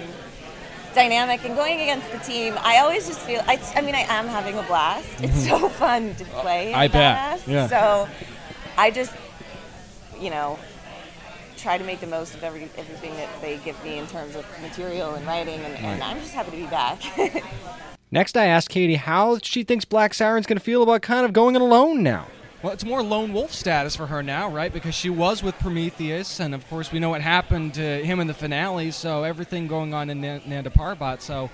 dynamic, 0.95 1.45
and 1.45 1.55
going 1.57 1.81
against 1.81 2.11
the 2.13 2.19
team, 2.19 2.55
I 2.61 2.79
always 2.79 3.07
just 3.07 3.21
feel. 3.21 3.41
I, 3.47 3.61
I 3.77 3.81
mean, 3.81 3.95
I 3.95 4.01
am 4.09 4.27
having 4.27 4.57
a 4.59 4.63
blast. 4.65 5.09
It's 5.23 5.47
Mhm. 5.47 5.49
so 5.61 5.69
fun 5.69 6.15
to 6.17 6.25
play. 6.25 6.73
I 6.75 6.85
in 6.87 6.91
bet. 6.93 7.43
Yeah. 7.47 7.67
So, 7.69 8.09
I 8.79 8.91
just, 8.91 9.13
you 10.21 10.31
know, 10.31 10.59
try 11.57 11.79
to 11.79 11.85
make 11.85 12.01
the 12.01 12.07
most 12.07 12.35
of 12.35 12.43
every 12.43 12.63
everything 12.77 13.15
that 13.17 13.29
they 13.41 13.57
give 13.59 13.83
me 13.85 13.99
in 13.99 14.07
terms 14.07 14.35
of 14.37 14.45
material 14.61 15.15
and 15.15 15.27
writing, 15.27 15.61
and, 15.61 15.75
and 15.77 16.03
I'm 16.03 16.19
just 16.21 16.33
happy 16.35 16.51
to 16.53 16.57
be 16.57 16.67
back. 16.67 17.01
Next, 18.11 18.37
I 18.37 18.45
asked 18.47 18.69
Katie 18.69 18.97
how 18.97 19.39
she 19.43 19.63
thinks 19.65 19.85
Black 19.87 20.13
Siren's 20.13 20.47
going 20.47 20.59
to 20.59 20.63
feel 20.65 20.83
about 20.83 21.01
kind 21.01 21.25
of 21.25 21.33
going 21.33 21.55
it 21.55 21.63
alone 21.63 22.03
now. 22.03 22.27
Well, 22.63 22.73
it's 22.73 22.85
more 22.85 23.03
lone 23.03 23.33
wolf 23.33 23.53
status 23.53 23.97
for 23.97 24.07
her 24.07 24.23
now, 24.23 24.49
right? 24.49 24.73
Because 24.73 24.95
she 24.95 25.11
was 25.11 25.43
with 25.43 25.59
Prometheus, 25.59 26.39
and 26.39 26.55
of 26.55 26.69
course 26.71 26.93
we 26.93 27.01
know 27.01 27.11
what 27.11 27.21
happened 27.21 27.75
to 27.75 28.05
him 28.05 28.21
in 28.21 28.29
the 28.29 28.35
finale. 28.35 28.93
So 28.93 29.25
everything 29.25 29.67
going 29.67 29.93
on 29.95 30.09
in 30.09 30.21
Nan- 30.21 30.43
Nanda 30.47 30.71
Parbat. 30.71 31.23
So 31.23 31.51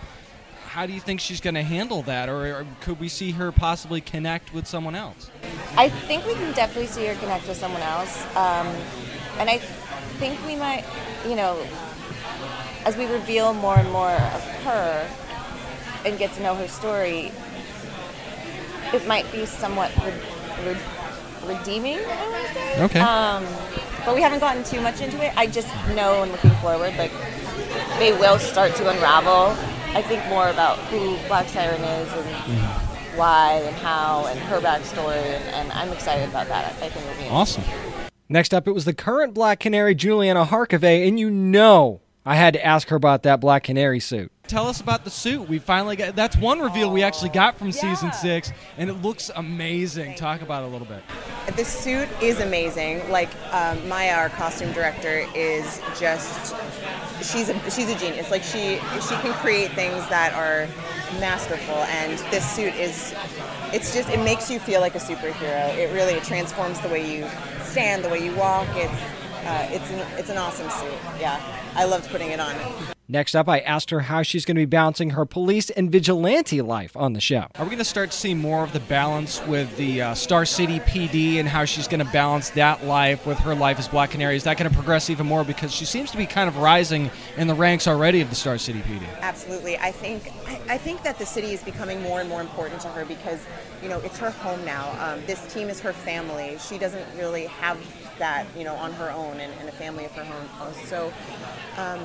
how 0.67 0.85
do 0.85 0.93
you 0.93 1.01
think 1.01 1.21
she's 1.21 1.41
going 1.41 1.55
to 1.55 1.63
handle 1.63 2.03
that, 2.03 2.29
or, 2.29 2.45
or 2.59 2.67
could 2.83 3.01
we 3.01 3.09
see 3.09 3.31
her 3.31 3.51
possibly 3.51 4.03
connect 4.03 4.53
with 4.53 4.67
someone 4.67 4.95
else? 4.95 5.31
I 5.79 5.89
think 5.89 6.27
we 6.27 6.35
can 6.35 6.53
definitely 6.53 6.89
see 6.89 7.07
her 7.07 7.15
connect 7.15 7.49
with 7.49 7.57
someone 7.57 7.81
else. 7.81 8.23
Um, 8.37 8.67
and 9.39 9.49
I 9.49 9.59
think 10.19 10.39
we 10.47 10.57
might, 10.57 10.85
you 11.27 11.37
know, 11.37 11.59
as 12.85 12.99
we 12.99 13.07
reveal 13.07 13.55
more 13.55 13.79
and 13.79 13.91
more 13.93 14.11
of 14.11 14.43
her 14.65 15.09
and 16.05 16.19
get 16.19 16.35
to 16.35 16.43
know 16.43 16.55
her 16.55 16.69
story, 16.69 17.33
it 18.93 19.07
might 19.07 19.31
be 19.33 19.47
somewhat 19.47 19.91
re- 20.05 20.13
re- 20.65 21.55
redeeming, 21.57 21.99
I 21.99 22.51
say. 22.53 22.83
Okay. 22.85 23.01
Um, 23.01 23.45
but 24.05 24.15
we 24.15 24.23
haven't 24.23 24.41
gotten 24.41 24.65
too 24.65 24.81
much 24.81 25.01
into 25.01 25.25
it. 25.25 25.33
I 25.37 25.47
just 25.47 25.69
know 25.95 26.23
and 26.23 26.33
looking 26.33 26.51
forward, 26.63 26.97
like, 26.97 27.13
they 27.99 28.13
will 28.13 28.39
start 28.39 28.75
to 28.77 28.89
unravel. 28.89 29.57
I 29.95 30.03
think 30.03 30.27
more 30.29 30.49
about 30.49 30.79
who 30.91 31.17
Black 31.29 31.49
Siren 31.49 31.83
is 31.83 32.13
and 32.13 32.27
why 33.17 33.63
and 33.65 33.77
how 33.77 34.27
and 34.27 34.39
her 34.39 34.61
backstory, 34.61 35.17
and, 35.17 35.45
and 35.55 35.73
I'm 35.73 35.93
excited 35.93 36.29
about 36.29 36.49
that. 36.49 36.67
I 36.67 36.71
think 36.71 36.97
it'll 36.97 37.23
be 37.23 37.29
Awesome. 37.29 37.65
Next 38.29 38.53
up, 38.53 38.69
it 38.69 38.73
was 38.73 38.85
the 38.85 38.95
current 38.95 39.33
Black 39.35 39.59
Canary, 39.61 39.95
Juliana 39.95 40.45
Harkavy, 40.45 41.09
and 41.09 41.19
you 41.19 41.31
know 41.31 42.03
I 42.27 42.37
had 42.37 42.53
to 42.55 42.65
ask 42.65 42.89
her 42.89 42.97
about 42.97 43.23
that 43.23 43.41
Black 43.41 43.65
Canary 43.65 44.01
suit. 44.01 44.31
Tell 44.49 44.67
us 44.67 44.81
about 44.81 45.05
the 45.05 45.11
suit. 45.11 45.47
We 45.47 45.59
finally 45.59 45.95
got 45.95 46.17
that's 46.17 46.35
one 46.39 46.61
reveal 46.61 46.91
we 46.91 47.03
actually 47.03 47.29
got 47.29 47.59
from 47.59 47.71
season 47.71 48.15
six, 48.15 48.51
and 48.79 48.89
it 48.89 48.95
looks 48.95 49.31
amazing. 49.37 50.15
Talk 50.15 50.41
about 50.41 50.63
it 50.63 50.69
a 50.69 50.69
little 50.71 50.87
bit. 50.87 51.03
The 51.55 51.67
suit 51.67 52.09
is 52.23 52.41
amazing. 52.41 53.11
Like 53.11 53.29
um, 53.53 53.87
Maya, 53.87 54.15
our 54.15 54.31
costume 54.31 54.73
director, 54.73 55.27
is 55.35 55.83
just 56.01 56.57
she's 57.19 57.51
a 57.51 57.71
she's 57.71 57.91
a 57.91 57.99
genius. 57.99 58.31
Like 58.31 58.43
she 58.43 58.77
she 59.07 59.17
can 59.17 59.35
create 59.35 59.71
things 59.73 60.09
that 60.09 60.33
are 60.33 60.67
masterful, 61.21 61.75
and 61.75 62.19
this 62.31 62.51
suit 62.51 62.75
is 62.75 63.15
it's 63.75 63.93
just 63.93 64.09
it 64.09 64.25
makes 64.25 64.51
you 64.51 64.59
feel 64.59 64.81
like 64.81 64.95
a 64.95 64.99
superhero. 64.99 65.77
It 65.77 65.93
really 65.93 66.15
it 66.15 66.25
transforms 66.25 66.81
the 66.81 66.89
way 66.89 67.19
you 67.19 67.29
stand, 67.65 68.03
the 68.03 68.09
way 68.09 68.25
you 68.25 68.35
walk. 68.35 68.67
It's 68.71 69.03
uh, 69.45 69.69
it's 69.71 69.91
an, 69.91 69.99
it's 70.19 70.31
an 70.31 70.39
awesome 70.39 70.71
suit. 70.71 70.99
Yeah, 71.21 71.39
I 71.75 71.85
loved 71.85 72.09
putting 72.09 72.31
it 72.31 72.41
on. 72.41 72.57
Next 73.11 73.35
up, 73.35 73.49
I 73.49 73.61
asked 73.61 73.89
her 73.89 74.01
how 74.01 74.21
she's 74.21 74.45
going 74.45 74.57
to 74.57 74.61
be 74.61 74.67
balancing 74.67 75.11
her 75.11 75.25
police 75.25 75.71
and 75.71 75.91
vigilante 75.91 76.61
life 76.61 76.95
on 76.95 77.15
the 77.15 77.23
show. 77.23 77.47
Are 77.55 77.65
we 77.65 77.71
going 77.71 77.79
to 77.79 77.85
start 77.85 78.13
seeing 78.13 78.37
more 78.37 78.63
of 78.63 78.75
the 78.75 78.81
balance 78.81 79.43
with 79.47 79.75
the 79.79 80.03
uh, 80.03 80.15
Star 80.15 80.45
City 80.45 80.81
PD 80.81 81.37
and 81.37 81.49
how 81.49 81.65
she's 81.65 81.89
going 81.89 82.05
to 82.05 82.13
balance 82.13 82.51
that 82.51 82.85
life 82.85 83.25
with 83.25 83.39
her 83.39 83.55
life 83.55 83.79
as 83.79 83.89
Black 83.89 84.11
Canary? 84.11 84.37
Is 84.37 84.45
that 84.45 84.59
going 84.59 84.69
to 84.69 84.77
progress 84.77 85.09
even 85.09 85.27
more 85.27 85.43
because 85.43 85.73
she 85.75 85.87
seems 85.87 86.11
to 86.11 86.19
be 86.19 86.27
kind 86.27 86.51
of 86.51 86.59
rising 86.59 87.11
in 87.39 87.47
the 87.47 87.55
ranks 87.55 87.89
already 87.89 88.21
of 88.21 88.29
the 88.29 88.37
Star 88.37 88.59
City 88.59 88.81
PD? 88.81 89.01
Absolutely. 89.23 89.79
I 89.79 89.91
think 89.91 90.31
I, 90.47 90.75
I 90.75 90.77
think 90.77 91.03
that 91.05 91.19
the 91.19 91.25
city 91.25 91.55
is 91.55 91.63
becoming 91.63 92.03
more 92.03 92.21
and 92.21 92.29
more 92.29 92.43
important 92.43 92.83
to 92.83 92.89
her 92.89 93.07
because 93.07 93.43
you 93.83 93.89
know 93.89 94.01
it's 94.01 94.19
her 94.19 94.31
home 94.31 94.63
now. 94.67 94.93
Um, 95.03 95.23
this 95.25 95.51
team 95.51 95.71
is 95.71 95.81
her 95.81 95.95
family. 95.95 96.59
She 96.59 96.77
doesn't 96.77 97.07
really 97.17 97.47
have 97.47 97.79
that 98.19 98.45
you 98.55 98.65
know 98.65 98.75
on 98.75 98.93
her 98.93 99.11
own 99.13 99.41
and, 99.41 99.53
and 99.61 99.69
a 99.71 99.73
family 99.73 100.05
of 100.05 100.13
her 100.13 100.23
own. 100.61 100.75
So 100.85 101.11
um, 101.79 102.01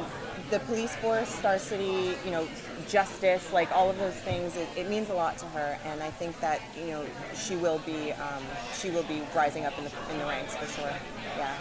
the 0.49 0.59
police 0.59 0.95
force, 0.97 1.29
Star 1.29 1.57
City, 1.57 2.15
you 2.25 2.31
know, 2.31 2.47
justice, 2.87 3.51
like 3.53 3.71
all 3.71 3.89
of 3.89 3.97
those 3.97 4.13
things, 4.13 4.55
it, 4.55 4.67
it 4.75 4.89
means 4.89 5.09
a 5.09 5.13
lot 5.13 5.37
to 5.39 5.45
her. 5.47 5.77
And 5.85 6.01
I 6.03 6.11
think 6.11 6.39
that 6.41 6.61
you 6.77 6.87
know 6.87 7.05
she 7.35 7.55
will 7.55 7.79
be 7.79 8.11
um, 8.13 8.43
she 8.73 8.91
will 8.91 9.03
be 9.03 9.21
rising 9.35 9.65
up 9.65 9.77
in 9.77 9.85
the 9.85 9.91
in 10.11 10.19
the 10.19 10.25
ranks 10.25 10.55
for 10.55 10.67
sure. 10.67 10.93
Yeah. 11.37 11.55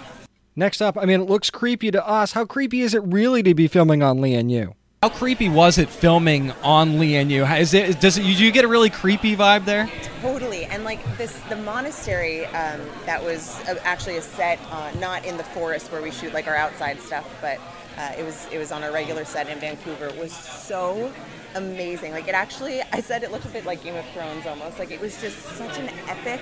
Next 0.55 0.83
up, 0.83 0.99
I 0.99 1.07
mean, 1.07 1.22
it 1.22 1.28
looks 1.28 1.49
creepy 1.49 1.91
to 1.93 2.07
us. 2.07 2.33
How 2.33 2.45
creepy 2.45 2.83
is 2.83 2.95
it 2.95 3.03
really 3.05 3.43
to 3.43 3.55
be 3.55 3.68
filming 3.68 4.03
on 4.03 4.20
Lee 4.20 4.33
Lian 4.33 4.51
Yu? 4.51 4.74
How 5.03 5.09
creepy 5.09 5.49
was 5.49 5.78
it 5.78 5.89
filming 5.89 6.53
on 6.62 6.99
Lian 6.99 7.30
Yu? 7.30 7.45
Is 7.45 7.74
it 7.74 8.01
does 8.01 8.18
it, 8.18 8.22
do 8.22 8.45
you 8.45 8.53
get 8.53 8.64
a 8.64 8.68
really 8.68 8.91
creepy 8.91 9.35
vibe 9.35 9.64
there? 9.64 9.91
Totally, 10.20 10.66
and 10.66 10.85
like 10.85 11.01
this, 11.16 11.41
the 11.49 11.57
monastery 11.57 12.45
um, 12.47 12.80
that 13.07 13.24
was 13.24 13.59
uh, 13.66 13.76
actually 13.83 14.18
a 14.18 14.22
set, 14.22 14.61
uh, 14.70 14.93
not 15.01 15.24
in 15.24 15.37
the 15.37 15.43
forest 15.43 15.91
where 15.91 16.03
we 16.03 16.12
shoot 16.12 16.33
like 16.33 16.47
our 16.47 16.55
outside 16.55 17.01
stuff, 17.01 17.28
but 17.41 17.59
uh, 17.99 18.12
it 18.18 18.24
was 18.24 18.47
it 18.51 18.59
was 18.59 18.72
on 18.72 18.82
a 18.82 18.93
regular 18.93 19.24
set 19.24 19.49
in 19.49 19.59
Vancouver. 19.59 20.07
It 20.07 20.18
Was 20.18 20.32
so 20.32 21.12
amazing. 21.55 22.12
Like 22.12 22.28
it 22.28 22.34
actually, 22.34 22.82
I 22.93 23.01
said 23.01 23.22
it 23.22 23.30
looked 23.30 23.45
a 23.45 23.49
bit 23.49 23.64
like 23.64 23.82
Game 23.82 23.97
of 23.97 24.05
Thrones 24.11 24.47
almost. 24.47 24.78
Like 24.78 24.90
it 24.90 25.01
was 25.01 25.20
just 25.20 25.38
such 25.57 25.78
an 25.78 25.88
epic. 26.09 26.40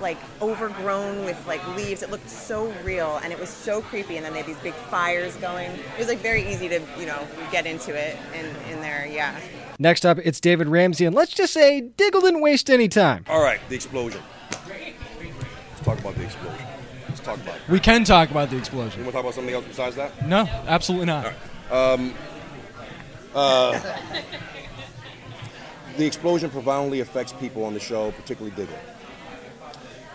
Like 0.00 0.18
overgrown 0.40 1.24
with 1.24 1.46
like 1.46 1.64
leaves, 1.76 2.02
it 2.02 2.10
looked 2.10 2.28
so 2.28 2.72
real 2.82 3.20
and 3.22 3.32
it 3.32 3.38
was 3.38 3.48
so 3.48 3.82
creepy. 3.82 4.16
And 4.16 4.24
then 4.26 4.32
they 4.32 4.38
had 4.38 4.48
these 4.48 4.58
big 4.58 4.74
fires 4.74 5.36
going. 5.36 5.70
It 5.70 5.98
was 5.98 6.08
like 6.08 6.18
very 6.18 6.50
easy 6.50 6.68
to 6.68 6.80
you 6.98 7.06
know 7.06 7.26
get 7.50 7.66
into 7.66 7.94
it 7.94 8.16
in 8.34 8.46
in 8.72 8.80
there. 8.80 9.06
Yeah. 9.06 9.38
Next 9.78 10.04
up, 10.04 10.18
it's 10.22 10.40
David 10.40 10.68
Ramsey, 10.68 11.04
and 11.04 11.14
let's 11.14 11.32
just 11.32 11.52
say 11.52 11.80
Diggle 11.80 12.20
didn't 12.20 12.40
waste 12.40 12.70
any 12.70 12.88
time. 12.88 13.24
All 13.28 13.42
right, 13.42 13.60
the 13.68 13.74
explosion. 13.74 14.20
Let's 14.50 15.80
talk 15.82 15.98
about 15.98 16.14
the 16.14 16.24
explosion. 16.24 16.66
Let's 17.12 17.20
talk 17.20 17.36
about 17.42 17.56
it. 17.56 17.62
We 17.68 17.78
can 17.78 18.04
talk 18.04 18.30
about 18.30 18.48
the 18.48 18.56
explosion. 18.56 19.00
You 19.00 19.04
want 19.04 19.12
to 19.12 19.12
talk 19.12 19.24
about 19.24 19.34
something 19.34 19.54
else 19.54 19.66
besides 19.66 19.96
that? 19.96 20.26
No, 20.26 20.48
absolutely 20.66 21.06
not. 21.06 21.34
Um, 21.70 22.14
uh, 23.34 23.78
the 25.98 26.06
explosion 26.06 26.48
profoundly 26.48 27.00
affects 27.00 27.34
people 27.34 27.66
on 27.66 27.74
the 27.74 27.80
show, 27.80 28.12
particularly 28.12 28.56
Diggle. 28.56 28.74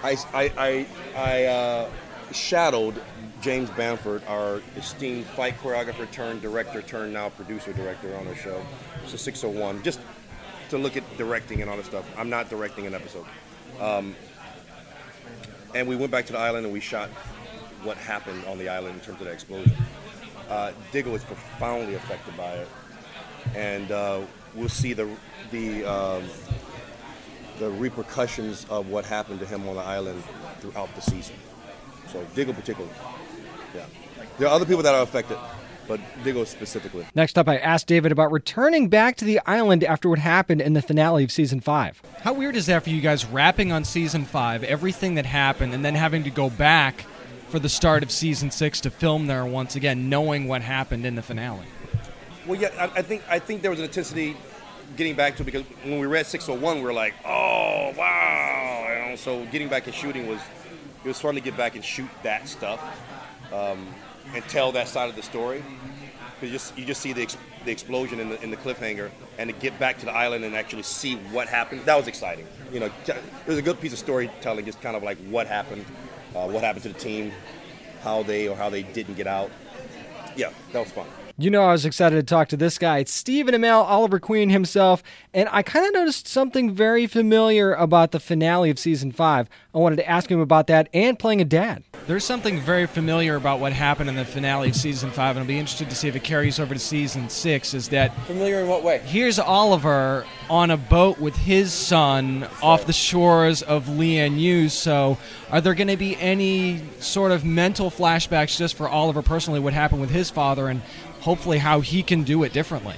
I, 0.02 0.18
I, 0.34 0.52
I, 0.58 0.88
I, 1.16 1.44
uh, 1.46 1.90
shadowed 2.32 3.00
James 3.42 3.70
Bamford, 3.70 4.24
our 4.28 4.62
esteemed 4.76 5.26
fight 5.28 5.58
choreographer 5.60 6.10
turned 6.12 6.42
director 6.42 6.82
turned 6.82 7.14
now 7.14 7.30
producer 7.30 7.74
director 7.74 8.18
on 8.18 8.28
our 8.28 8.36
show. 8.36 8.60
It's 9.04 9.14
a 9.14 9.20
601. 9.20 9.84
Just 9.84 10.00
to 10.70 10.80
look 10.80 10.98
at 10.98 11.04
directing 11.18 11.62
and 11.62 11.70
all 11.70 11.78
that 11.78 11.86
stuff. 11.86 12.06
I'm 12.18 12.30
not 12.30 12.50
directing 12.50 12.88
an 12.88 12.96
episode. 12.96 13.26
Um, 13.80 14.16
and 15.74 15.88
we 15.88 15.96
went 15.96 16.12
back 16.12 16.26
to 16.28 16.34
the 16.34 16.40
island 16.40 16.66
and 16.66 16.74
we 16.74 16.80
shot 16.80 17.10
what 17.84 17.98
happened 17.98 18.44
on 18.46 18.58
the 18.58 18.70
island 18.70 18.96
in 18.96 19.02
terms 19.02 19.20
of 19.22 19.28
the 19.28 19.32
explosion. 19.32 19.76
Uh, 20.50 20.72
Diggle 20.92 21.12
was 21.12 21.24
profoundly 21.24 21.96
affected 21.96 22.36
by 22.38 22.54
it, 22.54 22.68
and 23.56 23.92
uh, 23.92 24.22
we'll 24.56 24.70
see 24.70 24.94
the 24.94 25.10
the 25.52 25.84
um, 25.86 26.24
the 27.60 27.70
repercussions 27.72 28.66
of 28.70 28.88
what 28.88 29.06
happened 29.06 29.40
to 29.40 29.46
him 29.46 29.68
on 29.68 29.76
the 29.76 29.82
island 29.82 30.24
throughout 30.60 30.94
the 30.96 31.02
season. 31.02 31.36
So 32.12 32.26
Diggle 32.36 32.54
particularly, 32.54 32.94
yeah. 33.76 33.86
There 34.38 34.48
are 34.48 34.54
other 34.54 34.66
people 34.66 34.84
that 34.84 34.96
are 34.96 35.02
affected, 35.02 35.38
but 35.88 36.00
Diggle 36.24 36.46
specifically. 36.46 37.06
Next 37.16 37.38
up, 37.38 37.48
I 37.48 37.58
asked 37.58 37.88
David 37.88 38.12
about 38.12 38.32
returning 38.32 38.90
back 38.90 39.16
to 39.18 39.26
the 39.26 39.40
island 39.46 39.84
after 39.84 40.10
what 40.10 40.20
happened 40.20 40.62
in 40.62 40.74
the 40.74 40.82
finale 40.82 41.24
of 41.24 41.32
season 41.32 41.60
five. 41.60 42.02
How 42.22 42.34
weird 42.34 42.56
is 42.56 42.66
that 42.66 42.84
for 42.84 42.90
you 42.90 43.02
guys 43.02 43.26
wrapping 43.26 43.72
on 43.72 43.84
season 43.84 44.26
five, 44.26 44.64
everything 44.64 45.16
that 45.16 45.26
happened, 45.26 45.74
and 45.74 45.84
then 45.84 45.96
having 45.96 46.24
to 46.24 46.30
go 46.30 46.50
back 46.50 47.06
for 47.50 47.60
the 47.60 47.70
start 47.70 48.04
of 48.04 48.12
season 48.12 48.52
six 48.52 48.82
to 48.82 48.90
film 48.90 49.28
there 49.28 49.46
once 49.46 49.76
again, 49.76 50.10
knowing 50.10 50.48
what 50.48 50.62
happened 50.62 51.06
in 51.06 51.16
the 51.16 51.22
finale? 51.22 51.66
Well, 52.46 52.60
yeah, 52.60 52.70
I, 52.78 53.00
I 53.00 53.02
think 53.02 53.24
I 53.30 53.40
think 53.40 53.62
there 53.62 53.72
was 53.72 53.80
an 53.80 53.86
intensity 53.86 54.36
getting 54.96 55.16
back 55.16 55.36
to 55.38 55.44
it 55.44 55.46
because 55.46 55.64
when 55.84 56.00
we 56.00 56.08
read 56.08 56.26
601, 56.26 56.78
we 56.78 56.84
were 56.84 56.94
like, 56.94 57.14
oh 57.26 57.94
wow, 57.98 58.88
you 58.90 59.10
know. 59.10 59.16
So 59.16 59.46
getting 59.48 59.68
back 59.68 59.86
and 59.86 59.96
shooting 59.96 60.28
was 60.28 60.40
it 61.04 61.08
was 61.08 61.20
fun 61.20 61.36
to 61.36 61.42
get 61.42 61.56
back 61.56 61.76
and 61.76 61.84
shoot 61.84 62.10
that 62.24 62.48
stuff 62.48 62.82
um, 63.54 63.88
and 64.34 64.44
tell 64.46 64.72
that 64.74 64.88
side 64.88 65.10
of 65.10 65.16
the 65.16 65.24
story. 65.24 65.64
You 66.42 66.50
just 66.50 66.78
you 66.78 66.86
just 66.86 67.02
see 67.02 67.14
the, 67.14 67.24
ex- 67.24 67.38
the 67.66 67.72
explosion 67.72 68.20
in 68.20 68.30
the 68.30 68.42
in 68.44 68.52
the 68.52 68.58
cliffhanger 68.58 69.10
and 69.40 69.50
to 69.50 69.56
get 69.56 69.78
back 69.80 69.98
to 70.00 70.06
the 70.06 70.12
island 70.12 70.46
and 70.46 70.56
actually 70.56 70.84
see 70.84 71.16
what 71.16 71.48
happened. 71.48 71.82
That 71.86 71.96
was 71.96 72.08
exciting. 72.08 72.46
You 72.72 72.82
know, 72.82 72.90
it 73.08 73.48
was 73.48 73.58
a 73.58 73.62
good 73.62 73.80
piece 73.82 73.94
of 73.94 74.00
storytelling, 74.00 74.66
just 74.66 74.82
kind 74.82 74.96
of 74.96 75.02
like 75.02 75.18
what 75.30 75.48
happened, 75.48 75.86
uh, 76.36 76.48
what 76.48 76.64
happened 76.64 76.84
to 76.84 76.90
the 76.90 77.00
team, 77.00 77.32
how 78.04 78.22
they 78.24 78.48
or 78.48 78.56
how 78.56 78.70
they 78.70 78.84
didn't 78.84 79.16
get 79.16 79.26
out. 79.26 79.50
Yeah, 80.36 80.52
that 80.74 80.80
was 80.80 80.92
fun. 80.92 81.08
You 81.40 81.52
know, 81.52 81.62
I 81.62 81.74
was 81.74 81.86
excited 81.86 82.16
to 82.16 82.24
talk 82.24 82.48
to 82.48 82.58
this 82.58 82.80
guy. 82.80 82.98
It's 82.98 83.14
Stephen 83.14 83.54
Amell, 83.54 83.84
Oliver 83.84 84.20
Queen 84.20 84.50
himself, 84.50 85.04
and 85.36 85.48
I 85.52 85.62
kind 85.62 85.86
of 85.86 85.94
noticed 85.94 86.28
something 86.28 86.74
very 86.74 87.06
familiar 87.06 87.76
about 87.76 88.10
the 88.10 88.20
finale 88.20 88.72
of 88.72 88.80
season 88.80 89.12
five. 89.12 89.48
I 89.72 89.78
wanted 89.78 89.98
to 89.98 90.10
ask 90.10 90.32
him 90.32 90.40
about 90.40 90.66
that 90.66 90.90
and 90.96 91.20
playing 91.20 91.40
a 91.40 91.46
dad. 91.46 91.84
There's 92.08 92.26
something 92.26 92.60
very 92.60 92.88
familiar 92.88 93.36
about 93.36 93.60
what 93.60 93.72
happened 93.72 94.10
in 94.10 94.16
the 94.16 94.26
finale 94.26 94.70
of 94.70 94.76
season 94.76 95.12
five, 95.12 95.36
and 95.36 95.44
I'll 95.44 95.48
be 95.48 95.60
interested 95.60 95.92
to 95.92 95.96
see 95.96 96.08
if 96.08 96.16
it 96.16 96.24
carries 96.24 96.60
over 96.60 96.74
to 96.74 96.80
season 96.80 97.30
six. 97.30 97.76
Is 97.76 97.90
that 97.90 98.20
familiar 98.26 98.62
in 98.62 98.68
what 98.68 98.82
way? 98.82 99.00
Here's 99.06 99.38
Oliver 99.38 100.26
on 100.50 100.72
a 100.72 100.78
boat 100.78 101.20
with 101.20 101.36
his 101.36 101.72
son 101.72 102.48
off 102.64 102.88
the 102.88 102.94
shores 102.94 103.62
of 103.62 103.90
Lian 103.90 104.70
So, 104.70 105.20
are 105.52 105.62
there 105.62 105.76
going 105.76 105.90
to 105.90 105.98
be 105.98 106.16
any 106.18 106.82
sort 107.00 107.32
of 107.32 107.46
mental 107.46 107.92
flashbacks 107.92 108.58
just 108.58 108.76
for 108.76 108.90
Oliver 108.90 109.22
personally, 109.22 109.60
what 109.60 109.74
happened 109.74 110.02
with 110.02 110.10
his 110.10 110.30
father, 110.30 110.70
and 110.70 110.82
hopefully 111.28 111.58
how 111.58 111.82
he 111.82 112.02
can 112.02 112.24
do 112.24 112.44
it 112.44 112.54
differently? 112.54 112.96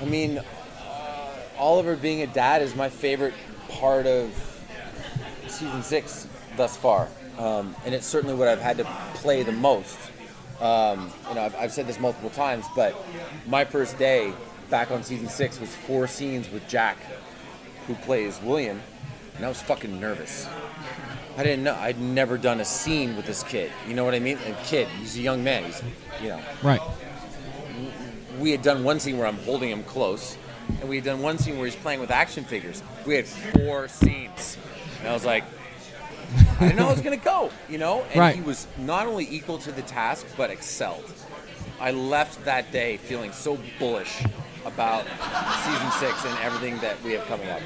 I 0.00 0.04
mean, 0.06 0.38
uh, 0.38 1.30
Oliver 1.56 1.94
being 1.94 2.22
a 2.22 2.26
dad 2.26 2.62
is 2.62 2.74
my 2.74 2.88
favorite 2.88 3.32
part 3.68 4.08
of 4.08 4.32
season 5.46 5.84
six 5.84 6.26
thus 6.56 6.76
far, 6.76 7.06
um, 7.38 7.76
and 7.84 7.94
it's 7.94 8.08
certainly 8.08 8.34
what 8.34 8.48
I've 8.48 8.60
had 8.60 8.78
to 8.78 8.84
play 9.14 9.44
the 9.44 9.52
most. 9.52 9.96
Um, 10.60 11.12
you 11.28 11.36
know, 11.36 11.42
I've, 11.42 11.54
I've, 11.54 11.72
said 11.72 11.86
this 11.86 12.00
multiple 12.00 12.30
times, 12.30 12.64
but 12.74 12.96
my 13.46 13.64
first 13.64 13.98
day 13.98 14.32
back 14.68 14.90
on 14.90 15.04
season 15.04 15.28
six 15.28 15.60
was 15.60 15.72
four 15.72 16.08
scenes 16.08 16.50
with 16.50 16.66
Jack, 16.66 16.96
who 17.86 17.94
plays 17.94 18.40
William, 18.42 18.82
and 19.36 19.44
I 19.44 19.48
was 19.48 19.62
fucking 19.62 20.00
nervous. 20.00 20.48
I 21.36 21.42
didn't 21.42 21.64
know. 21.64 21.74
I'd 21.74 22.00
never 22.00 22.38
done 22.38 22.60
a 22.60 22.64
scene 22.64 23.14
with 23.14 23.26
this 23.26 23.42
kid. 23.42 23.70
You 23.86 23.94
know 23.94 24.04
what 24.04 24.14
I 24.14 24.20
mean? 24.20 24.38
A 24.46 24.54
kid. 24.64 24.88
He's 24.88 25.16
a 25.16 25.20
young 25.20 25.44
man. 25.44 25.64
He's, 25.64 25.82
you 26.22 26.28
know. 26.28 26.40
Right. 26.62 26.80
We 28.38 28.50
had 28.50 28.62
done 28.62 28.84
one 28.84 29.00
scene 29.00 29.18
where 29.18 29.26
I'm 29.26 29.38
holding 29.38 29.70
him 29.70 29.82
close, 29.84 30.38
and 30.80 30.88
we 30.88 30.96
had 30.96 31.04
done 31.04 31.20
one 31.20 31.38
scene 31.38 31.56
where 31.56 31.66
he's 31.66 31.76
playing 31.76 32.00
with 32.00 32.10
action 32.10 32.44
figures. 32.44 32.82
We 33.06 33.14
had 33.16 33.26
four 33.26 33.88
scenes, 33.88 34.56
and 35.00 35.08
I 35.08 35.12
was 35.12 35.24
like, 35.24 35.44
I 36.58 36.60
didn't 36.60 36.76
know 36.76 36.84
how 36.84 36.90
it 36.90 36.94
was 36.94 37.02
gonna 37.02 37.16
go. 37.18 37.50
You 37.68 37.78
know. 37.78 38.02
And 38.10 38.16
right. 38.16 38.34
he 38.34 38.40
was 38.40 38.66
not 38.78 39.06
only 39.06 39.26
equal 39.30 39.58
to 39.58 39.72
the 39.72 39.82
task, 39.82 40.26
but 40.36 40.50
excelled. 40.50 41.12
I 41.78 41.90
left 41.90 42.44
that 42.46 42.72
day 42.72 42.96
feeling 42.96 43.32
so 43.32 43.58
bullish 43.78 44.24
about 44.64 45.04
season 45.64 45.90
six 45.92 46.24
and 46.24 46.38
everything 46.38 46.78
that 46.78 47.02
we 47.02 47.12
have 47.12 47.26
coming 47.26 47.48
up. 47.48 47.60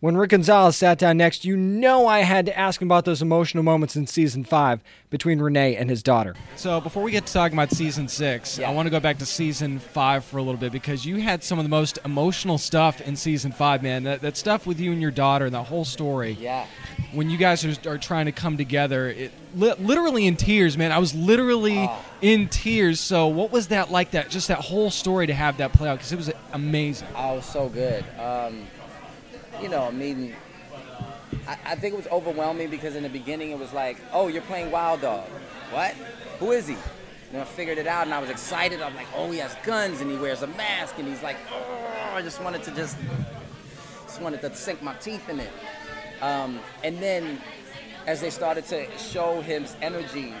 When 0.00 0.16
Rick 0.16 0.30
Gonzalez 0.30 0.76
sat 0.76 0.96
down 0.96 1.16
next, 1.16 1.44
you 1.44 1.56
know 1.56 2.06
I 2.06 2.20
had 2.20 2.46
to 2.46 2.56
ask 2.56 2.80
him 2.80 2.86
about 2.86 3.04
those 3.04 3.20
emotional 3.20 3.64
moments 3.64 3.96
in 3.96 4.06
season 4.06 4.44
five 4.44 4.80
between 5.10 5.40
Renee 5.40 5.74
and 5.74 5.90
his 5.90 6.04
daughter. 6.04 6.36
So 6.54 6.80
before 6.80 7.02
we 7.02 7.10
get 7.10 7.26
to 7.26 7.32
talking 7.32 7.58
about 7.58 7.72
season 7.72 8.06
six, 8.06 8.58
yeah. 8.58 8.70
I 8.70 8.74
want 8.74 8.86
to 8.86 8.90
go 8.90 9.00
back 9.00 9.18
to 9.18 9.26
season 9.26 9.80
five 9.80 10.24
for 10.24 10.38
a 10.38 10.42
little 10.42 10.60
bit 10.60 10.70
because 10.70 11.04
you 11.04 11.16
had 11.16 11.42
some 11.42 11.58
of 11.58 11.64
the 11.64 11.68
most 11.68 11.98
emotional 12.04 12.58
stuff 12.58 13.00
in 13.00 13.16
season 13.16 13.50
five, 13.50 13.82
man. 13.82 14.04
That, 14.04 14.20
that 14.20 14.36
stuff 14.36 14.68
with 14.68 14.78
you 14.78 14.92
and 14.92 15.02
your 15.02 15.10
daughter, 15.10 15.46
and 15.46 15.54
that 15.56 15.64
whole 15.64 15.84
story. 15.84 16.36
Yeah. 16.38 16.64
When 17.10 17.28
you 17.28 17.36
guys 17.36 17.64
are, 17.64 17.90
are 17.90 17.98
trying 17.98 18.26
to 18.26 18.32
come 18.32 18.56
together, 18.56 19.08
it 19.08 19.32
li- 19.56 19.74
literally 19.80 20.28
in 20.28 20.36
tears, 20.36 20.78
man. 20.78 20.92
I 20.92 20.98
was 20.98 21.12
literally 21.12 21.88
oh. 21.88 22.04
in 22.22 22.48
tears. 22.48 23.00
So 23.00 23.26
what 23.26 23.50
was 23.50 23.68
that 23.68 23.90
like? 23.90 24.12
That 24.12 24.30
just 24.30 24.46
that 24.46 24.60
whole 24.60 24.92
story 24.92 25.26
to 25.26 25.34
have 25.34 25.56
that 25.56 25.72
play 25.72 25.88
out 25.88 25.98
because 25.98 26.12
it 26.12 26.16
was 26.16 26.30
amazing. 26.52 27.08
Oh, 27.16 27.34
was 27.34 27.46
so 27.46 27.68
good. 27.68 28.04
Um, 28.16 28.68
you 29.60 29.68
know, 29.68 29.84
I 29.84 29.90
mean, 29.90 30.34
I, 31.46 31.58
I, 31.64 31.74
think 31.74 31.94
it 31.94 31.96
was 31.96 32.06
overwhelming 32.08 32.70
because 32.70 32.94
in 32.94 33.02
the 33.02 33.08
beginning 33.08 33.50
it 33.50 33.58
was 33.58 33.72
like, 33.72 33.98
oh, 34.12 34.28
you're 34.28 34.42
playing 34.42 34.70
Wild 34.70 35.00
Dog. 35.00 35.28
What? 35.70 35.92
Who 36.38 36.52
is 36.52 36.68
he? 36.68 36.76
And 37.32 37.42
I 37.42 37.44
figured 37.44 37.78
it 37.78 37.86
out 37.86 38.04
and 38.04 38.14
I 38.14 38.20
was 38.20 38.30
excited. 38.30 38.80
I'm 38.80 38.94
like, 38.94 39.06
oh, 39.14 39.30
he 39.30 39.38
has 39.38 39.54
guns 39.64 40.00
and 40.00 40.10
he 40.10 40.16
wears 40.16 40.42
a 40.42 40.46
mask 40.46 40.98
and 40.98 41.06
he's 41.06 41.22
like, 41.22 41.36
oh, 41.52 42.12
I 42.14 42.22
just 42.22 42.42
wanted 42.42 42.62
to 42.64 42.70
just, 42.70 42.96
just 44.04 44.20
wanted 44.20 44.40
to 44.42 44.54
sink 44.54 44.82
my 44.82 44.94
teeth 44.94 45.28
in 45.28 45.40
it. 45.40 45.50
Um, 46.22 46.60
and 46.82 46.98
then 46.98 47.40
as 48.06 48.20
they 48.20 48.30
started 48.30 48.64
to 48.66 48.86
show 48.98 49.40
his 49.40 49.76
energy 49.82 50.32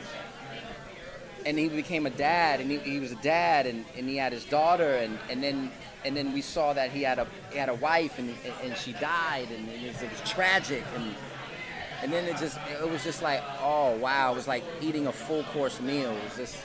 and 1.44 1.58
he 1.58 1.68
became 1.68 2.06
a 2.06 2.10
dad 2.10 2.60
and 2.60 2.70
he, 2.70 2.78
he 2.78 2.98
was 2.98 3.12
a 3.12 3.16
dad 3.16 3.66
and, 3.66 3.84
and 3.96 4.08
he 4.08 4.16
had 4.16 4.32
his 4.32 4.44
daughter 4.44 4.94
and, 4.94 5.18
and 5.30 5.42
then 5.42 5.70
and 6.08 6.16
then 6.16 6.32
we 6.32 6.40
saw 6.40 6.72
that 6.72 6.90
he 6.90 7.02
had 7.02 7.18
a 7.18 7.26
he 7.52 7.58
had 7.58 7.68
a 7.68 7.74
wife 7.74 8.18
and 8.18 8.34
and 8.64 8.74
she 8.78 8.94
died 8.94 9.46
and 9.54 9.68
it 9.68 9.92
was, 9.92 10.02
it 10.02 10.10
was 10.10 10.20
tragic 10.28 10.82
and 10.96 11.14
and 12.02 12.10
then 12.10 12.24
it 12.24 12.38
just 12.38 12.58
it 12.82 12.88
was 12.88 13.04
just 13.04 13.22
like 13.22 13.42
oh 13.60 13.94
wow. 13.98 14.32
It 14.32 14.36
was 14.36 14.48
like 14.48 14.64
eating 14.80 15.06
a 15.06 15.12
full 15.12 15.44
course 15.44 15.80
meal. 15.80 16.10
It 16.10 16.24
was 16.24 16.36
just 16.36 16.56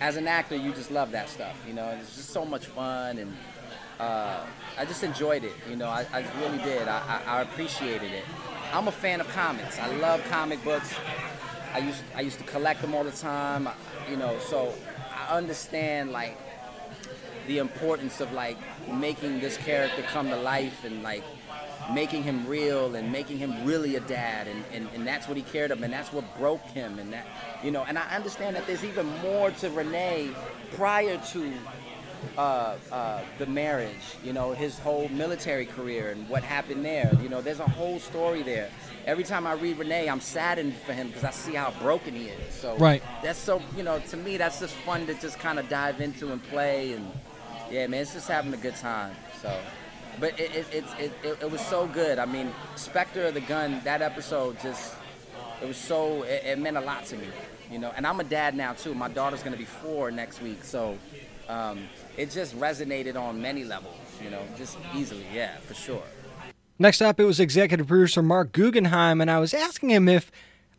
as 0.00 0.16
an 0.16 0.26
actor 0.26 0.56
you 0.56 0.72
just 0.72 0.90
love 0.90 1.12
that 1.12 1.28
stuff 1.28 1.56
you 1.68 1.72
know 1.72 1.86
it's 2.00 2.16
just 2.16 2.30
so 2.30 2.44
much 2.44 2.66
fun 2.66 3.18
and 3.18 3.36
uh, 4.00 4.40
I 4.76 4.84
just 4.84 5.04
enjoyed 5.04 5.44
it 5.44 5.52
you 5.68 5.76
know 5.76 5.88
I, 5.88 6.06
I 6.12 6.24
really 6.40 6.58
did. 6.64 6.88
I, 6.88 7.22
I, 7.26 7.38
I 7.38 7.42
appreciated 7.42 8.12
it. 8.12 8.24
I'm 8.72 8.88
a 8.88 8.92
fan 8.92 9.20
of 9.20 9.28
comics. 9.28 9.78
I 9.78 9.94
love 9.96 10.20
comic 10.30 10.64
books. 10.64 10.92
I 11.74 11.78
used 11.78 12.02
I 12.16 12.22
used 12.22 12.38
to 12.38 12.44
collect 12.44 12.80
them 12.80 12.94
all 12.94 13.04
the 13.04 13.12
time 13.12 13.68
you 14.10 14.16
know 14.16 14.38
so 14.38 14.72
I 15.12 15.36
understand 15.36 16.10
like 16.10 16.38
the 17.46 17.58
importance 17.58 18.20
of 18.20 18.32
like 18.32 18.56
making 18.92 19.40
this 19.40 19.56
character 19.56 20.02
come 20.02 20.28
to 20.28 20.36
life 20.36 20.84
and 20.84 21.02
like 21.02 21.22
making 21.92 22.22
him 22.22 22.46
real 22.46 22.94
and 22.94 23.10
making 23.12 23.38
him 23.38 23.64
really 23.64 23.96
a 23.96 24.00
dad 24.00 24.46
and, 24.46 24.64
and, 24.72 24.88
and 24.94 25.06
that's 25.06 25.28
what 25.28 25.36
he 25.36 25.42
cared 25.42 25.70
about 25.70 25.84
and 25.84 25.92
that's 25.92 26.12
what 26.12 26.24
broke 26.38 26.62
him 26.68 26.98
and 26.98 27.12
that 27.12 27.26
you 27.62 27.70
know 27.70 27.84
and 27.84 27.98
I 27.98 28.08
understand 28.14 28.56
that 28.56 28.66
there's 28.66 28.84
even 28.84 29.06
more 29.18 29.50
to 29.50 29.70
Renee 29.70 30.30
prior 30.72 31.18
to 31.32 31.52
uh, 32.38 32.76
uh, 32.90 33.20
the 33.38 33.46
marriage 33.46 34.16
you 34.22 34.32
know 34.32 34.52
his 34.52 34.78
whole 34.78 35.08
military 35.08 35.66
career 35.66 36.10
and 36.10 36.26
what 36.28 36.42
happened 36.42 36.84
there 36.84 37.12
you 37.22 37.28
know 37.28 37.42
there's 37.42 37.60
a 37.60 37.68
whole 37.68 37.98
story 37.98 38.42
there. 38.42 38.70
Every 39.06 39.24
time 39.24 39.46
I 39.46 39.52
read 39.52 39.78
Renee 39.78 40.08
I'm 40.08 40.20
saddened 40.20 40.74
for 40.74 40.94
him 40.94 41.08
because 41.08 41.24
I 41.24 41.30
see 41.30 41.54
how 41.54 41.72
broken 41.82 42.14
he 42.14 42.26
is. 42.26 42.54
So 42.54 42.76
right. 42.78 43.02
that's 43.22 43.38
so 43.38 43.60
you 43.76 43.82
know 43.82 43.98
to 44.08 44.16
me 44.16 44.38
that's 44.38 44.60
just 44.60 44.74
fun 44.74 45.06
to 45.06 45.14
just 45.14 45.38
kind 45.38 45.58
of 45.58 45.68
dive 45.68 46.00
into 46.00 46.32
and 46.32 46.42
play 46.44 46.92
and 46.92 47.12
yeah, 47.74 47.88
man, 47.88 48.02
it's 48.02 48.14
just 48.14 48.28
having 48.28 48.54
a 48.54 48.56
good 48.56 48.76
time. 48.76 49.16
So, 49.42 49.52
but 50.20 50.38
it 50.38 50.54
it, 50.54 50.66
it, 50.72 50.84
it, 51.00 51.12
it, 51.24 51.38
it 51.42 51.50
was 51.50 51.60
so 51.60 51.88
good. 51.88 52.20
I 52.20 52.24
mean, 52.24 52.52
Spectre 52.76 53.24
of 53.24 53.34
the 53.34 53.40
Gun, 53.40 53.80
that 53.82 54.00
episode 54.00 54.60
just, 54.60 54.94
it 55.60 55.66
was 55.66 55.76
so, 55.76 56.22
it, 56.22 56.44
it, 56.44 56.58
meant 56.60 56.76
a 56.76 56.80
lot 56.80 57.04
to 57.06 57.16
me, 57.16 57.26
you 57.72 57.80
know. 57.80 57.92
And 57.96 58.06
I'm 58.06 58.20
a 58.20 58.24
dad 58.24 58.54
now 58.54 58.74
too. 58.74 58.94
My 58.94 59.08
daughter's 59.08 59.42
gonna 59.42 59.56
be 59.56 59.64
four 59.64 60.12
next 60.12 60.40
week, 60.40 60.62
so 60.62 60.96
um, 61.48 61.88
it 62.16 62.30
just 62.30 62.56
resonated 62.60 63.16
on 63.16 63.42
many 63.42 63.64
levels, 63.64 63.96
you 64.22 64.30
know, 64.30 64.42
just 64.56 64.78
easily, 64.94 65.26
yeah, 65.34 65.56
for 65.56 65.74
sure. 65.74 66.04
Next 66.78 67.02
up, 67.02 67.18
it 67.18 67.24
was 67.24 67.40
executive 67.40 67.88
producer 67.88 68.22
Marc 68.22 68.52
Guggenheim, 68.52 69.20
and 69.20 69.28
I 69.28 69.40
was 69.40 69.52
asking 69.52 69.90
him 69.90 70.08
if 70.08 70.30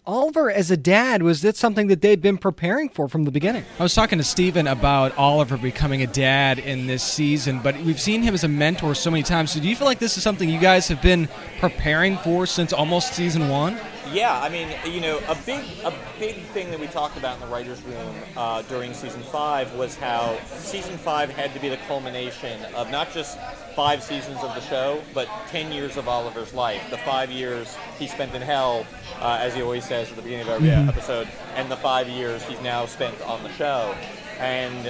Oliver 0.08 0.52
as 0.52 0.70
a 0.70 0.78
dad 0.78 1.24
was 1.24 1.42
that 1.42 1.56
something 1.56 1.88
that 1.88 2.02
they'd 2.02 2.22
been 2.22 2.38
preparing 2.38 2.90
for 2.90 3.08
from 3.08 3.24
the 3.24 3.32
beginning? 3.32 3.66
I 3.80 3.84
was 3.84 3.96
talking 3.96 4.20
to 4.20 4.24
Stephen 4.24 4.68
about 4.68 5.18
Oliver 5.18 5.58
becoming 5.58 6.04
a 6.04 6.08
dad 6.08 6.60
in 6.60 6.86
this 6.86 7.02
season, 7.02 7.60
but 7.60 7.76
we've 7.82 8.00
seen 8.00 8.22
him 8.22 8.36
as 8.36 8.44
a 8.44 8.48
mentor 8.48 8.94
so 8.94 9.10
many 9.10 9.24
times. 9.24 9.52
So 9.52 9.60
do 9.60 9.68
you 9.68 9.76
feel 9.76 9.88
like 9.88 9.98
this 9.98 10.16
is 10.16 10.22
something 10.22 10.48
you 10.48 10.60
guys 10.60 10.88
have 10.90 11.02
been 11.02 11.28
preparing 11.60 12.18
for 12.18 12.46
since 12.46 12.72
almost 12.72 13.14
season 13.14 13.50
one? 13.50 13.80
Yeah, 14.14 14.40
I 14.40 14.50
mean, 14.50 14.70
you 14.86 15.02
know, 15.02 15.20
a 15.28 15.36
big 15.46 15.64
a 15.84 15.94
big 16.20 16.36
thing 16.54 16.70
that 16.72 16.80
we 16.80 16.88
talked 16.88 17.18
about 17.18 17.36
in 17.36 17.42
the 17.42 17.48
writers' 17.48 17.82
room 17.84 18.16
uh, 18.38 18.62
during 18.64 18.94
season 18.94 19.22
five 19.24 19.74
was 19.74 19.96
how 19.96 20.38
season 20.58 20.98
five 20.98 21.30
had 21.32 21.54
to 21.54 21.60
be 21.60 21.70
the 21.70 21.78
culmination 21.88 22.64
of 22.76 22.92
not 22.92 23.12
just 23.12 23.38
five 23.76 24.04
seasons 24.04 24.38
of 24.44 24.54
the 24.54 24.62
show, 24.62 25.02
but 25.14 25.28
ten 25.50 25.72
years 25.72 25.98
of 25.98 26.08
Oliver's 26.08 26.54
life. 26.54 26.82
The 26.92 26.98
five 27.00 27.32
years 27.32 27.76
he 27.98 28.08
spent 28.08 28.34
in 28.36 28.42
hell, 28.42 28.86
uh, 29.20 29.40
as 29.42 29.56
he 29.56 29.62
always 29.62 29.84
says 29.86 30.10
at 30.12 30.16
the 30.16 30.22
beginning 30.22 30.48
of 30.48 30.54
every 30.54 30.70
Mhm. 30.70 30.88
episode, 30.88 31.28
and 31.56 31.70
the 31.70 31.78
five 31.78 32.08
years 32.08 32.44
he's 32.44 32.62
now 32.62 32.86
spent 32.86 33.20
on 33.22 33.42
the 33.44 33.52
show. 33.54 33.96
And 34.40 34.88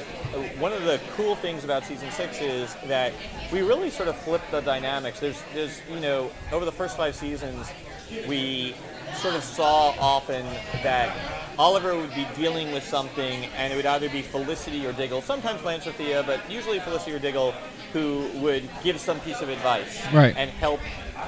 one 0.59 0.73
of 0.73 0.83
the 0.83 0.99
cool 1.15 1.35
things 1.35 1.63
about 1.63 1.85
season 1.85 2.11
six 2.11 2.41
is 2.41 2.75
that 2.87 3.13
we 3.51 3.61
really 3.61 3.91
sort 3.91 4.09
of 4.09 4.17
flipped 4.17 4.49
the 4.51 4.61
dynamics. 4.61 5.19
There's, 5.19 5.41
there's, 5.53 5.81
you 5.89 5.99
know, 5.99 6.31
over 6.51 6.65
the 6.65 6.71
first 6.71 6.97
five 6.97 7.15
seasons, 7.15 7.67
we 8.27 8.75
sort 9.15 9.35
of 9.35 9.43
saw 9.43 9.93
often 9.99 10.45
that 10.83 11.15
Oliver 11.57 11.95
would 11.95 12.13
be 12.13 12.27
dealing 12.35 12.71
with 12.71 12.83
something, 12.83 13.45
and 13.57 13.71
it 13.71 13.75
would 13.75 13.85
either 13.85 14.09
be 14.09 14.21
Felicity 14.21 14.85
or 14.85 14.91
Diggle, 14.93 15.21
sometimes 15.21 15.63
Lance 15.63 15.87
or 15.87 15.91
Thea, 15.93 16.23
but 16.25 16.39
usually 16.51 16.79
Felicity 16.79 17.13
or 17.13 17.19
Diggle, 17.19 17.53
who 17.93 18.27
would 18.35 18.67
give 18.83 18.99
some 18.99 19.19
piece 19.21 19.41
of 19.41 19.47
advice 19.49 20.01
Right. 20.13 20.35
and 20.37 20.49
help 20.49 20.79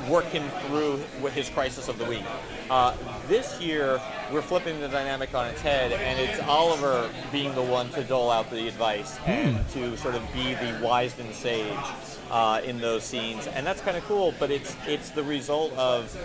work 0.09 0.25
him 0.25 0.43
through 0.67 0.99
with 1.21 1.33
his 1.33 1.49
crisis 1.49 1.87
of 1.87 1.97
the 1.97 2.03
week. 2.05 2.23
Uh, 2.69 2.93
this 3.29 3.59
year, 3.61 4.01
we're 4.33 4.41
flipping 4.41 4.81
the 4.81 4.89
dynamic 4.89 5.33
on 5.33 5.47
its 5.47 5.61
head, 5.61 5.93
and 5.93 6.19
it's 6.19 6.41
Oliver 6.41 7.09
being 7.31 7.55
the 7.55 7.61
one 7.61 7.89
to 7.91 8.03
dole 8.03 8.29
out 8.29 8.49
the 8.49 8.67
advice 8.67 9.17
and 9.25 9.67
to 9.69 9.95
sort 9.95 10.15
of 10.15 10.21
be 10.33 10.55
the 10.55 10.77
wise 10.83 11.17
and 11.19 11.33
sage 11.33 11.73
uh, 12.29 12.61
in 12.63 12.79
those 12.79 13.03
scenes, 13.03 13.47
and 13.47 13.65
that's 13.65 13.81
kind 13.81 13.97
of 13.97 14.03
cool. 14.05 14.33
But 14.39 14.51
it's 14.51 14.75
it's 14.85 15.09
the 15.11 15.23
result 15.23 15.73
of 15.73 16.15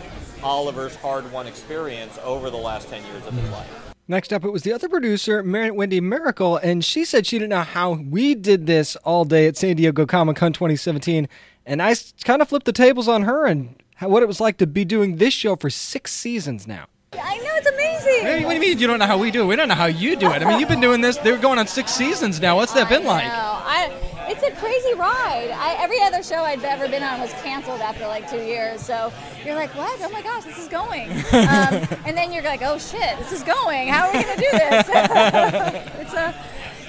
Oliver's 0.43 0.97
hard-won 0.97 1.47
experience 1.47 2.19
over 2.25 2.51
the 2.51 2.57
last 2.57 2.89
ten 2.89 3.05
years 3.07 3.27
of 3.27 3.35
his 3.35 3.51
life. 3.51 3.95
Next 4.09 4.33
up, 4.33 4.45
it 4.45 4.51
was 4.51 4.63
the 4.63 4.73
other 4.73 4.89
producer, 4.89 5.43
Mar- 5.43 5.73
Wendy 5.73 6.01
Mericle, 6.01 6.59
and 6.63 6.85
she 6.85 7.05
said 7.05 7.27
she 7.27 7.39
didn't 7.39 7.51
know 7.51 7.63
how 7.63 7.93
we 7.93 8.35
did 8.35 8.67
this 8.67 8.97
all 8.97 9.25
day 9.25 9.47
at 9.47 9.57
San 9.57 9.77
Diego 9.77 10.05
Comic 10.07 10.37
Con 10.37 10.53
2017. 10.53 11.29
And 11.65 11.81
I 11.81 11.95
kind 12.25 12.43
of 12.43 12.49
flipped 12.49 12.67
the 12.67 12.73
tables 12.73 13.07
on 13.07 13.23
her 13.23 13.47
and 13.47 13.77
how, 13.95 14.09
what 14.09 14.23
it 14.23 14.27
was 14.27 14.41
like 14.41 14.59
to 14.59 14.67
be 14.67 14.85
doing 14.85 15.17
this 15.17 15.33
show 15.33 15.55
for 15.55 15.71
six 15.71 16.13
seasons 16.13 16.67
now. 16.67 16.87
I 17.15 17.39
know 17.39 17.51
it's 17.55 17.69
amazing. 17.69 18.45
What 18.45 18.51
do 18.51 18.55
you 18.55 18.61
mean 18.61 18.79
you 18.79 18.87
don't 18.87 18.99
know 18.99 19.07
how 19.07 19.19
we 19.19 19.31
do 19.31 19.43
it? 19.43 19.47
We 19.47 19.57
don't 19.57 19.69
know 19.69 19.75
how 19.75 19.87
you 19.87 20.17
do 20.17 20.31
it. 20.33 20.43
I 20.43 20.45
mean, 20.47 20.59
you've 20.59 20.69
been 20.69 20.81
doing 20.81 21.01
this. 21.01 21.19
They're 21.19 21.39
going 21.39 21.59
on 21.59 21.67
six 21.67 21.93
seasons 21.93 22.41
now. 22.41 22.57
What's 22.57 22.73
that 22.73 22.89
been 22.89 23.05
like? 23.05 23.25
No, 23.25 23.31
I, 23.33 23.93
it's 24.33 24.43
a 24.43 24.51
crazy 24.53 24.95
ride. 24.95 25.51
I, 25.53 25.77
every 25.79 26.01
other 26.03 26.23
show 26.23 26.43
I'd 26.43 26.65
ever 26.65 26.89
been 26.89 27.03
on 27.03 27.21
was 27.21 27.33
canceled 27.43 27.81
after 27.81 28.07
like 28.07 28.31
two 28.31 28.43
years. 28.43 28.81
So 28.81 29.13
you're 29.45 29.55
like, 29.55 29.75
what? 29.77 30.01
Oh 30.01 30.09
my 30.09 30.23
gosh, 30.23 30.45
this 30.45 30.59
is 30.59 30.69
going. 30.69 31.11
Um, 31.11 31.87
and 32.07 32.17
then 32.17 32.33
you're 32.33 32.43
like, 32.43 32.63
oh 32.63 32.79
shit, 32.79 33.19
this 33.19 33.33
is 33.33 33.43
going. 33.43 33.89
How 33.89 34.07
are 34.07 34.13
we 34.13 34.25
going 34.25 34.37
to 34.37 34.43
do 34.43 34.51
this? 34.51 34.89
it's 34.89 36.15
a, 36.15 36.35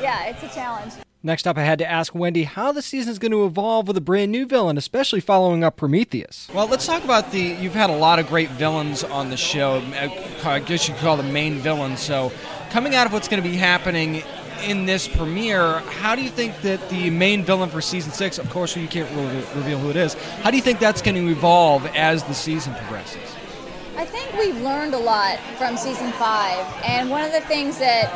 yeah, 0.02 0.26
it's 0.28 0.44
a 0.44 0.50
challenge. 0.50 0.94
Next 1.26 1.48
up, 1.48 1.58
I 1.58 1.64
had 1.64 1.80
to 1.80 1.90
ask 1.90 2.14
Wendy 2.14 2.44
how 2.44 2.74
the 2.74 2.82
season 2.82 3.12
is 3.12 3.20
going 3.20 3.32
to 3.32 3.46
evolve 3.46 3.88
with 3.88 3.96
a 3.96 4.02
brand 4.02 4.32
new 4.32 4.46
villain, 4.46 4.78
especially 4.78 5.22
following 5.22 5.64
up 5.64 5.78
Prometheus. 5.78 6.50
Well, 6.54 6.68
let's 6.68 6.86
talk 6.86 7.04
about 7.04 7.32
the. 7.32 7.40
You've 7.40 7.74
had 7.74 7.90
a 7.90 7.96
lot 7.96 8.20
of 8.20 8.28
great 8.28 8.50
villains 8.52 9.06
on 9.06 9.30
the 9.30 9.38
show. 9.38 9.82
I 10.44 10.60
guess 10.60 10.88
you 10.88 10.94
could 10.94 11.04
call 11.04 11.16
them 11.16 11.32
main 11.32 11.60
villains. 11.60 12.02
So, 12.02 12.34
coming 12.72 12.94
out 12.94 13.08
of 13.08 13.14
what's 13.14 13.30
going 13.30 13.42
to 13.42 13.50
be 13.50 13.56
happening 13.56 14.22
in 14.64 14.86
this 14.86 15.08
premiere, 15.08 15.80
how 15.80 16.16
do 16.16 16.22
you 16.22 16.30
think 16.30 16.60
that 16.62 16.90
the 16.90 17.10
main 17.10 17.44
villain 17.44 17.70
for 17.70 17.82
season 17.82 18.12
six, 18.12 18.38
of 18.40 18.50
course, 18.50 18.76
you 18.76 18.88
can't 18.88 19.10
really 19.12 19.36
reveal 19.56 19.78
who 19.78 19.90
it 19.90 19.96
is, 19.96 20.14
how 20.42 20.50
do 20.50 20.58
you 20.58 20.64
think 20.64 20.80
that's 20.80 21.02
going 21.02 21.16
to 21.16 21.32
evolve 21.32 21.86
as 21.96 22.24
the 22.24 22.34
season 22.34 22.74
progresses? 22.76 23.36
I 23.98 24.06
think 24.06 24.34
we've 24.34 24.60
learned 24.62 24.94
a 24.94 25.00
lot 25.00 25.40
from 25.58 25.78
season 25.78 26.12
five, 26.14 26.66
and 26.84 27.10
one 27.10 27.24
of 27.24 27.32
the 27.32 27.42
things 27.42 27.78
that 27.80 28.10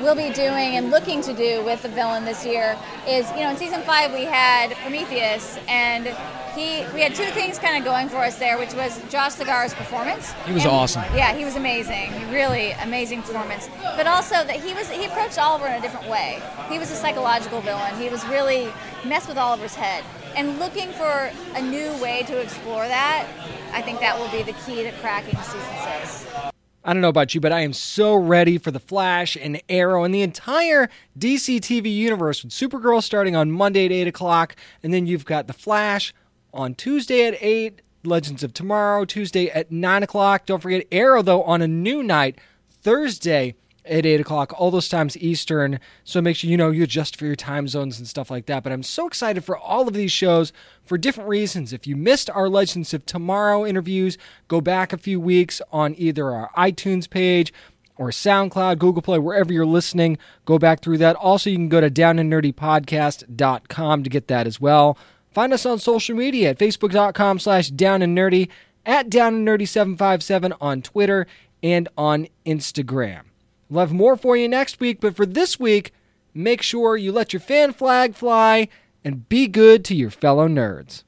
we'll 0.00 0.14
be 0.14 0.30
doing 0.30 0.76
and 0.76 0.90
looking 0.90 1.20
to 1.22 1.32
do 1.34 1.62
with 1.64 1.82
the 1.82 1.88
villain 1.88 2.24
this 2.24 2.44
year 2.44 2.76
is, 3.06 3.28
you 3.32 3.40
know, 3.40 3.50
in 3.50 3.56
season 3.56 3.82
five 3.82 4.12
we 4.12 4.24
had 4.24 4.72
Prometheus, 4.76 5.58
and 5.68 6.06
he 6.54 6.84
we 6.94 7.00
had 7.00 7.14
two 7.14 7.30
things 7.32 7.58
kind 7.58 7.76
of 7.76 7.84
going 7.84 8.08
for 8.08 8.18
us 8.18 8.36
there, 8.36 8.58
which 8.58 8.74
was 8.74 9.00
Josh 9.10 9.32
Segarra's 9.32 9.74
performance. 9.74 10.32
He 10.46 10.52
was 10.52 10.64
And- 10.64 10.72
awesome. 10.72 11.04
Yeah, 11.14 11.34
he 11.34 11.44
was 11.44 11.56
amazing. 11.56 12.12
Really 12.30 12.72
amazing 12.82 13.22
performance. 13.22 13.68
But 13.96 14.06
also 14.06 14.36
that 14.44 14.56
he 14.56 14.74
was 14.74 14.88
he 14.90 15.04
approached 15.06 15.38
Oliver 15.38 15.66
in 15.66 15.74
a 15.74 15.80
different 15.80 16.08
way. 16.08 16.40
He 16.68 16.78
was 16.78 16.90
a 16.90 16.96
psychological 16.96 17.60
villain. 17.60 17.94
He 17.98 18.08
was 18.08 18.24
really 18.26 18.72
messed 19.04 19.28
with 19.28 19.38
Oliver's 19.38 19.74
head. 19.74 20.04
And 20.36 20.58
looking 20.58 20.90
for 20.92 21.30
a 21.54 21.62
new 21.62 21.92
way 22.02 22.24
to 22.26 22.38
explore 22.40 22.88
that, 22.88 23.26
I 23.72 23.82
think 23.82 24.00
that 24.00 24.18
will 24.18 24.28
be 24.30 24.42
the 24.42 24.56
key 24.66 24.82
to 24.82 24.90
cracking 25.00 25.36
season 25.36 25.60
six. 25.84 26.26
I 26.86 26.92
don't 26.92 27.00
know 27.00 27.08
about 27.08 27.34
you, 27.34 27.40
but 27.40 27.52
I 27.52 27.60
am 27.60 27.72
so 27.72 28.14
ready 28.14 28.58
for 28.58 28.70
The 28.70 28.78
Flash 28.78 29.38
and 29.40 29.58
Arrow 29.70 30.04
and 30.04 30.14
the 30.14 30.20
entire 30.20 30.90
DC 31.18 31.60
TV 31.60 31.94
universe 31.94 32.44
with 32.44 32.52
Supergirl 32.52 33.02
starting 33.02 33.34
on 33.34 33.50
Monday 33.50 33.86
at 33.86 33.92
8 33.92 34.08
o'clock. 34.08 34.54
And 34.82 34.92
then 34.92 35.06
you've 35.06 35.24
got 35.24 35.46
The 35.46 35.54
Flash 35.54 36.12
on 36.52 36.74
Tuesday 36.74 37.26
at 37.26 37.38
8, 37.40 37.80
Legends 38.04 38.42
of 38.42 38.52
Tomorrow, 38.52 39.06
Tuesday 39.06 39.48
at 39.48 39.72
9 39.72 40.02
o'clock. 40.02 40.44
Don't 40.44 40.60
forget 40.60 40.86
Arrow, 40.92 41.22
though, 41.22 41.42
on 41.44 41.62
a 41.62 41.68
new 41.68 42.02
night, 42.02 42.38
Thursday 42.68 43.54
at 43.84 44.06
8 44.06 44.20
o'clock, 44.20 44.52
all 44.58 44.70
those 44.70 44.88
times 44.88 45.16
Eastern. 45.16 45.80
So 46.04 46.22
make 46.22 46.36
sure 46.36 46.50
you 46.50 46.56
know 46.56 46.70
you 46.70 46.84
adjust 46.84 47.16
for 47.16 47.26
your 47.26 47.36
time 47.36 47.68
zones 47.68 47.98
and 47.98 48.08
stuff 48.08 48.30
like 48.30 48.46
that. 48.46 48.62
But 48.62 48.72
I'm 48.72 48.82
so 48.82 49.06
excited 49.06 49.44
for 49.44 49.56
all 49.56 49.86
of 49.86 49.94
these 49.94 50.12
shows 50.12 50.52
for 50.84 50.96
different 50.96 51.28
reasons. 51.28 51.72
If 51.72 51.86
you 51.86 51.96
missed 51.96 52.30
our 52.30 52.48
Legends 52.48 52.94
of 52.94 53.06
Tomorrow 53.06 53.66
interviews, 53.66 54.18
go 54.48 54.60
back 54.60 54.92
a 54.92 54.98
few 54.98 55.20
weeks 55.20 55.60
on 55.72 55.94
either 55.98 56.30
our 56.30 56.50
iTunes 56.56 57.08
page 57.08 57.52
or 57.96 58.10
SoundCloud, 58.10 58.78
Google 58.78 59.02
Play, 59.02 59.18
wherever 59.18 59.52
you're 59.52 59.66
listening. 59.66 60.18
Go 60.44 60.58
back 60.58 60.80
through 60.80 60.98
that. 60.98 61.16
Also, 61.16 61.50
you 61.50 61.56
can 61.56 61.68
go 61.68 61.80
to 61.80 61.90
downandnerdypodcast.com 61.90 64.02
to 64.02 64.10
get 64.10 64.28
that 64.28 64.46
as 64.46 64.60
well. 64.60 64.96
Find 65.30 65.52
us 65.52 65.66
on 65.66 65.78
social 65.78 66.16
media 66.16 66.50
at 66.50 66.58
facebook.com 66.58 67.38
slash 67.38 67.70
downandnerdy, 67.70 68.48
at 68.86 69.10
downandnerdy757 69.10 70.56
on 70.60 70.82
Twitter 70.82 71.26
and 71.62 71.88
on 71.96 72.28
Instagram. 72.44 73.22
We'll 73.74 73.80
have 73.80 73.92
more 73.92 74.16
for 74.16 74.36
you 74.36 74.46
next 74.48 74.78
week, 74.78 75.00
but 75.00 75.16
for 75.16 75.26
this 75.26 75.58
week, 75.58 75.90
make 76.32 76.62
sure 76.62 76.96
you 76.96 77.10
let 77.10 77.32
your 77.32 77.40
fan 77.40 77.72
flag 77.72 78.14
fly 78.14 78.68
and 79.02 79.28
be 79.28 79.48
good 79.48 79.84
to 79.86 79.96
your 79.96 80.10
fellow 80.10 80.46
nerds. 80.46 81.02